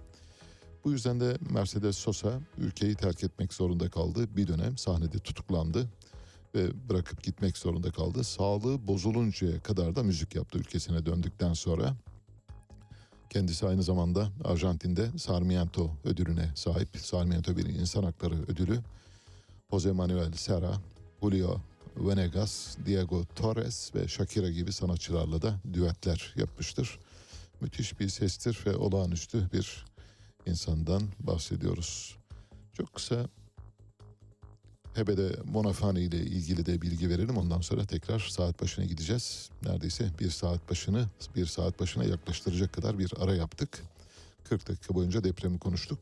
Bu 0.86 0.92
yüzden 0.92 1.20
de 1.20 1.38
Mercedes 1.50 1.98
Sosa 1.98 2.40
ülkeyi 2.58 2.96
terk 2.96 3.24
etmek 3.24 3.54
zorunda 3.54 3.90
kaldı. 3.90 4.36
Bir 4.36 4.48
dönem 4.48 4.78
sahnede 4.78 5.20
tutuklandı 5.20 5.90
ve 6.56 6.90
bırakıp 6.90 7.24
gitmek 7.24 7.58
zorunda 7.58 7.92
kaldı. 7.92 8.24
Sağlığı 8.24 8.88
bozuluncaya 8.88 9.60
kadar 9.60 9.96
da 9.96 10.04
müzik 10.04 10.36
yaptı 10.36 10.58
ülkesine 10.58 11.06
döndükten 11.06 11.54
sonra. 11.54 11.96
Kendisi 13.30 13.68
aynı 13.68 13.84
zamanda 13.84 14.30
Arjantin'de 14.44 15.18
Sarmiento 15.18 15.92
ödülüne 16.04 16.52
sahip. 16.56 16.98
Sarmiento 16.98 17.58
bir 17.58 17.66
insan 17.66 18.04
hakları 18.04 18.36
ödülü. 18.48 18.80
Jose 19.72 19.92
Manuel 19.92 20.32
Serra, 20.34 20.74
Julio 21.22 21.62
Venegas, 21.98 22.78
Diego 22.86 23.26
Torres 23.36 23.96
ve 23.96 24.08
Shakira 24.08 24.50
gibi 24.50 24.72
sanatçılarla 24.72 25.42
da 25.42 25.60
düetler 25.74 26.34
yapmıştır. 26.38 27.00
Müthiş 27.62 28.00
bir 28.00 28.10
sestir 28.10 28.60
ve 28.66 28.76
olağanüstü 28.76 29.50
bir 29.54 29.86
insandan 30.46 31.02
bahsediyoruz. 31.20 32.18
Çok 32.74 32.94
kısa 32.94 33.28
Hebede 34.94 35.36
Monafani 35.52 36.00
ile 36.00 36.18
ilgili 36.18 36.66
de 36.66 36.82
bilgi 36.82 37.10
verelim. 37.10 37.38
Ondan 37.38 37.62
sonra 37.62 37.86
tekrar 37.86 38.20
saat 38.20 38.62
başına 38.62 38.86
gideceğiz. 38.86 39.50
Neredeyse 39.64 40.10
bir 40.20 40.30
saat 40.30 40.70
başını 40.70 41.06
bir 41.36 41.46
saat 41.46 41.80
başına 41.80 42.04
yaklaştıracak 42.04 42.74
kadar 42.74 43.00
bir 43.00 43.14
ara 43.20 43.36
yaptık. 43.36 43.84
40 44.44 44.70
dakika 44.70 44.96
boyunca 44.96 45.24
depremi 45.24 45.60
konuştuk. 45.60 46.00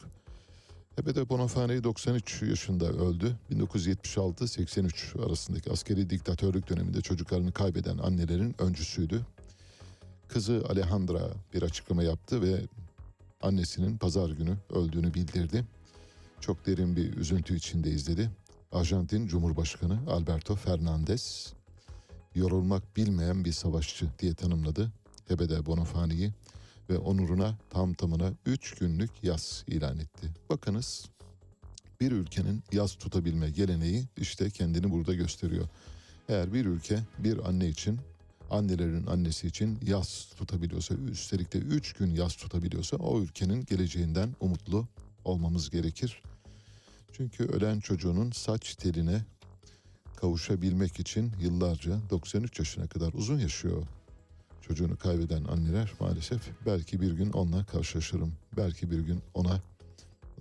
Hebede 0.95 1.29
Bonafani 1.29 1.83
93 1.83 2.41
yaşında 2.41 2.85
öldü. 2.85 3.35
1976-83 3.51 5.25
arasındaki 5.25 5.71
askeri 5.71 6.09
diktatörlük 6.09 6.69
döneminde 6.69 7.01
çocuklarını 7.01 7.51
kaybeden 7.51 7.97
annelerin 7.97 8.55
öncüsüydü. 8.59 9.25
Kızı 10.27 10.63
Alejandra 10.69 11.29
bir 11.53 11.61
açıklama 11.61 12.03
yaptı 12.03 12.41
ve 12.41 12.61
annesinin 13.41 13.97
pazar 13.97 14.29
günü 14.29 14.57
öldüğünü 14.69 15.13
bildirdi. 15.13 15.65
Çok 16.41 16.65
derin 16.65 16.95
bir 16.95 17.17
üzüntü 17.17 17.55
içinde 17.55 17.89
izledi. 17.89 18.29
Arjantin 18.71 19.27
Cumhurbaşkanı 19.27 19.99
Alberto 20.07 20.55
Fernandez 20.55 21.53
yorulmak 22.35 22.97
bilmeyen 22.97 23.45
bir 23.45 23.51
savaşçı 23.51 24.05
diye 24.19 24.33
tanımladı 24.33 24.91
Hebede 25.27 25.65
Bonafani'yi 25.65 26.31
ve 26.89 26.97
onuruna 26.97 27.57
tam 27.69 27.93
tamına 27.93 28.33
3 28.45 28.75
günlük 28.75 29.09
yaz 29.23 29.63
ilan 29.67 29.99
etti. 29.99 30.27
Bakınız 30.49 31.09
bir 32.01 32.11
ülkenin 32.11 32.63
yaz 32.71 32.95
tutabilme 32.95 33.49
geleneği 33.49 34.05
işte 34.17 34.49
kendini 34.49 34.91
burada 34.91 35.13
gösteriyor. 35.13 35.67
Eğer 36.29 36.53
bir 36.53 36.65
ülke 36.65 36.99
bir 37.19 37.49
anne 37.49 37.67
için 37.67 37.99
annelerin 38.49 39.05
annesi 39.05 39.47
için 39.47 39.79
yaz 39.85 40.27
tutabiliyorsa 40.37 40.95
üstelik 40.95 41.53
de 41.53 41.57
3 41.57 41.93
gün 41.93 42.11
yaz 42.11 42.35
tutabiliyorsa 42.35 42.97
o 42.97 43.21
ülkenin 43.21 43.65
geleceğinden 43.65 44.35
umutlu 44.39 44.87
olmamız 45.25 45.69
gerekir. 45.69 46.21
Çünkü 47.13 47.43
ölen 47.43 47.79
çocuğunun 47.79 48.31
saç 48.31 48.75
teline 48.75 49.21
kavuşabilmek 50.15 50.99
için 50.99 51.31
yıllarca 51.39 51.99
93 52.09 52.59
yaşına 52.59 52.87
kadar 52.87 53.13
uzun 53.13 53.39
yaşıyor. 53.39 53.83
Çocuğunu 54.61 54.97
kaybeden 54.97 55.43
anneler 55.43 55.93
maalesef 55.99 56.41
belki 56.65 57.01
bir 57.01 57.11
gün 57.11 57.31
onunla 57.31 57.65
karşılaşırım. 57.65 58.33
Belki 58.57 58.91
bir 58.91 58.99
gün 58.99 59.21
ona 59.33 59.61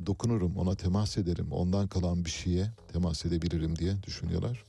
dokunurum, 0.07 0.57
ona 0.57 0.75
temas 0.75 1.19
ederim, 1.19 1.53
ondan 1.53 1.89
kalan 1.89 2.25
bir 2.25 2.31
şeye 2.31 2.71
temas 2.93 3.25
edebilirim 3.25 3.77
diye 3.77 4.03
düşünüyorlar. 4.03 4.65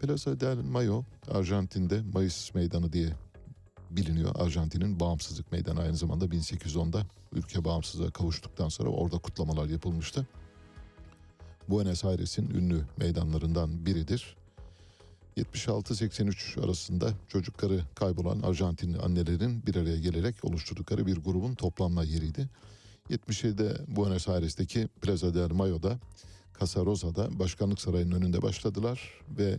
Plaza 0.00 0.40
del 0.40 0.56
Mayo 0.56 1.02
Arjantin'de 1.30 2.02
Mayıs 2.12 2.54
Meydanı 2.54 2.92
diye 2.92 3.12
biliniyor. 3.90 4.34
Arjantin'in 4.34 5.00
bağımsızlık 5.00 5.52
meydanı 5.52 5.80
aynı 5.80 5.96
zamanda 5.96 6.24
1810'da 6.24 7.06
ülke 7.32 7.64
bağımsızlığa 7.64 8.10
kavuştuktan 8.10 8.68
sonra 8.68 8.90
orada 8.90 9.18
kutlamalar 9.18 9.66
yapılmıştı. 9.66 10.26
Buenos 11.70 12.04
Aires'in 12.04 12.50
ünlü 12.50 12.84
meydanlarından 12.96 13.86
biridir. 13.86 14.36
76-83 15.36 16.64
arasında 16.64 17.10
çocukları 17.28 17.80
kaybolan 17.94 18.42
Arjantinli 18.42 18.98
annelerin 18.98 19.66
bir 19.66 19.76
araya 19.76 19.96
gelerek 19.96 20.44
oluşturdukları 20.44 21.06
bir 21.06 21.16
grubun 21.16 21.54
toplanma 21.54 22.04
yeriydi. 22.04 22.48
77'de 23.10 23.96
Buenos 23.96 24.28
Aires'teki 24.28 24.88
Plaza 24.88 25.34
del 25.34 25.50
Mayo'da 25.50 25.98
Casa 26.60 26.84
Rosa'da 26.84 27.38
başkanlık 27.38 27.80
sarayının 27.80 28.16
önünde 28.16 28.42
başladılar 28.42 29.20
ve 29.38 29.58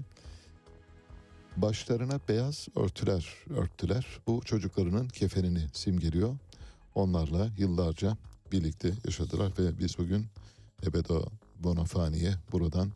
başlarına 1.58 2.20
beyaz 2.30 2.68
örtüler 2.76 3.26
örttüler. 3.50 4.06
Bu 4.28 4.42
çocuklarının 4.46 5.08
kefenini 5.08 5.68
simgeliyor. 5.74 6.38
Onlarla 6.96 7.50
yıllarca 7.58 8.18
birlikte 8.52 8.94
yaşadılar 9.06 9.54
ve 9.60 9.80
biz 9.80 9.98
bugün 9.98 10.26
Ebedo 10.86 11.26
Bonafani'ye 11.64 12.34
buradan 12.52 12.92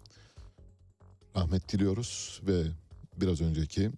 rahmet 1.36 1.72
diliyoruz 1.72 2.42
ve 2.48 2.64
biraz 3.18 3.42
önceki 3.42 3.92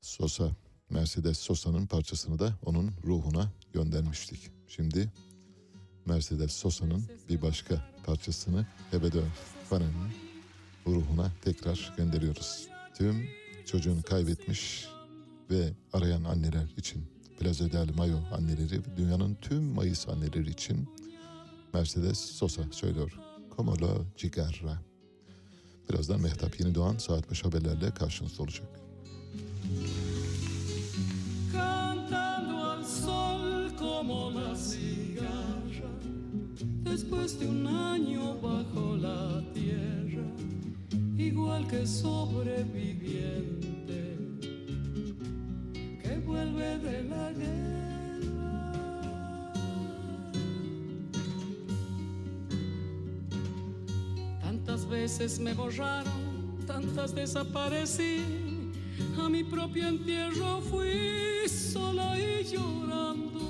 Sosa, 0.00 0.50
Mercedes 0.90 1.38
Sosa'nın 1.38 1.86
parçasını 1.86 2.38
da 2.38 2.52
onun 2.64 2.90
ruhuna 3.04 3.52
göndermiştik. 3.72 4.50
Şimdi 4.68 5.12
Mercedes 6.06 6.52
Sosa'nın 6.52 7.04
bir 7.28 7.42
başka 7.42 7.90
parçasını 8.06 8.66
Hebedo 8.90 9.22
Fana'nın 9.70 10.12
ruhuna 10.86 11.32
tekrar 11.42 11.94
gönderiyoruz. 11.96 12.68
Tüm 12.94 13.28
çocuğunu 13.66 14.02
kaybetmiş 14.02 14.88
ve 15.50 15.72
arayan 15.92 16.24
anneler 16.24 16.74
için, 16.76 17.04
Plaza 17.38 17.72
del 17.72 17.94
Mayo 17.96 18.18
anneleri, 18.32 18.96
dünyanın 18.96 19.34
tüm 19.34 19.62
Mayıs 19.62 20.08
anneleri 20.08 20.50
için 20.50 20.88
Mercedes 21.74 22.18
Sosa 22.18 22.62
söylüyor. 22.70 23.33
Como 23.56 23.76
la 23.76 24.04
cigarra. 24.16 24.82
Birazdan 25.88 26.20
Mehtap 26.20 26.60
Yeni 26.60 26.74
Doğan 26.74 26.98
saat 26.98 27.30
5 27.30 27.44
haberlerle 27.44 27.94
karşınızda 27.94 28.42
olacak. 28.42 28.84
después 36.94 37.38
de 37.40 37.48
un 37.48 37.66
año 37.66 38.40
bajo 38.40 38.96
la 38.96 39.42
tierra, 39.52 40.22
igual 41.16 41.66
que 41.66 41.84
sobreviviente 41.86 44.16
que 46.02 46.18
vuelve 46.24 46.78
de 46.78 47.02
la 47.04 47.32
guerra. 47.32 47.83
Veces 54.94 55.40
me 55.40 55.52
borraron, 55.54 56.64
tantas 56.66 57.14
desaparecí. 57.14 58.22
A 59.18 59.28
mi 59.28 59.42
propio 59.42 59.88
entierro 59.88 60.60
fui 60.60 61.48
sola 61.48 62.16
y 62.16 62.44
llorando. 62.44 63.40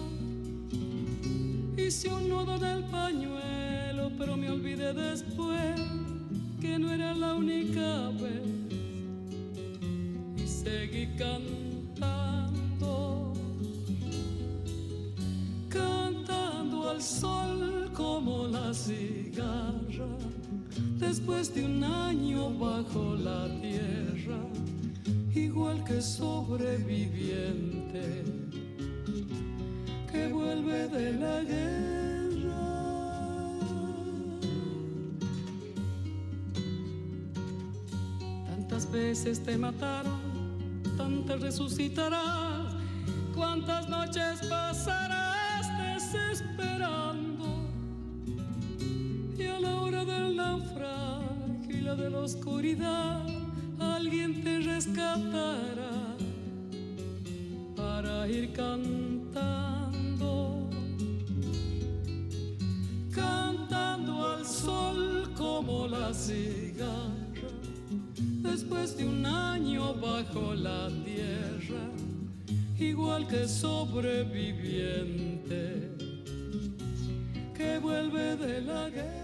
Hice 1.76 2.08
un 2.08 2.28
nudo 2.30 2.56
en 2.56 2.64
el 2.64 2.84
pañuelo, 2.84 4.10
pero 4.18 4.36
me 4.38 4.48
olvidé 4.50 4.94
después 4.94 5.80
que 6.62 6.78
no 6.78 6.90
era 6.90 7.14
la 7.14 7.34
única 7.34 8.08
vez. 8.22 8.46
Y 10.42 10.46
seguí 10.46 11.08
cantando, 11.18 12.22
cantando 15.68 16.88
al 16.88 17.02
sol 17.02 17.90
como 17.92 18.46
la 18.46 18.72
cigarra 18.72 20.24
después 20.98 21.54
de 21.54 21.64
un 21.64 21.84
año 21.84 22.50
bajo 22.58 23.14
la 23.16 23.48
tierra, 23.60 24.38
igual 25.34 25.84
que 25.84 26.00
sobreviviente 26.00 28.24
que 30.10 30.28
vuelve 30.28 30.88
de 30.88 31.12
la 31.14 31.42
guerra. 31.42 32.24
Tantas 38.46 38.90
veces 38.90 39.42
te 39.42 39.58
mataron, 39.58 40.20
tantas 40.96 41.40
resucitarás, 41.40 42.74
cuántas 43.34 43.88
noches 43.88 44.40
pasarás 44.48 45.66
desesperando. 45.78 47.13
Y 51.68 51.80
la 51.80 51.96
de 51.96 52.10
la 52.10 52.20
oscuridad, 52.20 53.26
alguien 53.80 54.44
te 54.44 54.60
rescatará 54.60 56.14
para 57.74 58.28
ir 58.28 58.52
cantando, 58.52 59.90
cantando 63.12 64.26
al 64.26 64.46
sol 64.46 65.28
como 65.36 65.88
la 65.88 66.14
cigarra, 66.14 67.50
después 68.42 68.96
de 68.96 69.08
un 69.08 69.26
año 69.26 69.92
bajo 69.94 70.54
la 70.54 70.88
tierra, 71.04 71.90
igual 72.78 73.26
que 73.26 73.48
sobreviviente 73.48 75.90
que 77.56 77.80
vuelve 77.80 78.36
de 78.36 78.60
la 78.60 78.88
guerra. 78.88 79.23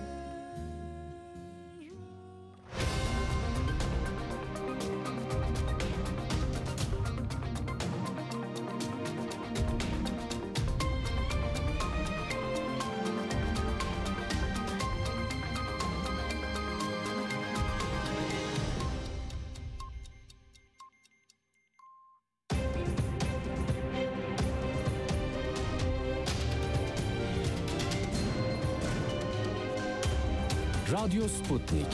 Radyo 30.92 31.28
Sputnik. 31.28 31.86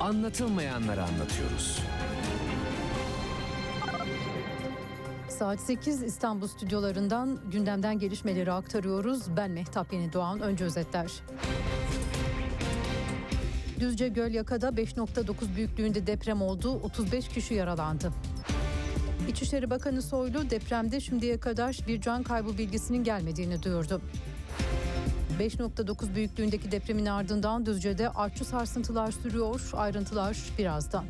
Anlatılmayanları 0.00 1.02
anlatıyoruz. 1.02 1.78
Saat 5.28 5.60
8 5.60 6.02
İstanbul 6.02 6.46
stüdyolarından 6.46 7.38
gündemden 7.52 7.98
gelişmeleri 7.98 8.52
aktarıyoruz. 8.52 9.36
Ben 9.36 9.50
Mehtap 9.50 9.92
Yeni 9.92 10.12
Doğan. 10.12 10.40
Önce 10.40 10.64
özetler. 10.64 11.10
Düzce 13.80 14.08
Gölyaka'da 14.08 14.68
5.9 14.68 15.56
büyüklüğünde 15.56 16.06
deprem 16.06 16.42
oldu. 16.42 16.80
35 16.82 17.28
kişi 17.28 17.54
yaralandı. 17.54 18.12
İçişleri 19.28 19.70
Bakanı 19.70 20.02
Soylu 20.02 20.50
depremde 20.50 21.00
şimdiye 21.00 21.40
kadar 21.40 21.78
bir 21.88 22.00
can 22.00 22.22
kaybı 22.22 22.58
bilgisinin 22.58 23.04
gelmediğini 23.04 23.62
duyurdu. 23.62 24.00
5.9 25.40 26.14
büyüklüğündeki 26.14 26.72
depremin 26.72 27.06
ardından 27.06 27.66
Düzce'de 27.66 28.08
artçı 28.08 28.44
sarsıntılar 28.44 29.12
sürüyor. 29.12 29.70
Ayrıntılar 29.72 30.36
birazdan. 30.58 31.04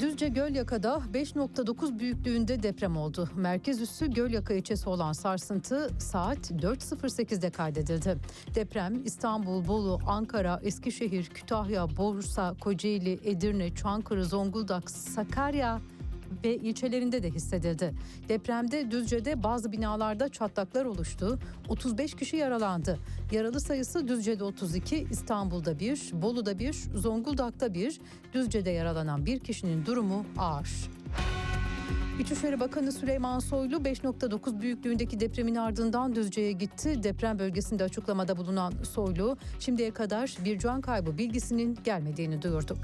Düzce 0.00 0.28
Gölyaka'da 0.28 1.02
5.9 1.12 1.98
büyüklüğünde 1.98 2.62
deprem 2.62 2.96
oldu. 2.96 3.28
Merkez 3.34 3.80
üssü 3.80 4.10
Gölyaka 4.10 4.54
ilçesi 4.54 4.88
olan 4.88 5.12
sarsıntı 5.12 5.90
saat 5.98 6.50
4.08'de 6.50 7.50
kaydedildi. 7.50 8.16
Deprem 8.54 9.04
İstanbul, 9.04 9.66
Bolu, 9.66 10.00
Ankara, 10.06 10.60
Eskişehir, 10.62 11.24
Kütahya, 11.24 11.96
Bursa, 11.96 12.54
Kocaeli, 12.60 13.20
Edirne, 13.24 13.74
Çankırı, 13.74 14.24
Zonguldak, 14.24 14.90
Sakarya 14.90 15.80
ve 16.44 16.56
ilçelerinde 16.56 17.22
de 17.22 17.30
hissedildi. 17.30 17.94
Depremde 18.28 18.90
Düzce'de 18.90 19.42
bazı 19.42 19.72
binalarda 19.72 20.28
çatlaklar 20.28 20.84
oluştu. 20.84 21.38
35 21.68 22.14
kişi 22.14 22.36
yaralandı. 22.36 22.98
Yaralı 23.32 23.60
sayısı 23.60 24.08
Düzce'de 24.08 24.44
32, 24.44 25.06
İstanbul'da 25.10 25.78
1, 25.78 26.10
Bolu'da 26.12 26.58
1, 26.58 26.72
Zonguldak'ta 26.94 27.74
1, 27.74 28.00
Düzce'de 28.32 28.70
yaralanan 28.70 29.26
bir 29.26 29.40
kişinin 29.40 29.86
durumu 29.86 30.26
ağır. 30.38 30.90
İçişleri 32.20 32.60
Bakanı 32.60 32.92
Süleyman 32.92 33.38
Soylu 33.38 33.76
5.9 33.76 34.60
büyüklüğündeki 34.60 35.20
depremin 35.20 35.54
ardından 35.54 36.14
Düzce'ye 36.14 36.52
gitti. 36.52 37.02
Deprem 37.02 37.38
bölgesinde 37.38 37.84
açıklamada 37.84 38.36
bulunan 38.36 38.72
Soylu 38.82 39.36
şimdiye 39.58 39.90
kadar 39.90 40.36
bir 40.44 40.58
can 40.58 40.80
kaybı 40.80 41.18
bilgisinin 41.18 41.78
gelmediğini 41.84 42.42
duyurdu. 42.42 42.76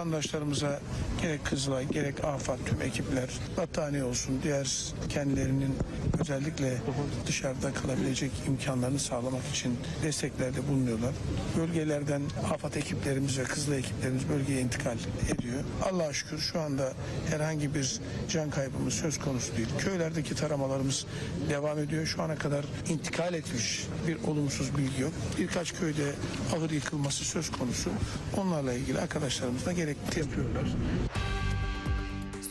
Vatandaşlarımıza 0.00 0.80
gerek 1.22 1.44
Kızılay 1.44 1.88
gerek 1.88 2.24
AFAD 2.24 2.58
tüm 2.66 2.82
ekipler 2.82 3.28
battaniye 3.56 4.04
olsun 4.04 4.40
diğer 4.42 4.92
kendilerinin 5.08 5.76
özellikle 6.20 6.78
dışarıda 7.26 7.74
kalabilecek 7.74 8.30
imkanlarını 8.46 8.98
sağlamak 8.98 9.42
için 9.52 9.78
desteklerde 10.02 10.68
bulunuyorlar. 10.68 11.14
Bölgelerden 11.56 12.22
AFAD 12.52 12.74
ekiplerimiz 12.74 13.38
ve 13.38 13.44
Kızılay 13.44 13.78
ekiplerimiz 13.78 14.28
bölgeye 14.28 14.60
intikal 14.60 14.96
ediyor. 15.34 15.64
Allah'a 15.90 16.12
şükür 16.12 16.38
şu 16.38 16.60
anda 16.60 16.92
herhangi 17.30 17.74
bir 17.74 18.00
can 18.28 18.50
kaybımız 18.50 18.94
söz 18.94 19.18
konusu 19.18 19.56
değil. 19.56 19.68
Köylerdeki 19.78 20.34
taramalarımız 20.34 21.06
devam 21.50 21.78
ediyor. 21.78 22.06
Şu 22.06 22.22
ana 22.22 22.36
kadar 22.36 22.64
intikal 22.88 23.34
etmiş 23.34 23.86
bir 24.08 24.28
olumsuz 24.28 24.76
bilgi 24.78 25.02
yok. 25.02 25.12
Birkaç 25.38 25.74
köyde 25.74 26.12
ağır 26.56 26.70
yıkılması 26.70 27.24
söz 27.24 27.50
konusu. 27.50 27.90
Onlarla 28.36 28.72
ilgili 28.72 29.00
arkadaşlarımız 29.00 29.59
da 29.66 29.72
gerekli 29.72 30.20
yapıyorlar. 30.20 30.64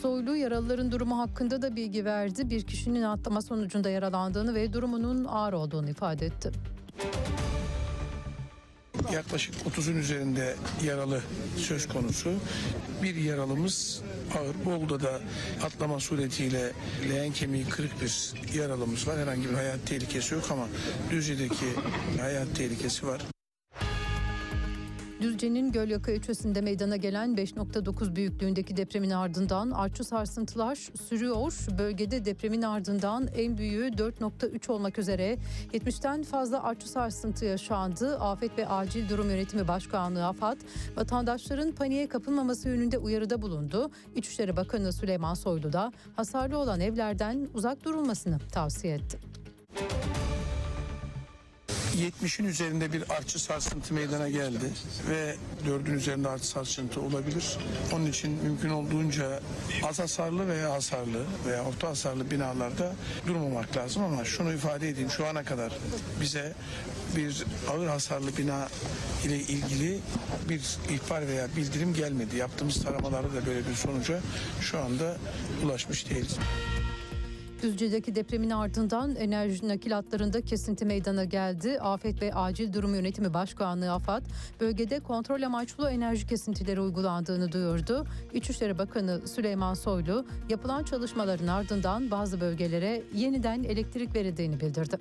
Soylu 0.02 0.36
yaralıların 0.36 0.92
durumu 0.92 1.18
hakkında 1.18 1.62
da 1.62 1.76
bilgi 1.76 2.04
verdi. 2.04 2.50
Bir 2.50 2.62
kişinin 2.62 3.02
atlama 3.02 3.42
sonucunda 3.42 3.90
yaralandığını 3.90 4.54
ve 4.54 4.72
durumunun 4.72 5.24
ağır 5.24 5.52
olduğunu 5.52 5.90
ifade 5.90 6.26
etti. 6.26 6.50
Yaklaşık 9.12 9.54
30'un 9.54 9.96
üzerinde 9.96 10.56
yaralı 10.84 11.22
söz 11.56 11.88
konusu. 11.88 12.32
Bir 13.02 13.14
yaralımız 13.14 14.02
ağır. 14.38 14.64
Bolu'da 14.64 15.00
da 15.00 15.20
atlama 15.64 16.00
suretiyle 16.00 16.72
leğen 17.08 17.32
kemiği 17.32 17.64
kırık 17.64 18.02
bir 18.02 18.34
yaralımız 18.54 19.08
var. 19.08 19.18
Herhangi 19.18 19.48
bir 19.50 19.54
hayat 19.54 19.86
tehlikesi 19.86 20.34
yok 20.34 20.44
ama 20.50 20.66
Düzce'deki 21.10 21.66
hayat 22.20 22.56
tehlikesi 22.56 23.06
var. 23.06 23.20
Düzce'nin 25.20 25.72
Gölyaka 25.72 26.12
ilçesinde 26.12 26.60
meydana 26.60 26.96
gelen 26.96 27.34
5.9 27.34 28.16
büyüklüğündeki 28.16 28.76
depremin 28.76 29.10
ardından 29.10 29.70
artçı 29.70 30.04
sarsıntılar 30.04 30.74
sürüyor. 31.08 31.52
Bölgede 31.78 32.24
depremin 32.24 32.62
ardından 32.62 33.28
en 33.36 33.58
büyüğü 33.58 33.88
4.3 33.88 34.72
olmak 34.72 34.98
üzere 34.98 35.38
70'ten 35.72 36.22
fazla 36.22 36.62
artçı 36.62 36.88
sarsıntı 36.88 37.44
yaşandı. 37.44 38.18
Afet 38.18 38.58
ve 38.58 38.68
Acil 38.68 39.08
Durum 39.08 39.30
Yönetimi 39.30 39.68
Başkanlığı 39.68 40.26
AFAD 40.26 40.56
vatandaşların 40.96 41.72
paniğe 41.72 42.08
kapılmaması 42.08 42.68
yönünde 42.68 42.98
uyarıda 42.98 43.42
bulundu. 43.42 43.90
İçişleri 44.16 44.56
Bakanı 44.56 44.92
Süleyman 44.92 45.34
Soylu 45.34 45.72
da 45.72 45.92
hasarlı 46.16 46.58
olan 46.58 46.80
evlerden 46.80 47.48
uzak 47.54 47.84
durulmasını 47.84 48.38
tavsiye 48.52 48.94
etti. 48.94 49.18
70'in 51.96 52.46
üzerinde 52.46 52.92
bir 52.92 53.10
artçı 53.10 53.38
sarsıntı 53.38 53.94
meydana 53.94 54.28
geldi 54.28 54.70
ve 55.08 55.36
4'ün 55.66 55.94
üzerinde 55.94 56.28
artçı 56.28 56.46
sarsıntı 56.46 57.00
olabilir. 57.00 57.58
Onun 57.92 58.06
için 58.06 58.30
mümkün 58.30 58.70
olduğunca 58.70 59.40
az 59.82 59.98
hasarlı 59.98 60.48
veya 60.48 60.72
hasarlı 60.72 61.24
veya 61.46 61.64
orta 61.64 61.88
hasarlı 61.88 62.30
binalarda 62.30 62.94
durmamak 63.26 63.76
lazım 63.76 64.04
ama 64.04 64.24
şunu 64.24 64.52
ifade 64.52 64.88
edeyim 64.88 65.10
şu 65.10 65.26
ana 65.26 65.44
kadar 65.44 65.72
bize 66.20 66.54
bir 67.16 67.44
ağır 67.70 67.86
hasarlı 67.86 68.36
bina 68.36 68.68
ile 69.24 69.36
ilgili 69.36 69.98
bir 70.48 70.60
ihbar 70.90 71.28
veya 71.28 71.48
bildirim 71.56 71.94
gelmedi. 71.94 72.36
Yaptığımız 72.36 72.82
taramalarda 72.82 73.34
da 73.34 73.46
böyle 73.46 73.68
bir 73.68 73.74
sonuca 73.74 74.20
şu 74.60 74.78
anda 74.78 75.16
ulaşmış 75.64 76.10
değiliz. 76.10 76.36
Düzce'deki 77.62 78.14
depremin 78.14 78.50
ardından 78.50 79.16
enerji 79.16 79.68
nakilatlarında 79.68 80.40
kesinti 80.40 80.84
meydana 80.84 81.24
geldi. 81.24 81.80
Afet 81.80 82.22
ve 82.22 82.34
Acil 82.34 82.72
Durum 82.72 82.94
Yönetimi 82.94 83.34
Başkanlığı 83.34 83.92
AFAD 83.92 84.22
bölgede 84.60 85.00
kontrol 85.00 85.42
amaçlı 85.42 85.90
enerji 85.90 86.26
kesintileri 86.26 86.80
uygulandığını 86.80 87.52
duyurdu. 87.52 88.06
İçişleri 88.32 88.78
Bakanı 88.78 89.28
Süleyman 89.28 89.74
Soylu 89.74 90.26
yapılan 90.48 90.84
çalışmaların 90.84 91.46
ardından 91.46 92.10
bazı 92.10 92.40
bölgelere 92.40 93.02
yeniden 93.14 93.62
elektrik 93.62 94.14
verildiğini 94.14 94.60
bildirdi. 94.60 94.96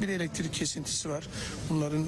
Bir 0.00 0.08
elektrik 0.08 0.52
kesintisi 0.52 1.08
var. 1.10 1.28
Bunların 1.70 2.06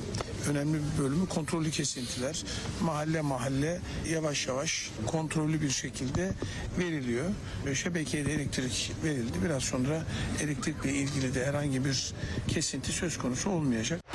önemli 0.48 0.78
bir 0.78 1.02
bölümü 1.02 1.28
kontrollü 1.28 1.70
kesintiler. 1.70 2.44
Mahalle 2.82 3.20
mahalle 3.20 3.80
yavaş 4.10 4.46
yavaş 4.46 4.90
kontrollü 5.06 5.60
bir 5.60 5.70
şekilde 5.70 6.32
veriliyor. 6.78 7.24
Ve 7.66 7.74
Şebekeye 7.74 8.26
de 8.26 8.32
elektrik 8.32 8.92
verildi. 9.04 9.32
Biraz 9.44 9.62
sonra 9.62 10.04
elektrikle 10.40 10.92
ilgili 10.92 11.34
de 11.34 11.46
herhangi 11.46 11.84
bir 11.84 12.14
kesinti 12.48 12.92
söz 12.92 13.18
konusu 13.18 13.50
olmayacak. 13.50 14.05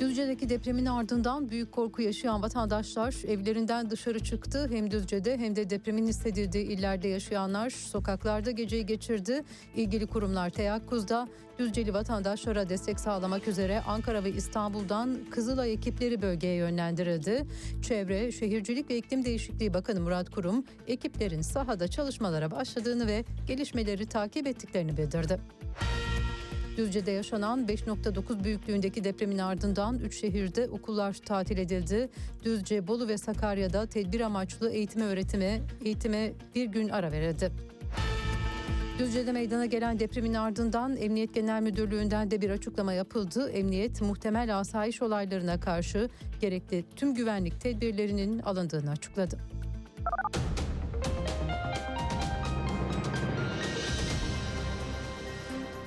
Düzce'deki 0.00 0.48
depremin 0.48 0.86
ardından 0.86 1.50
büyük 1.50 1.72
korku 1.72 2.02
yaşayan 2.02 2.42
vatandaşlar 2.42 3.14
evlerinden 3.26 3.90
dışarı 3.90 4.20
çıktı. 4.20 4.68
Hem 4.72 4.90
Düzce'de 4.90 5.38
hem 5.38 5.56
de 5.56 5.70
depremin 5.70 6.06
hissedildiği 6.06 6.64
illerde 6.64 7.08
yaşayanlar 7.08 7.70
sokaklarda 7.70 8.50
geceyi 8.50 8.86
geçirdi. 8.86 9.44
İlgili 9.76 10.06
kurumlar 10.06 10.50
teyakkuzda 10.50 11.28
Düzceli 11.58 11.94
vatandaşlara 11.94 12.68
destek 12.68 13.00
sağlamak 13.00 13.48
üzere 13.48 13.80
Ankara 13.80 14.24
ve 14.24 14.30
İstanbul'dan 14.30 15.18
Kızılay 15.30 15.72
ekipleri 15.72 16.22
bölgeye 16.22 16.54
yönlendirildi. 16.54 17.46
Çevre, 17.82 18.32
Şehircilik 18.32 18.90
ve 18.90 18.96
İklim 18.96 19.24
Değişikliği 19.24 19.74
Bakanı 19.74 20.00
Murat 20.00 20.30
Kurum 20.30 20.64
ekiplerin 20.86 21.42
sahada 21.42 21.88
çalışmalara 21.88 22.50
başladığını 22.50 23.06
ve 23.06 23.24
gelişmeleri 23.46 24.06
takip 24.06 24.46
ettiklerini 24.46 24.96
bildirdi. 24.96 25.40
Düzce'de 26.78 27.10
yaşanan 27.10 27.66
5.9 27.66 28.44
büyüklüğündeki 28.44 29.04
depremin 29.04 29.38
ardından 29.38 29.98
3 29.98 30.20
şehirde 30.20 30.68
okullar 30.68 31.12
tatil 31.12 31.58
edildi. 31.58 32.08
Düzce, 32.44 32.86
Bolu 32.86 33.08
ve 33.08 33.18
Sakarya'da 33.18 33.86
tedbir 33.86 34.20
amaçlı 34.20 34.70
eğitime 34.70 35.04
öğretime, 35.04 35.60
eğitime 35.84 36.32
bir 36.54 36.66
gün 36.66 36.88
ara 36.88 37.12
verildi. 37.12 37.50
Düzce'de 38.98 39.32
meydana 39.32 39.66
gelen 39.66 39.98
depremin 39.98 40.34
ardından 40.34 40.96
Emniyet 40.96 41.34
Genel 41.34 41.62
Müdürlüğü'nden 41.62 42.30
de 42.30 42.40
bir 42.40 42.50
açıklama 42.50 42.92
yapıldı. 42.92 43.50
Emniyet 43.50 44.00
muhtemel 44.02 44.58
asayiş 44.58 45.02
olaylarına 45.02 45.60
karşı 45.60 46.08
gerekli 46.40 46.84
tüm 46.96 47.14
güvenlik 47.14 47.60
tedbirlerinin 47.60 48.38
alındığını 48.38 48.90
açıkladı. 48.90 49.38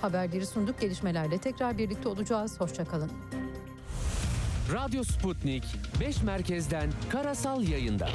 Haberleri 0.02 0.46
sunduk. 0.46 0.82
Gelişmelerle 0.82 1.38
tekrar 1.38 1.78
birlikte 1.78 2.10
olacağız. 2.10 2.60
Hoşçakalın. 2.60 3.12
Radyo 4.74 5.04
Sputnik 5.04 5.64
5 6.00 6.24
merkezden 6.24 6.90
karasal 7.10 7.64
yayında. 7.64 8.10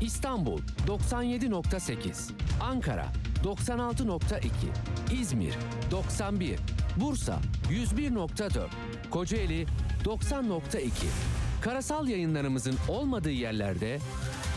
İstanbul 0.00 0.60
97.8, 0.86 2.30
Ankara 2.60 3.06
96.2, 3.44 4.48
İzmir 5.20 5.54
91, 5.90 6.58
Bursa 7.00 7.40
101.4, 7.70 8.66
Kocaeli 9.10 9.66
90.2. 10.04 10.90
Karasal 11.62 12.08
yayınlarımızın 12.08 12.74
olmadığı 12.88 13.30
yerlerde 13.30 13.98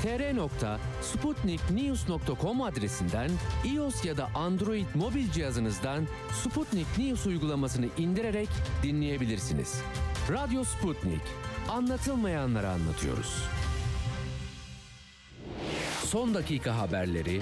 tr.sputniknews.com 0.06 2.62
adresinden 2.62 3.32
iOS 3.64 4.06
ya 4.06 4.18
da 4.18 4.30
Android 4.36 4.86
mobil 4.96 5.32
cihazınızdan 5.32 6.08
Sputnik 6.44 6.98
News 6.98 7.26
uygulamasını 7.26 7.86
indirerek 7.98 8.50
dinleyebilirsiniz. 8.84 9.82
Radyo 10.32 10.64
Sputnik. 10.64 11.22
Anlatılmayanları 11.70 12.70
anlatıyoruz. 12.70 13.44
Son 16.04 16.34
dakika 16.34 16.78
haberleri, 16.78 17.42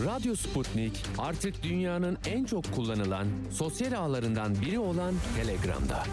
Radyo 0.00 0.36
Sputnik 0.36 1.02
artık 1.18 1.62
dünyanın 1.62 2.18
en 2.26 2.44
çok 2.44 2.72
kullanılan 2.72 3.26
sosyal 3.50 3.92
ağlarından 3.92 4.54
biri 4.60 4.78
olan 4.78 5.14
Telegram'da. 5.36 6.04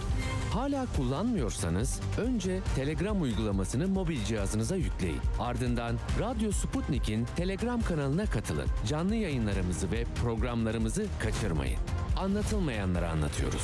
Hala 0.54 0.86
kullanmıyorsanız 0.98 2.00
önce 2.18 2.60
Telegram 2.76 3.22
uygulamasını 3.22 3.88
mobil 3.88 4.24
cihazınıza 4.26 4.76
yükleyin. 4.76 5.20
Ardından 5.40 5.98
Radyo 6.20 6.52
Sputnik'in 6.52 7.26
Telegram 7.36 7.82
kanalına 7.82 8.26
katılın. 8.26 8.68
Canlı 8.88 9.16
yayınlarımızı 9.16 9.92
ve 9.92 10.06
programlarımızı 10.22 11.06
kaçırmayın. 11.20 11.80
Anlatılmayanları 12.18 13.10
anlatıyoruz. 13.10 13.64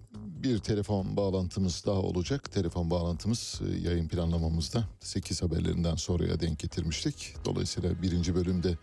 Bir 0.43 0.59
telefon 0.59 1.17
bağlantımız 1.17 1.83
daha 1.85 1.99
olacak. 1.99 2.51
Telefon 2.51 2.89
bağlantımız 2.89 3.61
e, 3.67 3.89
yayın 3.89 4.07
planlamamızda 4.07 4.83
8 4.99 5.41
haberlerinden 5.41 5.95
sonraya 5.95 6.39
denk 6.39 6.59
getirmiştik. 6.59 7.33
Dolayısıyla 7.45 8.01
birinci 8.01 8.35
bölümde 8.35 8.77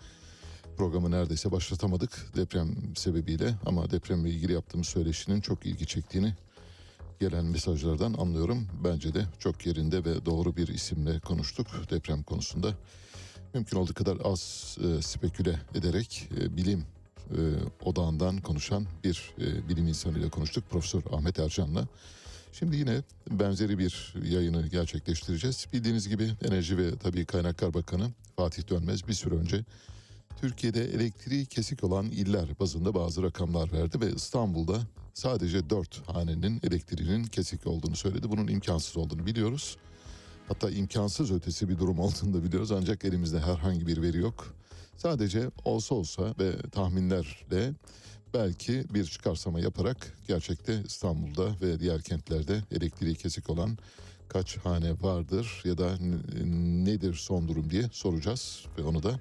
programı 0.77 1.11
neredeyse 1.11 1.53
başlatamadık 1.53 2.27
deprem 2.37 2.75
sebebiyle. 2.97 3.55
Ama 3.67 3.91
depremle 3.91 4.31
ilgili 4.31 4.53
yaptığımız 4.53 4.87
söyleşinin 4.87 5.41
çok 5.41 5.67
ilgi 5.67 5.87
çektiğini 5.87 6.35
gelen 7.21 7.45
mesajlardan 7.45 8.15
anlıyorum. 8.15 8.69
Bence 8.85 9.15
de 9.15 9.25
çok 9.39 9.67
yerinde 9.67 10.05
ve 10.05 10.27
doğru 10.27 10.57
bir 10.57 10.69
isimle 10.69 11.21
konuştuk 11.21 11.67
deprem 11.91 12.23
konusunda. 12.23 12.75
Mümkün 13.55 13.77
olduğu 13.77 13.95
kadar 13.95 14.19
az 14.25 14.77
e, 14.85 15.03
speküle 15.03 15.61
ederek 15.75 16.29
e, 16.41 16.57
bilim 16.57 16.85
e, 17.31 17.41
odağından 17.85 18.41
konuşan 18.41 18.87
bir 19.05 19.35
e, 19.39 19.69
bilim 19.69 19.87
insanıyla 19.87 20.31
konuştuk. 20.31 20.65
Profesör 20.71 21.03
Ahmet 21.13 21.39
Ercan'la. 21.39 21.89
Şimdi 22.53 22.77
yine 22.77 23.03
benzeri 23.31 23.79
bir 23.79 24.15
yayını 24.25 24.67
gerçekleştireceğiz. 24.67 25.67
Bildiğiniz 25.73 26.09
gibi 26.09 26.31
Enerji 26.45 26.79
ve 26.79 26.97
Tabii 26.97 27.25
Kaynaklar 27.25 27.75
Bakanı 27.75 28.11
Fatih 28.37 28.69
Dönmez 28.71 29.09
bir 29.09 29.13
süre 29.13 29.35
önce 29.35 29.65
Türkiye'de 30.41 30.85
elektriği 30.85 31.47
kesik 31.47 31.85
olan 31.85 32.07
iller 32.07 32.49
bazında 32.61 32.95
bazı 32.95 33.23
rakamlar 33.23 33.73
verdi 33.73 34.01
ve 34.01 34.13
İstanbul'da 34.13 34.81
sadece 35.15 35.71
4 35.71 36.09
hanenin 36.09 36.61
elektriğinin 36.63 37.25
kesik 37.25 37.67
olduğunu 37.67 37.97
söyledi. 37.97 38.31
Bunun 38.31 38.49
imkansız 38.49 38.97
olduğunu 38.97 39.27
biliyoruz. 39.27 39.77
Hatta 40.49 40.71
imkansız 40.71 41.33
ötesi 41.33 41.69
bir 41.69 41.79
durum 41.79 41.99
olduğunu 41.99 42.35
da 42.35 42.45
biliyoruz 42.45 42.73
ancak 42.73 43.05
elimizde 43.05 43.41
herhangi 43.41 43.87
bir 43.87 44.03
veri 44.03 44.19
yok. 44.19 44.55
Sadece 44.99 45.51
olsa 45.65 45.95
olsa 45.95 46.35
ve 46.39 46.57
tahminlerle 46.71 47.75
belki 48.35 48.85
bir 48.95 49.05
çıkarsama 49.05 49.61
yaparak 49.61 50.19
gerçekte 50.29 50.83
İstanbul'da 50.87 51.61
ve 51.61 51.81
diğer 51.81 52.03
kentlerde 52.03 52.63
elektriği 52.71 53.15
kesik 53.15 53.51
olan 53.51 53.79
kaç 54.29 54.57
hane 54.57 54.93
vardır 55.01 55.63
ya 55.65 55.79
da 55.79 55.97
nedir 56.85 57.15
son 57.15 57.49
durum 57.49 57.71
diye 57.71 57.89
soracağız 57.93 58.65
ve 58.79 58.83
onu 58.83 59.03
da 59.03 59.21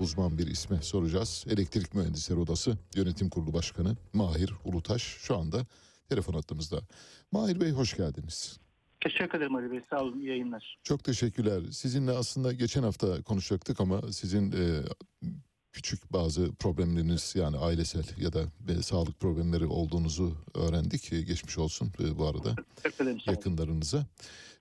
uzman 0.00 0.38
bir 0.38 0.46
isme 0.46 0.82
soracağız. 0.82 1.44
Elektrik 1.50 1.94
Mühendisleri 1.94 2.38
Odası 2.38 2.78
Yönetim 2.94 3.28
Kurulu 3.28 3.52
Başkanı 3.52 3.96
Mahir 4.12 4.54
Ulutaş 4.64 5.02
şu 5.02 5.36
anda 5.36 5.66
telefon 6.08 6.34
hattımızda. 6.34 6.80
Mahir 7.32 7.60
Bey 7.60 7.70
hoş 7.70 7.96
geldiniz. 7.96 8.58
Teşekkür 9.00 9.38
ederim 9.38 9.56
Ali 9.56 9.70
Bey. 9.70 9.80
Sağ 9.90 10.02
olun. 10.02 10.20
İyi 10.20 10.28
yayınlar. 10.28 10.78
Çok 10.84 11.04
teşekkürler. 11.04 11.62
Sizinle 11.70 12.10
aslında 12.12 12.52
geçen 12.52 12.82
hafta 12.82 13.22
konuşacaktık 13.22 13.80
ama 13.80 14.12
sizin 14.12 14.52
e, 14.52 14.82
küçük 15.72 16.12
bazı 16.12 16.52
problemleriniz 16.54 17.32
yani 17.36 17.56
ailesel 17.58 18.04
ya 18.18 18.32
da 18.32 18.42
e, 18.68 18.82
sağlık 18.82 19.20
problemleri 19.20 19.66
olduğunuzu 19.66 20.36
öğrendik. 20.54 21.12
E, 21.12 21.22
geçmiş 21.22 21.58
olsun 21.58 21.92
e, 22.00 22.18
bu 22.18 22.26
arada 22.26 22.54
Teşekkür 22.82 23.04
ederim. 23.04 23.20
Yakınlarınıza. 23.26 24.06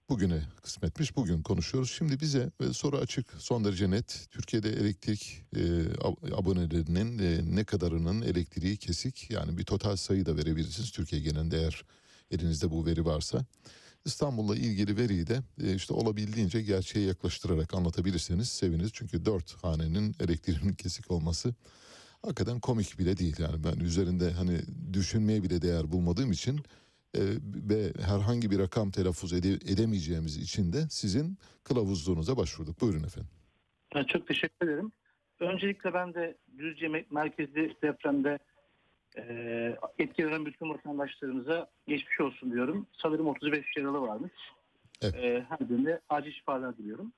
Bugüne 0.10 0.42
kısmetmiş. 0.64 1.16
Bugün 1.16 1.42
konuşuyoruz. 1.42 1.92
Şimdi 1.98 2.20
bize 2.20 2.50
e, 2.62 2.74
soru 2.74 2.98
açık, 2.98 3.34
son 3.40 3.64
derece 3.66 3.90
net. 3.90 4.28
Türkiye'de 4.32 4.70
elektrik 4.70 5.46
e, 5.56 5.60
ab- 5.94 6.36
abonelerinin 6.36 7.20
e, 7.20 7.56
ne 7.56 7.64
kadarının 7.64 8.22
elektriği 8.22 8.78
kesik? 8.78 9.32
Yani 9.32 9.58
bir 9.58 9.64
total 9.64 9.96
sayı 9.96 10.26
da 10.26 10.38
verebilirsiniz. 10.38 10.92
Türkiye 10.92 11.22
genelinde 11.22 11.58
eğer 11.58 11.84
elinizde 12.32 12.72
bu 12.72 12.86
veri 12.86 13.06
varsa. 13.06 13.46
İstanbul'la 14.06 14.56
ilgili 14.56 14.98
veriyi 14.98 15.28
de 15.28 15.40
e, 15.64 15.76
işte 15.76 15.94
olabildiğince 15.94 16.62
gerçeğe 16.62 17.06
yaklaştırarak 17.06 17.74
anlatabilirseniz 17.74 18.50
seviniriz. 18.50 18.92
Çünkü 18.94 19.26
dört 19.26 19.64
hanenin 19.64 20.16
elektriğinin 20.20 20.74
kesik 20.74 21.12
olması 21.12 21.54
hakikaten 22.22 22.60
komik 22.60 23.00
bile 23.00 23.18
değil. 23.18 23.36
Yani 23.40 23.64
ben 23.64 23.80
üzerinde 23.80 24.32
hani 24.32 24.60
düşünmeye 24.94 25.44
bile 25.44 25.62
değer 25.62 25.92
bulmadığım 25.92 26.32
için 26.32 26.58
e, 27.16 27.22
ve 27.70 27.94
herhangi 28.02 28.52
bir 28.52 28.60
rakam 28.60 28.92
telaffuz 28.92 29.34
ede- 29.34 29.72
edemeyeceğimiz 29.74 30.38
için 30.38 30.74
de 30.74 30.88
sizin 30.90 31.38
kılavuzluğunuza 31.64 32.38
başvurduk. 32.38 32.82
Buyurun 32.82 33.04
efendim. 33.04 33.30
Çok 34.08 34.28
teşekkür 34.28 34.68
ederim. 34.68 34.92
Öncelikle 35.40 35.94
ben 35.94 36.14
de 36.14 36.38
Düzce 36.58 36.86
me- 36.86 37.06
merkezli 37.12 37.76
depremde 37.84 38.40
etkilenen 40.00 40.46
bütün 40.46 40.70
vatandaşlarımıza 40.70 41.68
geçmiş 41.88 42.20
olsun 42.20 42.52
diyorum. 42.52 42.88
Sanırım 42.94 43.28
35 43.28 43.66
yaralı 43.78 44.02
varmış. 44.02 44.34
Evet. 45.02 45.16
E, 45.16 45.46
her 45.50 45.70
birine 45.70 46.00
acil 46.10 46.32
şifalar 46.32 46.78
diliyorum. 46.78 47.12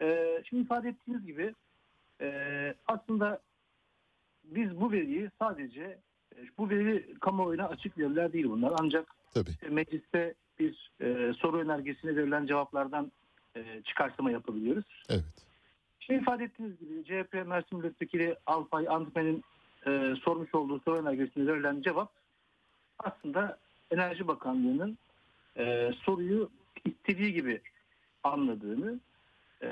E, 0.00 0.42
şimdi 0.48 0.62
ifade 0.62 0.88
ettiğiniz 0.88 1.26
gibi 1.26 1.54
e, 2.20 2.74
aslında 2.86 3.40
biz 4.44 4.80
bu 4.80 4.92
veriyi 4.92 5.30
sadece 5.38 5.98
e, 6.36 6.38
bu 6.58 6.70
veri 6.70 7.14
kamuoyuna 7.20 7.68
açık 7.68 7.98
veriler 7.98 8.32
değil 8.32 8.48
bunlar. 8.48 8.72
Ancak 8.80 9.06
Tabii. 9.34 9.50
mecliste 9.70 10.34
bir 10.58 10.90
e, 11.00 11.32
soru 11.32 11.58
önergesine 11.58 12.16
verilen 12.16 12.46
cevaplardan 12.46 13.12
e, 13.56 13.82
çıkarsama 13.84 14.30
yapabiliyoruz. 14.30 15.04
Evet. 15.08 15.24
Şimdi 16.00 16.20
ifade 16.20 16.44
ettiğiniz 16.44 16.78
gibi 16.78 17.04
CHP 17.04 17.46
Mersin 17.46 17.78
Milletvekili 17.78 18.36
Alpay 18.46 18.88
Andümen'in 18.88 19.44
e, 19.86 20.14
sormuş 20.24 20.54
olduğu 20.54 20.80
soru 20.80 20.98
önergesine 20.98 21.46
verilen 21.46 21.82
cevap 21.82 22.12
aslında 22.98 23.58
Enerji 23.90 24.26
Bakanlığı'nın 24.26 24.98
e, 25.56 25.92
soruyu 26.02 26.50
istediği 26.84 27.32
gibi 27.32 27.60
anladığını 28.22 29.00
e, 29.62 29.68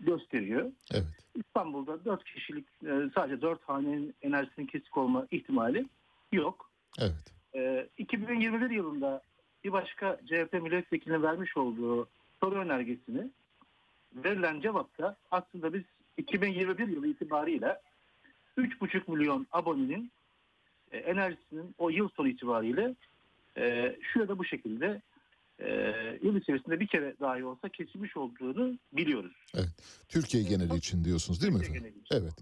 gösteriyor. 0.00 0.72
Evet. 0.92 1.04
İstanbul'da 1.34 2.04
4 2.04 2.24
kişilik 2.24 2.66
e, 2.86 3.10
sadece 3.14 3.42
4 3.42 3.62
hanenin 3.62 4.14
enerjisinin 4.22 4.66
kesik 4.66 4.96
olma 4.96 5.26
ihtimali 5.30 5.86
yok. 6.32 6.70
Evet. 6.98 7.38
Ee, 7.54 7.88
2021 7.98 8.70
yılında 8.70 9.22
bir 9.64 9.72
başka 9.72 10.20
CHP 10.26 10.52
milletvekilinin 10.52 11.22
vermiş 11.22 11.56
olduğu 11.56 12.08
soru 12.40 12.54
önergesini 12.54 13.30
verilen 14.14 14.60
cevapta 14.60 15.16
aslında 15.30 15.74
biz 15.74 15.82
2021 16.16 16.88
yılı 16.88 17.08
itibariyle 17.08 17.80
3,5 18.62 19.10
milyon 19.16 19.46
abonenin 19.52 20.10
e, 20.92 20.98
enerjisinin 20.98 21.74
o 21.78 21.90
yıl 21.90 22.08
sonu 22.08 22.28
itibariyle 22.28 22.94
e, 23.56 23.96
şu 24.02 24.18
ya 24.20 24.28
da 24.28 24.38
bu 24.38 24.44
şekilde 24.44 25.02
e, 25.60 25.68
yıl 26.22 26.36
içerisinde 26.36 26.80
bir 26.80 26.86
kere 26.86 27.14
dahi 27.20 27.44
olsa 27.44 27.68
kesilmiş 27.68 28.16
olduğunu 28.16 28.78
biliyoruz. 28.92 29.36
Türkiye 30.08 30.42
geneli 30.42 30.76
için 30.76 31.04
diyorsunuz 31.04 31.42
değil 31.42 31.52
mi 31.52 31.58
Türkiye 31.58 31.78
efendim? 31.78 32.02
geneli. 32.10 32.22
Evet. 32.24 32.34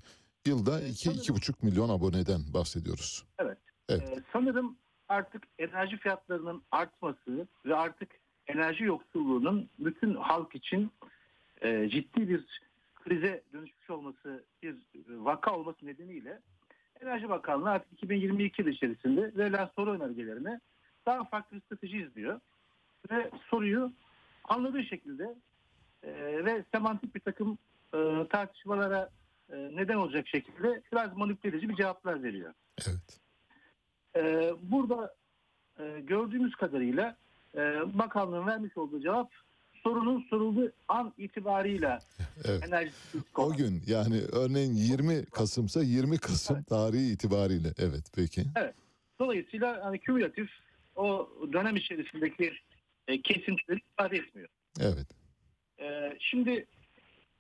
Yılda 0.47 0.81
Evet, 0.81 0.91
2 0.91 1.05
sanırım- 1.05 1.21
2,5 1.37 1.63
milyon 1.67 1.89
aboneden 1.89 2.41
bahsediyoruz. 2.55 3.25
Evet. 3.39 3.59
Ee, 3.91 3.95
sanırım 4.33 4.77
artık 5.09 5.43
enerji 5.59 5.97
fiyatlarının 5.97 6.63
artması 6.71 7.47
ve 7.67 7.75
artık 7.75 8.09
enerji 8.47 8.85
yoksulluğunun 8.85 9.69
bütün 9.79 10.15
halk 10.15 10.55
için 10.55 10.91
e, 11.63 11.89
ciddi 11.91 12.29
bir 12.29 12.45
krize 13.09 13.43
dönüşmüş 13.53 13.91
olması, 13.91 14.45
bir 14.63 14.77
vaka 15.09 15.57
olması 15.57 15.87
nedeniyle 15.87 16.41
Enerji 17.01 17.29
Bakanlığı 17.29 17.71
artık 17.71 17.93
2022 17.93 18.63
yılı 18.63 18.71
içerisinde 18.71 19.33
verilen 19.37 19.71
soru 19.77 19.93
önergelerine 19.93 20.61
daha 21.07 21.25
farklı 21.25 21.57
bir 21.57 21.63
strateji 21.63 21.99
izliyor. 21.99 22.41
Ve 23.11 23.31
soruyu 23.51 23.93
anladığı 24.45 24.83
şekilde 24.83 25.35
e, 26.03 26.11
ve 26.45 26.65
semantik 26.75 27.15
bir 27.15 27.21
takım 27.21 27.59
e, 27.95 28.27
tartışmalara 28.31 29.11
e, 29.53 29.57
neden 29.57 29.97
olacak 29.97 30.29
şekilde 30.29 30.83
biraz 30.93 31.17
manipüle 31.17 31.57
edici 31.57 31.69
bir 31.69 31.77
cevaplar 31.77 32.23
veriyor. 32.23 32.55
Evet. 32.87 33.21
Burada 34.63 35.15
e, 35.79 36.01
gördüğümüz 36.01 36.55
kadarıyla 36.55 37.17
e, 37.55 37.61
bakanlığın 37.99 38.47
vermiş 38.47 38.77
olduğu 38.77 39.01
cevap 39.01 39.31
sorunun 39.87 40.27
sorulduğu 40.31 40.73
an 40.89 41.13
itibarıyla 41.19 41.99
Evet. 42.45 42.65
enerjisi 42.67 43.19
O 43.37 43.53
gün 43.53 43.83
yani 43.87 44.21
örneğin 44.33 44.75
20 44.75 45.25
Kasım'sa 45.27 45.83
20 45.83 46.19
Kasım 46.19 46.63
tarihi 46.63 47.13
itibariyle. 47.13 47.69
Evet 47.79 48.05
peki. 48.17 48.43
Dolayısıyla 49.19 49.85
hani 49.85 49.99
kümülatif 49.99 50.51
o 50.97 51.31
dönem 51.53 51.77
içerisindeki 51.77 52.53
e, 53.09 53.23
kesintileri 53.23 53.81
ifade 53.93 54.17
etmiyor. 54.17 54.49
Evet. 54.81 55.07
Ee, 55.81 56.17
şimdi 56.19 56.67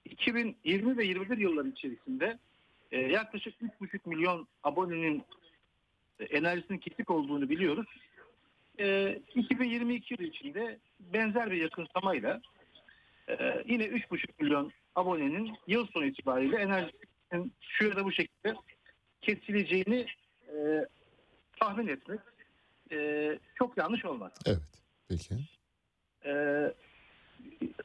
2020 0.04 0.96
ve 0.96 1.04
21 1.04 1.38
yılları 1.38 1.68
içerisinde 1.68 2.38
e, 2.90 3.00
yaklaşık 3.00 3.54
3,5 3.80 4.08
milyon 4.08 4.46
abonenin 4.62 5.24
e, 6.20 6.24
enerjisinin 6.24 6.78
kesik 6.78 7.10
olduğunu 7.10 7.48
biliyoruz. 7.48 7.86
E, 8.78 9.18
2022 9.34 10.14
yılı 10.14 10.24
içinde 10.24 10.78
benzer 11.00 11.50
bir 11.50 11.62
yakınsamayla 11.62 12.40
e, 13.28 13.64
yine 13.66 13.84
3,5 13.84 14.26
milyon 14.40 14.72
abonenin 14.94 15.56
yıl 15.66 15.86
sonu 15.86 16.04
itibariyle 16.04 16.56
enerjisinin 16.56 17.52
şu 17.60 17.84
ya 17.84 17.96
da 17.96 18.04
bu 18.04 18.12
şekilde 18.12 18.54
kesileceğini 19.20 20.06
e, 20.48 20.86
tahmin 21.60 21.86
etmek 21.86 22.20
e, 22.92 23.38
çok 23.54 23.76
yanlış 23.76 24.04
olmaz. 24.04 24.32
Evet. 24.46 24.76
Peki. 25.08 25.34
Ee, 26.26 26.72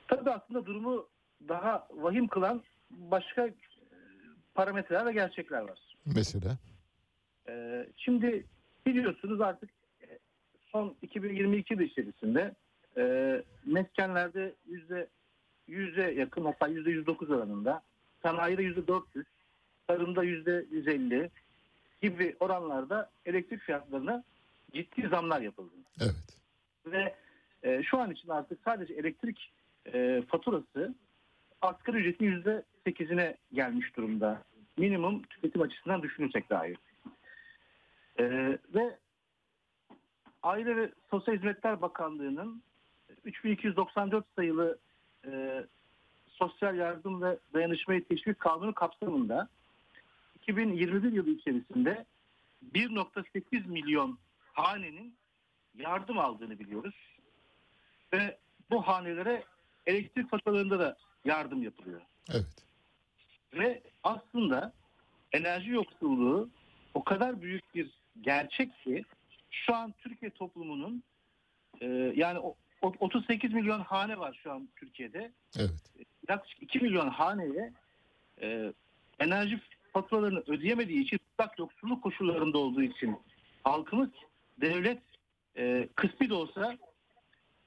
tabii 0.07 0.29
aslında 0.29 0.65
durumu 0.65 1.07
daha 1.47 1.87
vahim 1.91 2.27
kılan 2.27 2.63
başka 2.89 3.47
e, 3.47 3.53
parametreler 4.53 5.05
ve 5.05 5.13
gerçekler 5.13 5.61
var. 5.61 5.79
Mesela 6.05 6.57
Ee, 7.47 7.87
şimdi 7.97 8.45
biliyorsunuz 8.85 9.41
artık 9.41 9.69
e, 9.69 9.80
son 10.71 10.95
2022 11.01 11.73
yılı 11.73 11.83
içerisinde 11.83 12.53
e, 12.97 13.03
meskenlerde 13.65 14.55
yüzde 14.67 15.07
yüze 15.67 16.11
yakın 16.11 16.45
hatta 16.45 16.67
yüzde 16.67 16.91
109 16.91 17.29
oranında 17.29 17.81
sanayide 18.23 18.63
yüzde 18.63 18.87
400 18.87 19.25
tarımda 19.87 20.23
yüzde 20.23 20.65
150 20.71 21.29
gibi 22.01 22.35
oranlarda 22.39 23.09
elektrik 23.25 23.61
fiyatlarına 23.61 24.23
ciddi 24.73 25.07
zamlar 25.07 25.41
yapıldı. 25.41 25.73
Evet. 26.01 26.15
Ve 26.85 27.15
e, 27.63 27.83
şu 27.83 27.97
an 27.97 28.11
için 28.11 28.29
artık 28.29 28.59
sadece 28.65 28.93
elektrik 28.93 29.51
e, 29.93 30.21
faturası 30.27 30.95
asgari 31.61 31.97
ücretin 31.97 32.25
yüzde 32.25 32.63
sekizine 32.83 33.37
gelmiş 33.53 33.97
durumda. 33.97 34.43
Minimum 34.77 35.21
tüketim 35.21 35.61
açısından 35.61 36.03
düşünürsek 36.03 36.49
dahi. 36.49 36.73
E, 38.19 38.23
ve 38.75 38.97
Aile 40.43 40.75
ve 40.75 40.91
Sosyal 41.09 41.35
Hizmetler 41.35 41.81
Bakanlığı'nın 41.81 42.63
3294 43.25 44.25
sayılı 44.35 44.77
e, 45.25 45.63
Sosyal 46.27 46.75
Yardım 46.75 47.21
ve 47.21 47.37
Dayanışmayı 47.53 48.07
Teşvik 48.07 48.39
Kanunu 48.39 48.73
kapsamında 48.73 49.49
2021 50.35 51.11
yılı 51.11 51.29
içerisinde 51.29 52.05
1.8 52.73 53.67
milyon 53.67 54.17
hanenin 54.53 55.15
yardım 55.77 56.19
aldığını 56.19 56.59
biliyoruz. 56.59 56.95
Ve 58.13 58.37
bu 58.69 58.87
hanelere 58.87 59.43
elektrik 59.85 60.29
faturalarında 60.29 60.79
da 60.79 60.97
yardım 61.25 61.63
yapılıyor. 61.63 62.01
Evet. 62.29 62.65
Ve 63.53 63.81
aslında 64.03 64.73
enerji 65.31 65.71
yoksulluğu 65.71 66.49
o 66.93 67.03
kadar 67.03 67.41
büyük 67.41 67.75
bir 67.75 67.89
gerçek 68.21 68.77
ki 68.83 69.03
şu 69.51 69.75
an 69.75 69.93
Türkiye 69.97 70.31
toplumunun 70.31 71.03
e, 71.81 71.85
yani 72.15 72.39
o- 72.39 72.55
o- 72.81 72.93
38 72.99 73.53
milyon 73.53 73.79
hane 73.79 74.19
var 74.19 74.39
şu 74.43 74.51
an 74.51 74.69
Türkiye'de. 74.75 75.31
Evet. 75.59 75.71
Yaklaşık 76.29 76.63
2 76.63 76.79
milyon 76.79 77.09
haneye 77.09 77.73
e, 78.41 78.73
enerji 79.19 79.61
faturalarını 79.93 80.43
ödeyemediği 80.47 81.03
için 81.03 81.19
mutlak 81.29 81.59
yoksulluk 81.59 82.03
koşullarında 82.03 82.57
olduğu 82.57 82.81
için 82.81 83.17
halkımız 83.63 84.09
devlet 84.61 85.01
e, 85.57 85.89
kısmi 85.95 86.29
de 86.29 86.33
olsa 86.33 86.77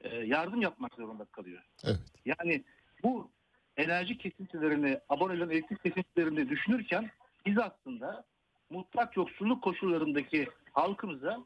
e, 0.01 0.17
yardım 0.17 0.63
yapmak 0.63 0.95
zorunda 0.95 1.25
kalıyor. 1.25 1.63
Evet. 1.85 1.99
Yani 2.25 2.65
bu 3.03 3.31
enerji 3.77 4.19
kesintilerini, 4.19 4.99
abonelerin 5.09 5.51
elektrik 5.51 5.83
kesintilerini 5.83 6.49
düşünürken 6.49 7.11
biz 7.47 7.59
aslında 7.59 8.25
mutlak 8.71 9.17
yoksulluk 9.17 9.63
koşullarındaki 9.63 10.47
halkımıza 10.73 11.45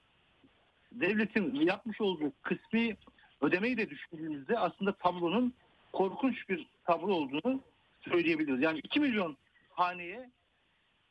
devletin 0.92 1.54
yapmış 1.54 2.00
olduğu 2.00 2.32
kısmi 2.42 2.96
ödemeyi 3.40 3.76
de 3.76 3.90
düşündüğümüzde 3.90 4.58
aslında 4.58 4.92
tablonun 4.92 5.54
korkunç 5.92 6.48
bir 6.48 6.66
tablo 6.84 7.12
olduğunu 7.12 7.60
söyleyebiliriz. 8.00 8.62
Yani 8.62 8.78
2 8.78 9.00
milyon 9.00 9.36
haneye 9.70 10.30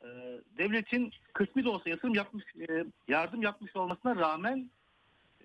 e, 0.02 0.06
devletin 0.58 1.12
kısmi 1.32 1.64
de 1.64 1.68
olsa 1.68 1.90
yatırım 1.90 2.14
yapmış, 2.14 2.44
e, 2.68 2.84
yardım 3.08 3.42
yapmış 3.42 3.76
olmasına 3.76 4.16
rağmen 4.16 4.70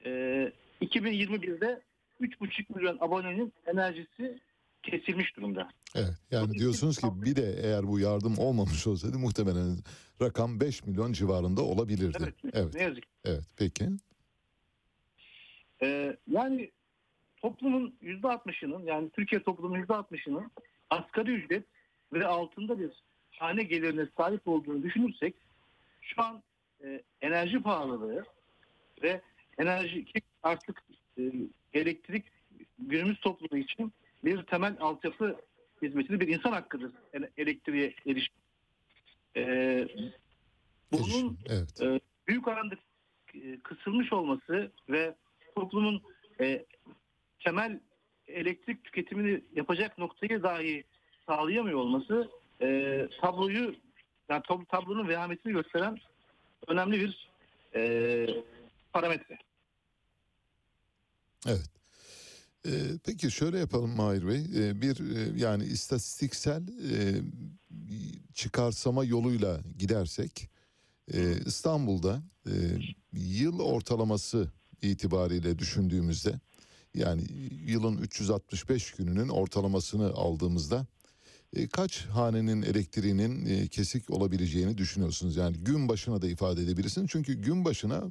e, 0.05 0.51
2021'de 0.81 1.81
3,5 2.21 2.75
milyon 2.75 2.97
abonenin 3.01 3.53
enerjisi 3.65 4.39
kesilmiş 4.83 5.35
durumda. 5.37 5.69
Evet. 5.95 6.13
Yani 6.31 6.53
diyorsunuz 6.53 6.97
ki 6.97 7.07
bir 7.13 7.35
de 7.35 7.55
eğer 7.63 7.87
bu 7.87 7.99
yardım 7.99 8.37
olmamış 8.37 8.87
olsaydı 8.87 9.19
muhtemelen 9.19 9.77
rakam 10.21 10.59
5 10.59 10.85
milyon 10.85 11.13
civarında 11.13 11.61
olabilirdi. 11.61 12.17
Evet, 12.21 12.35
Evet. 12.53 12.73
ne 12.75 12.81
yazık. 12.83 13.03
Evet. 13.25 13.43
Peki. 13.57 13.89
Ee, 15.83 16.17
yani 16.27 16.71
toplumun 17.37 17.95
%60'ının 18.01 18.83
yani 18.85 19.09
Türkiye 19.09 19.43
toplumunun 19.43 19.83
%60'ının 19.83 20.51
asgari 20.89 21.31
ücret 21.31 21.63
ve 22.13 22.27
altında 22.27 22.79
bir 22.79 22.91
hane 23.31 23.63
gelirine 23.63 24.07
sahip 24.17 24.47
olduğunu 24.47 24.83
düşünürsek 24.83 25.35
şu 26.01 26.21
an 26.21 26.43
e, 26.83 27.01
enerji 27.21 27.61
pahalılığı 27.61 28.25
ve 29.03 29.21
enerji 29.57 30.05
ki 30.05 30.21
artık 30.43 30.83
e, 31.19 31.21
elektrik 31.73 32.25
günümüz 32.79 33.19
toplumu 33.19 33.63
için 33.63 33.93
bir 34.23 34.43
temel 34.43 34.75
altyapı 34.79 35.35
hizmetidir, 35.81 36.19
bir 36.19 36.27
insan 36.27 36.51
hakkıdır 36.51 36.91
ele- 37.13 37.29
elektriğe 37.37 37.93
erişim. 38.07 38.33
Ee, 39.35 39.87
bunun 40.91 41.37
Evet. 41.49 41.81
e, 41.81 41.99
büyük 42.27 42.47
oranda 42.47 42.75
e, 43.33 43.59
kısılmış 43.59 44.13
olması 44.13 44.71
ve 44.89 45.15
toplumun 45.55 46.01
e, 46.39 46.65
temel 47.39 47.79
elektrik 48.27 48.83
tüketimini 48.83 49.43
yapacak 49.55 49.97
noktayı 49.97 50.43
dahi 50.43 50.83
sağlayamıyor 51.27 51.79
olması 51.79 52.29
e, 52.61 53.07
tabloyu 53.21 53.75
yani 54.29 54.41
tab- 54.41 54.65
tablonun 54.65 55.07
vehametini 55.07 55.53
gösteren 55.53 55.99
önemli 56.67 56.99
bir 56.99 57.29
e, 57.75 58.27
parametre. 58.93 59.37
Evet. 61.47 61.69
Ee, 62.65 62.71
peki 63.05 63.31
şöyle 63.31 63.59
yapalım 63.59 63.95
Mahir 63.95 64.27
Bey. 64.27 64.45
Ee, 64.55 64.81
bir 64.81 65.15
e, 65.15 65.39
yani 65.39 65.63
istatistiksel 65.63 66.61
e, 66.67 67.21
çıkarsama 68.33 69.05
yoluyla 69.05 69.59
gidersek 69.79 70.49
e, 71.13 71.37
İstanbul'da 71.45 72.23
e, 72.45 72.53
yıl 73.13 73.59
ortalaması 73.59 74.51
itibariyle 74.91 75.59
düşündüğümüzde 75.59 76.39
yani 76.95 77.23
yılın 77.65 77.97
365 77.97 78.91
gününün 78.91 79.29
ortalamasını 79.29 80.13
aldığımızda 80.13 80.85
e, 81.55 81.67
kaç 81.67 82.05
hanenin 82.05 82.61
elektriğinin 82.61 83.45
e, 83.45 83.67
kesik 83.67 84.09
olabileceğini 84.09 84.77
düşünüyorsunuz? 84.77 85.35
Yani 85.35 85.57
gün 85.57 85.89
başına 85.89 86.21
da 86.21 86.27
ifade 86.27 86.61
edebilirsiniz. 86.61 87.07
Çünkü 87.11 87.33
gün 87.33 87.65
başına 87.65 88.03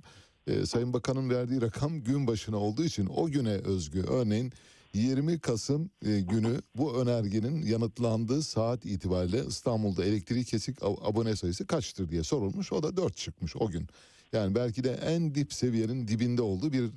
e, 0.46 0.66
Sayın 0.66 0.92
Bakan'ın 0.92 1.30
verdiği 1.30 1.60
rakam 1.62 2.00
gün 2.00 2.26
başına 2.26 2.56
olduğu 2.56 2.84
için 2.84 3.06
o 3.06 3.26
güne 3.30 3.52
özgü. 3.52 4.02
Örneğin 4.08 4.52
20 4.94 5.38
Kasım 5.38 5.90
günü 6.02 6.62
bu 6.76 6.96
önergenin 7.02 7.62
yanıtlandığı 7.62 8.42
saat 8.42 8.86
itibariyle 8.86 9.44
İstanbul'da 9.48 10.04
elektriği 10.04 10.44
kesik 10.44 10.78
ab- 10.78 11.04
abone 11.04 11.36
sayısı 11.36 11.66
kaçtır 11.66 12.08
diye 12.08 12.22
sorulmuş. 12.22 12.72
O 12.72 12.82
da 12.82 12.96
4 12.96 13.16
çıkmış 13.16 13.56
o 13.56 13.70
gün. 13.70 13.88
Yani 14.32 14.54
belki 14.54 14.84
de 14.84 14.92
en 14.92 15.34
dip 15.34 15.52
seviyenin 15.52 16.08
dibinde 16.08 16.42
olduğu 16.42 16.72
bir 16.72 16.90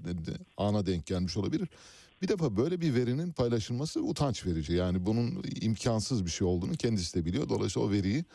ana 0.58 0.86
denk 0.86 1.06
gelmiş 1.06 1.38
olabilir. 1.38 1.70
Bir 2.22 2.28
defa 2.28 2.58
böyle 2.58 2.82
bir 2.82 2.96
verinin 2.96 3.32
paylaşılması 3.32 4.02
utanç 4.02 4.46
verici. 4.46 4.74
Yani 4.74 5.06
bunun 5.06 5.44
imkansız 5.62 6.26
bir 6.26 6.30
şey 6.30 6.48
olduğunu 6.48 6.74
kendisi 6.74 7.20
de 7.20 7.26
biliyor. 7.26 7.50
Dolayısıyla 7.50 7.88
o 7.88 7.92
veriyi 7.92 8.26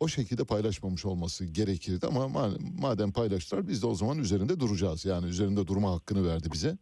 o 0.00 0.08
şekilde 0.08 0.44
paylaşmamış 0.44 1.04
olması 1.04 1.44
gerekirdi 1.44 2.06
ama 2.06 2.20
ma- 2.20 2.80
madem 2.80 3.12
paylaştılar 3.12 3.68
biz 3.68 3.82
de 3.82 3.86
o 3.86 3.94
zaman 3.94 4.18
üzerinde 4.18 4.60
duracağız. 4.60 5.04
Yani 5.04 5.26
üzerinde 5.26 5.66
durma 5.66 5.92
hakkını 5.92 6.28
verdi 6.28 6.52
bize 6.52 6.78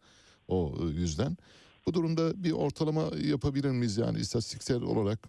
o 0.47 0.73
e, 0.81 0.85
yüzden. 0.85 1.37
Bu 1.85 1.93
durumda 1.93 2.43
bir 2.43 2.51
ortalama 2.51 3.03
yapabilir 3.25 3.69
miyiz 3.69 3.97
yani 3.97 4.19
istatistiksel 4.19 4.81
olarak 4.81 5.19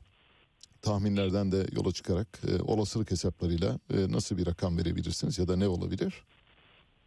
tahminlerden 0.83 1.53
de 1.53 1.67
yola 1.73 1.93
çıkarak 1.93 2.29
e, 2.49 2.63
olasılık 2.63 3.11
hesaplarıyla 3.11 3.79
e, 3.91 4.13
nasıl 4.13 4.39
bir 4.39 4.47
rakam 4.47 4.79
verebilirsiniz 4.79 5.39
ya 5.39 5.49
da 5.49 5.57
ne 5.57 5.69
olabilir? 5.69 6.15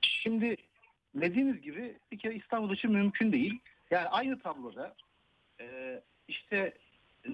Şimdi 0.01 0.55
dediğiniz 1.15 1.61
gibi 1.61 1.97
bir 2.11 2.19
kere 2.19 2.35
İstanbul 2.35 2.73
için 2.73 2.91
mümkün 2.91 3.31
değil. 3.31 3.59
Yani 3.91 4.07
aynı 4.07 4.39
tabloda 4.39 4.95
e, 5.61 6.01
işte 6.27 6.73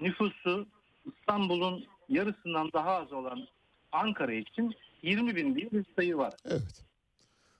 nüfusu 0.01 0.67
İstanbul'un 1.05 1.85
yarısından 2.09 2.69
daha 2.73 2.91
az 2.95 3.13
olan 3.13 3.47
Ankara 3.91 4.33
için 4.33 4.75
20 5.01 5.35
bin 5.35 5.55
diye 5.55 5.71
bir 5.71 5.85
sayı 5.95 6.17
var. 6.17 6.33
Evet. 6.45 6.83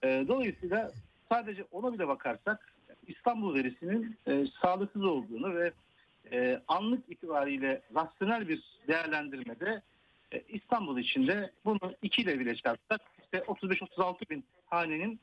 E, 0.04 0.26
dolayısıyla 0.28 0.92
sadece 1.30 1.64
ona 1.72 1.94
bile 1.94 2.08
bakarsak 2.08 2.74
İstanbul 3.08 3.56
verisinin 3.56 4.18
e, 4.28 4.46
sağlıksız 4.62 5.04
olduğunu 5.04 5.56
ve 5.56 5.72
e, 6.32 6.62
anlık 6.68 7.10
itibariyle 7.10 7.82
rasyonel 7.96 8.48
bir 8.48 8.64
değerlendirmede 8.88 9.82
e, 10.32 10.44
İstanbul 10.50 10.98
içinde 10.98 11.52
bunu 11.66 11.94
2 12.02 12.22
ile 12.22 12.40
bile 12.40 12.56
çarpsak 12.56 13.02
işte 13.24 13.38
35-36 13.38 14.30
bin 14.30 14.46
hanenin 14.66 15.20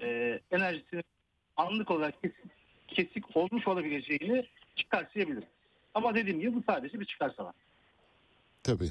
e, 0.00 0.40
enerjisinin 0.50 1.04
anlık 1.56 1.90
olarak 1.90 2.22
kesik, 2.22 2.44
kesik 2.88 3.36
olmuş 3.36 3.68
olabileceğini 3.68 4.46
çıkarsayabiliriz. 4.76 5.44
Ama 5.94 6.14
dediğim 6.14 6.40
gibi 6.40 6.54
bu 6.54 6.62
sadece 6.66 7.00
bir 7.00 7.04
çıkarsama. 7.04 7.52
Tabii. 8.62 8.90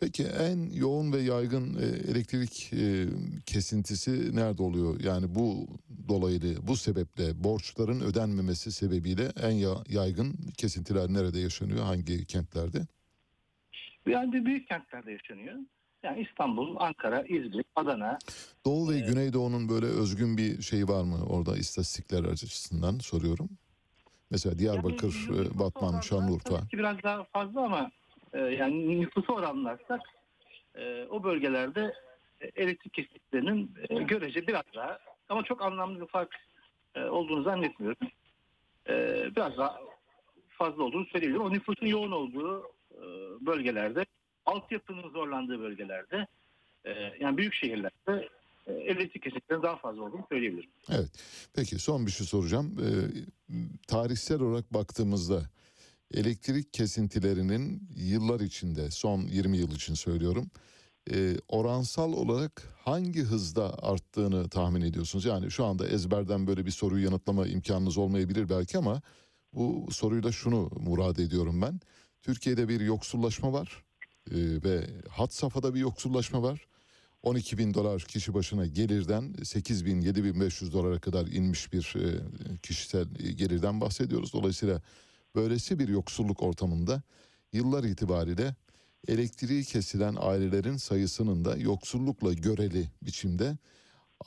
Peki 0.00 0.24
en 0.24 0.70
yoğun 0.70 1.12
ve 1.12 1.20
yaygın 1.20 1.74
e, 1.82 2.10
elektrik 2.10 2.72
e, 2.72 3.06
kesintisi 3.46 4.36
nerede 4.36 4.62
oluyor? 4.62 5.00
Yani 5.00 5.34
bu 5.34 5.66
dolaylı, 6.08 6.66
bu 6.66 6.76
sebeple 6.76 7.44
borçların 7.44 8.00
ödenmemesi 8.00 8.72
sebebiyle 8.72 9.32
en 9.42 9.50
ya- 9.50 9.84
yaygın 9.88 10.34
kesintiler 10.56 11.08
nerede 11.12 11.38
yaşanıyor? 11.38 11.84
Hangi 11.84 12.26
kentlerde? 12.26 12.86
Yani 14.06 14.32
bir 14.32 14.44
büyük 14.44 14.68
kentlerde 14.68 15.12
yaşanıyor. 15.12 15.54
Yani 16.02 16.26
İstanbul, 16.30 16.76
Ankara, 16.78 17.22
İzmir, 17.22 17.64
Adana, 17.76 18.18
Doğu 18.64 18.90
ve 18.90 19.00
Güneydoğu'nun 19.00 19.68
böyle 19.68 19.86
özgün 19.86 20.36
bir 20.38 20.62
şey 20.62 20.88
var 20.88 21.04
mı 21.04 21.24
orada 21.26 21.56
istatistikler 21.56 22.24
açısından 22.24 22.98
soruyorum. 22.98 23.48
Mesela 24.30 24.58
Diyarbakır, 24.58 25.28
Yani 25.28 25.46
e, 25.48 25.58
Batman, 25.58 26.00
Şanlıurfa. 26.00 26.56
tabii 26.56 26.68
ki 26.68 26.78
biraz 26.78 27.02
daha 27.02 27.24
fazla 27.24 27.64
ama 27.64 27.90
e, 28.34 28.38
yani 28.38 29.00
nüfusu 29.00 29.32
oranlarsak 29.32 30.00
e, 30.74 31.04
o 31.10 31.24
bölgelerde 31.24 31.94
e, 32.40 32.62
elektrik 32.62 32.92
kesintilerinin 32.92 33.70
e, 33.88 34.02
görece 34.02 34.46
biraz 34.46 34.64
daha 34.74 34.98
ama 35.28 35.42
çok 35.44 35.62
anlamlı 35.62 36.00
bir 36.00 36.06
fark 36.06 36.34
e, 36.94 37.04
olduğunu 37.04 37.42
zannetmiyorum. 37.42 38.08
E, 38.88 39.24
biraz 39.36 39.56
daha 39.56 39.80
fazla 40.48 40.82
olduğunu 40.82 41.06
söyleyebilirim. 41.06 41.44
O 41.44 41.52
nüfusun 41.52 41.86
yoğun 41.86 42.12
olduğu 42.12 42.62
e, 42.92 43.02
bölgelerde, 43.46 44.06
altyapının 44.46 45.10
zorlandığı 45.10 45.60
bölgelerde, 45.60 46.26
e, 46.84 46.90
yani 47.20 47.36
büyük 47.36 47.54
şehirlerde 47.54 48.28
e, 48.66 48.72
elektrik 48.72 49.22
kesintilerinin 49.22 49.62
daha 49.62 49.76
fazla 49.76 50.02
olduğunu 50.02 50.26
söyleyebilirim. 50.32 50.70
Evet. 50.88 51.10
Peki 51.54 51.78
son 51.78 52.06
bir 52.06 52.10
şey 52.10 52.26
soracağım. 52.26 52.76
Ee, 52.80 52.88
tarihsel 53.88 54.40
olarak 54.40 54.74
baktığımızda 54.74 55.42
elektrik 56.14 56.74
kesintilerinin 56.74 57.88
yıllar 57.96 58.40
içinde 58.40 58.90
son 58.90 59.20
20 59.20 59.58
yıl 59.58 59.72
için 59.72 59.94
söylüyorum. 59.94 60.50
e, 61.12 61.36
oransal 61.48 62.12
olarak 62.12 62.62
hangi 62.84 63.22
hızda 63.22 63.82
arttığını 63.82 64.48
tahmin 64.48 64.80
ediyorsunuz? 64.80 65.24
Yani 65.24 65.50
şu 65.50 65.64
anda 65.64 65.88
ezberden 65.88 66.46
böyle 66.46 66.66
bir 66.66 66.70
soruyu 66.70 67.04
yanıtlama 67.04 67.46
imkanınız 67.46 67.98
olmayabilir 67.98 68.48
belki 68.48 68.78
ama 68.78 69.02
bu 69.54 69.88
soruyla 69.92 70.32
şunu 70.32 70.70
murad 70.76 71.16
ediyorum 71.16 71.62
ben. 71.62 71.80
Türkiye'de 72.22 72.68
bir 72.68 72.80
yoksullaşma 72.80 73.52
var 73.52 73.84
e, 74.30 74.36
ve 74.36 74.86
hat 75.08 75.34
safhada 75.34 75.74
bir 75.74 75.80
yoksullaşma 75.80 76.42
var. 76.42 76.66
12 77.22 77.58
bin 77.58 77.74
dolar 77.74 78.02
kişi 78.02 78.34
başına 78.34 78.66
gelirden 78.66 79.34
8 79.44 79.86
bin 79.86 80.00
7 80.00 80.24
bin 80.24 80.40
500 80.40 80.72
dolara 80.72 80.98
kadar 80.98 81.26
inmiş 81.26 81.72
bir 81.72 81.94
e, 81.96 82.20
kişisel 82.62 83.04
gelirden 83.14 83.80
bahsediyoruz. 83.80 84.32
Dolayısıyla 84.32 84.82
böylesi 85.34 85.78
bir 85.78 85.88
yoksulluk 85.88 86.42
ortamında 86.42 87.02
yıllar 87.52 87.84
itibariyle 87.84 88.54
elektriği 89.08 89.64
kesilen 89.64 90.16
ailelerin 90.20 90.76
sayısının 90.76 91.44
da 91.44 91.56
yoksullukla 91.56 92.32
göreli 92.32 92.84
biçimde 93.02 93.56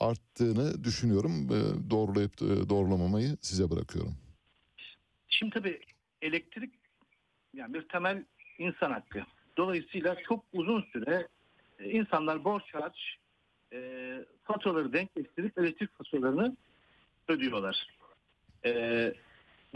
arttığını 0.00 0.84
düşünüyorum. 0.84 1.48
Doğrulayıp 1.90 2.32
e, 2.42 2.68
doğrulamamayı 2.68 3.36
size 3.40 3.70
bırakıyorum. 3.70 4.14
Şimdi 5.28 5.54
tabii 5.54 5.80
elektrik 6.22 6.74
yani 7.54 7.74
bir 7.74 7.88
temel 7.88 8.24
insan 8.58 8.90
hakkı. 8.90 9.22
Dolayısıyla 9.56 10.16
çok 10.28 10.44
uzun 10.52 10.82
süre 10.92 11.28
e, 11.78 11.90
insanlar 11.90 12.44
borç 12.44 12.74
harç 12.74 13.16
e, 13.72 13.78
faturaları 14.42 14.92
denkleştirip 14.92 15.58
elektrik 15.58 15.98
faturalarını 15.98 16.56
ödüyorlar. 17.28 17.86
E, 18.64 18.72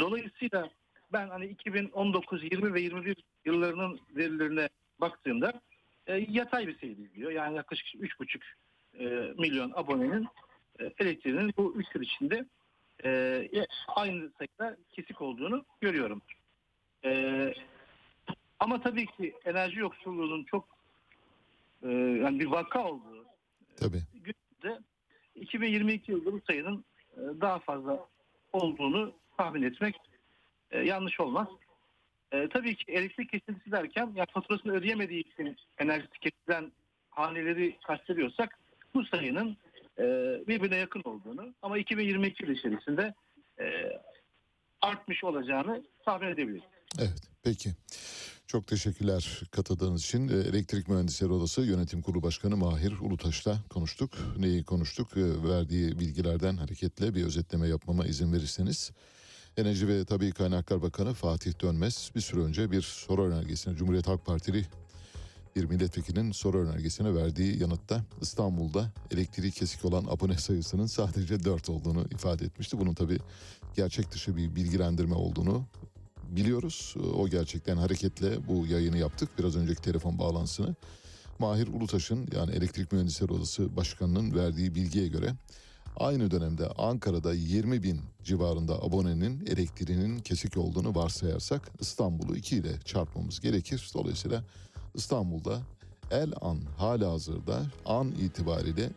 dolayısıyla 0.00 0.70
ben 1.12 1.28
hani 1.28 1.46
2019, 1.46 2.44
20 2.44 2.74
ve 2.74 2.80
21 2.80 3.16
yıllarının 3.44 4.00
verilerine 4.16 4.68
baktığımda 5.00 5.52
e, 6.06 6.26
yatay 6.30 6.66
bir 6.66 6.78
seyir 6.78 6.96
izliyor. 6.98 7.30
Yani 7.30 7.56
yaklaşık 7.56 7.86
3,5 7.94 8.40
e, 8.98 9.32
milyon 9.38 9.72
abonenin 9.74 10.26
e, 10.80 10.92
elektriğinin 10.98 11.54
bu 11.56 11.74
3 11.76 11.86
yıl 11.94 12.02
içinde 12.02 12.46
e, 13.04 13.48
aynı 13.88 14.30
sayıda 14.38 14.76
kesik 14.92 15.22
olduğunu 15.22 15.64
görüyorum. 15.80 16.22
E, 17.04 17.54
ama 18.60 18.82
tabii 18.82 19.06
ki 19.06 19.34
enerji 19.44 19.78
yoksulluğunun 19.78 20.44
çok 20.44 20.68
e, 21.82 21.88
yani 22.22 22.40
bir 22.40 22.46
vaka 22.46 22.84
olduğu 22.84 23.24
Tabii. 23.76 24.02
günde 24.14 24.78
2022 25.34 26.12
yılında 26.12 26.32
bu 26.32 26.40
sayının 26.46 26.84
e, 27.16 27.20
daha 27.40 27.58
fazla 27.58 28.06
olduğunu 28.52 29.12
tahmin 29.36 29.62
etmek 29.62 29.96
e, 30.72 30.78
yanlış 30.78 31.20
olmaz. 31.20 31.48
E, 32.32 32.48
tabii 32.48 32.76
ki 32.76 32.92
elektrik 32.92 33.30
kesintisi 33.30 33.72
derken 33.72 34.12
ya 34.16 34.26
faturasını 34.26 34.72
ödeyemediği 34.72 35.24
için 35.32 35.56
enerjisi 35.78 36.18
kesilen 36.20 36.72
haneleri 37.10 37.78
kastediyorsak 37.86 38.58
bu 38.94 39.04
sayının 39.04 39.56
e, 39.98 40.04
birbirine 40.48 40.76
yakın 40.76 41.02
olduğunu 41.04 41.54
ama 41.62 41.78
2022 41.78 42.44
yıl 42.44 42.50
içerisinde 42.50 43.14
e, 43.60 43.64
artmış 44.80 45.24
olacağını 45.24 45.82
tahmin 46.04 46.28
edebiliriz. 46.28 46.62
Evet 46.98 47.22
peki. 47.44 47.70
Çok 48.52 48.66
teşekkürler 48.66 49.42
katıldığınız 49.50 50.04
için. 50.04 50.28
Ee, 50.28 50.48
Elektrik 50.48 50.88
Mühendisleri 50.88 51.32
Odası 51.32 51.62
Yönetim 51.62 52.02
Kurulu 52.02 52.22
Başkanı 52.22 52.56
Mahir 52.56 52.92
Ulutaş'la 53.00 53.58
konuştuk. 53.70 54.10
Neyi 54.38 54.64
konuştuk? 54.64 55.08
Ee, 55.16 55.48
Verdiği 55.48 55.98
bilgilerden 56.00 56.56
hareketle 56.56 57.14
bir 57.14 57.24
özetleme 57.24 57.68
yapmama 57.68 58.06
izin 58.06 58.32
verirseniz. 58.32 58.92
Enerji 59.56 59.88
ve 59.88 60.04
Tabii 60.04 60.32
Kaynaklar 60.32 60.82
Bakanı 60.82 61.14
Fatih 61.14 61.52
Dönmez 61.62 62.10
bir 62.14 62.20
süre 62.20 62.40
önce 62.40 62.70
bir 62.70 62.82
soru 62.82 63.24
önergesine 63.24 63.76
Cumhuriyet 63.76 64.08
Halk 64.08 64.26
Partili 64.26 64.66
bir 65.56 65.64
milletvekilinin 65.64 66.32
soru 66.32 66.58
önergesine 66.58 67.14
verdiği 67.14 67.62
yanıtta 67.62 68.04
İstanbul'da 68.20 68.92
elektriği 69.10 69.50
kesik 69.50 69.84
olan 69.84 70.04
abone 70.08 70.38
sayısının 70.38 70.86
sadece 70.86 71.44
4 71.44 71.68
olduğunu 71.68 72.04
ifade 72.10 72.44
etmişti. 72.44 72.78
Bunun 72.78 72.94
tabii 72.94 73.18
gerçek 73.76 74.12
dışı 74.12 74.36
bir 74.36 74.56
bilgilendirme 74.56 75.14
olduğunu 75.14 75.64
biliyoruz. 76.28 76.94
O 77.14 77.28
gerçekten 77.28 77.76
hareketle 77.76 78.48
bu 78.48 78.66
yayını 78.66 78.98
yaptık. 78.98 79.28
Biraz 79.38 79.56
önceki 79.56 79.82
telefon 79.82 80.18
bağlantısını. 80.18 80.74
Mahir 81.38 81.68
Ulutaş'ın 81.68 82.28
yani 82.36 82.52
Elektrik 82.54 82.92
Mühendisleri 82.92 83.32
Odası 83.32 83.76
Başkanı'nın 83.76 84.34
verdiği 84.34 84.74
bilgiye 84.74 85.08
göre 85.08 85.34
aynı 85.96 86.30
dönemde 86.30 86.68
Ankara'da 86.68 87.34
20 87.34 87.82
bin 87.82 88.00
civarında 88.24 88.82
abonenin 88.82 89.46
elektriğinin 89.46 90.18
kesik 90.18 90.56
olduğunu 90.56 90.94
varsayarsak 90.94 91.70
İstanbul'u 91.80 92.36
2 92.36 92.56
ile 92.56 92.80
çarpmamız 92.84 93.40
gerekir. 93.40 93.90
Dolayısıyla 93.94 94.44
İstanbul'da 94.94 95.60
el 96.10 96.32
an 96.40 96.58
hala 96.76 97.12
hazırda 97.12 97.62
an 97.86 98.12
itibariyle 98.12 98.90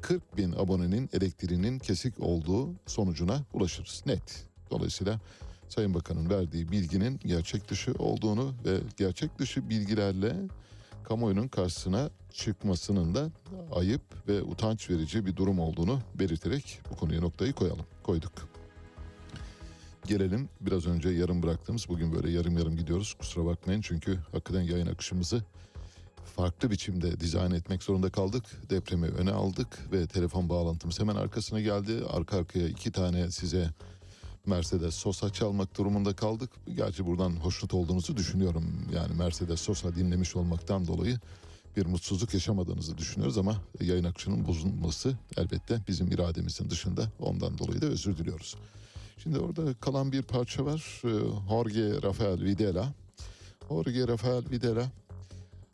40 0.00 0.36
bin 0.36 0.52
abonenin 0.52 1.10
elektriğinin 1.12 1.78
kesik 1.78 2.20
olduğu 2.20 2.68
sonucuna 2.86 3.42
ulaşırız. 3.52 4.02
Net. 4.06 4.46
Dolayısıyla 4.70 5.20
Sayın 5.68 5.94
Bakan'ın 5.94 6.30
verdiği 6.30 6.72
bilginin 6.72 7.20
gerçek 7.24 7.70
dışı 7.70 7.92
olduğunu 7.98 8.54
ve 8.64 8.78
gerçek 8.96 9.38
dışı 9.38 9.70
bilgilerle 9.70 10.36
kamuoyunun 11.04 11.48
karşısına 11.48 12.10
çıkmasının 12.32 13.14
da 13.14 13.30
ayıp 13.72 14.28
ve 14.28 14.42
utanç 14.42 14.90
verici 14.90 15.26
bir 15.26 15.36
durum 15.36 15.58
olduğunu 15.58 16.00
belirterek 16.14 16.80
bu 16.90 16.96
konuya 16.96 17.20
noktayı 17.20 17.52
koyalım. 17.52 17.86
Koyduk. 18.02 18.32
Gelelim 20.06 20.48
biraz 20.60 20.86
önce 20.86 21.08
yarım 21.08 21.42
bıraktığımız 21.42 21.88
bugün 21.88 22.12
böyle 22.12 22.30
yarım 22.30 22.58
yarım 22.58 22.76
gidiyoruz 22.76 23.14
kusura 23.14 23.44
bakmayın 23.44 23.80
çünkü 23.80 24.18
hakikaten 24.32 24.60
yayın 24.60 24.86
akışımızı 24.86 25.42
farklı 26.36 26.70
biçimde 26.70 27.20
dizayn 27.20 27.50
etmek 27.50 27.82
zorunda 27.82 28.10
kaldık. 28.10 28.44
Depremi 28.70 29.06
öne 29.06 29.32
aldık 29.32 29.92
ve 29.92 30.06
telefon 30.06 30.48
bağlantımız 30.48 31.00
hemen 31.00 31.16
arkasına 31.16 31.60
geldi. 31.60 31.92
Arka 32.10 32.36
arkaya 32.36 32.68
iki 32.68 32.92
tane 32.92 33.30
size 33.30 33.70
Mercedes 34.46 34.94
Sosa 34.94 35.32
çalmak 35.32 35.78
durumunda 35.78 36.16
kaldık. 36.16 36.50
Gerçi 36.76 37.06
buradan 37.06 37.30
hoşnut 37.30 37.74
olduğunuzu 37.74 38.16
düşünüyorum. 38.16 38.86
Yani 38.94 39.14
Mercedes 39.14 39.60
Sosa 39.60 39.94
dinlemiş 39.94 40.36
olmaktan 40.36 40.86
dolayı 40.86 41.18
bir 41.76 41.86
mutsuzluk 41.86 42.34
yaşamadığınızı 42.34 42.98
düşünüyoruz 42.98 43.38
ama 43.38 43.56
yayın 43.80 44.04
akışının 44.04 44.46
bozulması 44.46 45.16
elbette 45.36 45.80
bizim 45.88 46.12
irademizin 46.12 46.70
dışında. 46.70 47.08
Ondan 47.20 47.58
dolayı 47.58 47.80
da 47.80 47.86
özür 47.86 48.16
diliyoruz. 48.16 48.56
Şimdi 49.22 49.38
orada 49.38 49.74
kalan 49.74 50.12
bir 50.12 50.22
parça 50.22 50.64
var. 50.64 51.02
Ee, 51.04 51.08
Jorge 51.48 52.02
Rafael 52.02 52.42
Videla. 52.42 52.92
Jorge 53.68 54.08
Rafael 54.08 54.50
Videla 54.50 54.90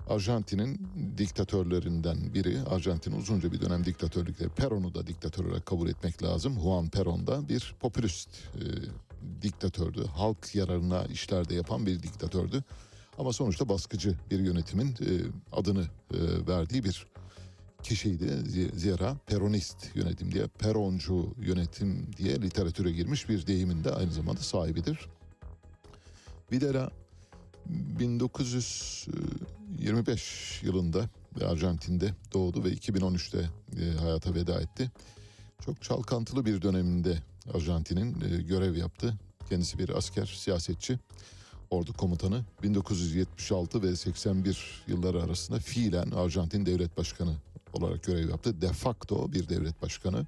Arjantin'in 0.09 0.89
diktatörlerinden 1.19 2.35
biri. 2.35 2.63
Arjantin 2.63 3.13
uzunca 3.13 3.53
bir 3.53 3.61
dönem 3.61 3.85
diktatörlükte 3.85 4.49
Peron'u 4.49 4.95
da 4.95 5.07
diktatör 5.07 5.45
olarak 5.45 5.67
kabul 5.67 5.89
etmek 5.89 6.23
lazım. 6.23 6.61
Juan 6.63 6.89
Peron 6.89 7.27
da 7.27 7.49
bir 7.49 7.75
popülist 7.81 8.29
e, 8.55 8.63
diktatördü. 9.43 10.07
Halk 10.07 10.55
yararına 10.55 11.05
işlerde 11.05 11.55
yapan 11.55 11.87
bir 11.87 12.03
diktatördü. 12.03 12.65
Ama 13.19 13.33
sonuçta 13.33 13.69
baskıcı 13.69 14.15
bir 14.31 14.39
yönetimin 14.39 14.89
e, 14.89 14.95
adını 15.53 15.83
e, 16.15 16.47
verdiği 16.49 16.85
bir 16.85 17.07
kişiydi. 17.83 18.25
Zi- 18.25 18.79
Zira 18.79 19.17
Peronist 19.27 19.97
yönetim 19.97 20.33
diye, 20.33 20.47
Peroncu 20.47 21.35
yönetim 21.41 22.07
diye 22.17 22.43
literatüre 22.43 22.93
girmiş 22.93 23.29
bir 23.29 23.47
deyimin 23.47 23.85
de 23.85 23.91
aynı 23.95 24.13
zamanda 24.13 24.41
sahibidir. 24.41 25.09
Videla 26.53 26.91
1925 27.67 30.61
yılında 30.63 31.09
Arjantin'de 31.45 32.15
doğdu 32.35 32.65
ve 32.65 32.69
2013'te 32.69 33.51
e, 33.83 33.91
hayata 33.99 34.35
veda 34.35 34.61
etti. 34.61 34.91
Çok 35.65 35.83
çalkantılı 35.83 36.47
bir 36.47 36.63
döneminde 36.63 37.19
Arjantin'in 37.55 38.21
e, 38.21 38.43
görev 38.43 38.77
yaptı. 38.77 39.15
Kendisi 39.49 39.79
bir 39.79 39.89
asker, 39.89 40.27
siyasetçi. 40.27 40.99
Ordu 41.71 41.93
komutanı 41.93 42.45
1976 42.63 43.83
ve 43.83 43.97
81 43.97 44.85
yılları 44.87 45.23
arasında 45.23 45.59
fiilen 45.59 46.11
Arjantin 46.11 46.67
devlet 46.67 46.97
başkanı 46.97 47.35
olarak 47.73 48.05
görev 48.05 48.31
yaptı. 48.31 48.61
De 48.61 48.73
facto 48.73 49.33
bir 49.33 49.49
devlet 49.49 49.83
başkanı. 49.83 50.27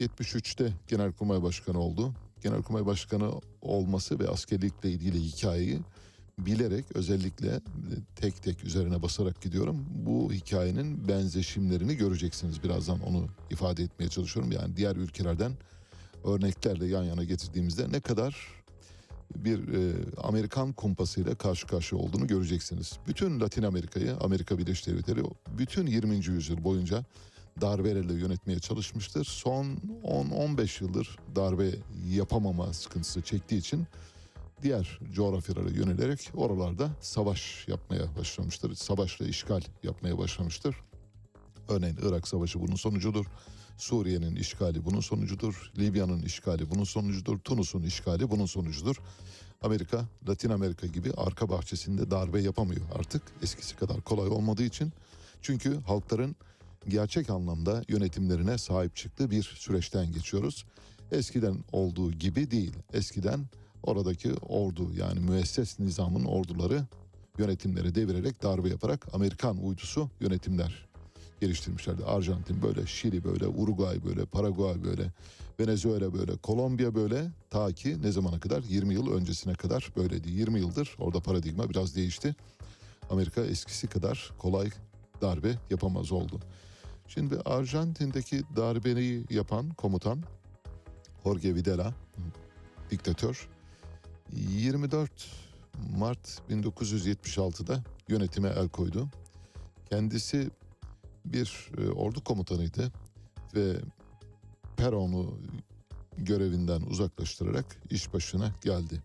73'te 0.00 0.72
Genelkurmay 0.88 1.42
Başkanı 1.42 1.80
oldu. 1.80 2.12
Genelkurmay 2.42 2.86
Başkanı 2.86 3.32
olması 3.62 4.18
ve 4.18 4.28
askerlikle 4.28 4.90
ilgili 4.90 5.20
hikayeyi 5.20 5.80
bilerek 6.38 6.84
özellikle 6.94 7.60
tek 8.16 8.42
tek 8.42 8.64
üzerine 8.64 9.02
basarak 9.02 9.42
gidiyorum. 9.42 9.86
Bu 10.06 10.32
hikayenin 10.32 11.08
benzeşimlerini 11.08 11.96
göreceksiniz. 11.96 12.62
Birazdan 12.64 13.00
onu 13.00 13.26
ifade 13.50 13.82
etmeye 13.82 14.08
çalışıyorum. 14.08 14.52
Yani 14.52 14.76
diğer 14.76 14.96
ülkelerden 14.96 15.52
örneklerle 16.24 16.86
yan 16.86 17.04
yana 17.04 17.24
getirdiğimizde 17.24 17.92
ne 17.92 18.00
kadar 18.00 18.55
bir 19.34 19.58
e, 19.58 19.94
Amerikan 20.22 20.72
kumpasıyla 20.72 21.34
karşı 21.34 21.66
karşıya 21.66 22.00
olduğunu 22.02 22.26
göreceksiniz. 22.26 22.98
Bütün 23.08 23.40
Latin 23.40 23.62
Amerika'yı, 23.62 24.16
Amerika 24.16 24.58
Birleşik 24.58 24.86
Devletleri 24.86 25.20
bütün 25.58 25.86
20. 25.86 26.14
yüzyıl 26.14 26.64
boyunca 26.64 27.04
darbelerle 27.60 28.12
yönetmeye 28.14 28.58
çalışmıştır. 28.58 29.24
Son 29.24 29.66
10-15 30.04 30.84
yıldır 30.84 31.18
darbe 31.36 31.70
yapamama 32.08 32.72
sıkıntısı 32.72 33.22
çektiği 33.22 33.58
için 33.58 33.86
diğer 34.62 35.00
coğrafyalara 35.12 35.70
yönelerek 35.70 36.30
oralarda 36.34 36.90
savaş 37.00 37.68
yapmaya 37.68 38.16
başlamıştır. 38.18 38.74
Savaşla 38.74 39.26
işgal 39.26 39.62
yapmaya 39.82 40.18
başlamıştır. 40.18 40.76
Örneğin 41.68 41.98
Irak 42.02 42.28
Savaşı 42.28 42.60
bunun 42.60 42.76
sonucudur. 42.76 43.26
Suriye'nin 43.76 44.36
işgali 44.36 44.84
bunun 44.84 45.00
sonucudur. 45.00 45.72
Libya'nın 45.78 46.22
işgali 46.22 46.70
bunun 46.70 46.84
sonucudur. 46.84 47.38
Tunus'un 47.38 47.82
işgali 47.82 48.30
bunun 48.30 48.46
sonucudur. 48.46 48.96
Amerika, 49.62 50.04
Latin 50.28 50.50
Amerika 50.50 50.86
gibi 50.86 51.12
arka 51.16 51.48
bahçesinde 51.48 52.10
darbe 52.10 52.40
yapamıyor 52.40 52.86
artık. 52.98 53.22
Eskisi 53.42 53.76
kadar 53.76 54.00
kolay 54.00 54.28
olmadığı 54.28 54.64
için. 54.64 54.92
Çünkü 55.42 55.80
halkların 55.80 56.36
gerçek 56.88 57.30
anlamda 57.30 57.82
yönetimlerine 57.88 58.58
sahip 58.58 58.96
çıktığı 58.96 59.30
bir 59.30 59.42
süreçten 59.42 60.12
geçiyoruz. 60.12 60.64
Eskiden 61.12 61.56
olduğu 61.72 62.12
gibi 62.12 62.50
değil. 62.50 62.72
Eskiden 62.92 63.46
oradaki 63.82 64.34
ordu 64.34 64.92
yani 64.94 65.20
müesses 65.20 65.80
nizamın 65.80 66.24
orduları 66.24 66.86
yönetimleri 67.38 67.94
devirerek 67.94 68.42
darbe 68.42 68.68
yaparak 68.68 69.14
Amerikan 69.14 69.64
uydusu 69.64 70.10
yönetimler 70.20 70.86
geliştirmişlerdi. 71.40 72.04
Arjantin 72.04 72.62
böyle, 72.62 72.86
Şili 72.86 73.24
böyle, 73.24 73.46
Uruguay 73.46 74.04
böyle, 74.04 74.24
Paraguay 74.24 74.84
böyle, 74.84 75.12
Venezuela 75.60 76.14
böyle, 76.14 76.36
Kolombiya 76.36 76.94
böyle 76.94 77.30
ta 77.50 77.72
ki 77.72 78.02
ne 78.02 78.12
zamana 78.12 78.40
kadar? 78.40 78.62
20 78.62 78.94
yıl 78.94 79.12
öncesine 79.12 79.54
kadar 79.54 79.92
böyleydi. 79.96 80.30
20 80.30 80.60
yıldır 80.60 80.96
orada 80.98 81.20
paradigma 81.20 81.70
biraz 81.70 81.96
değişti. 81.96 82.34
Amerika 83.10 83.44
eskisi 83.44 83.86
kadar 83.86 84.32
kolay 84.38 84.70
darbe 85.20 85.54
yapamaz 85.70 86.12
oldu. 86.12 86.40
Şimdi 87.08 87.36
Arjantin'deki 87.44 88.42
darbeyi 88.56 89.24
yapan 89.30 89.70
komutan 89.70 90.22
Jorge 91.24 91.54
Videla, 91.54 91.94
diktatör, 92.90 93.48
24 94.32 95.10
Mart 95.96 96.42
1976'da 96.50 97.82
yönetime 98.08 98.48
el 98.48 98.68
koydu. 98.68 99.08
Kendisi 99.90 100.50
bir 101.32 101.70
e, 101.78 101.90
ordu 101.90 102.24
komutanıydı 102.24 102.92
ve 103.54 103.76
Peron'u 104.76 105.38
görevinden 106.18 106.80
uzaklaştırarak 106.80 107.76
iş 107.90 108.14
başına 108.14 108.54
geldi. 108.64 109.02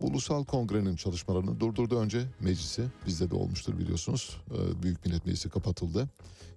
Ulusal 0.00 0.44
Kongre'nin 0.44 0.96
çalışmalarını 0.96 1.60
durdurdu 1.60 1.98
önce 1.98 2.26
meclisi. 2.40 2.82
Bizde 3.06 3.30
de 3.30 3.34
olmuştur 3.34 3.78
biliyorsunuz. 3.78 4.36
Ee, 4.50 4.82
Büyük 4.82 5.06
Millet 5.06 5.26
Meclisi 5.26 5.50
kapatıldı. 5.50 6.08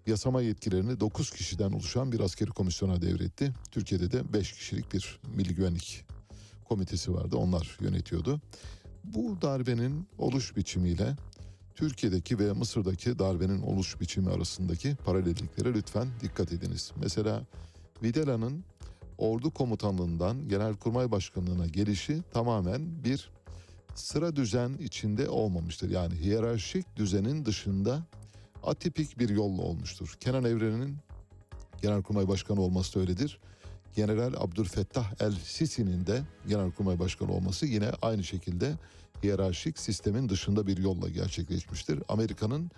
Yasama 0.08 0.42
yetkilerini 0.42 1.00
9 1.00 1.32
kişiden 1.32 1.72
oluşan 1.72 2.12
bir 2.12 2.20
askeri 2.20 2.50
komisyona 2.50 3.02
devretti. 3.02 3.54
Türkiye'de 3.72 4.12
de 4.12 4.34
5 4.34 4.54
kişilik 4.54 4.94
bir 4.94 5.20
milli 5.36 5.56
güvenlik 5.56 6.06
komitesi 6.66 7.14
vardı. 7.14 7.38
Onlar 7.38 7.78
yönetiyordu. 7.82 8.42
Bu 9.04 9.42
darbenin 9.42 10.08
oluş 10.18 10.56
biçimiyle 10.56 11.16
Türkiye'deki 11.78 12.40
ve 12.40 12.52
Mısır'daki 12.52 13.20
darbenin 13.20 13.62
oluş 13.62 14.02
biçimi 14.02 14.30
arasındaki 14.30 14.96
paralelliklere 14.96 15.74
lütfen 15.74 16.08
dikkat 16.22 16.54
ediniz. 16.54 16.92
Mesela 16.96 17.44
Videla'nın 18.04 18.64
ordu 19.18 19.52
komutanlığından 19.52 20.50
genelkurmay 20.50 21.12
başkanlığına 21.12 21.68
gelişi 21.68 22.22
tamamen 22.34 23.04
bir 23.04 23.32
sıra 23.96 24.36
düzen 24.36 24.74
içinde 24.74 25.30
olmamıştır. 25.30 25.90
Yani 25.90 26.16
hiyerarşik 26.16 26.96
düzenin 26.96 27.46
dışında 27.46 28.04
atipik 28.64 29.20
bir 29.20 29.30
yolla 29.30 29.62
olmuştur. 29.62 30.16
Kenan 30.20 30.44
Evren'in 30.44 30.98
genelkurmay 31.82 32.28
başkanı 32.28 32.62
olması 32.62 32.96
da 32.96 33.00
öyledir. 33.00 33.40
General 33.96 34.34
Abdülfettah 34.38 35.22
El 35.22 35.32
Sisi'nin 35.32 36.08
de 36.08 36.22
genelkurmay 36.48 37.00
başkanı 37.00 37.32
olması 37.32 37.66
yine 37.66 37.92
aynı 38.02 38.24
şekilde 38.24 38.76
hiyerarşik 39.24 39.80
sistemin 39.80 40.30
dışında 40.30 40.68
bir 40.68 40.78
yolla 40.78 41.10
gerçekleşmiştir. 41.10 42.04
Amerika'nın 42.08 42.72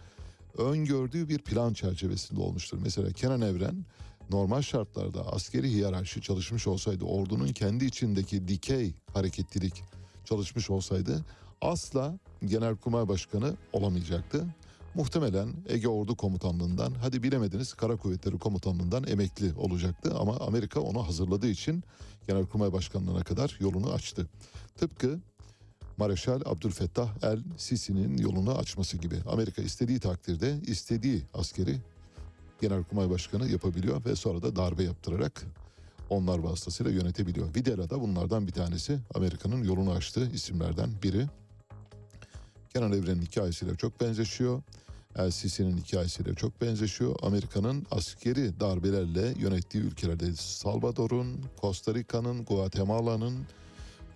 öngördüğü 0.58 1.30
bir 1.30 1.40
plan 1.40 1.74
çerçevesinde 1.74 2.42
olmuştur. 2.42 2.78
Mesela 2.82 3.12
Kenan 3.12 3.42
Evren 3.42 3.86
normal 4.30 4.62
şartlarda 4.62 5.34
askeri 5.34 5.70
hiyerarşi 5.70 6.22
çalışmış 6.22 6.68
olsaydı, 6.68 7.06
ordunun 7.06 7.48
kendi 7.48 7.86
içindeki 7.86 8.48
dikey 8.48 8.94
hareketlilik 9.14 9.84
çalışmış 10.26 10.70
olsaydı 10.70 11.26
asla 11.62 12.20
Genelkurmay 12.46 13.08
Başkanı 13.08 13.56
olamayacaktı. 13.74 14.46
Muhtemelen 14.96 15.50
Ege 15.68 15.88
Ordu 15.88 16.16
Komutanlığından 16.16 16.94
hadi 17.02 17.24
bilemediniz 17.24 17.74
Kara 17.74 17.96
Kuvvetleri 17.96 18.38
Komutanlığından 18.38 19.08
emekli 19.08 19.54
olacaktı 19.54 20.14
ama 20.20 20.38
Amerika 20.38 20.80
onu 20.80 21.08
hazırladığı 21.08 21.48
için 21.48 21.84
Genelkurmay 22.28 22.74
Başkanlığına 22.74 23.24
kadar 23.24 23.58
yolunu 23.60 23.92
açtı. 23.92 24.28
Tıpkı 24.76 25.20
Mareşal 26.00 26.42
Abdülfettah 26.46 27.10
El 27.24 27.40
Sisi'nin 27.58 28.18
yolunu 28.18 28.58
açması 28.58 28.98
gibi. 28.98 29.16
Amerika 29.28 29.62
istediği 29.62 30.00
takdirde 30.00 30.60
istediği 30.68 31.24
askeri 31.34 31.78
Genelkurmay 32.62 33.10
Başkanı 33.10 33.50
yapabiliyor 33.50 34.06
ve 34.06 34.16
sonra 34.16 34.42
da 34.42 34.56
darbe 34.56 34.84
yaptırarak 34.84 35.46
onlar 36.10 36.40
vasıtasıyla 36.40 36.92
yönetebiliyor. 36.92 37.56
Videla 37.56 37.90
da 37.90 38.02
bunlardan 38.02 38.48
bir 38.48 38.52
tanesi. 38.52 39.00
Amerika'nın 39.16 39.64
yolunu 39.64 39.92
açtığı 39.92 40.32
isimlerden 40.32 40.90
biri. 41.04 41.28
Kenan 42.74 42.92
Evren'in 42.92 43.22
hikayesiyle 43.22 43.76
çok 43.76 44.02
benzeşiyor. 44.02 44.62
El 45.16 45.32
Sisi'nin 45.32 45.78
hikayesiyle 45.78 46.36
çok 46.36 46.62
benzeşiyor. 46.62 47.16
Amerika'nın 47.22 47.86
askeri 47.92 48.60
darbelerle 48.60 49.34
yönettiği 49.40 49.84
ülkelerde 49.84 50.36
Salvador'un, 50.36 51.46
Costa 51.62 51.94
Rica'nın, 51.94 52.46
Guatemala'nın, 52.46 53.46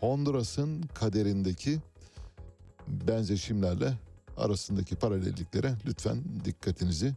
Honduras'ın 0.04 0.82
kaderindeki 0.82 1.80
benzeşimlerle 2.88 3.98
arasındaki 4.38 4.96
paralelliklere 4.96 5.76
lütfen 5.86 6.24
dikkatinizi 6.46 7.14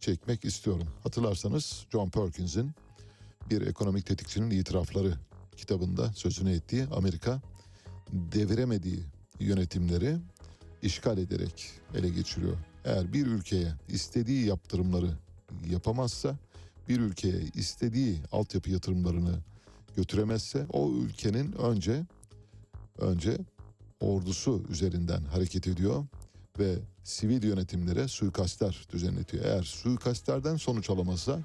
çekmek 0.00 0.44
istiyorum. 0.44 0.88
Hatırlarsanız 1.02 1.86
John 1.92 2.08
Perkins'in 2.08 2.70
bir 3.50 3.62
ekonomik 3.66 4.06
tetikçinin 4.06 4.50
itirafları 4.50 5.14
kitabında 5.56 6.12
sözünü 6.12 6.52
ettiği 6.52 6.86
Amerika 6.86 7.40
deviremediği 8.12 9.02
yönetimleri 9.40 10.16
işgal 10.82 11.18
ederek 11.18 11.70
ele 11.94 12.08
geçiriyor. 12.08 12.56
Eğer 12.84 13.12
bir 13.12 13.26
ülkeye 13.26 13.72
istediği 13.88 14.46
yaptırımları 14.46 15.10
yapamazsa, 15.70 16.36
bir 16.88 17.00
ülkeye 17.00 17.42
istediği 17.54 18.18
altyapı 18.32 18.70
yatırımlarını 18.70 19.38
götüremezse 19.96 20.66
o 20.72 20.92
ülkenin 20.92 21.52
önce 21.52 22.04
önce 22.98 23.38
ordusu 24.00 24.62
üzerinden 24.68 25.24
hareket 25.24 25.66
ediyor 25.66 26.04
ve 26.58 26.78
sivil 27.04 27.42
yönetimlere 27.42 28.08
suikastler 28.08 28.86
düzenletiyor. 28.92 29.44
Eğer 29.44 29.62
suikastlerden 29.62 30.56
sonuç 30.56 30.90
alamazsa 30.90 31.40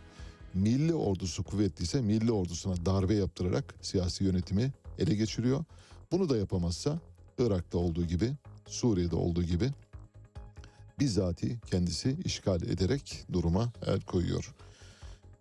milli 0.53 0.93
ordusu 0.93 1.43
kuvvetliyse 1.43 2.01
milli 2.01 2.31
ordusuna 2.31 2.85
darbe 2.85 3.13
yaptırarak 3.13 3.75
siyasi 3.81 4.23
yönetimi 4.23 4.71
ele 4.99 5.15
geçiriyor. 5.15 5.63
Bunu 6.11 6.29
da 6.29 6.37
yapamazsa 6.37 6.99
Irak'ta 7.39 7.77
olduğu 7.77 8.05
gibi 8.05 8.33
Suriye'de 8.67 9.15
olduğu 9.15 9.43
gibi 9.43 9.71
bizzati 10.99 11.59
kendisi 11.71 12.17
işgal 12.25 12.61
ederek 12.61 13.25
duruma 13.33 13.73
el 13.85 14.01
koyuyor. 14.01 14.53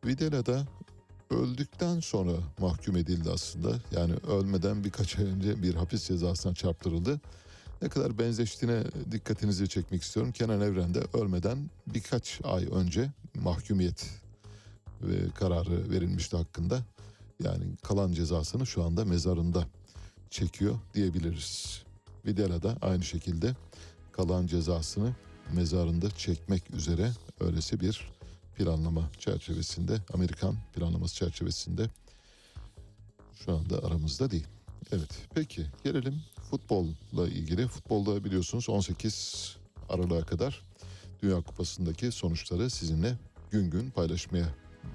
Videla 0.06 0.47
da 0.47 0.66
öldükten 1.32 2.00
sonra 2.00 2.32
mahkum 2.59 2.96
edildi 2.96 3.30
aslında. 3.30 3.78
Yani 3.92 4.14
ölmeden 4.28 4.84
birkaç 4.84 5.18
ay 5.18 5.24
önce 5.24 5.62
bir 5.62 5.74
hapis 5.74 6.09
cezasına 6.09 6.54
çarptırıldı. 6.54 7.20
Ne 7.82 7.88
kadar 7.88 8.18
benzeştiğine 8.18 8.82
dikkatinizi 9.10 9.68
çekmek 9.68 10.02
istiyorum. 10.02 10.32
Kenan 10.32 10.60
Evren 10.60 10.94
de 10.94 11.00
ölmeden 11.14 11.70
birkaç 11.86 12.40
ay 12.44 12.68
önce 12.72 13.10
mahkumiyet 13.34 14.10
ve 15.02 15.30
kararı 15.34 15.90
verilmişti 15.90 16.36
hakkında. 16.36 16.80
Yani 17.42 17.64
kalan 17.82 18.12
cezasını 18.12 18.66
şu 18.66 18.84
anda 18.84 19.04
mezarında 19.04 19.66
çekiyor 20.30 20.74
diyebiliriz. 20.94 21.82
Videla 22.26 22.62
da 22.62 22.76
aynı 22.82 23.04
şekilde 23.04 23.56
kalan 24.12 24.46
cezasını 24.46 25.14
mezarında 25.52 26.10
çekmek 26.10 26.70
üzere 26.74 27.12
öylesi 27.40 27.80
bir 27.80 28.12
planlama 28.56 29.10
çerçevesinde 29.18 29.98
Amerikan 30.14 30.56
planlaması 30.74 31.14
çerçevesinde 31.14 31.86
şu 33.34 33.52
anda 33.52 33.84
aramızda 33.86 34.30
değil. 34.30 34.46
Evet 34.92 35.10
peki 35.34 35.66
gelelim 35.84 36.22
futbolla 36.50 37.28
ilgili. 37.28 37.68
Futbolda 37.68 38.24
biliyorsunuz 38.24 38.68
18 38.68 39.56
Aralık'a 39.88 40.26
kadar 40.26 40.62
Dünya 41.22 41.40
Kupası'ndaki 41.40 42.12
sonuçları 42.12 42.70
sizinle 42.70 43.18
gün 43.50 43.70
gün 43.70 43.90
paylaşmaya 43.90 44.46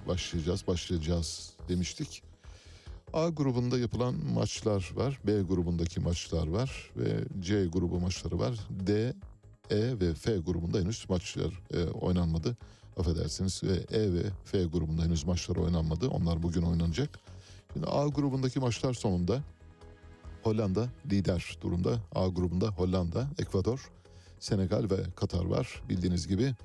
başlayacağız, 0.08 0.68
başlayacağız 0.68 1.54
demiştik. 1.70 2.24
A 3.14 3.30
grubunda 3.30 3.80
yapılan 3.80 4.16
maçlar 4.34 4.92
var, 4.96 5.20
B 5.28 5.42
grubundaki 5.42 6.00
maçlar 6.00 6.48
var 6.48 6.92
ve 6.98 7.24
C 7.40 7.66
grubu 7.66 8.00
maçları 8.00 8.40
var. 8.40 8.60
D, 8.70 9.14
E 9.70 10.00
ve 10.00 10.14
F 10.14 10.38
grubunda 10.38 10.80
henüz 10.80 11.06
maçlar 11.10 11.62
e, 11.74 11.84
oynanmadı. 11.84 12.58
Affedersiniz 13.00 13.62
e, 13.64 13.98
E 13.98 14.14
ve 14.14 14.24
F 14.46 14.64
grubunda 14.64 15.04
henüz 15.04 15.24
maçlar 15.24 15.56
oynanmadı. 15.56 16.08
Onlar 16.08 16.44
bugün 16.44 16.62
oynanacak. 16.62 17.20
Şimdi 17.74 17.88
A 17.88 18.08
grubundaki 18.08 18.60
maçlar 18.60 18.94
sonunda 18.94 19.44
Hollanda 20.44 20.90
lider 21.12 21.58
durumda. 21.62 22.00
A 22.16 22.28
grubunda 22.28 22.68
Hollanda, 22.68 23.28
Ekvador, 23.40 23.92
Senegal 24.40 24.90
ve 24.92 24.98
Katar 25.16 25.46
var. 25.46 25.82
Bildiğiniz 25.90 26.28
gibi 26.28 26.56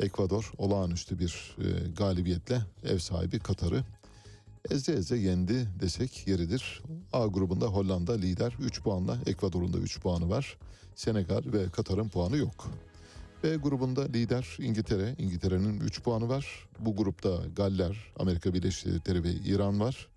Ekvador 0.00 0.52
olağanüstü 0.58 1.18
bir 1.18 1.56
e, 1.58 1.88
galibiyetle 1.88 2.62
ev 2.84 2.98
sahibi 2.98 3.38
Katar'ı 3.38 3.84
eze 4.70 4.92
eze 4.92 5.16
yendi 5.16 5.68
desek 5.80 6.28
yeridir. 6.28 6.82
A 7.12 7.26
grubunda 7.26 7.66
Hollanda 7.66 8.12
lider 8.12 8.56
3 8.60 8.82
puanla 8.82 9.18
Ekvador'un 9.26 9.72
da 9.72 9.78
3 9.78 10.00
puanı 10.00 10.30
var. 10.30 10.58
Senegal 10.94 11.42
ve 11.46 11.68
Katar'ın 11.68 12.08
puanı 12.08 12.36
yok. 12.36 12.70
B 13.44 13.56
grubunda 13.56 14.02
lider 14.02 14.56
İngiltere. 14.58 15.14
İngiltere'nin 15.18 15.80
3 15.80 16.02
puanı 16.02 16.28
var. 16.28 16.68
Bu 16.78 16.96
grupta 16.96 17.40
Galler, 17.56 18.12
Amerika 18.18 18.54
Birleşik 18.54 18.86
Devletleri 18.86 19.24
ve 19.24 19.32
İran 19.32 19.80
var. 19.80 20.08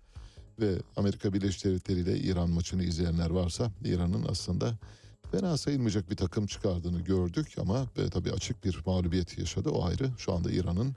Ve 0.60 0.78
Amerika 0.96 1.32
Birleşik 1.32 1.64
Devletleri 1.64 2.00
ile 2.00 2.18
İran 2.18 2.50
maçını 2.50 2.84
izleyenler 2.84 3.30
varsa 3.30 3.70
İran'ın 3.84 4.26
aslında 4.28 4.74
fena 5.30 5.56
sayılmayacak 5.56 6.10
bir 6.10 6.16
takım 6.16 6.46
çıkardığını 6.46 7.00
gördük 7.00 7.54
ama 7.58 7.86
e, 7.96 8.10
tabii 8.10 8.32
açık 8.32 8.64
bir 8.64 8.82
mağlubiyet 8.86 9.38
yaşadı 9.38 9.70
o 9.70 9.84
ayrı. 9.84 10.10
Şu 10.18 10.32
anda 10.32 10.50
İran'ın 10.50 10.96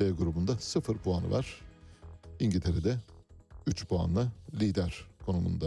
B 0.00 0.10
grubunda 0.10 0.58
0 0.58 0.96
puanı 0.96 1.30
var. 1.30 1.60
İngiltere'de 2.40 2.96
3 3.66 3.86
puanla 3.86 4.32
lider 4.60 5.04
konumunda. 5.26 5.66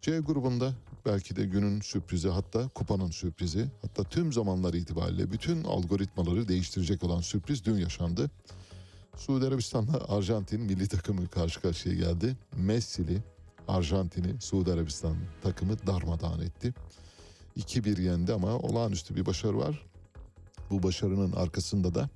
C 0.00 0.18
grubunda 0.18 0.72
belki 1.06 1.36
de 1.36 1.44
günün 1.44 1.80
sürprizi 1.80 2.28
hatta 2.28 2.68
kupanın 2.68 3.10
sürprizi 3.10 3.66
hatta 3.82 4.04
tüm 4.04 4.32
zamanlar 4.32 4.74
itibariyle 4.74 5.32
bütün 5.32 5.64
algoritmaları 5.64 6.48
değiştirecek 6.48 7.04
olan 7.04 7.20
sürpriz 7.20 7.64
dün 7.64 7.78
yaşandı. 7.78 8.30
Suudi 9.16 9.46
Arabistan'la 9.46 10.08
Arjantin 10.08 10.60
milli 10.60 10.88
takımı 10.88 11.28
karşı 11.28 11.60
karşıya 11.60 11.94
geldi. 11.94 12.36
Messi'li 12.56 13.22
Arjantin'i 13.68 14.40
Suudi 14.40 14.72
Arabistan 14.72 15.16
takımı 15.42 15.86
darmadağın 15.86 16.40
etti. 16.40 16.74
2-1 17.56 18.02
yendi 18.02 18.32
ama 18.32 18.58
olağanüstü 18.58 19.16
bir 19.16 19.26
başarı 19.26 19.58
var. 19.58 19.86
Bu 20.70 20.82
başarının 20.82 21.32
arkasında 21.32 21.94
da 21.94 22.08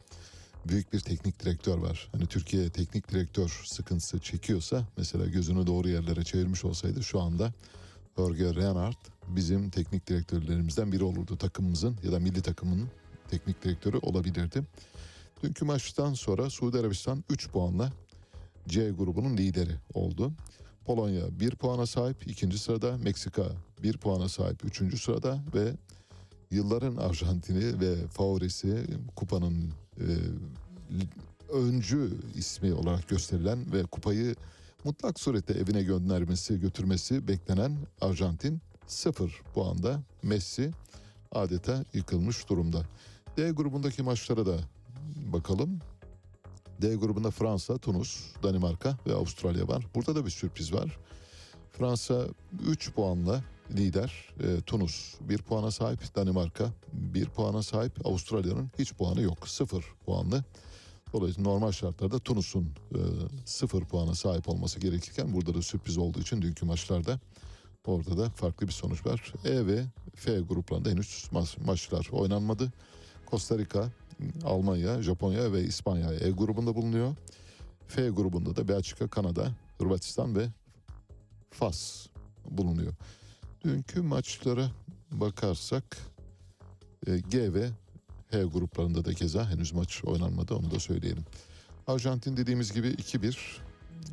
büyük 0.68 0.92
bir 0.92 1.00
teknik 1.00 1.40
direktör 1.40 1.78
var. 1.78 2.08
Hani 2.12 2.26
Türkiye 2.26 2.70
teknik 2.70 3.10
direktör 3.10 3.62
sıkıntısı 3.66 4.18
çekiyorsa 4.18 4.86
mesela 4.96 5.26
gözünü 5.26 5.66
doğru 5.66 5.88
yerlere 5.88 6.24
çevirmiş 6.24 6.64
olsaydı 6.64 7.02
şu 7.02 7.20
anda 7.20 7.52
Jorge 8.16 8.54
Renard 8.54 8.96
bizim 9.28 9.70
teknik 9.70 10.06
direktörlerimizden 10.06 10.92
biri 10.92 11.04
olurdu 11.04 11.36
takımımızın 11.36 11.96
ya 12.02 12.12
da 12.12 12.18
milli 12.18 12.42
takımın 12.42 12.88
teknik 13.30 13.64
direktörü 13.64 13.96
olabilirdi. 13.96 14.62
Dünkü 15.42 15.64
maçtan 15.64 16.14
sonra 16.14 16.50
Suudi 16.50 16.78
Arabistan 16.78 17.24
3 17.30 17.48
puanla 17.48 17.92
C 18.68 18.90
grubunun 18.90 19.36
lideri 19.36 19.74
oldu. 19.94 20.32
Polonya 20.84 21.40
1 21.40 21.50
puana 21.50 21.86
sahip 21.86 22.26
ikinci 22.26 22.58
sırada, 22.58 22.96
Meksika 22.96 23.44
1 23.82 23.96
puana 23.96 24.28
sahip 24.28 24.64
üçüncü 24.64 24.98
sırada 24.98 25.38
ve 25.54 25.72
yılların 26.50 26.96
Arjantin'i 26.96 27.80
ve 27.80 28.06
favorisi 28.06 28.86
kupanın 29.16 29.72
e, 29.98 30.06
öncü 31.52 32.10
ismi 32.34 32.74
olarak 32.74 33.08
gösterilen 33.08 33.72
ve 33.72 33.82
kupayı 33.82 34.34
mutlak 34.85 35.20
surette 35.20 35.52
evine 35.52 35.82
göndermesi 35.82 36.61
götürmesi 36.61 37.28
beklenen 37.28 37.77
Arjantin 38.01 38.61
0 38.86 39.43
puanda 39.55 40.01
Messi 40.23 40.70
adeta 41.32 41.85
yıkılmış 41.94 42.48
durumda. 42.48 42.86
D 43.36 43.51
grubundaki 43.51 44.02
maçlara 44.02 44.47
da 44.47 44.57
bakalım. 45.32 45.78
D 46.82 46.94
grubunda 46.94 47.31
Fransa, 47.31 47.78
Tunus, 47.78 48.27
Danimarka 48.43 48.98
ve 49.07 49.15
Avustralya 49.15 49.69
var. 49.69 49.86
Burada 49.94 50.16
da 50.16 50.24
bir 50.27 50.31
sürpriz 50.31 50.73
var. 50.73 50.98
Fransa 51.73 52.27
3 52.66 52.93
puanla 52.93 53.44
lider. 53.70 54.35
E, 54.40 54.61
Tunus 54.61 55.15
1 55.20 55.39
puana 55.39 55.70
sahip. 55.70 56.16
Danimarka 56.16 56.73
1 56.93 57.27
puana 57.27 57.62
sahip. 57.62 58.07
Avustralya'nın 58.07 58.70
hiç 58.78 58.94
puanı 58.94 59.23
yok. 59.23 59.48
0 59.48 59.85
puanlı. 60.07 60.44
Dolayısıyla 61.12 61.50
normal 61.50 61.72
şartlarda 61.72 62.18
Tunus'un 62.18 62.74
e, 62.94 62.98
0 63.44 63.84
puana 63.84 64.14
sahip 64.14 64.48
olması 64.48 64.80
gerekirken 64.80 65.32
burada 65.32 65.54
da 65.54 65.62
sürpriz 65.62 65.98
olduğu 65.98 66.20
için 66.20 66.42
dünkü 66.42 66.66
maçlarda 66.66 67.20
orada 67.86 68.18
da 68.18 68.30
farklı 68.30 68.66
bir 68.66 68.72
sonuç 68.72 69.06
var. 69.06 69.32
E 69.44 69.66
ve 69.66 69.84
F 70.14 70.40
gruplarında 70.40 70.90
henüz 70.90 71.28
ma- 71.32 71.64
maçlar 71.64 72.08
oynanmadı. 72.12 72.72
Costa 73.30 73.58
Rica, 73.58 73.88
Almanya, 74.44 75.02
Japonya 75.02 75.52
ve 75.52 75.62
İspanya 75.62 76.14
E 76.14 76.30
grubunda 76.30 76.74
bulunuyor. 76.74 77.16
F 77.88 78.08
grubunda 78.08 78.56
da 78.56 78.68
Belçika, 78.68 79.08
Kanada, 79.08 79.52
Hırvatistan 79.78 80.36
ve 80.36 80.48
Fas 81.50 82.06
bulunuyor. 82.50 82.92
Dünkü 83.64 84.02
maçlara 84.02 84.70
bakarsak 85.10 85.98
e, 87.06 87.18
G 87.18 87.54
ve 87.54 87.70
H 88.31 88.44
gruplarında 88.44 89.05
da 89.05 89.15
keza 89.15 89.51
henüz 89.51 89.73
maç 89.73 90.05
oynanmadı 90.05 90.55
onu 90.55 90.70
da 90.70 90.81
söyleyelim. 90.81 91.24
Arjantin 91.86 92.36
dediğimiz 92.36 92.73
gibi 92.73 92.89
2-1 92.89 93.36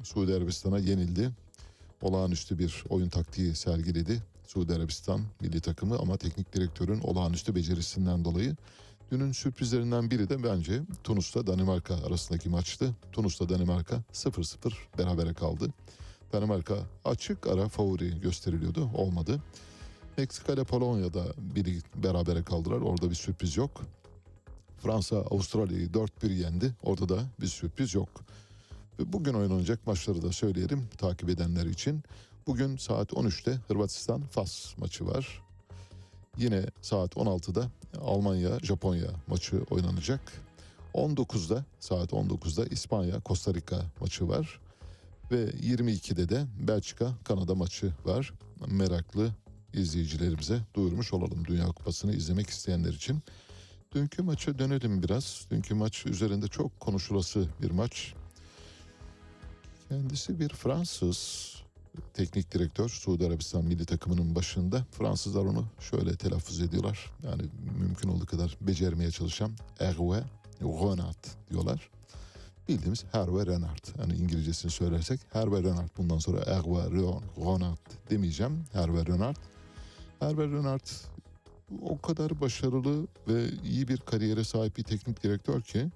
Suudi 0.03 0.33
Arabistan'a 0.33 0.79
yenildi. 0.79 1.29
Olağanüstü 2.01 2.59
bir 2.59 2.83
oyun 2.89 3.09
taktiği 3.09 3.55
sergiledi 3.55 4.23
Suudi 4.47 4.73
Arabistan 4.73 5.21
milli 5.41 5.61
takımı 5.61 5.99
ama 5.99 6.17
teknik 6.17 6.53
direktörün 6.53 6.99
olağanüstü 6.99 7.55
becerisinden 7.55 8.25
dolayı 8.25 8.55
Dünün 9.11 9.31
sürprizlerinden 9.31 10.11
biri 10.11 10.29
de 10.29 10.43
bence 10.43 10.81
Tunus'ta 11.03 11.47
Danimarka 11.47 11.95
arasındaki 11.95 12.49
maçtı. 12.49 12.95
Tunus'ta 13.11 13.49
Danimarka 13.49 14.03
0-0 14.13 14.73
berabere 14.97 15.33
kaldı. 15.33 15.73
Danimarka 16.33 16.75
açık 17.05 17.47
ara 17.47 17.69
favori 17.69 18.21
gösteriliyordu. 18.21 18.89
Olmadı. 18.93 19.41
Meksika 20.17 20.53
ile 20.53 20.63
Polonya'da 20.63 21.23
biri 21.37 21.79
berabere 21.95 22.43
kaldılar. 22.43 22.81
Orada 22.81 23.09
bir 23.09 23.15
sürpriz 23.15 23.57
yok. 23.57 23.81
Fransa 24.87 25.17
Avustralya'yı 25.17 25.87
4-1 25.87 26.33
yendi. 26.33 26.73
Orada 26.83 27.09
da 27.09 27.23
bir 27.41 27.47
sürpriz 27.47 27.93
yok. 27.93 28.09
Ve 28.99 29.13
bugün 29.13 29.33
oynanacak 29.33 29.87
maçları 29.87 30.21
da 30.21 30.31
söyleyelim 30.31 30.87
takip 30.97 31.29
edenler 31.29 31.65
için. 31.65 32.03
Bugün 32.47 32.77
saat 32.77 33.11
13'te 33.11 33.59
Hırvatistan 33.67 34.21
Fas 34.21 34.77
maçı 34.77 35.07
var. 35.07 35.43
Yine 36.37 36.65
saat 36.81 37.13
16'da 37.13 37.71
Almanya 38.01 38.59
Japonya 38.59 39.09
maçı 39.27 39.63
oynanacak. 39.69 40.21
19'da 40.93 41.65
saat 41.79 42.11
19'da 42.11 42.65
İspanya 42.65 43.21
Costa 43.25 43.53
Rica 43.53 43.81
maçı 44.01 44.27
var. 44.27 44.59
Ve 45.31 45.49
22'de 45.49 46.29
de 46.29 46.45
Belçika 46.67 47.13
Kanada 47.23 47.55
maçı 47.55 47.93
var. 48.05 48.33
Meraklı 48.67 49.31
izleyicilerimize 49.73 50.59
duyurmuş 50.75 51.13
olalım 51.13 51.45
Dünya 51.45 51.67
Kupası'nı 51.67 52.13
izlemek 52.13 52.49
isteyenler 52.49 52.93
için. 52.93 53.21
Dünkü 53.93 54.21
maça 54.21 54.59
dönelim 54.59 55.03
biraz. 55.03 55.47
Dünkü 55.51 55.73
maç 55.73 56.05
üzerinde 56.05 56.47
çok 56.47 56.79
konuşulası 56.79 57.47
bir 57.61 57.71
maç. 57.71 58.13
Kendisi 59.89 60.39
bir 60.39 60.49
Fransız 60.49 61.53
teknik 62.13 62.51
direktör 62.51 62.89
Suudi 62.89 63.27
Arabistan 63.27 63.65
milli 63.65 63.85
takımının 63.85 64.35
başında. 64.35 64.85
Fransızlar 64.91 65.45
onu 65.45 65.65
şöyle 65.79 66.15
telaffuz 66.15 66.61
ediyorlar. 66.61 67.11
Yani 67.23 67.41
mümkün 67.79 68.09
olduğu 68.09 68.25
kadar 68.25 68.57
becermeye 68.61 69.11
çalışan 69.11 69.51
Hervé 69.79 70.23
Renard 70.61 71.25
diyorlar. 71.49 71.89
Bildiğimiz 72.67 73.05
Hervé 73.11 73.45
Renard. 73.45 73.99
Yani 73.99 74.15
İngilizcesini 74.15 74.71
söylersek 74.71 75.19
Hervé 75.33 75.63
Renard. 75.63 75.89
Bundan 75.97 76.17
sonra 76.17 76.37
Hervé 76.37 76.91
Renard 77.37 78.09
demeyeceğim. 78.09 78.63
Hervé 78.73 79.05
Renard. 79.05 79.37
Hervé 80.19 80.51
Renard 80.51 80.87
o 81.81 82.01
kadar 82.01 82.41
başarılı 82.41 83.07
ve 83.27 83.49
iyi 83.63 83.87
bir 83.87 83.97
kariyere 83.97 84.43
sahip 84.43 84.77
bir 84.77 84.83
teknik 84.83 85.23
direktör 85.23 85.61
ki 85.61 85.87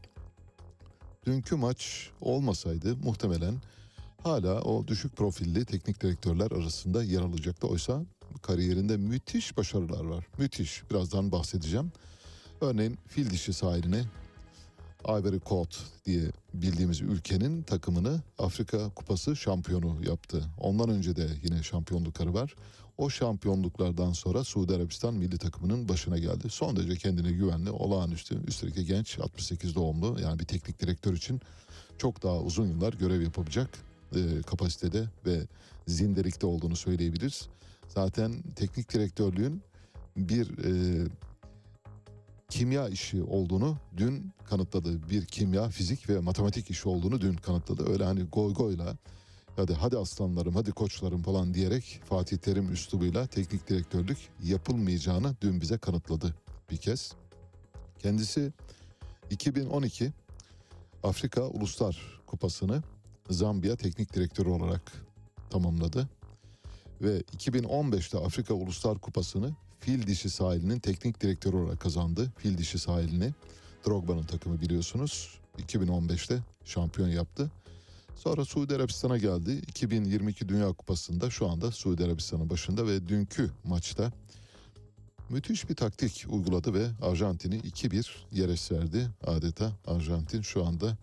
dünkü 1.25 1.55
maç 1.55 2.09
olmasaydı 2.21 2.97
muhtemelen 2.97 3.55
hala 4.23 4.61
o 4.61 4.87
düşük 4.87 5.15
profilli 5.15 5.65
teknik 5.65 6.01
direktörler 6.01 6.51
arasında 6.51 7.03
yer 7.03 7.21
alacaktı. 7.21 7.67
Oysa 7.67 8.01
kariyerinde 8.41 8.97
müthiş 8.97 9.57
başarılar 9.57 10.05
var. 10.05 10.27
Müthiş. 10.37 10.83
Birazdan 10.91 11.31
bahsedeceğim. 11.31 11.91
Örneğin 12.61 12.97
fil 13.07 13.29
dişi 13.29 13.53
sahiline 13.53 14.03
Ivory 15.07 15.39
Coast 15.45 15.79
diye 16.05 16.31
bildiğimiz 16.53 17.01
ülkenin 17.01 17.63
takımını 17.63 18.21
Afrika 18.37 18.89
Kupası 18.89 19.35
şampiyonu 19.35 20.09
yaptı. 20.09 20.43
Ondan 20.57 20.89
önce 20.89 21.15
de 21.15 21.27
yine 21.43 21.63
şampiyonlukları 21.63 22.33
var. 22.33 22.55
O 23.01 23.09
şampiyonluklardan 23.09 24.13
sonra 24.13 24.43
Suudi 24.43 24.75
Arabistan 24.75 25.13
milli 25.13 25.37
takımının 25.37 25.89
başına 25.89 26.17
geldi. 26.17 26.49
Son 26.49 26.75
derece 26.75 26.95
kendine 26.95 27.31
güvenli, 27.31 27.71
olağanüstü. 27.71 28.39
Üstelik 28.47 28.75
de 28.75 28.83
genç, 28.83 29.19
68 29.19 29.75
doğumlu. 29.75 30.19
Yani 30.21 30.39
bir 30.39 30.45
teknik 30.45 30.81
direktör 30.81 31.13
için 31.13 31.41
çok 31.97 32.23
daha 32.23 32.39
uzun 32.39 32.67
yıllar 32.67 32.93
görev 32.93 33.21
yapabilecek 33.21 33.67
e, 34.15 34.41
kapasitede 34.41 35.05
ve 35.25 35.41
zindelikte 35.87 36.47
olduğunu 36.47 36.75
söyleyebiliriz. 36.75 37.47
Zaten 37.87 38.43
teknik 38.55 38.93
direktörlüğün 38.93 39.61
bir 40.17 40.47
e, 40.65 41.07
kimya 42.49 42.89
işi 42.89 43.23
olduğunu 43.23 43.77
dün 43.97 44.31
kanıtladı. 44.49 45.09
Bir 45.09 45.25
kimya, 45.25 45.69
fizik 45.69 46.09
ve 46.09 46.19
matematik 46.19 46.69
işi 46.69 46.89
olduğunu 46.89 47.21
dün 47.21 47.33
kanıtladı. 47.33 47.91
Öyle 47.91 48.03
hani 48.03 48.23
goy 48.23 48.53
goyla 48.53 48.97
hadi 49.55 49.73
hadi 49.73 49.97
aslanlarım 49.97 50.55
hadi 50.55 50.71
koçlarım 50.71 51.23
falan 51.23 51.53
diyerek 51.53 52.01
Fatih 52.05 52.37
Terim 52.37 52.73
üslubuyla 52.73 53.27
teknik 53.27 53.69
direktörlük 53.69 54.17
yapılmayacağını 54.43 55.35
dün 55.41 55.61
bize 55.61 55.77
kanıtladı 55.77 56.35
bir 56.71 56.77
kez. 56.77 57.13
Kendisi 57.99 58.53
2012 59.29 60.11
Afrika 61.03 61.41
Uluslar 61.41 62.21
Kupası'nı 62.27 62.83
Zambiya 63.29 63.75
teknik 63.75 64.13
direktörü 64.13 64.49
olarak 64.49 64.91
tamamladı. 65.49 66.09
Ve 67.01 67.21
2015'te 67.21 68.17
Afrika 68.17 68.53
Uluslar 68.53 68.97
Kupası'nı 68.97 69.51
Fil 69.79 70.07
Dişi 70.07 70.29
sahilinin 70.29 70.79
teknik 70.79 71.21
direktörü 71.21 71.57
olarak 71.57 71.79
kazandı. 71.79 72.31
Fil 72.37 72.57
Dişi 72.57 72.79
sahilini 72.79 73.33
Drogba'nın 73.87 74.23
takımı 74.23 74.61
biliyorsunuz. 74.61 75.39
2015'te 75.57 76.39
şampiyon 76.65 77.09
yaptı. 77.09 77.51
Sonra 78.23 78.45
Suudi 78.45 78.75
Arabistan'a 78.75 79.17
geldi. 79.17 79.61
2022 79.67 80.49
Dünya 80.49 80.73
Kupası'nda 80.73 81.29
şu 81.29 81.49
anda 81.49 81.71
Suudi 81.71 82.05
Arabistan'ın 82.05 82.49
başında 82.49 82.87
ve 82.87 83.07
dünkü 83.07 83.51
maçta 83.63 84.11
müthiş 85.29 85.69
bir 85.69 85.75
taktik 85.75 86.25
uyguladı 86.29 86.73
ve 86.73 86.87
Arjantin'i 87.01 87.55
2-1 87.55 88.05
yere 88.31 88.57
serdi. 88.57 89.09
Adeta 89.27 89.71
Arjantin 89.87 90.41
şu 90.41 90.65
anda 90.65 90.97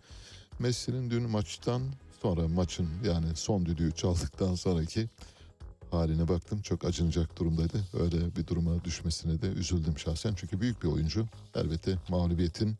Messi'nin 0.59 1.09
dün 1.09 1.29
maçtan 1.29 1.81
sonra 2.21 2.47
maçın 2.47 2.89
yani 3.05 3.35
son 3.35 3.65
düdüğü 3.65 3.91
çaldıktan 3.91 4.55
sonraki 4.55 5.09
haline 5.91 6.27
baktım. 6.27 6.61
Çok 6.61 6.85
acınacak 6.85 7.39
durumdaydı. 7.39 7.83
Öyle 7.93 8.35
bir 8.35 8.47
duruma 8.47 8.83
düşmesine 8.83 9.41
de 9.41 9.47
üzüldüm 9.47 9.97
şahsen. 9.97 10.33
Çünkü 10.35 10.61
büyük 10.61 10.83
bir 10.83 10.87
oyuncu. 10.87 11.25
Elbette 11.55 11.97
mağlubiyetin 12.09 12.75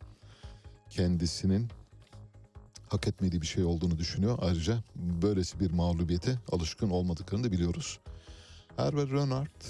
kendisinin 0.90 1.68
hak 2.90 3.08
etmediği 3.08 3.42
bir 3.42 3.48
şey 3.48 3.64
olduğunu 3.64 3.98
düşünüyor. 3.98 4.38
Ayrıca 4.42 4.84
böylesi 4.96 5.60
bir 5.60 5.72
mağlubiyete 5.72 6.40
alışkın 6.52 6.90
olmadıklarını 6.90 7.44
da 7.44 7.52
biliyoruz. 7.52 8.00
Hervé 8.78 9.12
Renard 9.12 9.62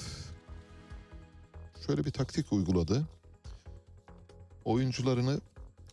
şöyle 1.87 2.05
bir 2.05 2.11
taktik 2.11 2.53
uyguladı. 2.53 3.07
Oyuncularını 4.65 5.41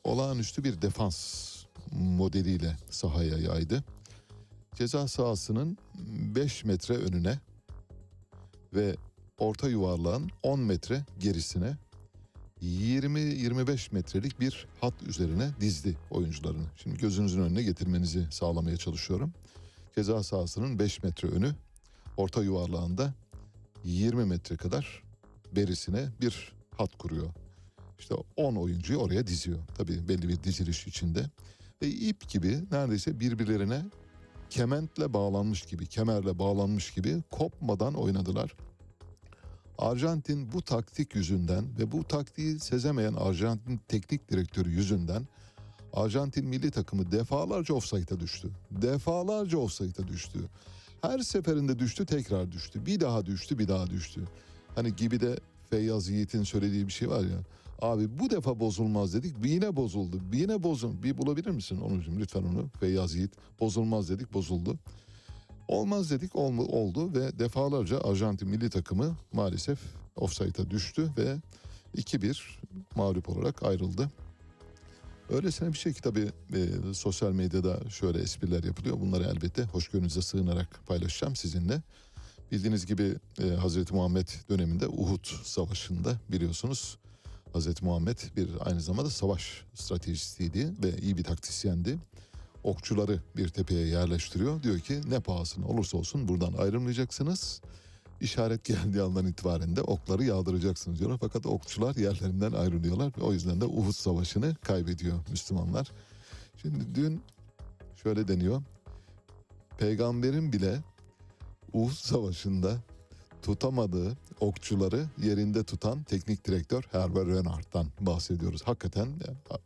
olağanüstü 0.04 0.64
bir 0.64 0.82
defans 0.82 1.46
modeliyle 1.92 2.76
sahaya 2.90 3.38
yaydı. 3.38 3.84
Ceza 4.74 5.08
sahasının 5.08 5.78
5 6.34 6.64
metre 6.64 6.94
önüne 6.94 7.38
ve 8.74 8.96
orta 9.38 9.68
yuvarlağın 9.68 10.30
10 10.42 10.60
metre 10.60 11.04
gerisine 11.18 11.76
20-25 12.62 13.94
metrelik 13.94 14.40
bir 14.40 14.66
hat 14.80 14.94
üzerine 15.02 15.50
dizdi 15.60 15.96
oyuncularını. 16.10 16.64
Şimdi 16.76 16.98
gözünüzün 16.98 17.42
önüne 17.42 17.62
getirmenizi 17.62 18.26
sağlamaya 18.30 18.76
çalışıyorum. 18.76 19.32
Ceza 19.94 20.22
sahasının 20.22 20.78
5 20.78 21.02
metre 21.02 21.28
önü, 21.28 21.54
orta 22.16 22.42
yuvarlağında 22.42 23.14
20 23.84 24.24
metre 24.24 24.56
kadar 24.56 25.02
berisine 25.56 26.08
bir 26.20 26.52
hat 26.76 26.98
kuruyor. 26.98 27.30
İşte 27.98 28.14
10 28.36 28.56
oyuncuyu 28.56 28.98
oraya 28.98 29.26
diziyor. 29.26 29.58
Tabii 29.78 30.08
belli 30.08 30.28
bir 30.28 30.42
diziliş 30.42 30.86
içinde. 30.86 31.30
Ve 31.82 31.88
ip 31.88 32.28
gibi 32.28 32.58
neredeyse 32.70 33.20
birbirlerine 33.20 33.82
kementle 34.50 35.12
bağlanmış 35.12 35.62
gibi, 35.62 35.86
kemerle 35.86 36.38
bağlanmış 36.38 36.90
gibi 36.90 37.22
kopmadan 37.30 37.94
oynadılar. 37.94 38.56
Arjantin 39.78 40.52
bu 40.52 40.62
taktik 40.62 41.14
yüzünden 41.14 41.64
ve 41.78 41.92
bu 41.92 42.04
taktiği 42.04 42.60
sezemeyen 42.60 43.14
Arjantin 43.14 43.80
teknik 43.88 44.30
direktörü 44.30 44.70
yüzünden 44.70 45.26
Arjantin 45.92 46.46
milli 46.46 46.70
takımı 46.70 47.12
defalarca 47.12 47.74
offside'a 47.74 48.20
düştü. 48.20 48.48
Defalarca 48.70 49.58
offside'a 49.58 50.08
düştü. 50.08 50.38
Her 51.02 51.18
seferinde 51.18 51.78
düştü 51.78 52.06
tekrar 52.06 52.52
düştü. 52.52 52.86
Bir 52.86 53.00
daha 53.00 53.26
düştü 53.26 53.58
bir 53.58 53.68
daha 53.68 53.86
düştü. 53.90 54.20
Hani 54.74 54.96
gibi 54.96 55.20
de 55.20 55.36
Feyyaz 55.70 56.08
Yiğit'in 56.08 56.42
söylediği 56.42 56.86
bir 56.86 56.92
şey 56.92 57.08
var 57.08 57.20
ya. 57.20 57.38
Abi 57.82 58.18
bu 58.18 58.30
defa 58.30 58.60
bozulmaz 58.60 59.14
dedik 59.14 59.34
yine 59.44 59.76
bozuldu. 59.76 60.20
Yine 60.32 60.62
bozun. 60.62 61.02
Bir 61.02 61.18
bulabilir 61.18 61.50
misin 61.50 61.80
Onurcuğum 61.80 62.18
lütfen 62.18 62.42
onu 62.42 62.68
Feyyaz 62.80 63.14
Yiğit. 63.14 63.30
Bozulmaz 63.60 64.08
dedik 64.08 64.34
bozuldu. 64.34 64.76
Olmaz 65.68 66.10
dedik 66.10 66.36
olma, 66.36 66.62
oldu 66.62 67.14
ve 67.14 67.38
defalarca 67.38 68.00
Arjantin 68.00 68.48
milli 68.48 68.70
takımı 68.70 69.16
maalesef 69.32 69.78
offside'a 70.16 70.70
düştü 70.70 71.10
ve 71.18 71.36
2-1 71.96 72.40
mağlup 72.96 73.28
olarak 73.28 73.62
ayrıldı. 73.62 74.10
Öylesine 75.30 75.72
bir 75.72 75.78
şey 75.78 75.92
ki 75.92 76.02
tabii 76.02 76.30
e, 76.54 76.94
sosyal 76.94 77.32
medyada 77.32 77.90
şöyle 77.90 78.18
espriler 78.18 78.64
yapılıyor. 78.64 79.00
Bunları 79.00 79.24
elbette 79.24 79.62
hoşgörünüze 79.62 80.22
sığınarak 80.22 80.80
paylaşacağım 80.86 81.36
sizinle. 81.36 81.82
Bildiğiniz 82.52 82.86
gibi 82.86 83.14
e, 83.42 83.48
Hazreti 83.48 83.94
Muhammed 83.94 84.28
döneminde 84.48 84.88
Uhud 84.88 85.26
Savaşı'nda 85.44 86.16
biliyorsunuz 86.28 86.98
Hazreti 87.52 87.84
Muhammed 87.84 88.18
bir 88.36 88.48
aynı 88.60 88.80
zamanda 88.80 89.10
savaş 89.10 89.64
stratejistiydi 89.74 90.72
ve 90.82 90.98
iyi 90.98 91.16
bir 91.16 91.24
taktisyendi. 91.24 91.98
Okçuları 92.66 93.20
bir 93.36 93.48
tepeye 93.48 93.86
yerleştiriyor. 93.86 94.62
Diyor 94.62 94.78
ki 94.78 95.00
ne 95.08 95.20
pahasına 95.20 95.66
olursa 95.66 95.98
olsun 95.98 96.28
buradan 96.28 96.52
ayrılmayacaksınız. 96.52 97.60
İşaret 98.20 98.64
geldiği 98.64 99.02
andan 99.02 99.26
itibaren 99.26 99.76
de 99.76 99.82
okları 99.82 100.24
yağdıracaksınız 100.24 100.98
diyorlar. 100.98 101.18
Fakat 101.20 101.46
okçular 101.46 101.96
yerlerinden 101.96 102.52
ayrılıyorlar. 102.52 103.12
O 103.20 103.32
yüzden 103.32 103.60
de 103.60 103.64
Uhud 103.64 103.92
Savaşı'nı 103.92 104.54
kaybediyor 104.54 105.18
Müslümanlar. 105.30 105.92
Şimdi 106.62 106.94
dün 106.94 107.22
şöyle 108.02 108.28
deniyor. 108.28 108.62
Peygamberin 109.78 110.52
bile 110.52 110.82
Uhud 111.72 111.94
Savaşı'nda 111.94 112.76
tutamadığı 113.42 114.16
okçuları 114.40 115.06
yerinde 115.22 115.64
tutan 115.64 116.02
teknik 116.02 116.46
direktör 116.46 116.82
Hervé 116.82 117.26
Renard'dan 117.26 117.86
bahsediyoruz. 118.00 118.62
Hakikaten 118.62 119.08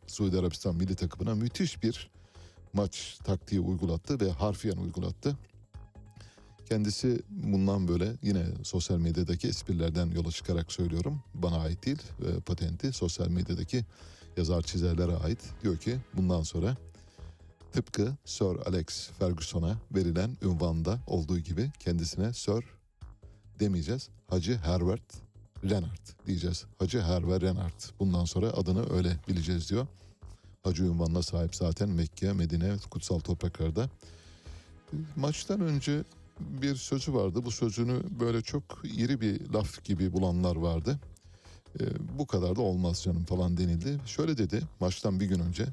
Suudi 0.07 0.39
Arabistan 0.39 0.75
milli 0.75 0.95
takımına 0.95 1.35
müthiş 1.35 1.83
bir 1.83 2.11
maç 2.73 3.17
taktiği 3.23 3.59
uygulattı 3.59 4.19
ve 4.19 4.31
harfiyen 4.31 4.77
uygulattı. 4.77 5.37
Kendisi 6.69 7.21
bundan 7.29 7.87
böyle 7.87 8.13
yine 8.21 8.45
sosyal 8.63 8.97
medyadaki 8.97 9.47
esprilerden 9.47 10.11
yola 10.11 10.31
çıkarak 10.31 10.71
söylüyorum. 10.71 11.23
Bana 11.33 11.59
ait 11.59 11.85
değil 11.85 12.01
e, 12.21 12.39
patenti 12.39 12.93
sosyal 12.93 13.27
medyadaki 13.27 13.85
yazar 14.37 14.61
çizerlere 14.61 15.15
ait. 15.15 15.39
Diyor 15.63 15.77
ki 15.77 15.97
bundan 16.13 16.43
sonra 16.43 16.77
tıpkı 17.71 18.15
Sir 18.25 18.67
Alex 18.67 19.09
Ferguson'a 19.19 19.77
verilen 19.91 20.37
ünvanda 20.41 20.99
olduğu 21.07 21.39
gibi 21.39 21.71
kendisine 21.79 22.33
Sir 22.33 22.63
demeyeceğiz. 23.59 24.09
Hacı 24.27 24.57
Herbert 24.57 25.03
Renard 25.63 26.27
diyeceğiz. 26.27 26.65
Hacı 26.79 27.01
Herve 27.01 27.41
Renard. 27.41 27.81
Bundan 27.99 28.25
sonra 28.25 28.47
adını 28.47 28.93
öyle 28.93 29.17
bileceğiz 29.27 29.69
diyor. 29.69 29.87
Hacı 30.63 30.83
ünvanına 30.83 31.21
sahip 31.21 31.55
zaten 31.55 31.89
Mekke, 31.89 32.33
Medine, 32.33 32.75
kutsal 32.89 33.19
topraklarda. 33.19 33.89
Maçtan 35.15 35.61
önce 35.61 36.03
bir 36.39 36.75
sözü 36.75 37.13
vardı. 37.13 37.45
Bu 37.45 37.51
sözünü 37.51 38.01
böyle 38.19 38.41
çok 38.41 38.63
iri 38.83 39.21
bir 39.21 39.49
laf 39.49 39.83
gibi 39.83 40.13
bulanlar 40.13 40.55
vardı. 40.55 40.99
E, 41.79 41.83
bu 42.19 42.27
kadar 42.27 42.55
da 42.55 42.61
olmaz 42.61 43.03
canım 43.03 43.25
falan 43.25 43.57
denildi. 43.57 43.99
Şöyle 44.05 44.37
dedi 44.37 44.61
maçtan 44.79 45.19
bir 45.19 45.25
gün 45.25 45.39
önce. 45.39 45.65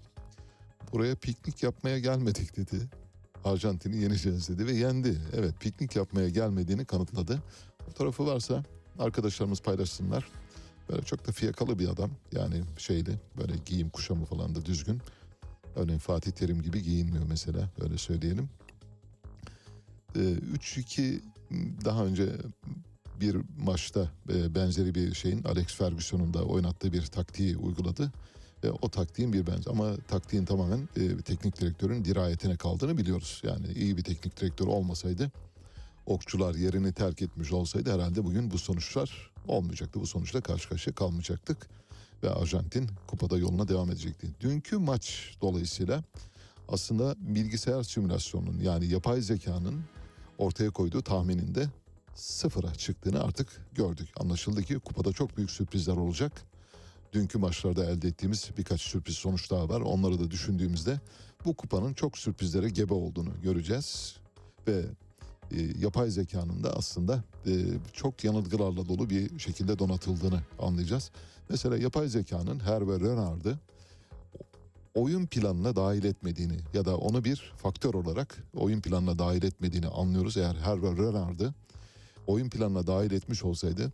Buraya 0.92 1.14
piknik 1.14 1.62
yapmaya 1.62 1.98
gelmedik 1.98 2.56
dedi. 2.56 2.88
Arjantin'i 3.44 3.96
yeneceğiz 3.96 4.48
dedi 4.48 4.66
ve 4.66 4.72
yendi. 4.72 5.20
Evet 5.34 5.54
piknik 5.60 5.96
yapmaya 5.96 6.28
gelmediğini 6.28 6.84
kanıtladı. 6.84 7.42
Fotoğrafı 7.86 8.26
varsa 8.26 8.64
arkadaşlarımız 8.98 9.60
paylaşsınlar. 9.60 10.28
Böyle 10.88 11.02
çok 11.02 11.26
da 11.26 11.32
fiyakalı 11.32 11.78
bir 11.78 11.88
adam. 11.88 12.10
Yani 12.32 12.62
şeyli 12.78 13.18
böyle 13.38 13.52
giyim 13.66 13.90
kuşamı 13.90 14.24
falan 14.24 14.54
da 14.54 14.64
düzgün. 14.64 15.00
Örneğin 15.76 15.98
Fatih 15.98 16.32
Terim 16.32 16.62
gibi 16.62 16.82
giyinmiyor 16.82 17.24
mesela 17.28 17.70
öyle 17.80 17.98
söyleyelim. 17.98 18.48
Ee, 20.16 20.18
3-2 20.20 21.20
daha 21.84 22.04
önce 22.04 22.28
bir 23.20 23.36
maçta 23.58 24.10
e, 24.32 24.54
benzeri 24.54 24.94
bir 24.94 25.14
şeyin 25.14 25.44
Alex 25.44 25.66
Ferguson'un 25.66 26.34
da 26.34 26.44
oynattığı 26.44 26.92
bir 26.92 27.06
taktiği 27.06 27.56
uyguladı. 27.56 28.12
O 28.82 28.88
taktiğin 28.88 29.32
bir 29.32 29.46
benzer 29.46 29.70
ama 29.70 29.96
taktiğin 29.96 30.44
tamamen 30.44 30.88
e, 30.96 31.16
teknik 31.16 31.60
direktörün 31.60 32.04
dirayetine 32.04 32.56
kaldığını 32.56 32.98
biliyoruz. 32.98 33.42
Yani 33.44 33.66
iyi 33.72 33.96
bir 33.96 34.02
teknik 34.02 34.40
direktör 34.40 34.66
olmasaydı 34.66 35.30
okçular 36.08 36.54
yerini 36.54 36.92
terk 36.92 37.22
etmiş 37.22 37.52
olsaydı 37.52 37.94
herhalde 37.94 38.24
bugün 38.24 38.50
bu 38.50 38.58
sonuçlar 38.58 39.30
olmayacaktı. 39.48 40.00
Bu 40.00 40.06
sonuçla 40.06 40.40
karşı 40.40 40.68
karşıya 40.68 40.94
kalmayacaktık 40.94 41.68
ve 42.22 42.30
Arjantin 42.30 42.90
kupada 43.06 43.38
yoluna 43.38 43.68
devam 43.68 43.90
edecekti. 43.90 44.28
Dünkü 44.40 44.78
maç 44.78 45.34
dolayısıyla 45.40 46.04
aslında 46.68 47.14
bilgisayar 47.18 47.82
simülasyonunun 47.82 48.60
yani 48.60 48.86
yapay 48.86 49.20
zekanın 49.20 49.84
ortaya 50.38 50.70
koyduğu 50.70 51.02
tahmininde 51.02 51.68
sıfıra 52.14 52.74
çıktığını 52.74 53.24
artık 53.24 53.66
gördük. 53.74 54.08
Anlaşıldı 54.20 54.62
ki 54.62 54.78
kupada 54.78 55.12
çok 55.12 55.36
büyük 55.36 55.50
sürprizler 55.50 55.96
olacak. 55.96 56.32
Dünkü 57.12 57.38
maçlarda 57.38 57.84
elde 57.84 58.08
ettiğimiz 58.08 58.50
birkaç 58.58 58.80
sürpriz 58.80 59.16
sonuç 59.16 59.50
daha 59.50 59.68
var. 59.68 59.80
Onları 59.80 60.20
da 60.20 60.30
düşündüğümüzde 60.30 61.00
bu 61.44 61.54
kupanın 61.54 61.94
çok 61.94 62.18
sürprizlere 62.18 62.68
gebe 62.68 62.94
olduğunu 62.94 63.40
göreceğiz. 63.42 64.16
Ve 64.66 64.84
e, 65.52 65.80
yapay 65.80 66.10
zekanın 66.10 66.64
da 66.64 66.76
aslında 66.76 67.24
e, 67.46 67.52
çok 67.92 68.24
yanılgılarla 68.24 68.88
dolu 68.88 69.10
bir 69.10 69.38
şekilde 69.38 69.78
donatıldığını 69.78 70.40
anlayacağız. 70.58 71.10
Mesela 71.48 71.76
yapay 71.76 72.08
zekanın 72.08 72.58
Hervé 72.58 73.00
Renard'ı 73.00 73.58
oyun 74.94 75.26
planına 75.26 75.76
dahil 75.76 76.04
etmediğini 76.04 76.56
ya 76.74 76.84
da 76.84 76.96
onu 76.96 77.24
bir 77.24 77.52
faktör 77.56 77.94
olarak 77.94 78.44
oyun 78.54 78.80
planına 78.80 79.18
dahil 79.18 79.42
etmediğini 79.42 79.86
anlıyoruz. 79.86 80.36
Eğer 80.36 80.54
Hervé 80.54 80.96
Renard'ı 80.96 81.54
oyun 82.26 82.50
planına 82.50 82.86
dahil 82.86 83.10
etmiş 83.10 83.44
olsaydı 83.44 83.92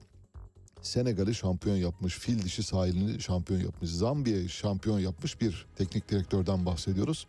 Senegal'i 0.82 1.34
şampiyon 1.34 1.76
yapmış, 1.76 2.18
fil 2.18 2.42
dişi 2.42 2.62
sahilini 2.62 3.20
şampiyon 3.20 3.60
yapmış, 3.60 3.90
Zambiya'yı 3.90 4.48
şampiyon 4.48 4.98
yapmış 4.98 5.40
bir 5.40 5.66
teknik 5.76 6.08
direktörden 6.08 6.66
bahsediyoruz. 6.66 7.26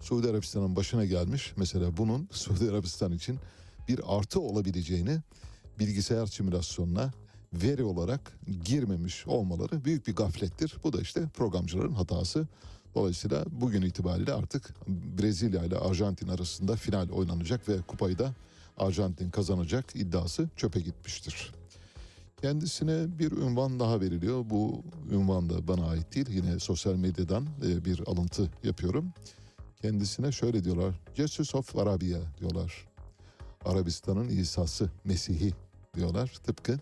Suudi 0.00 0.30
Arabistan'ın 0.30 0.76
başına 0.76 1.04
gelmiş. 1.04 1.52
Mesela 1.56 1.96
bunun 1.96 2.28
Suudi 2.32 2.70
Arabistan 2.70 3.12
için 3.12 3.38
bir 3.88 4.00
artı 4.06 4.40
olabileceğini 4.40 5.18
bilgisayar 5.78 6.26
simülasyonuna 6.26 7.12
veri 7.52 7.84
olarak 7.84 8.38
girmemiş 8.64 9.26
olmaları 9.26 9.84
büyük 9.84 10.06
bir 10.06 10.16
gaflettir. 10.16 10.76
Bu 10.84 10.92
da 10.92 11.00
işte 11.00 11.28
programcıların 11.34 11.92
hatası. 11.92 12.46
Dolayısıyla 12.94 13.44
bugün 13.50 13.82
itibariyle 13.82 14.32
artık 14.32 14.74
Brezilya 14.88 15.64
ile 15.64 15.78
Arjantin 15.78 16.28
arasında 16.28 16.76
final 16.76 17.08
oynanacak 17.08 17.68
ve 17.68 17.82
kupayı 17.82 18.18
da 18.18 18.34
Arjantin 18.78 19.30
kazanacak 19.30 19.96
iddiası 19.96 20.48
çöpe 20.56 20.80
gitmiştir. 20.80 21.52
Kendisine 22.40 23.18
bir 23.18 23.32
ünvan 23.32 23.80
daha 23.80 24.00
veriliyor. 24.00 24.44
Bu 24.50 24.82
ünvan 25.12 25.50
da 25.50 25.68
bana 25.68 25.88
ait 25.88 26.14
değil. 26.14 26.26
Yine 26.30 26.58
sosyal 26.58 26.94
medyadan 26.94 27.46
e, 27.66 27.84
bir 27.84 28.00
alıntı 28.06 28.50
yapıyorum. 28.64 29.12
Kendisine 29.84 30.32
şöyle 30.32 30.64
diyorlar. 30.64 30.94
Jesus 31.14 31.54
of 31.54 31.76
Arabia 31.76 32.18
diyorlar. 32.40 32.88
Arabistan'ın 33.64 34.28
İsa'sı, 34.28 34.90
Mesih'i 35.04 35.52
diyorlar. 35.96 36.32
Tıpkı 36.46 36.78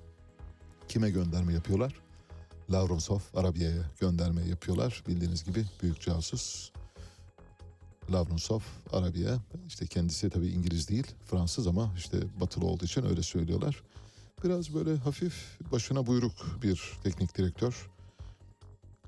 kime 0.89 1.11
gönderme 1.11 1.53
yapıyorlar? 1.53 1.95
Lavrensov 2.70 3.19
Arabia'ya 3.35 3.91
gönderme 4.01 4.43
yapıyorlar. 4.49 5.03
Bildiğiniz 5.09 5.45
gibi 5.45 5.65
büyük 5.83 6.01
casus 6.01 6.70
Lavrensov 8.12 8.61
Arabia. 8.93 9.39
İşte 9.66 9.87
kendisi 9.87 10.31
tabii 10.31 10.49
İngiliz 10.49 10.89
değil, 10.89 11.07
Fransız 11.24 11.66
ama 11.66 11.95
işte 11.97 12.19
batılı 12.41 12.65
olduğu 12.65 12.85
için 12.85 13.05
öyle 13.05 13.23
söylüyorlar. 13.23 13.83
Biraz 14.45 14.74
böyle 14.74 14.97
hafif 14.97 15.59
başına 15.73 16.07
buyruk 16.07 16.62
bir 16.62 16.93
teknik 17.03 17.39
direktör. 17.39 17.91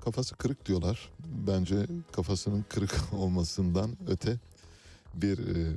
Kafası 0.05 0.35
kırık 0.35 0.65
diyorlar. 0.65 1.09
Bence 1.47 1.87
kafasının 2.11 2.65
kırık 2.69 3.01
olmasından 3.13 3.97
öte 4.07 4.39
bir 5.13 5.55
e, 5.55 5.73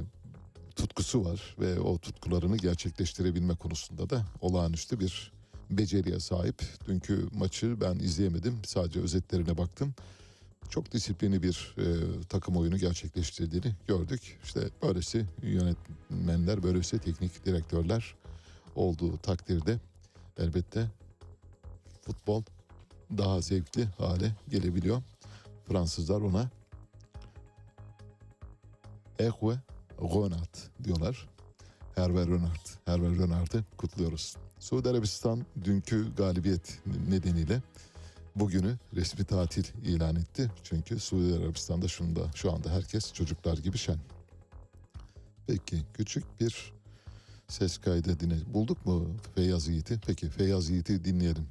tutkusu 0.76 1.24
var 1.24 1.56
ve 1.60 1.80
o 1.80 1.98
tutkularını 1.98 2.56
gerçekleştirebilme 2.56 3.54
konusunda 3.54 4.10
da 4.10 4.24
olağanüstü 4.40 5.00
bir 5.00 5.32
beceriye 5.70 6.20
sahip. 6.20 6.62
Dünkü 6.86 7.28
maçı 7.32 7.80
ben 7.80 7.94
izleyemedim. 7.94 8.58
Sadece 8.66 9.00
özetlerine 9.00 9.58
baktım. 9.58 9.94
Çok 10.68 10.92
disiplinli 10.92 11.42
bir 11.42 11.74
e, 11.78 11.84
takım 12.28 12.56
oyunu 12.56 12.78
gerçekleştirdiğini 12.78 13.74
gördük. 13.86 14.38
İşte 14.44 14.60
böylesi 14.82 15.26
yönetmenler, 15.42 16.62
böylesi 16.62 16.98
teknik 16.98 17.46
direktörler 17.46 18.14
olduğu 18.76 19.18
takdirde 19.18 19.78
elbette 20.38 20.86
futbol 22.02 22.42
daha 23.18 23.40
zevkli 23.40 23.84
hale 23.98 24.32
gelebiliyor. 24.48 25.02
Fransızlar 25.68 26.20
ona 26.20 26.50
Ehwe 29.18 29.58
Renard 30.00 30.84
diyorlar. 30.84 31.28
Hervé 31.94 32.26
Renard. 32.26 32.66
Hervé 32.86 33.18
Renard'ı 33.18 33.64
kutluyoruz. 33.76 34.36
Suudi 34.58 34.88
Arabistan 34.88 35.46
dünkü 35.64 36.14
galibiyet 36.16 36.78
nedeniyle 37.08 37.62
bugünü 38.36 38.78
resmi 38.94 39.24
tatil 39.24 39.64
ilan 39.84 40.16
etti. 40.16 40.50
Çünkü 40.62 41.00
Suudi 41.00 41.34
Arabistan'da 41.34 41.88
şunda 41.88 42.20
şu 42.34 42.52
anda 42.52 42.70
herkes 42.70 43.12
çocuklar 43.12 43.58
gibi 43.58 43.78
şen. 43.78 43.98
Peki 45.46 45.82
küçük 45.94 46.40
bir 46.40 46.72
ses 47.48 47.78
kaydı 47.78 48.20
dinle. 48.20 48.36
Bulduk 48.54 48.86
mu 48.86 49.08
Feyyaz 49.34 49.68
Yiğit'i? 49.68 50.00
Peki 50.06 50.30
Feyyaz 50.30 50.70
Yiğit'i 50.70 51.04
dinleyelim. 51.04 51.46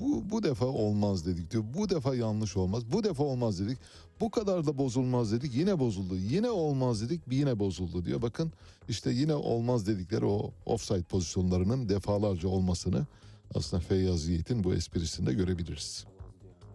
Bu, 0.00 0.30
bu 0.30 0.42
defa 0.42 0.66
olmaz 0.66 1.26
dedik 1.26 1.50
diyor. 1.50 1.64
Bu 1.78 1.88
defa 1.88 2.14
yanlış 2.14 2.56
olmaz. 2.56 2.92
Bu 2.92 3.04
defa 3.04 3.24
olmaz 3.24 3.60
dedik. 3.60 3.78
Bu 4.20 4.30
kadar 4.30 4.66
da 4.66 4.78
bozulmaz 4.78 5.32
dedik. 5.32 5.54
Yine 5.54 5.78
bozuldu. 5.78 6.16
Yine 6.16 6.50
olmaz 6.50 7.02
dedik. 7.02 7.20
Yine 7.30 7.58
bozuldu 7.58 8.04
diyor. 8.04 8.22
Bakın 8.22 8.52
işte 8.88 9.10
yine 9.10 9.34
olmaz 9.34 9.86
dedikleri 9.86 10.24
o 10.24 10.50
offside 10.66 11.02
pozisyonlarının 11.02 11.88
defalarca 11.88 12.48
olmasını 12.48 13.06
aslında 13.54 13.82
Feyyaz 13.82 14.28
Yiğit'in 14.28 14.64
bu 14.64 14.74
esprisinde 14.74 15.34
görebiliriz. 15.34 16.06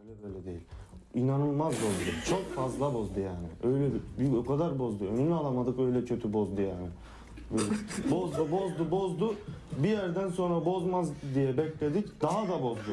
Öyle 0.03 0.23
böyle 0.23 0.45
değil. 0.45 0.61
İnanılmaz 1.13 1.73
bozdu. 1.73 2.11
Çok 2.29 2.55
fazla 2.55 2.93
bozdu 2.93 3.19
yani. 3.19 3.47
Öyle 3.63 3.93
bir, 4.19 4.33
o 4.33 4.45
kadar 4.45 4.79
bozdu. 4.79 5.05
Önünü 5.05 5.33
alamadık 5.33 5.79
öyle 5.79 6.05
kötü 6.05 6.33
bozdu 6.33 6.61
yani. 6.61 6.87
Bozdu, 8.11 8.51
bozdu, 8.51 8.91
bozdu. 8.91 9.35
Bir 9.77 9.89
yerden 9.89 10.29
sonra 10.29 10.65
bozmaz 10.65 11.09
diye 11.35 11.57
bekledik. 11.57 12.21
Daha 12.21 12.47
da 12.47 12.63
bozdu. 12.63 12.91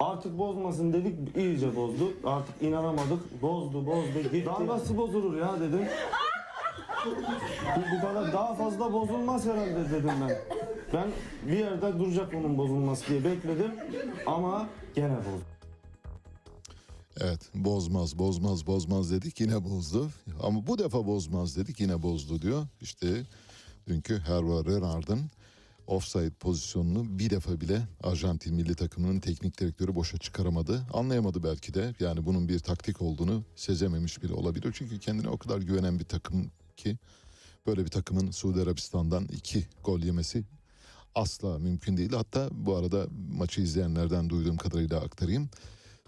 Artık 0.00 0.38
bozmasın 0.38 0.92
dedik, 0.92 1.36
iyice 1.36 1.76
bozdu. 1.76 2.12
Artık 2.24 2.62
inanamadık. 2.62 3.42
Bozdu, 3.42 3.86
bozdu, 3.86 4.20
gitti. 4.22 4.42
Daha 4.46 4.66
nasıl 4.66 4.96
bozulur 4.96 5.38
ya 5.38 5.60
dedim. 5.60 5.86
Bu 7.76 8.00
kadar 8.06 8.32
daha 8.32 8.54
fazla 8.54 8.92
bozulmaz 8.92 9.46
herhalde 9.46 9.90
dedim 9.90 10.10
ben. 10.20 10.36
Ben 10.92 11.08
bir 11.48 11.58
yerde 11.58 11.98
duracak 11.98 12.34
onun 12.34 12.58
bozulması 12.58 13.08
diye 13.08 13.24
bekledim 13.24 13.72
ama 14.26 14.68
gene 14.94 15.16
bozdu. 15.16 15.44
Evet 17.20 17.50
bozmaz 17.54 18.18
bozmaz 18.18 18.66
bozmaz 18.66 19.10
dedik 19.10 19.40
yine 19.40 19.64
bozdu. 19.64 20.08
Ama 20.42 20.66
bu 20.66 20.78
defa 20.78 21.06
bozmaz 21.06 21.56
dedik 21.56 21.80
yine 21.80 22.02
bozdu 22.02 22.42
diyor. 22.42 22.62
İşte 22.80 23.06
dünkü 23.90 24.18
Hervé 24.18 24.64
Renard'ın 24.64 25.30
offside 25.86 26.30
pozisyonunu 26.30 27.18
bir 27.18 27.30
defa 27.30 27.60
bile 27.60 27.82
Arjantin 28.02 28.54
milli 28.54 28.74
takımının 28.74 29.20
teknik 29.20 29.60
direktörü 29.60 29.94
boşa 29.94 30.18
çıkaramadı. 30.18 30.86
Anlayamadı 30.92 31.42
belki 31.42 31.74
de 31.74 31.94
yani 32.00 32.26
bunun 32.26 32.48
bir 32.48 32.58
taktik 32.58 33.02
olduğunu 33.02 33.44
sezememiş 33.56 34.22
bile 34.22 34.32
olabilir. 34.32 34.70
Çünkü 34.74 34.98
kendine 34.98 35.28
o 35.28 35.38
kadar 35.38 35.58
güvenen 35.58 35.98
bir 35.98 36.04
takım 36.04 36.50
ki 36.76 36.98
böyle 37.66 37.84
bir 37.84 37.90
takımın 37.90 38.30
Suudi 38.30 38.60
Arabistan'dan 38.60 39.24
iki 39.24 39.66
gol 39.84 40.00
yemesi 40.00 40.44
asla 41.14 41.58
mümkün 41.58 41.96
değil. 41.96 42.12
Hatta 42.12 42.48
bu 42.52 42.76
arada 42.76 43.06
maçı 43.32 43.60
izleyenlerden 43.60 44.30
duyduğum 44.30 44.56
kadarıyla 44.56 45.00
aktarayım. 45.00 45.48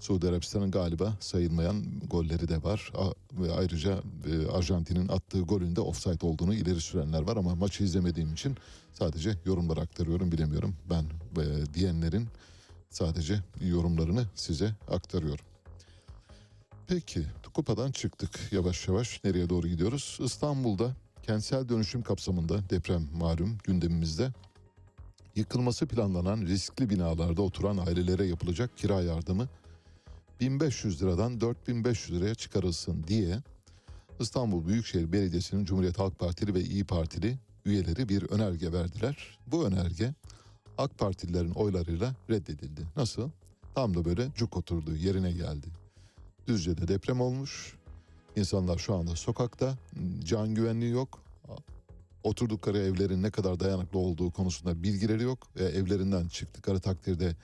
Suudi 0.03 0.29
Arabistan'ın 0.29 0.71
galiba 0.71 1.17
sayılmayan 1.21 1.85
golleri 2.11 2.49
de 2.49 2.63
var. 2.63 2.93
Ve 3.33 3.53
ayrıca 3.53 4.03
e, 4.27 4.47
Arjantin'in 4.47 5.09
attığı 5.09 5.41
golün 5.41 5.77
de 5.77 5.81
offside 5.81 6.27
olduğunu 6.27 6.55
ileri 6.55 6.81
sürenler 6.81 7.23
var 7.23 7.37
ama 7.37 7.55
maçı 7.55 7.85
izlemediğim 7.85 8.33
için 8.33 8.57
sadece 8.93 9.35
yorumları 9.45 9.81
aktarıyorum 9.81 10.33
bilemiyorum. 10.33 10.75
Ben 10.91 11.05
e, 11.43 11.75
diyenlerin 11.75 12.29
sadece 12.91 13.41
yorumlarını 13.61 14.27
size 14.35 14.75
aktarıyorum. 14.91 15.45
Peki 16.87 17.27
kupadan 17.55 17.91
çıktık 17.91 18.53
yavaş 18.53 18.89
yavaş 18.89 19.25
nereye 19.25 19.49
doğru 19.49 19.69
gidiyoruz? 19.69 20.19
İstanbul'da 20.25 20.97
kentsel 21.23 21.69
dönüşüm 21.69 22.03
kapsamında 22.03 22.71
deprem 22.71 23.09
malum 23.15 23.59
gündemimizde 23.65 24.33
yıkılması 25.35 25.87
planlanan 25.87 26.41
riskli 26.41 26.91
binalarda 26.91 27.43
oturan 27.43 27.77
ailelere 27.77 28.27
yapılacak 28.27 28.77
kira 28.77 29.03
yardımı 29.03 29.49
1500 30.41 31.03
liradan 31.03 31.41
4500 31.41 32.21
liraya 32.21 32.35
çıkarılsın 32.35 33.05
diye 33.09 33.43
İstanbul 34.21 34.67
Büyükşehir 34.67 35.13
Belediyesi'nin 35.13 35.65
Cumhuriyet 35.65 35.99
Halk 35.99 36.19
Partili 36.19 36.55
ve 36.55 36.61
İyi 36.61 36.85
Partili 36.85 37.39
üyeleri 37.65 38.09
bir 38.09 38.23
önerge 38.23 38.73
verdiler. 38.73 39.39
Bu 39.47 39.67
önerge 39.67 40.15
AK 40.79 40.99
Partililerin 40.99 41.51
oylarıyla 41.51 42.15
reddedildi. 42.31 42.87
Nasıl? 42.97 43.31
Tam 43.75 43.95
da 43.95 44.05
böyle 44.05 44.29
cuk 44.37 44.57
oturdu, 44.57 44.97
yerine 44.97 45.33
geldi. 45.33 45.67
Düzce'de 46.47 46.89
deprem 46.89 47.21
olmuş. 47.21 47.77
İnsanlar 48.37 48.79
şu 48.79 48.95
anda 48.95 49.17
sokakta. 49.17 49.79
Can 50.25 50.55
güvenliği 50.55 50.93
yok. 50.93 51.23
Oturdukları 52.23 52.79
evlerin 52.79 53.23
ne 53.23 53.31
kadar 53.31 53.61
dayanıklı 53.61 53.99
olduğu 53.99 54.31
konusunda 54.31 54.83
bilgileri 54.83 55.23
yok. 55.23 55.39
Ve 55.57 55.65
evlerinden 55.65 56.29
çıktıkları 56.29 56.81
takdirde 56.81 57.37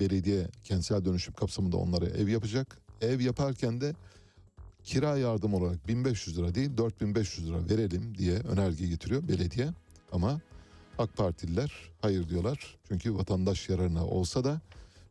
belediye 0.00 0.48
kentsel 0.64 1.04
dönüşüm 1.04 1.34
kapsamında 1.34 1.76
onlara 1.76 2.06
ev 2.06 2.28
yapacak. 2.28 2.78
Ev 3.00 3.20
yaparken 3.20 3.80
de 3.80 3.94
kira 4.84 5.16
yardım 5.16 5.54
olarak 5.54 5.88
1500 5.88 6.38
lira 6.38 6.54
değil 6.54 6.76
4500 6.76 7.48
lira 7.48 7.68
verelim 7.70 8.18
diye 8.18 8.38
önerge 8.38 8.86
getiriyor 8.86 9.28
belediye. 9.28 9.68
Ama 10.12 10.40
AK 10.98 11.16
Partililer 11.16 11.72
hayır 12.00 12.28
diyorlar. 12.28 12.78
Çünkü 12.88 13.14
vatandaş 13.14 13.68
yararına 13.68 14.06
olsa 14.06 14.44
da 14.44 14.60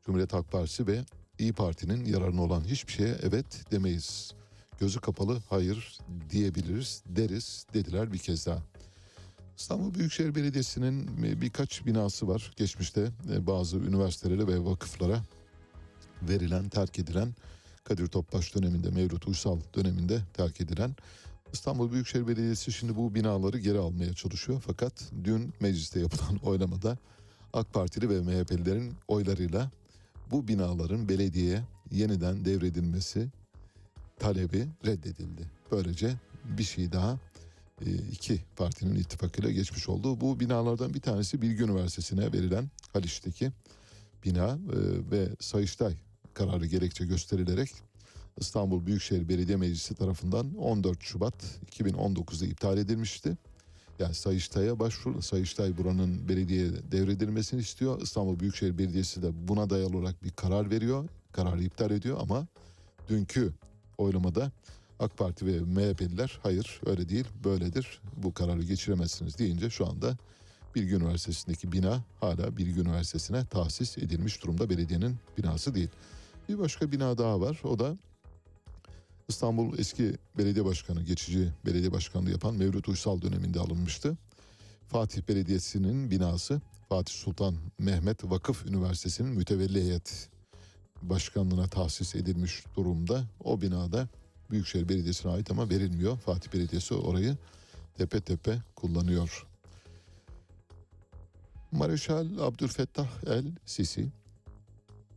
Cumhuriyet 0.05 0.33
Halk 0.33 0.51
Partisi 0.51 0.87
ve 0.87 1.05
İyi 1.39 1.53
Parti'nin 1.53 2.05
yararına 2.05 2.43
olan 2.43 2.63
hiçbir 2.63 2.93
şeye 2.93 3.15
evet 3.23 3.71
demeyiz. 3.71 4.33
Gözü 4.79 4.99
kapalı 4.99 5.41
hayır 5.49 5.97
diyebiliriz 6.29 7.03
deriz 7.05 7.65
dediler 7.73 8.13
bir 8.13 8.17
kez 8.17 8.45
daha. 8.45 8.63
İstanbul 9.59 9.93
Büyükşehir 9.93 10.35
Belediyesi'nin 10.35 11.23
birkaç 11.41 11.85
binası 11.85 12.27
var. 12.27 12.51
Geçmişte 12.55 13.11
e, 13.33 13.47
bazı 13.47 13.77
üniversitelere 13.77 14.47
ve 14.47 14.65
vakıflara 14.65 15.23
verilen, 16.21 16.69
terk 16.69 16.99
edilen 16.99 17.35
Kadir 17.83 18.07
Topbaş 18.07 18.55
döneminde, 18.55 18.89
Mevlüt 18.89 19.27
Uysal 19.27 19.59
döneminde 19.75 20.21
terk 20.33 20.61
edilen 20.61 20.95
İstanbul 21.53 21.91
Büyükşehir 21.91 22.27
Belediyesi 22.27 22.71
şimdi 22.71 22.95
bu 22.95 23.15
binaları 23.15 23.59
geri 23.59 23.77
almaya 23.77 24.13
çalışıyor. 24.13 24.63
Fakat 24.67 24.93
dün 25.23 25.53
mecliste 25.59 25.99
yapılan 25.99 26.37
oylamada 26.43 26.97
AK 27.53 27.73
Partili 27.73 28.09
ve 28.09 28.21
MHP'lilerin 28.21 28.93
oylarıyla 29.07 29.71
bu 30.31 30.47
binaların 30.47 31.09
belediyeye 31.09 31.63
yeniden 31.91 32.45
devredilmesi 32.45 33.27
talebi 34.19 34.67
reddedildi. 34.85 35.51
Böylece 35.71 36.15
bir 36.45 36.63
şey 36.63 36.91
daha 36.91 37.13
e, 37.13 37.19
iki 38.11 38.41
partinin 38.55 38.95
ittifakıyla 38.95 39.51
geçmiş 39.51 39.89
oldu. 39.89 40.21
Bu 40.21 40.39
binalardan 40.39 40.93
bir 40.93 41.01
tanesi 41.01 41.41
Bilgi 41.41 41.63
Üniversitesi'ne 41.63 42.33
verilen 42.33 42.69
Haliç'teki 42.93 43.51
bina 44.25 44.47
e, 44.47 44.77
ve 45.11 45.29
Sayıştay 45.39 45.93
kararı 46.33 46.65
gerekçe 46.65 47.05
gösterilerek 47.05 47.69
İstanbul 48.37 48.85
Büyükşehir 48.85 49.29
Belediye 49.29 49.57
Meclisi 49.57 49.95
tarafından 49.95 50.55
14 50.55 51.03
Şubat 51.03 51.33
2019'da 51.71 52.45
iptal 52.45 52.77
edilmişti. 52.77 53.37
Yani 53.99 54.13
Sayıştay'a 54.13 54.79
başvuru, 54.79 55.21
Sayıştay 55.21 55.77
buranın 55.77 56.29
belediyeye 56.29 56.71
devredilmesini 56.91 57.61
istiyor. 57.61 58.01
İstanbul 58.01 58.39
Büyükşehir 58.39 58.77
Belediyesi 58.77 59.21
de 59.21 59.47
buna 59.47 59.69
dayalı 59.69 59.97
olarak 59.97 60.23
bir 60.23 60.31
karar 60.31 60.71
veriyor. 60.71 61.09
Kararı 61.31 61.63
iptal 61.63 61.91
ediyor 61.91 62.17
ama 62.21 62.47
dünkü 63.09 63.53
oylamada 63.97 64.51
AK 64.99 65.17
Parti 65.17 65.45
ve 65.45 65.59
MHP'liler 65.59 66.39
hayır 66.43 66.81
öyle 66.85 67.09
değil 67.09 67.25
böyledir 67.43 68.01
bu 68.17 68.33
kararı 68.33 68.63
geçiremezsiniz 68.63 69.37
deyince 69.37 69.69
şu 69.69 69.87
anda 69.87 70.17
Bilgi 70.75 70.95
Üniversitesi'ndeki 70.95 71.71
bina 71.71 72.03
hala 72.19 72.57
Bilgi 72.57 72.79
Üniversitesi'ne 72.81 73.45
tahsis 73.45 73.97
edilmiş 73.97 74.43
durumda 74.43 74.69
belediyenin 74.69 75.15
binası 75.37 75.75
değil. 75.75 75.89
Bir 76.49 76.59
başka 76.59 76.91
bina 76.91 77.17
daha 77.17 77.41
var 77.41 77.61
o 77.63 77.79
da 77.79 77.97
İstanbul 79.27 79.79
eski 79.79 80.15
belediye 80.37 80.65
başkanı, 80.65 81.01
geçici 81.01 81.53
belediye 81.65 81.91
başkanlığı 81.91 82.31
yapan 82.31 82.55
Mevlüt 82.55 82.87
Uysal 82.87 83.21
döneminde 83.21 83.59
alınmıştı. 83.59 84.17
Fatih 84.87 85.21
Belediyesi'nin 85.27 86.11
binası 86.11 86.61
Fatih 86.89 87.13
Sultan 87.13 87.55
Mehmet 87.79 88.23
Vakıf 88.23 88.65
Üniversitesi'nin 88.65 89.29
mütevelli 89.29 89.81
heyet 89.81 90.29
başkanlığına 91.01 91.67
tahsis 91.67 92.15
edilmiş 92.15 92.63
durumda. 92.75 93.23
O 93.43 93.61
binada 93.61 94.07
Büyükşehir 94.51 94.89
Belediyesi'ne 94.89 95.31
ait 95.31 95.51
ama 95.51 95.69
verilmiyor. 95.69 96.17
Fatih 96.17 96.53
Belediyesi 96.53 96.93
orayı 96.93 97.37
tepe 97.97 98.21
tepe 98.21 98.57
kullanıyor. 98.75 99.47
Mareşal 101.71 102.37
Abdülfettah 102.39 103.07
El 103.27 103.45
Sisi, 103.65 104.09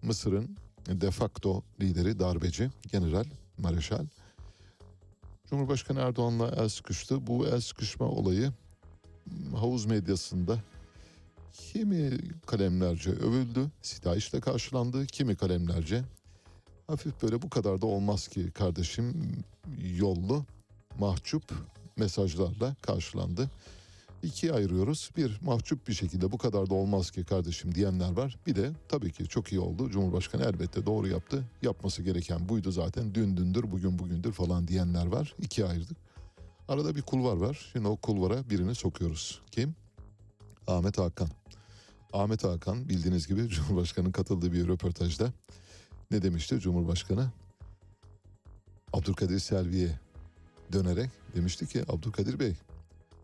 Mısır'ın 0.03 0.57
de 0.87 1.11
facto 1.11 1.63
lideri 1.81 2.19
darbeci 2.19 2.71
general 2.93 3.25
Mareşal. 3.59 4.07
Cumhurbaşkanı 5.51 6.01
Erdoğan'la 6.01 6.49
el 6.49 6.69
sıkıştı. 6.69 7.27
Bu 7.27 7.47
el 7.47 7.61
sıkışma 7.61 8.07
olayı 8.07 8.53
havuz 9.55 9.87
medyasında 9.87 10.59
kimi 11.53 12.19
kalemlerce 12.47 13.11
övüldü, 13.11 13.71
sitayişle 13.83 14.41
karşılandı, 14.41 15.07
kimi 15.07 15.37
kalemlerce 15.37 16.05
hafif 16.87 17.23
böyle 17.23 17.43
bu 17.43 17.51
kadar 17.51 17.81
da 17.81 17.87
olmaz 17.87 18.29
ki 18.29 18.51
kardeşim 18.51 19.15
yollu, 19.97 20.45
mahcup 20.99 21.43
mesajlarla 21.97 22.75
karşılandı. 22.83 23.51
İkiye 24.23 24.53
ayırıyoruz. 24.53 25.11
Bir 25.17 25.41
mahcup 25.43 25.89
bir 25.89 25.93
şekilde 25.93 26.33
bu 26.33 26.39
kadar 26.39 26.71
da 26.71 26.75
olmaz 26.75 27.11
ki 27.11 27.25
kardeşim 27.25 27.75
diyenler 27.75 28.13
var. 28.13 28.39
Bir 28.47 28.57
de 28.57 28.71
tabii 28.89 29.13
ki 29.13 29.29
çok 29.29 29.53
iyi 29.53 29.61
oldu. 29.61 29.91
Cumhurbaşkanı 29.91 30.45
elbette 30.45 30.87
doğru 30.87 31.09
yaptı. 31.09 31.45
Yapması 31.63 32.03
gereken 32.03 32.49
buydu 32.49 32.71
zaten. 32.71 33.15
Dün 33.15 33.37
dündür, 33.37 33.73
bugün 33.73 33.99
bugündür 33.99 34.33
falan 34.33 34.69
diyenler 34.69 35.07
var. 35.07 35.35
İkiye 35.43 35.67
ayırdık. 35.67 35.97
Arada 36.69 36.95
bir 36.97 37.03
kulvar 37.03 37.37
var. 37.37 37.71
Şimdi 37.73 37.89
o 37.89 37.97
kulvara 37.97 38.51
birini 38.51 38.75
sokuyoruz. 38.75 39.41
Kim? 39.51 39.75
Ahmet 40.67 40.99
Hakan. 40.99 41.29
Ahmet 42.13 42.45
Hakan 42.45 42.89
bildiğiniz 42.89 43.27
gibi 43.27 43.49
Cumhurbaşkanı'nın 43.49 44.13
katıldığı 44.13 44.53
bir 44.53 44.69
röportajda 44.69 45.33
ne 46.13 46.23
demişti 46.23 46.61
Cumhurbaşkanı? 46.61 47.31
Abdülkadir 48.93 49.39
Selvi'ye 49.39 50.01
dönerek 50.73 51.11
demişti 51.37 51.67
ki 51.67 51.83
Abdülkadir 51.89 52.39
Bey 52.39 52.55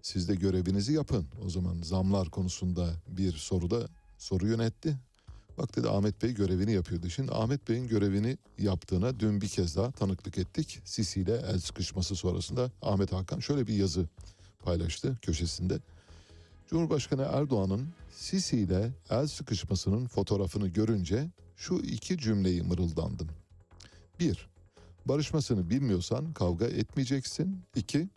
siz 0.03 0.29
de 0.29 0.35
görevinizi 0.35 0.93
yapın. 0.93 1.27
O 1.47 1.51
zaman 1.51 1.83
zamlar 1.83 2.31
konusunda 2.31 2.93
bir 3.09 3.33
soruda 3.33 3.89
soru 4.19 4.47
yönetti. 4.47 4.97
Bak 5.59 5.77
dedi 5.77 5.89
Ahmet 5.89 6.23
Bey 6.23 6.35
görevini 6.35 6.73
yapıyordu. 6.73 7.11
Şimdi 7.11 7.33
Ahmet 7.33 7.69
Bey'in 7.69 7.89
görevini 7.89 8.39
yaptığına 8.59 9.21
dün 9.21 9.41
bir 9.41 9.49
kez 9.49 9.77
daha 9.77 9.91
tanıklık 9.91 10.39
ettik. 10.39 10.81
Sisi 10.85 11.21
ile 11.21 11.37
el 11.37 11.59
sıkışması 11.59 12.17
sonrasında 12.17 12.71
Ahmet 12.83 13.13
Hakan 13.13 13.41
şöyle 13.41 13.67
bir 13.67 13.75
yazı 13.75 14.09
paylaştı 14.65 15.19
köşesinde. 15.23 15.79
Cumhurbaşkanı 16.71 17.23
Erdoğan'ın 17.23 17.89
Sisi 18.17 18.59
ile 18.59 18.91
el 19.11 19.27
sıkışmasının 19.27 20.07
fotoğrafını 20.07 20.69
görünce 20.69 21.31
şu 21.59 21.75
iki 21.75 22.19
cümleyi 22.19 22.63
mırıldandım. 22.63 23.29
Bir, 24.21 24.49
barışmasını 25.07 25.71
bilmiyorsan 25.71 26.33
kavga 26.33 26.67
etmeyeceksin. 26.67 27.63
İki, 27.77 28.09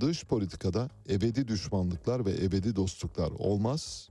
dış 0.00 0.24
politikada 0.24 0.88
ebedi 1.08 1.48
düşmanlıklar 1.48 2.26
ve 2.26 2.44
ebedi 2.44 2.76
dostluklar 2.76 3.30
olmaz. 3.30 4.08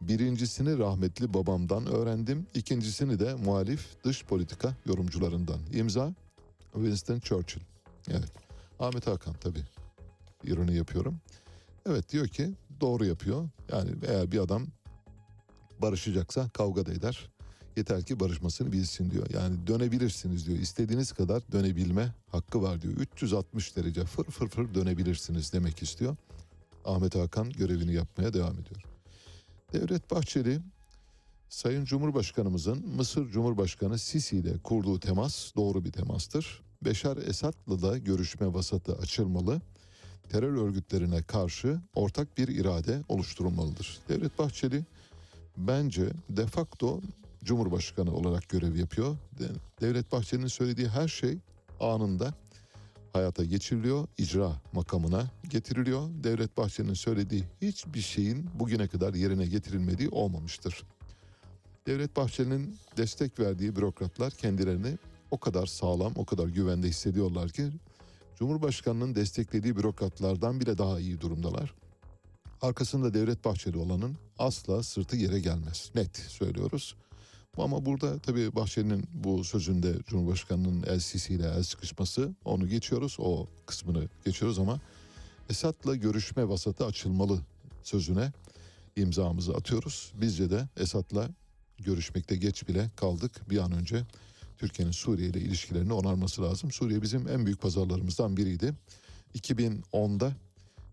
Birincisini 0.00 0.78
rahmetli 0.78 1.34
babamdan 1.34 1.86
öğrendim. 1.86 2.46
İkincisini 2.54 3.18
de 3.18 3.34
muhalif 3.34 4.04
dış 4.04 4.24
politika 4.24 4.76
yorumcularından. 4.86 5.60
İmza 5.72 6.14
Winston 6.72 7.20
Churchill. 7.20 7.62
Evet. 8.08 8.32
Ahmet 8.78 9.06
Hakan 9.06 9.34
tabii. 9.34 9.64
İroni 10.44 10.76
yapıyorum. 10.76 11.20
Evet 11.86 12.12
diyor 12.12 12.28
ki 12.28 12.54
doğru 12.80 13.04
yapıyor. 13.04 13.48
Yani 13.72 13.90
eğer 14.08 14.32
bir 14.32 14.38
adam 14.38 14.66
barışacaksa 15.82 16.48
kavga 16.48 16.86
da 16.86 16.92
eder. 16.92 17.33
Yeter 17.76 18.02
ki 18.02 18.20
barışmasını 18.20 18.72
bilsin 18.72 19.10
diyor. 19.10 19.26
Yani 19.30 19.66
dönebilirsiniz 19.66 20.46
diyor. 20.46 20.58
İstediğiniz 20.58 21.12
kadar 21.12 21.42
dönebilme 21.52 22.14
hakkı 22.30 22.62
var 22.62 22.82
diyor. 22.82 22.94
360 22.94 23.76
derece 23.76 24.04
fır 24.04 24.24
fır 24.24 24.48
fır 24.48 24.74
dönebilirsiniz 24.74 25.52
demek 25.52 25.82
istiyor. 25.82 26.16
Ahmet 26.84 27.14
Hakan 27.14 27.50
görevini 27.50 27.94
yapmaya 27.94 28.34
devam 28.34 28.52
ediyor. 28.52 28.82
Devlet 29.72 30.10
Bahçeli 30.10 30.60
Sayın 31.48 31.84
Cumhurbaşkanımızın 31.84 32.88
Mısır 32.96 33.30
Cumhurbaşkanı 33.30 33.98
Sisi 33.98 34.36
ile 34.36 34.58
kurduğu 34.58 35.00
temas 35.00 35.54
doğru 35.56 35.84
bir 35.84 35.92
temastır. 35.92 36.62
Beşar 36.84 37.16
Esad'la 37.16 37.82
da 37.82 37.98
görüşme 37.98 38.54
vasatı 38.54 38.96
açılmalı. 38.96 39.60
Terör 40.28 40.56
örgütlerine 40.56 41.22
karşı 41.22 41.80
ortak 41.94 42.38
bir 42.38 42.48
irade 42.48 43.02
oluşturulmalıdır. 43.08 43.98
Devlet 44.08 44.38
Bahçeli 44.38 44.84
bence 45.56 46.10
de 46.30 46.46
facto 46.46 47.00
Cumhurbaşkanı 47.44 48.14
olarak 48.14 48.48
görev 48.48 48.76
yapıyor. 48.76 49.16
Devlet 49.80 50.12
Bahçeli'nin 50.12 50.46
söylediği 50.46 50.88
her 50.88 51.08
şey 51.08 51.38
anında 51.80 52.34
hayata 53.12 53.44
geçiriliyor, 53.44 54.08
icra 54.18 54.52
makamına 54.72 55.30
getiriliyor. 55.48 56.08
Devlet 56.24 56.56
Bahçeli'nin 56.56 56.94
söylediği 56.94 57.44
hiçbir 57.62 58.00
şeyin 58.00 58.50
bugüne 58.54 58.88
kadar 58.88 59.14
yerine 59.14 59.46
getirilmediği 59.46 60.08
olmamıştır. 60.08 60.82
Devlet 61.86 62.16
Bahçeli'nin 62.16 62.76
destek 62.96 63.40
verdiği 63.40 63.76
bürokratlar 63.76 64.32
kendilerini 64.32 64.98
o 65.30 65.38
kadar 65.38 65.66
sağlam, 65.66 66.12
o 66.16 66.24
kadar 66.24 66.46
güvende 66.46 66.88
hissediyorlar 66.88 67.48
ki 67.50 67.70
Cumhurbaşkanının 68.38 69.14
desteklediği 69.14 69.76
bürokratlardan 69.76 70.60
bile 70.60 70.78
daha 70.78 71.00
iyi 71.00 71.20
durumdalar. 71.20 71.74
arkasında 72.62 73.14
Devlet 73.14 73.44
Bahçeli 73.44 73.78
olanın 73.78 74.16
asla 74.38 74.82
sırtı 74.82 75.16
yere 75.16 75.40
gelmez. 75.40 75.90
Net 75.94 76.16
söylüyoruz. 76.16 76.96
Ama 77.58 77.84
burada 77.84 78.18
tabii 78.18 78.54
Bahçeli'nin 78.54 79.04
bu 79.14 79.44
sözünde 79.44 79.94
Cumhurbaşkanı'nın 80.06 80.82
el 80.82 80.98
sisiyle 80.98 81.46
el 81.46 81.62
sıkışması 81.62 82.34
onu 82.44 82.68
geçiyoruz. 82.68 83.16
O 83.18 83.46
kısmını 83.66 84.08
geçiyoruz 84.24 84.58
ama 84.58 84.80
Esad'la 85.50 85.96
görüşme 85.96 86.48
vasatı 86.48 86.86
açılmalı 86.86 87.40
sözüne 87.82 88.32
imzamızı 88.96 89.54
atıyoruz. 89.54 90.12
Bizce 90.20 90.50
de 90.50 90.68
Esad'la 90.76 91.28
görüşmekte 91.78 92.36
geç 92.36 92.68
bile 92.68 92.90
kaldık. 92.96 93.50
Bir 93.50 93.58
an 93.58 93.72
önce 93.72 94.02
Türkiye'nin 94.58 94.92
Suriye 94.92 95.28
ile 95.28 95.40
ilişkilerini 95.40 95.92
onarması 95.92 96.42
lazım. 96.42 96.72
Suriye 96.72 97.02
bizim 97.02 97.28
en 97.28 97.46
büyük 97.46 97.60
pazarlarımızdan 97.60 98.36
biriydi. 98.36 98.74
2010'da 99.34 100.32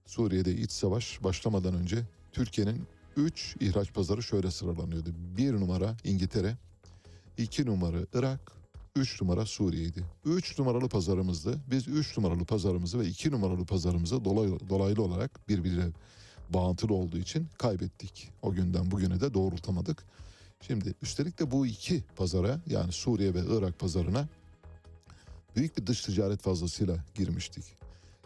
Suriye'de 0.06 0.56
iç 0.56 0.72
savaş 0.72 1.24
başlamadan 1.24 1.74
önce 1.74 2.04
Türkiye'nin 2.32 2.88
3 3.18 3.56
ihraç 3.60 3.94
pazarı 3.94 4.24
şöyle 4.24 4.52
sıralanıyordu. 4.52 5.10
1 5.38 5.54
numara 5.54 5.98
İngiltere, 6.04 6.58
2 7.38 7.66
numara 7.66 8.00
Irak, 8.14 8.52
3 8.96 9.22
numara 9.22 9.46
Suriye'ydi. 9.46 10.04
3 10.26 10.60
numaralı 10.60 10.90
pazarımızdı. 10.90 11.60
Biz 11.72 11.88
3 11.88 12.18
numaralı 12.18 12.46
pazarımızı 12.46 13.00
ve 13.00 13.06
2 13.06 13.32
numaralı 13.32 13.66
pazarımızı 13.66 14.26
dolaylı, 14.26 14.70
dolaylı 14.70 15.04
olarak 15.04 15.50
birbirine 15.50 15.90
bağıntılı 16.50 16.94
olduğu 16.94 17.18
için 17.18 17.48
kaybettik. 17.58 18.30
O 18.42 18.52
günden 18.52 18.92
bugüne 18.92 19.22
de 19.22 19.34
doğrultamadık. 19.34 20.04
Şimdi 20.62 20.94
üstelik 21.02 21.40
de 21.40 21.52
bu 21.52 21.66
iki 21.66 22.04
pazara 22.16 22.60
yani 22.68 22.92
Suriye 22.92 23.34
ve 23.34 23.42
Irak 23.50 23.80
pazarına 23.80 24.28
büyük 25.56 25.78
bir 25.78 25.88
dış 25.88 26.02
ticaret 26.02 26.42
fazlasıyla 26.42 26.98
girmiştik. 27.16 27.64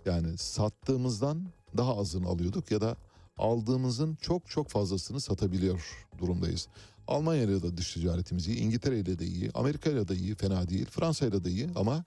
Yani 0.06 0.38
sattığımızdan 0.38 1.45
daha 1.78 1.98
azını 1.98 2.28
alıyorduk 2.28 2.72
ya 2.72 2.82
da 2.82 2.98
aldığımızın 3.38 4.16
çok 4.22 4.49
çok 4.49 4.70
fazlasını 4.70 5.20
satabiliyor 5.22 6.07
durumdayız. 6.18 6.68
Almanya 7.07 7.44
ile 7.44 7.64
de 7.64 7.78
dış 7.78 7.94
ticaretimiz 7.94 8.48
iyi, 8.48 8.57
İngiltere 8.57 9.20
de 9.20 9.26
iyi, 9.26 9.52
Amerika 9.53 9.90
ile 9.90 10.07
de 10.07 10.16
iyi, 10.16 10.36
fena 10.36 10.70
değil, 10.70 10.86
Fransa 10.86 11.26
ile 11.26 11.44
de 11.44 11.49
iyi 11.49 11.70
ama 11.76 12.03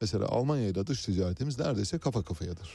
mesela 0.00 0.26
Almanya 0.26 0.86
dış 0.86 1.04
ticaretimiz 1.04 1.58
neredeyse 1.58 1.98
kafa 1.98 2.22
kafayadır. 2.22 2.70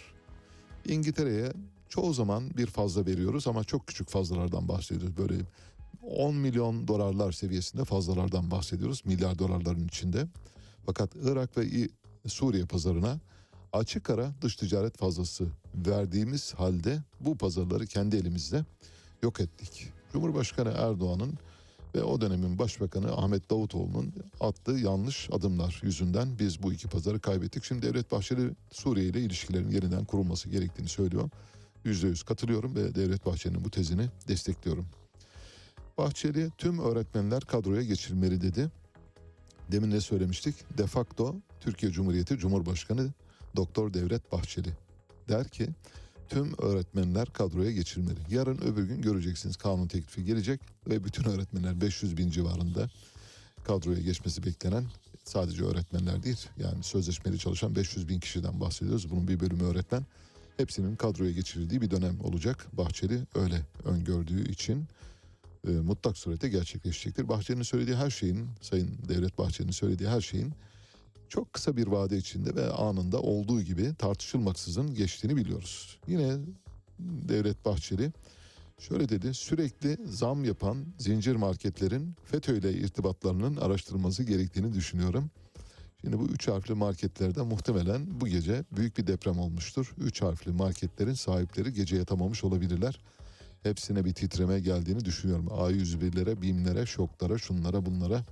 İngiltere'ye 0.86 1.54
çoğu 1.90 2.14
zaman 2.14 2.58
bir 2.58 2.68
fazla 2.68 3.06
veriyoruz 3.06 3.48
ama 3.48 3.64
çok 3.64 3.88
küçük 3.88 4.10
fazlalardan 4.10 4.68
bahsediyoruz. 4.68 5.18
Böyle 5.18 5.36
10 6.02 6.36
milyon 6.36 6.88
dolarlar 6.88 7.32
seviyesinde 7.32 7.86
fazlalardan 7.86 8.52
bahsediyoruz 8.52 9.02
milyar 9.06 9.40
dolarların 9.40 9.88
içinde. 9.88 10.28
Fakat 10.86 11.16
Irak 11.24 11.58
ve 11.58 11.90
Suriye 12.28 12.66
pazarına 12.66 13.20
açık 13.74 14.10
ara 14.10 14.32
dış 14.42 14.56
ticaret 14.56 14.98
fazlası 14.98 15.48
verdiğimiz 15.76 16.54
halde 16.54 17.04
bu 17.20 17.38
pazarları 17.38 17.86
kendi 17.86 18.16
elimizde 18.16 18.66
yok 19.24 19.40
ettik. 19.40 19.88
Cumhurbaşkanı 20.14 20.70
Erdoğan'ın 20.70 21.34
ve 21.96 22.04
o 22.04 22.22
dönemin 22.22 22.60
başbakanı 22.60 23.18
Ahmet 23.18 23.50
Davutoğlu'nun 23.50 24.14
attığı 24.40 24.72
yanlış 24.72 25.30
adımlar 25.32 25.82
yüzünden 25.84 26.40
biz 26.40 26.64
bu 26.64 26.74
iki 26.74 26.88
pazarı 26.88 27.20
kaybettik. 27.20 27.64
Şimdi 27.64 27.82
Devlet 27.82 28.12
Bahçeli 28.12 28.52
Suriye 28.72 29.06
ile 29.06 29.22
ilişkilerin 29.22 29.70
yeniden 29.70 30.06
kurulması 30.06 30.50
gerektiğini 30.50 30.90
söylüyor. 30.90 31.30
Yüzde 31.86 32.08
yüz 32.08 32.24
katılıyorum 32.24 32.76
ve 32.76 32.96
Devlet 32.96 33.26
Bahçeli'nin 33.26 33.66
bu 33.66 33.70
tezini 33.70 34.10
destekliyorum. 34.28 34.86
Bahçeli 35.98 36.52
tüm 36.58 36.80
öğretmenler 36.80 37.42
kadroya 37.42 37.84
geçirilmeli 37.84 38.42
dedi. 38.42 38.72
Demin 39.72 39.92
ne 39.92 40.02
söylemiştik? 40.02 40.78
De 40.78 40.88
facto 40.88 41.36
Türkiye 41.60 41.92
Cumhuriyeti 41.92 42.38
Cumhurbaşkanı 42.38 43.10
Doktor 43.58 43.94
Devlet 43.94 44.32
Bahçeli 44.32 44.70
der 45.30 45.48
ki 45.48 45.70
tüm 46.30 46.54
öğretmenler 46.58 47.34
kadroya 47.34 47.72
geçirilmeli. 47.72 48.20
Yarın 48.30 48.58
öbür 48.58 48.84
gün 48.84 49.02
göreceksiniz 49.02 49.58
kanun 49.58 49.88
teklifi 49.88 50.26
gelecek 50.26 50.62
ve 50.88 51.04
bütün 51.04 51.24
öğretmenler 51.24 51.82
500 51.82 52.18
bin 52.18 52.30
civarında 52.30 52.90
kadroya 53.64 54.00
geçmesi 54.00 54.46
beklenen 54.46 54.86
sadece 55.24 55.64
öğretmenler 55.64 56.24
değil 56.24 56.48
yani 56.58 56.84
sözleşmeli 56.84 57.40
çalışan 57.40 57.76
500 57.76 58.08
bin 58.08 58.20
kişiden 58.20 58.60
bahsediyoruz. 58.60 59.12
Bunun 59.12 59.28
bir 59.28 59.40
bölümü 59.40 59.64
öğretmen. 59.64 60.06
Hepsinin 60.58 60.96
kadroya 60.96 61.32
geçirildiği 61.32 61.82
bir 61.82 61.92
dönem 61.92 62.22
olacak. 62.22 62.68
Bahçeli 62.74 63.20
öyle 63.36 63.62
öngördüğü 63.86 64.52
için 64.52 64.86
e, 65.68 65.72
mutlak 65.72 66.18
surette 66.18 66.50
gerçekleşecektir. 66.50 67.28
Bahçeli'nin 67.28 67.64
söylediği 67.64 67.96
her 67.96 68.10
şeyin, 68.10 68.48
Sayın 68.62 68.98
Devlet 69.10 69.38
Bahçeli'nin 69.38 69.72
söylediği 69.72 70.10
her 70.10 70.22
şeyin 70.22 70.54
çok 71.30 71.54
kısa 71.54 71.78
bir 71.78 71.88
vade 71.88 72.18
içinde 72.18 72.56
ve 72.56 72.72
anında 72.72 73.22
olduğu 73.22 73.62
gibi 73.62 73.96
tartışılmaksızın 73.96 74.94
geçtiğini 74.94 75.36
biliyoruz. 75.36 76.00
Yine 76.08 76.38
Devlet 77.00 77.66
Bahçeli 77.66 78.12
şöyle 78.80 79.10
dedi, 79.10 79.34
sürekli 79.34 79.98
zam 80.06 80.44
yapan 80.44 80.86
zincir 80.98 81.36
marketlerin 81.36 82.16
FETÖ 82.24 82.58
ile 82.58 82.74
irtibatlarının 82.74 83.56
araştırılması 83.56 84.24
gerektiğini 84.24 84.74
düşünüyorum. 84.74 85.30
Şimdi 86.02 86.20
bu 86.20 86.26
üç 86.26 86.48
harfli 86.48 86.74
marketlerde 86.74 87.42
muhtemelen 87.42 88.22
bu 88.22 88.28
gece 88.28 88.64
büyük 88.72 88.98
bir 88.98 89.08
deprem 89.08 89.40
olmuştur. 89.40 89.94
Üç 89.98 90.22
harfli 90.22 90.52
marketlerin 90.52 91.14
sahipleri 91.14 91.74
gece 91.74 91.96
yatamamış 91.96 92.44
olabilirler. 92.44 93.00
Hepsine 93.64 94.06
bir 94.06 94.14
titreme 94.14 94.60
geldiğini 94.60 95.06
düşünüyorum. 95.06 95.48
A101'lere, 95.48 96.42
BİM'lere, 96.42 96.86
şoklara, 96.86 97.38
şunlara 97.38 97.86
bunlara 97.86 98.26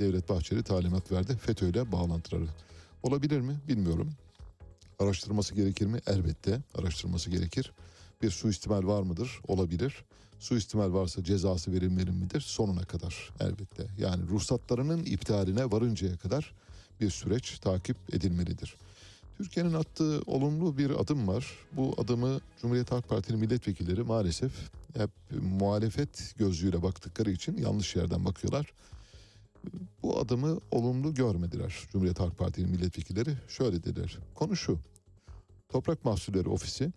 Devlet 0.00 0.28
Bahçeli 0.28 0.62
talimat 0.62 1.12
verdi. 1.12 1.36
FETÖ 1.36 1.68
ile 1.68 1.92
bağlantıları. 1.92 2.46
Olabilir 3.02 3.40
mi? 3.40 3.56
Bilmiyorum. 3.68 4.10
Araştırması 4.98 5.54
gerekir 5.54 5.86
mi? 5.86 6.00
Elbette 6.06 6.60
araştırması 6.74 7.30
gerekir. 7.30 7.72
Bir 8.22 8.30
suistimal 8.30 8.86
var 8.86 9.02
mıdır? 9.02 9.40
Olabilir. 9.48 10.04
Suistimal 10.38 10.92
varsa 10.92 11.24
cezası 11.24 11.72
verilmeli 11.72 12.10
midir? 12.10 12.40
Sonuna 12.40 12.84
kadar 12.84 13.30
elbette. 13.40 13.86
Yani 13.98 14.28
ruhsatlarının 14.28 15.04
iptaline 15.04 15.70
varıncaya 15.70 16.16
kadar 16.16 16.54
bir 17.00 17.10
süreç 17.10 17.58
takip 17.58 17.96
edilmelidir. 18.14 18.76
Türkiye'nin 19.38 19.72
attığı 19.72 20.22
olumlu 20.26 20.78
bir 20.78 20.90
adım 20.90 21.28
var. 21.28 21.46
Bu 21.72 21.94
adımı 21.98 22.40
Cumhuriyet 22.60 22.92
Halk 22.92 23.08
Partili 23.08 23.36
milletvekilleri 23.36 24.02
maalesef 24.02 24.52
hep 24.96 25.10
muhalefet 25.42 26.34
gözüyle 26.38 26.82
baktıkları 26.82 27.30
için 27.30 27.56
yanlış 27.56 27.96
yerden 27.96 28.24
bakıyorlar. 28.24 28.66
Bu 30.02 30.18
adımı 30.18 30.58
olumlu 30.70 31.14
görmediler 31.14 31.88
Cumhuriyet 31.92 32.20
Halk 32.20 32.38
Partili 32.38 32.66
milletvekilleri. 32.66 33.30
Şöyle 33.48 33.84
dediler. 33.84 34.18
Konu 34.34 34.56
şu. 34.56 34.78
Toprak 35.68 36.04
Mahsulleri 36.04 36.48
Ofisi 36.48 36.92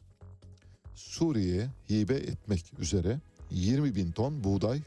Suriye'ye 0.96 1.70
hibe 1.90 2.16
etmek 2.16 2.80
üzere 2.80 3.20
20 3.52 3.96
bin 3.96 4.12
ton 4.12 4.44
buğday, 4.44 4.82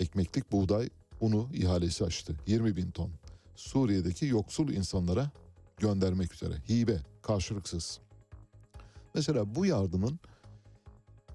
ekmeklik 0.00 0.52
buğday 0.52 0.88
unu 1.20 1.48
ihalesi 1.52 2.04
açtı. 2.04 2.36
20 2.46 2.76
bin 2.76 2.90
ton. 2.90 3.10
Suriye'deki 3.56 4.26
yoksul 4.26 4.68
insanlara 4.68 5.30
göndermek 5.78 6.34
üzere. 6.34 6.54
Hibe, 6.68 7.00
karşılıksız. 7.22 8.00
Mesela 9.14 9.54
bu 9.54 9.66
yardımın 9.66 10.18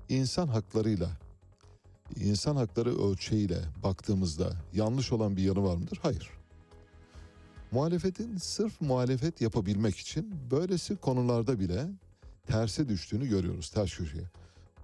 insan 0.09 0.47
haklarıyla, 0.47 1.09
insan 2.15 2.56
hakları 2.56 3.02
ölçeğiyle 3.02 3.60
baktığımızda 3.84 4.52
yanlış 4.73 5.11
olan 5.11 5.38
bir 5.38 5.44
yanı 5.44 5.64
var 5.64 5.76
mıdır? 5.76 5.99
Hayır. 6.02 6.30
Muhalefetin 7.72 8.38
sırf 8.38 8.81
muhalefet 8.81 9.41
yapabilmek 9.41 9.98
için 9.98 10.36
böylesi 10.52 10.95
konularda 10.95 11.60
bile 11.60 11.88
terse 12.48 12.90
düştüğünü 12.90 13.27
görüyoruz, 13.27 13.69
ters 13.69 13.98
köşeye. 13.98 14.23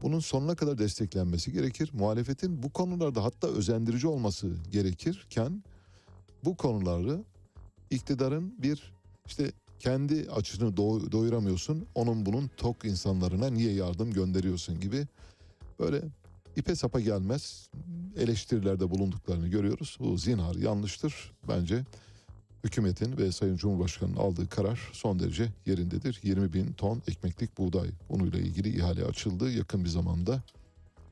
Bunun 0.02 0.19
sonuna 0.19 0.56
kadar 0.56 0.77
desteklenmesi 0.77 1.52
gerekir. 1.52 1.89
Muhalefetin 1.93 2.64
bu 2.64 2.69
konularda 2.69 3.23
hatta 3.23 3.47
özendirici 3.47 4.07
olması 4.07 4.52
gerekirken 4.72 5.64
bu 6.43 6.57
konuları 6.57 7.23
iktidarın 7.89 8.56
bir 8.61 8.93
işte 9.26 9.52
kendi 9.80 10.30
açını 10.31 10.69
do- 10.69 11.11
doyuramıyorsun. 11.11 11.88
Onun 11.95 12.26
bunun 12.26 12.49
tok 12.57 12.85
insanlarına 12.85 13.47
niye 13.49 13.73
yardım 13.73 14.11
gönderiyorsun 14.11 14.80
gibi 14.80 15.07
böyle 15.80 16.02
ipe 16.56 16.76
sapa 16.76 16.99
gelmez 16.99 17.69
eleştirilerde 18.18 18.90
bulunduklarını 18.90 19.48
görüyoruz. 19.48 19.98
Bu 19.99 20.18
zinhar 20.18 20.56
yanlıştır 20.56 21.32
bence. 21.48 21.84
Hükümetin 22.64 23.18
ve 23.18 23.32
Sayın 23.32 23.57
Cumhurbaşkanı'nın 23.57 24.18
aldığı 24.18 24.49
karar 24.49 24.90
son 24.94 25.19
derece 25.19 25.53
yerindedir. 25.65 26.19
20 26.23 26.53
bin 26.53 26.73
ton 26.73 27.02
ekmeklik 27.07 27.57
buğday 27.57 27.90
unuyla 28.10 28.40
ilgili 28.40 28.77
ihale 28.77 29.06
açıldı. 29.06 29.52
Yakın 29.52 29.84
bir 29.84 29.90
zamanda 29.90 30.44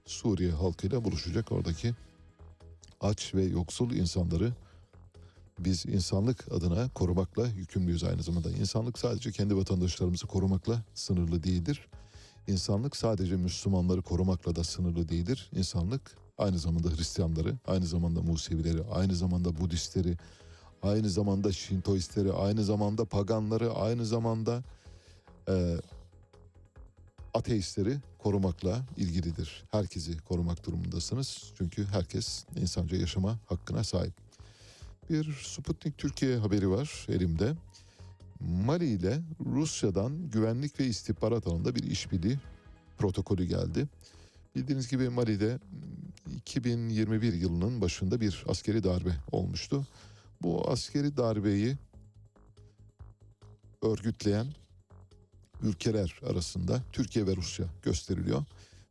Suriye 0.05 0.51
halkıyla 0.51 1.03
buluşacak 1.03 1.51
oradaki 1.51 1.93
aç 3.01 3.35
ve 3.35 3.43
yoksul 3.43 3.91
insanları 3.91 4.53
biz 5.59 5.85
insanlık 5.85 6.51
adına 6.51 6.89
korumakla 6.89 7.47
yükümlüyüz 7.47 8.03
aynı 8.03 8.23
zamanda. 8.23 8.51
İnsanlık 8.51 8.99
sadece 8.99 9.31
kendi 9.31 9.57
vatandaşlarımızı 9.57 10.27
korumakla 10.27 10.81
sınırlı 10.93 11.43
değildir. 11.43 11.87
İnsanlık 12.47 12.95
sadece 12.95 13.35
Müslümanları 13.35 14.01
korumakla 14.01 14.55
da 14.55 14.63
sınırlı 14.63 15.09
değildir. 15.09 15.49
İnsanlık 15.55 16.17
aynı 16.37 16.59
zamanda 16.59 16.89
Hristiyanları, 16.89 17.55
aynı 17.67 17.85
zamanda 17.85 18.21
Musevileri, 18.21 18.83
aynı 18.91 19.15
zamanda 19.15 19.59
Budistleri, 19.59 20.17
aynı 20.83 21.09
zamanda 21.09 21.51
Şintoistleri, 21.51 22.33
aynı 22.33 22.63
zamanda 22.63 23.05
paganları, 23.05 23.73
aynı 23.73 24.05
zamanda 24.05 24.63
e, 25.49 25.77
ateistleri 27.33 27.97
korumakla 28.19 28.85
ilgilidir. 28.97 29.63
Herkesi 29.71 30.17
korumak 30.17 30.65
durumundasınız. 30.65 31.53
Çünkü 31.57 31.85
herkes 31.85 32.45
insanca 32.55 32.97
yaşama 32.97 33.39
hakkına 33.45 33.83
sahip. 33.83 34.13
Bir 35.09 35.33
Sputnik 35.43 35.97
Türkiye 35.97 36.37
haberi 36.37 36.69
var 36.69 37.05
elimde. 37.09 37.53
Mali 38.43 38.85
ile 38.85 39.21
Rusya'dan 39.45 40.29
güvenlik 40.29 40.79
ve 40.79 40.85
istihbarat 40.85 41.47
alanında 41.47 41.75
bir 41.75 41.83
işbirliği 41.83 42.39
protokolü 42.97 43.45
geldi. 43.45 43.87
Bildiğiniz 44.55 44.89
gibi 44.89 45.09
Mali'de 45.09 45.59
2021 46.35 47.33
yılının 47.33 47.81
başında 47.81 48.21
bir 48.21 48.43
askeri 48.47 48.83
darbe 48.83 49.11
olmuştu. 49.31 49.87
Bu 50.41 50.71
askeri 50.71 51.17
darbeyi 51.17 51.77
örgütleyen 53.81 54.47
ülkeler 55.61 56.19
arasında 56.29 56.81
Türkiye 56.91 57.27
ve 57.27 57.35
Rusya 57.35 57.65
gösteriliyor. 57.83 58.43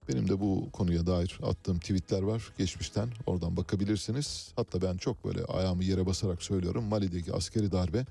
Benim 0.08 0.28
de 0.28 0.40
bu 0.40 0.68
konuya 0.72 1.06
dair 1.06 1.38
attığım 1.42 1.78
tweetler 1.78 2.22
var 2.22 2.52
geçmişten 2.58 3.08
oradan 3.26 3.56
bakabilirsiniz. 3.56 4.52
Hatta 4.56 4.82
ben 4.82 4.96
çok 4.96 5.24
böyle 5.24 5.44
ayağımı 5.44 5.84
yere 5.84 6.06
basarak 6.06 6.42
söylüyorum 6.42 6.84
Mali'deki 6.84 7.32
askeri 7.32 7.72
darbe 7.72 8.06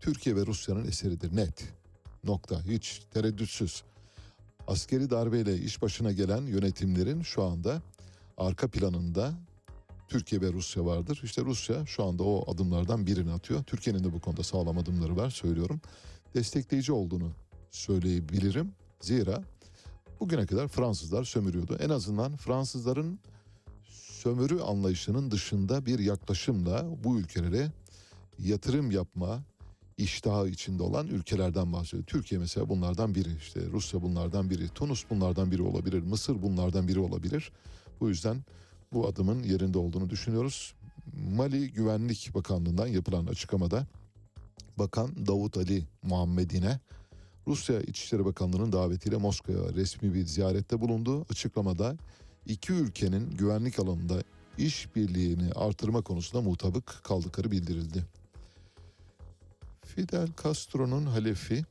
Türkiye 0.00 0.36
ve 0.36 0.46
Rusya'nın 0.46 0.86
eseridir 0.86 1.36
net. 1.36 1.64
Nokta 2.24 2.62
hiç 2.62 3.02
tereddütsüz. 3.14 3.82
Askeri 4.66 5.10
darbeyle 5.10 5.58
iş 5.58 5.82
başına 5.82 6.12
gelen 6.12 6.42
yönetimlerin 6.42 7.22
şu 7.22 7.42
anda 7.42 7.82
arka 8.36 8.68
planında 8.68 9.34
Türkiye 10.08 10.40
ve 10.40 10.52
Rusya 10.52 10.84
vardır. 10.84 11.20
İşte 11.24 11.42
Rusya 11.42 11.86
şu 11.86 12.04
anda 12.04 12.22
o 12.22 12.52
adımlardan 12.52 13.06
birini 13.06 13.32
atıyor. 13.32 13.64
Türkiye'nin 13.64 14.04
de 14.04 14.12
bu 14.12 14.20
konuda 14.20 14.42
sağlam 14.42 14.78
adımları 14.78 15.16
var 15.16 15.30
söylüyorum. 15.30 15.80
Destekleyici 16.34 16.92
olduğunu 16.92 17.32
söyleyebilirim. 17.70 18.72
Zira 19.00 19.42
bugüne 20.20 20.46
kadar 20.46 20.68
Fransızlar 20.68 21.24
sömürüyordu. 21.24 21.78
En 21.80 21.90
azından 21.90 22.36
Fransızların 22.36 23.18
sömürü 24.22 24.60
anlayışının 24.60 25.30
dışında 25.30 25.86
bir 25.86 25.98
yaklaşımla 25.98 27.04
bu 27.04 27.18
ülkelere 27.18 27.72
yatırım 28.38 28.90
yapma 28.90 29.42
iştahı 29.98 30.48
içinde 30.48 30.82
olan 30.82 31.06
ülkelerden 31.06 31.72
bahsediyor. 31.72 32.04
Türkiye 32.04 32.40
mesela 32.40 32.68
bunlardan 32.68 33.14
biri. 33.14 33.28
İşte 33.38 33.60
Rusya 33.72 34.02
bunlardan 34.02 34.50
biri. 34.50 34.68
Tunus 34.68 35.04
bunlardan 35.10 35.50
biri 35.50 35.62
olabilir. 35.62 36.02
Mısır 36.02 36.42
bunlardan 36.42 36.88
biri 36.88 36.98
olabilir. 36.98 37.52
Bu 38.00 38.08
yüzden 38.08 38.44
bu 38.92 39.08
adımın 39.08 39.42
yerinde 39.42 39.78
olduğunu 39.78 40.10
düşünüyoruz. 40.10 40.74
Mali 41.36 41.72
Güvenlik 41.72 42.30
Bakanlığı'ndan 42.34 42.86
yapılan 42.86 43.26
açıklamada 43.26 43.86
Bakan 44.78 45.26
Davut 45.26 45.56
Ali 45.56 45.84
Muhammedine 46.02 46.80
Rusya 47.46 47.80
İçişleri 47.80 48.24
Bakanlığı'nın 48.24 48.72
davetiyle 48.72 49.16
Moskova'ya 49.16 49.74
resmi 49.74 50.14
bir 50.14 50.26
ziyarette 50.26 50.80
bulundu. 50.80 51.26
Açıklamada 51.30 51.96
iki 52.46 52.72
ülkenin 52.72 53.30
güvenlik 53.30 53.78
alanında 53.78 54.22
işbirliğini 54.58 55.52
artırma 55.52 56.02
konusunda 56.02 56.48
mutabık 56.48 57.00
kaldıkları 57.04 57.50
bildirildi. 57.50 58.04
Fidel 59.86 60.28
Castro'nun 60.44 61.06
halefi 61.06 61.64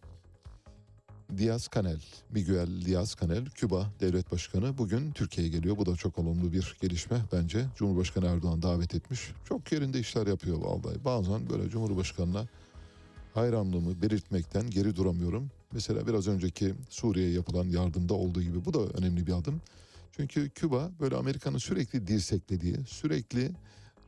Diaz 1.38 1.70
Canel, 1.76 2.02
Miguel 2.30 2.86
Diaz 2.86 3.16
Canel, 3.22 3.46
Küba 3.46 3.92
devlet 4.00 4.32
başkanı 4.32 4.78
bugün 4.78 5.12
Türkiye'ye 5.12 5.54
geliyor. 5.54 5.78
Bu 5.78 5.86
da 5.86 5.96
çok 5.96 6.20
olumlu 6.20 6.52
bir 6.52 6.78
gelişme 6.82 7.18
bence. 7.34 7.66
Cumhurbaşkanı 7.76 8.26
Erdoğan 8.26 8.62
davet 8.62 8.96
etmiş. 8.96 9.32
Çok 9.50 9.72
yerinde 9.72 10.00
işler 10.00 10.28
yapıyor 10.28 10.58
vallahi. 10.58 11.06
Bazen 11.06 11.50
böyle 11.50 11.70
Cumhurbaşkanı'na 11.70 12.48
hayranlığımı 13.34 14.02
belirtmekten 14.02 14.70
geri 14.70 14.96
duramıyorum. 14.96 15.52
Mesela 15.72 16.08
biraz 16.08 16.28
önceki 16.28 16.74
Suriye'ye 16.90 17.34
yapılan 17.34 17.66
yardımda 17.66 18.14
olduğu 18.14 18.42
gibi 18.42 18.66
bu 18.66 18.74
da 18.74 18.80
önemli 18.80 19.28
bir 19.28 19.34
adım. 19.34 19.62
Çünkü 20.12 20.50
Küba 20.50 20.92
böyle 21.00 21.16
Amerika'nın 21.16 21.58
sürekli 21.58 22.08
dirseklediği, 22.08 22.78
sürekli 22.88 23.52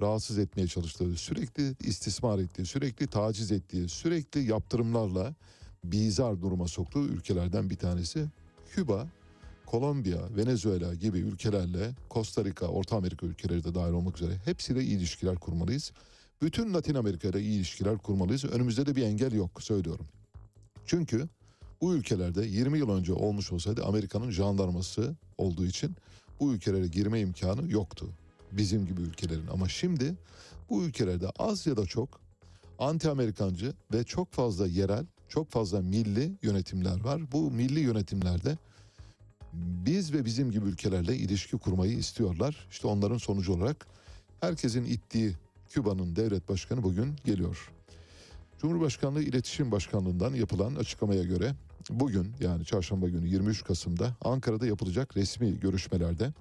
rahatsız 0.02 0.38
etmeye 0.38 0.68
çalıştığı, 0.68 1.16
sürekli 1.16 1.76
istismar 1.80 2.40
ettiği, 2.40 2.66
sürekli 2.66 3.08
taciz 3.08 3.52
ettiği, 3.52 3.90
sürekli 3.90 4.44
yaptırımlarla 4.44 5.36
bizar 5.84 6.42
duruma 6.42 6.68
soktuğu 6.68 7.06
ülkelerden 7.06 7.70
bir 7.70 7.76
tanesi. 7.76 8.26
Küba, 8.70 9.08
Kolombiya, 9.66 10.20
Venezuela 10.38 10.94
gibi 10.94 11.20
ülkelerle 11.20 11.92
Costa 12.12 12.46
Rica, 12.46 12.68
Orta 12.68 12.96
Amerika 12.96 13.26
ülkeleri 13.26 13.64
de 13.64 13.76
dahil 13.76 13.94
olmak 13.94 14.22
üzere 14.22 14.38
hepsiyle 14.46 14.84
iyi 14.84 14.98
ilişkiler 14.98 15.36
kurmalıyız. 15.36 15.92
Bütün 16.42 16.74
Latin 16.74 16.96
Amerika 16.96 17.28
ile 17.28 17.42
iyi 17.42 17.58
ilişkiler 17.58 17.98
kurmalıyız. 17.98 18.46
Önümüzde 18.46 18.86
de 18.86 18.96
bir 18.96 19.04
engel 19.04 19.32
yok 19.32 19.64
söylüyorum. 19.64 20.06
Çünkü 20.86 21.30
bu 21.82 21.96
ülkelerde 21.96 22.46
20 22.46 22.80
yıl 22.80 22.90
önce 22.90 23.14
olmuş 23.14 23.52
olsaydı 23.52 23.86
Amerika'nın 23.86 24.32
jandarması 24.32 25.16
olduğu 25.38 25.66
için 25.66 25.96
bu 26.40 26.54
ülkelere 26.54 26.88
girme 26.88 27.20
imkanı 27.20 27.72
yoktu. 27.72 28.10
Bizim 28.52 28.86
gibi 28.86 29.02
ülkelerin 29.02 29.48
ama 29.48 29.70
şimdi 29.70 30.16
bu 30.70 30.84
ülkelerde 30.84 31.30
az 31.40 31.68
ya 31.68 31.78
da 31.78 31.86
çok 31.86 32.22
anti-Amerikancı 32.80 33.74
ve 33.94 34.04
çok 34.04 34.34
fazla 34.34 34.68
yerel, 34.68 35.06
çok 35.30 35.52
fazla 35.52 35.82
milli 35.82 36.38
yönetimler 36.42 37.04
var. 37.04 37.32
Bu 37.32 37.52
milli 37.52 37.80
yönetimlerde 37.80 38.58
biz 39.54 40.14
ve 40.14 40.26
bizim 40.26 40.52
gibi 40.52 40.66
ülkelerle 40.66 41.16
ilişki 41.16 41.58
kurmayı 41.58 41.98
istiyorlar. 41.98 42.68
İşte 42.72 42.88
onların 42.88 43.18
sonucu 43.18 43.54
olarak 43.54 43.88
herkesin 44.42 44.84
ittiği 44.84 45.34
Küba'nın 45.70 46.16
devlet 46.16 46.50
başkanı 46.50 46.84
bugün 46.84 47.16
geliyor. 47.26 47.72
Cumhurbaşkanlığı 48.62 49.24
İletişim 49.24 49.72
Başkanlığı'ndan 49.72 50.34
yapılan 50.34 50.76
açıklamaya 50.76 51.24
göre 51.24 51.56
bugün 51.90 52.34
yani 52.40 52.66
çarşamba 52.66 53.10
günü 53.10 53.28
23 53.28 53.64
Kasım'da 53.64 54.16
Ankara'da 54.22 54.68
yapılacak 54.68 55.18
resmi 55.18 55.60
görüşmelerde 55.60 56.34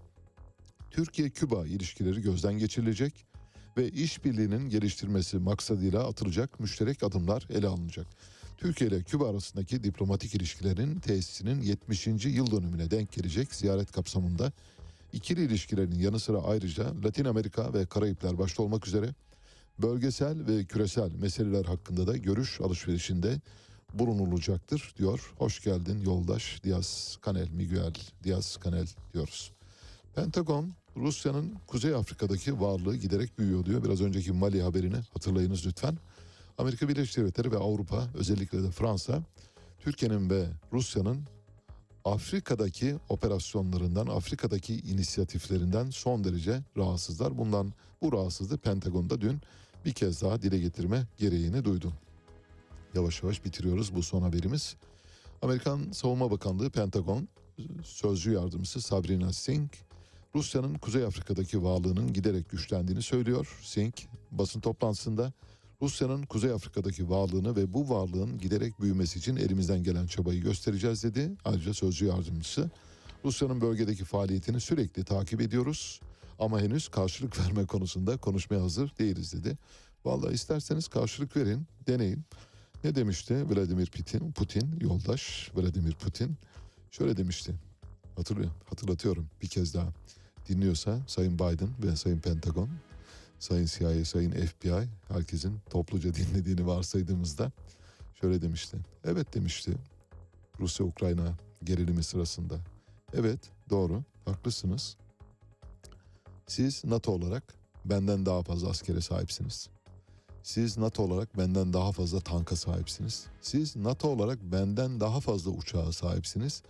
Türkiye-Küba 0.97 1.67
ilişkileri 1.67 2.23
gözden 2.23 2.59
geçirilecek 2.59 3.27
ve 3.77 3.91
işbirliğinin 3.91 4.69
geliştirmesi 4.69 5.39
maksadıyla 5.39 6.09
atılacak 6.09 6.61
müşterek 6.61 7.03
adımlar 7.03 7.47
ele 7.51 7.67
alınacak. 7.67 8.07
Türkiye 8.57 8.91
ile 8.91 9.03
Küba 9.03 9.31
arasındaki 9.31 9.85
diplomatik 9.85 10.35
ilişkilerin 10.35 11.01
tesisinin 11.01 11.63
70. 11.63 12.07
yıl 12.07 12.51
dönümüne 12.51 12.91
denk 12.91 13.13
gelecek 13.13 13.55
ziyaret 13.55 13.93
kapsamında 13.93 14.53
ikili 15.13 15.45
ilişkilerin 15.45 15.99
yanı 15.99 16.21
sıra 16.21 16.39
ayrıca 16.39 17.03
Latin 17.05 17.25
Amerika 17.25 17.75
ve 17.75 17.87
Karayipler 17.87 18.39
başta 18.39 18.63
olmak 18.63 18.87
üzere 18.87 19.15
bölgesel 19.79 20.47
ve 20.47 20.65
küresel 20.65 21.11
meseleler 21.11 21.65
hakkında 21.65 22.07
da 22.07 22.17
görüş 22.17 22.61
alışverişinde 22.61 23.41
bulunulacaktır 23.95 24.95
diyor. 24.99 25.33
Hoş 25.39 25.65
geldin 25.65 26.01
yoldaş 26.05 26.61
Diaz 26.65 27.19
Canel, 27.27 27.49
Miguel 27.51 27.95
Diaz 28.25 28.59
Canel 28.65 28.87
diyoruz. 29.15 29.53
Pentagon 30.15 30.73
Rusya'nın 30.97 31.55
Kuzey 31.67 31.95
Afrika'daki 31.95 32.61
varlığı 32.61 32.97
giderek 32.97 33.39
büyüyor 33.39 33.65
diyor. 33.65 33.85
Biraz 33.85 34.01
önceki 34.01 34.33
Mali 34.33 34.63
haberini 34.63 34.97
hatırlayınız 35.13 35.67
lütfen. 35.67 35.99
Amerika 36.59 36.89
Birleşik 36.89 37.17
Devletleri 37.17 37.53
ve 37.53 37.57
Avrupa 37.57 38.09
özellikle 38.15 38.63
de 38.63 38.71
Fransa 38.71 39.23
Türkiye'nin 39.79 40.31
ve 40.31 40.47
Rusya'nın 40.73 41.21
Afrika'daki 42.05 42.97
operasyonlarından, 43.09 44.07
Afrika'daki 44.07 44.75
inisiyatiflerinden 44.75 45.91
son 45.91 46.25
derece 46.25 46.63
rahatsızlar. 46.77 47.39
Bundan 47.39 47.73
bu 48.03 48.13
rahatsızlığı 48.13 48.59
Pentagon'da 48.59 49.21
dün 49.21 49.41
bir 49.85 49.93
kez 49.93 50.23
daha 50.23 50.43
dile 50.43 50.59
getirme 50.59 51.07
gereğini 51.19 51.65
duydu. 51.65 51.93
Yavaş 52.95 53.23
yavaş 53.23 53.45
bitiriyoruz 53.45 53.95
bu 53.95 54.03
son 54.03 54.23
haberimiz. 54.23 54.77
Amerikan 55.43 55.93
Savunma 55.93 56.31
Bakanlığı 56.31 56.71
Pentagon 56.71 57.29
sözcü 57.85 58.33
yardımcısı 58.33 58.81
Sabrina 58.81 59.33
Singh 59.33 59.86
Rusya'nın 60.35 60.75
Kuzey 60.75 61.05
Afrika'daki 61.05 61.63
varlığının 61.63 62.13
giderek 62.13 62.49
güçlendiğini 62.49 63.03
söylüyor. 63.03 63.59
Singh 63.63 63.97
basın 64.31 64.61
toplantısında 64.61 65.33
Rusya'nın 65.83 66.23
Kuzey 66.23 66.51
Afrika'daki 66.51 67.11
varlığını 67.11 67.57
ve 67.57 67.73
bu 67.73 67.89
varlığın 67.91 68.39
giderek 68.39 68.81
büyümesi 68.81 69.19
için 69.19 69.37
elimizden 69.37 69.83
gelen 69.83 70.07
çabayı 70.07 70.43
göstereceğiz 70.43 71.05
dedi. 71.05 71.31
Ayrıca 71.45 71.75
sözcü 71.75 72.07
yardımcısı 72.07 72.71
Rusya'nın 73.25 73.61
bölgedeki 73.61 74.05
faaliyetini 74.05 74.61
sürekli 74.61 75.05
takip 75.05 75.41
ediyoruz 75.41 76.01
ama 76.39 76.61
henüz 76.61 76.89
karşılık 76.89 77.41
verme 77.47 77.67
konusunda 77.67 78.17
konuşmaya 78.17 78.63
hazır 78.63 78.93
değiliz 78.99 79.33
dedi. 79.33 79.59
Vallahi 80.05 80.35
isterseniz 80.35 80.89
karşılık 80.89 81.37
verin, 81.37 81.67
deneyin. 81.87 82.25
Ne 82.85 82.95
demişti 82.95 83.35
Vladimir 83.51 83.87
Putin, 83.87 84.33
Putin 84.33 84.79
yoldaş 84.81 85.51
Vladimir 85.57 85.93
Putin? 85.93 86.37
Şöyle 86.91 87.17
demişti. 87.17 87.55
Hatırlıyor, 88.17 88.51
hatırlatıyorum 88.69 89.27
bir 89.43 89.49
kez 89.49 89.75
daha. 89.75 89.89
Dinliyorsa 90.49 90.99
Sayın 91.07 91.35
Biden 91.35 91.69
ve 91.83 91.97
Sayın 91.97 92.19
Pentagon, 92.19 92.69
Sayın 93.39 93.67
CIA, 93.67 94.05
Sayın 94.05 94.31
FBI 94.31 94.89
herkesin 95.09 95.59
topluca 95.71 96.15
dinlediğini 96.15 96.67
varsaydığımızda 96.67 97.53
şöyle 98.21 98.43
demişti. 98.43 98.77
Evet 99.05 99.35
demişti 99.35 99.73
Rusya-Ukrayna 100.61 101.35
gerilimi 101.65 102.05
sırasında. 102.05 102.55
Evet 103.15 103.41
doğru 103.71 104.03
haklısınız. 104.25 104.97
Siz 106.47 106.85
NATO 106.85 107.13
olarak 107.13 107.55
benden 107.85 108.27
daha 108.27 108.43
fazla 108.43 108.69
askere 108.69 109.01
sahipsiniz. 109.01 109.69
Siz 110.43 110.79
NATO 110.79 111.03
olarak 111.03 111.39
benden 111.39 111.73
daha 111.73 111.93
fazla 111.93 112.21
tanka 112.21 112.57
sahipsiniz. 112.57 113.27
Siz 113.41 113.77
NATO 113.77 114.09
olarak 114.09 114.43
benden 114.43 115.01
daha 115.01 115.21
fazla 115.21 115.51
uçağa 115.51 115.93
sahipsiniz. 115.93 116.63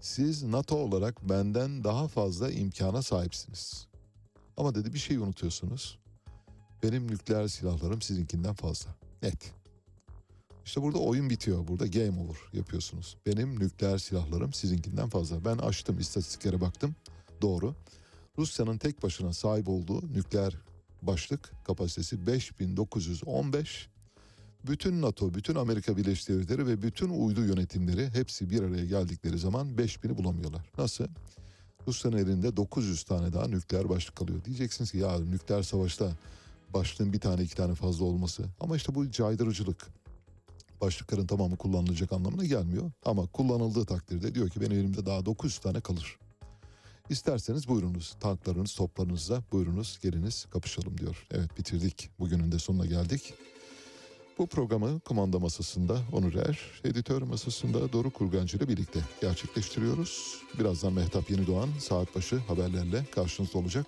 Siz 0.00 0.42
NATO 0.42 0.76
olarak 0.76 1.28
benden 1.28 1.84
daha 1.84 2.08
fazla 2.08 2.50
imkana 2.50 3.02
sahipsiniz. 3.02 3.86
Ama 4.56 4.74
dedi 4.74 4.94
bir 4.94 4.98
şey 4.98 5.16
unutuyorsunuz. 5.16 5.98
Benim 6.82 7.10
nükleer 7.10 7.48
silahlarım 7.48 8.02
sizinkinden 8.02 8.54
fazla. 8.54 8.90
Net. 9.22 9.52
İşte 10.64 10.82
burada 10.82 10.98
oyun 10.98 11.30
bitiyor. 11.30 11.68
Burada 11.68 11.86
game 11.86 12.20
over 12.20 12.38
yapıyorsunuz. 12.52 13.16
Benim 13.26 13.60
nükleer 13.60 13.98
silahlarım 13.98 14.52
sizinkinden 14.52 15.08
fazla. 15.08 15.44
Ben 15.44 15.58
açtım 15.58 15.98
istatistiklere 15.98 16.60
baktım. 16.60 16.94
Doğru. 17.42 17.74
Rusya'nın 18.38 18.78
tek 18.78 19.02
başına 19.02 19.32
sahip 19.32 19.68
olduğu 19.68 20.12
nükleer 20.12 20.56
başlık 21.02 21.52
kapasitesi 21.64 22.26
5915. 22.26 23.88
Bütün 24.66 25.02
NATO, 25.02 25.34
bütün 25.34 25.54
Amerika 25.54 25.96
Birleşik 25.96 26.28
Devletleri 26.28 26.66
ve 26.66 26.82
bütün 26.82 27.08
uydu 27.08 27.44
yönetimleri 27.44 28.10
hepsi 28.14 28.50
bir 28.50 28.62
araya 28.62 28.84
geldikleri 28.84 29.38
zaman 29.38 29.68
5000'i 29.68 30.18
bulamıyorlar. 30.18 30.70
Nasıl? 30.78 31.06
Rusya'nın 31.88 32.16
elinde 32.16 32.56
900 32.56 33.02
tane 33.02 33.32
daha 33.32 33.48
nükleer 33.48 33.88
başlık 33.88 34.16
kalıyor. 34.16 34.44
Diyeceksiniz 34.44 34.92
ki 34.92 34.98
ya 34.98 35.18
nükleer 35.18 35.62
savaşta 35.62 36.12
başlığın 36.74 37.12
bir 37.12 37.20
tane 37.20 37.42
iki 37.42 37.56
tane 37.56 37.74
fazla 37.74 38.04
olması. 38.04 38.44
Ama 38.60 38.76
işte 38.76 38.94
bu 38.94 39.10
caydırıcılık 39.10 39.86
başlıkların 40.80 41.26
tamamı 41.26 41.56
kullanılacak 41.56 42.12
anlamına 42.12 42.44
gelmiyor. 42.44 42.90
Ama 43.04 43.26
kullanıldığı 43.26 43.84
takdirde 43.84 44.34
diyor 44.34 44.48
ki 44.48 44.60
benim 44.60 44.72
elimde 44.72 45.06
daha 45.06 45.26
900 45.26 45.58
tane 45.58 45.80
kalır. 45.80 46.18
İsterseniz 47.10 47.68
buyurunuz 47.68 48.16
tanklarınız 48.20 48.74
toplarınızla 48.74 49.42
buyurunuz 49.52 49.98
geliniz 50.02 50.46
kapışalım 50.50 50.98
diyor. 50.98 51.26
Evet 51.30 51.58
bitirdik 51.58 52.10
bugünün 52.18 52.52
de 52.52 52.58
sonuna 52.58 52.86
geldik. 52.86 53.34
Bu 54.40 54.46
programı 54.46 55.00
kumanda 55.00 55.38
masasında 55.38 55.98
Onur 56.12 56.34
Er, 56.34 56.58
editör 56.84 57.22
masasında 57.22 57.92
Doruk 57.92 58.14
Kurgancı 58.14 58.56
ile 58.56 58.68
birlikte 58.68 59.00
gerçekleştiriyoruz. 59.20 60.42
Birazdan 60.58 60.92
Mehtap 60.92 61.30
Yeni 61.30 61.46
Doğan 61.46 61.68
saat 61.78 62.14
başı 62.16 62.36
haberlerle 62.36 63.04
karşınızda 63.14 63.58
olacak. 63.58 63.86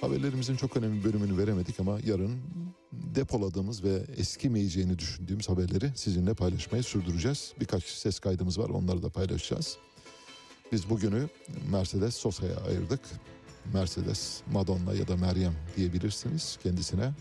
Haberlerimizin 0.00 0.56
çok 0.56 0.76
önemli 0.76 1.04
bölümünü 1.04 1.38
veremedik 1.38 1.80
ama 1.80 1.98
yarın 2.06 2.40
depoladığımız 2.92 3.84
ve 3.84 4.04
eskimeyeceğini 4.16 4.98
düşündüğümüz 4.98 5.48
haberleri 5.48 5.92
sizinle 5.94 6.34
paylaşmayı 6.34 6.82
sürdüreceğiz. 6.82 7.52
Birkaç 7.60 7.84
ses 7.84 8.18
kaydımız 8.18 8.58
var 8.58 8.68
onları 8.68 9.02
da 9.02 9.08
paylaşacağız. 9.08 9.76
Biz 10.72 10.90
bugünü 10.90 11.28
Mercedes 11.70 12.14
Sosa'ya 12.14 12.56
ayırdık. 12.56 13.00
Mercedes 13.74 14.40
Madonna 14.52 14.94
ya 14.94 15.08
da 15.08 15.16
Meryem 15.16 15.54
diyebilirsiniz 15.76 16.58
kendisine. 16.62 17.12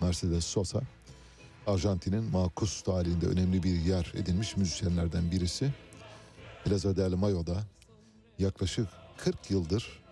Mercedes 0.00 0.44
Sosa 0.44 0.82
Arjantin'in 1.66 2.24
makus 2.24 2.82
tarihinde 2.82 3.26
önemli 3.26 3.62
bir 3.62 3.80
yer 3.80 4.12
edinmiş 4.14 4.56
müzisyenlerden 4.56 5.30
birisi. 5.30 5.72
Plaza 6.64 6.96
del 6.96 7.12
Mayo'da 7.12 7.56
yaklaşık 8.38 8.88
40 9.16 9.50
yıldır 9.50 10.02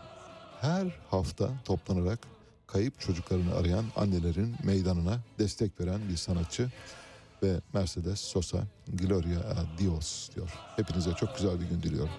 her 0.61 0.87
hafta 1.11 1.51
toplanarak 1.65 2.19
kayıp 2.67 3.01
çocuklarını 3.01 3.55
arayan 3.55 3.85
annelerin 3.97 4.57
meydanına 4.65 5.19
destek 5.39 5.81
veren 5.81 6.01
bir 6.09 6.17
sanatçı 6.17 6.71
ve 7.43 7.61
Mercedes 7.75 8.21
Sosa 8.21 8.59
Gloria 8.89 9.41
a 9.41 9.79
Dios 9.79 10.31
diyor. 10.35 10.53
Hepinize 10.77 11.15
çok 11.15 11.37
güzel 11.37 11.61
bir 11.61 11.67
gün 11.67 11.83
diliyorum. 11.83 12.15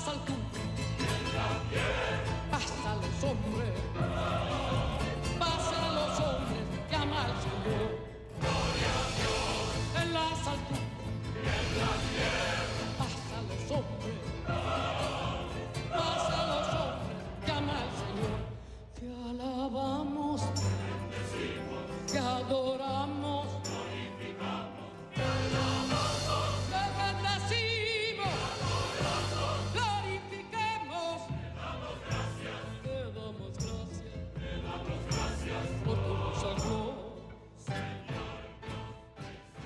pasa 0.00 0.12
al 0.12 0.24
club, 0.24 0.38
pasa 2.50 2.90
a 2.90 2.94
los 2.96 3.24
hombres. 3.24 3.89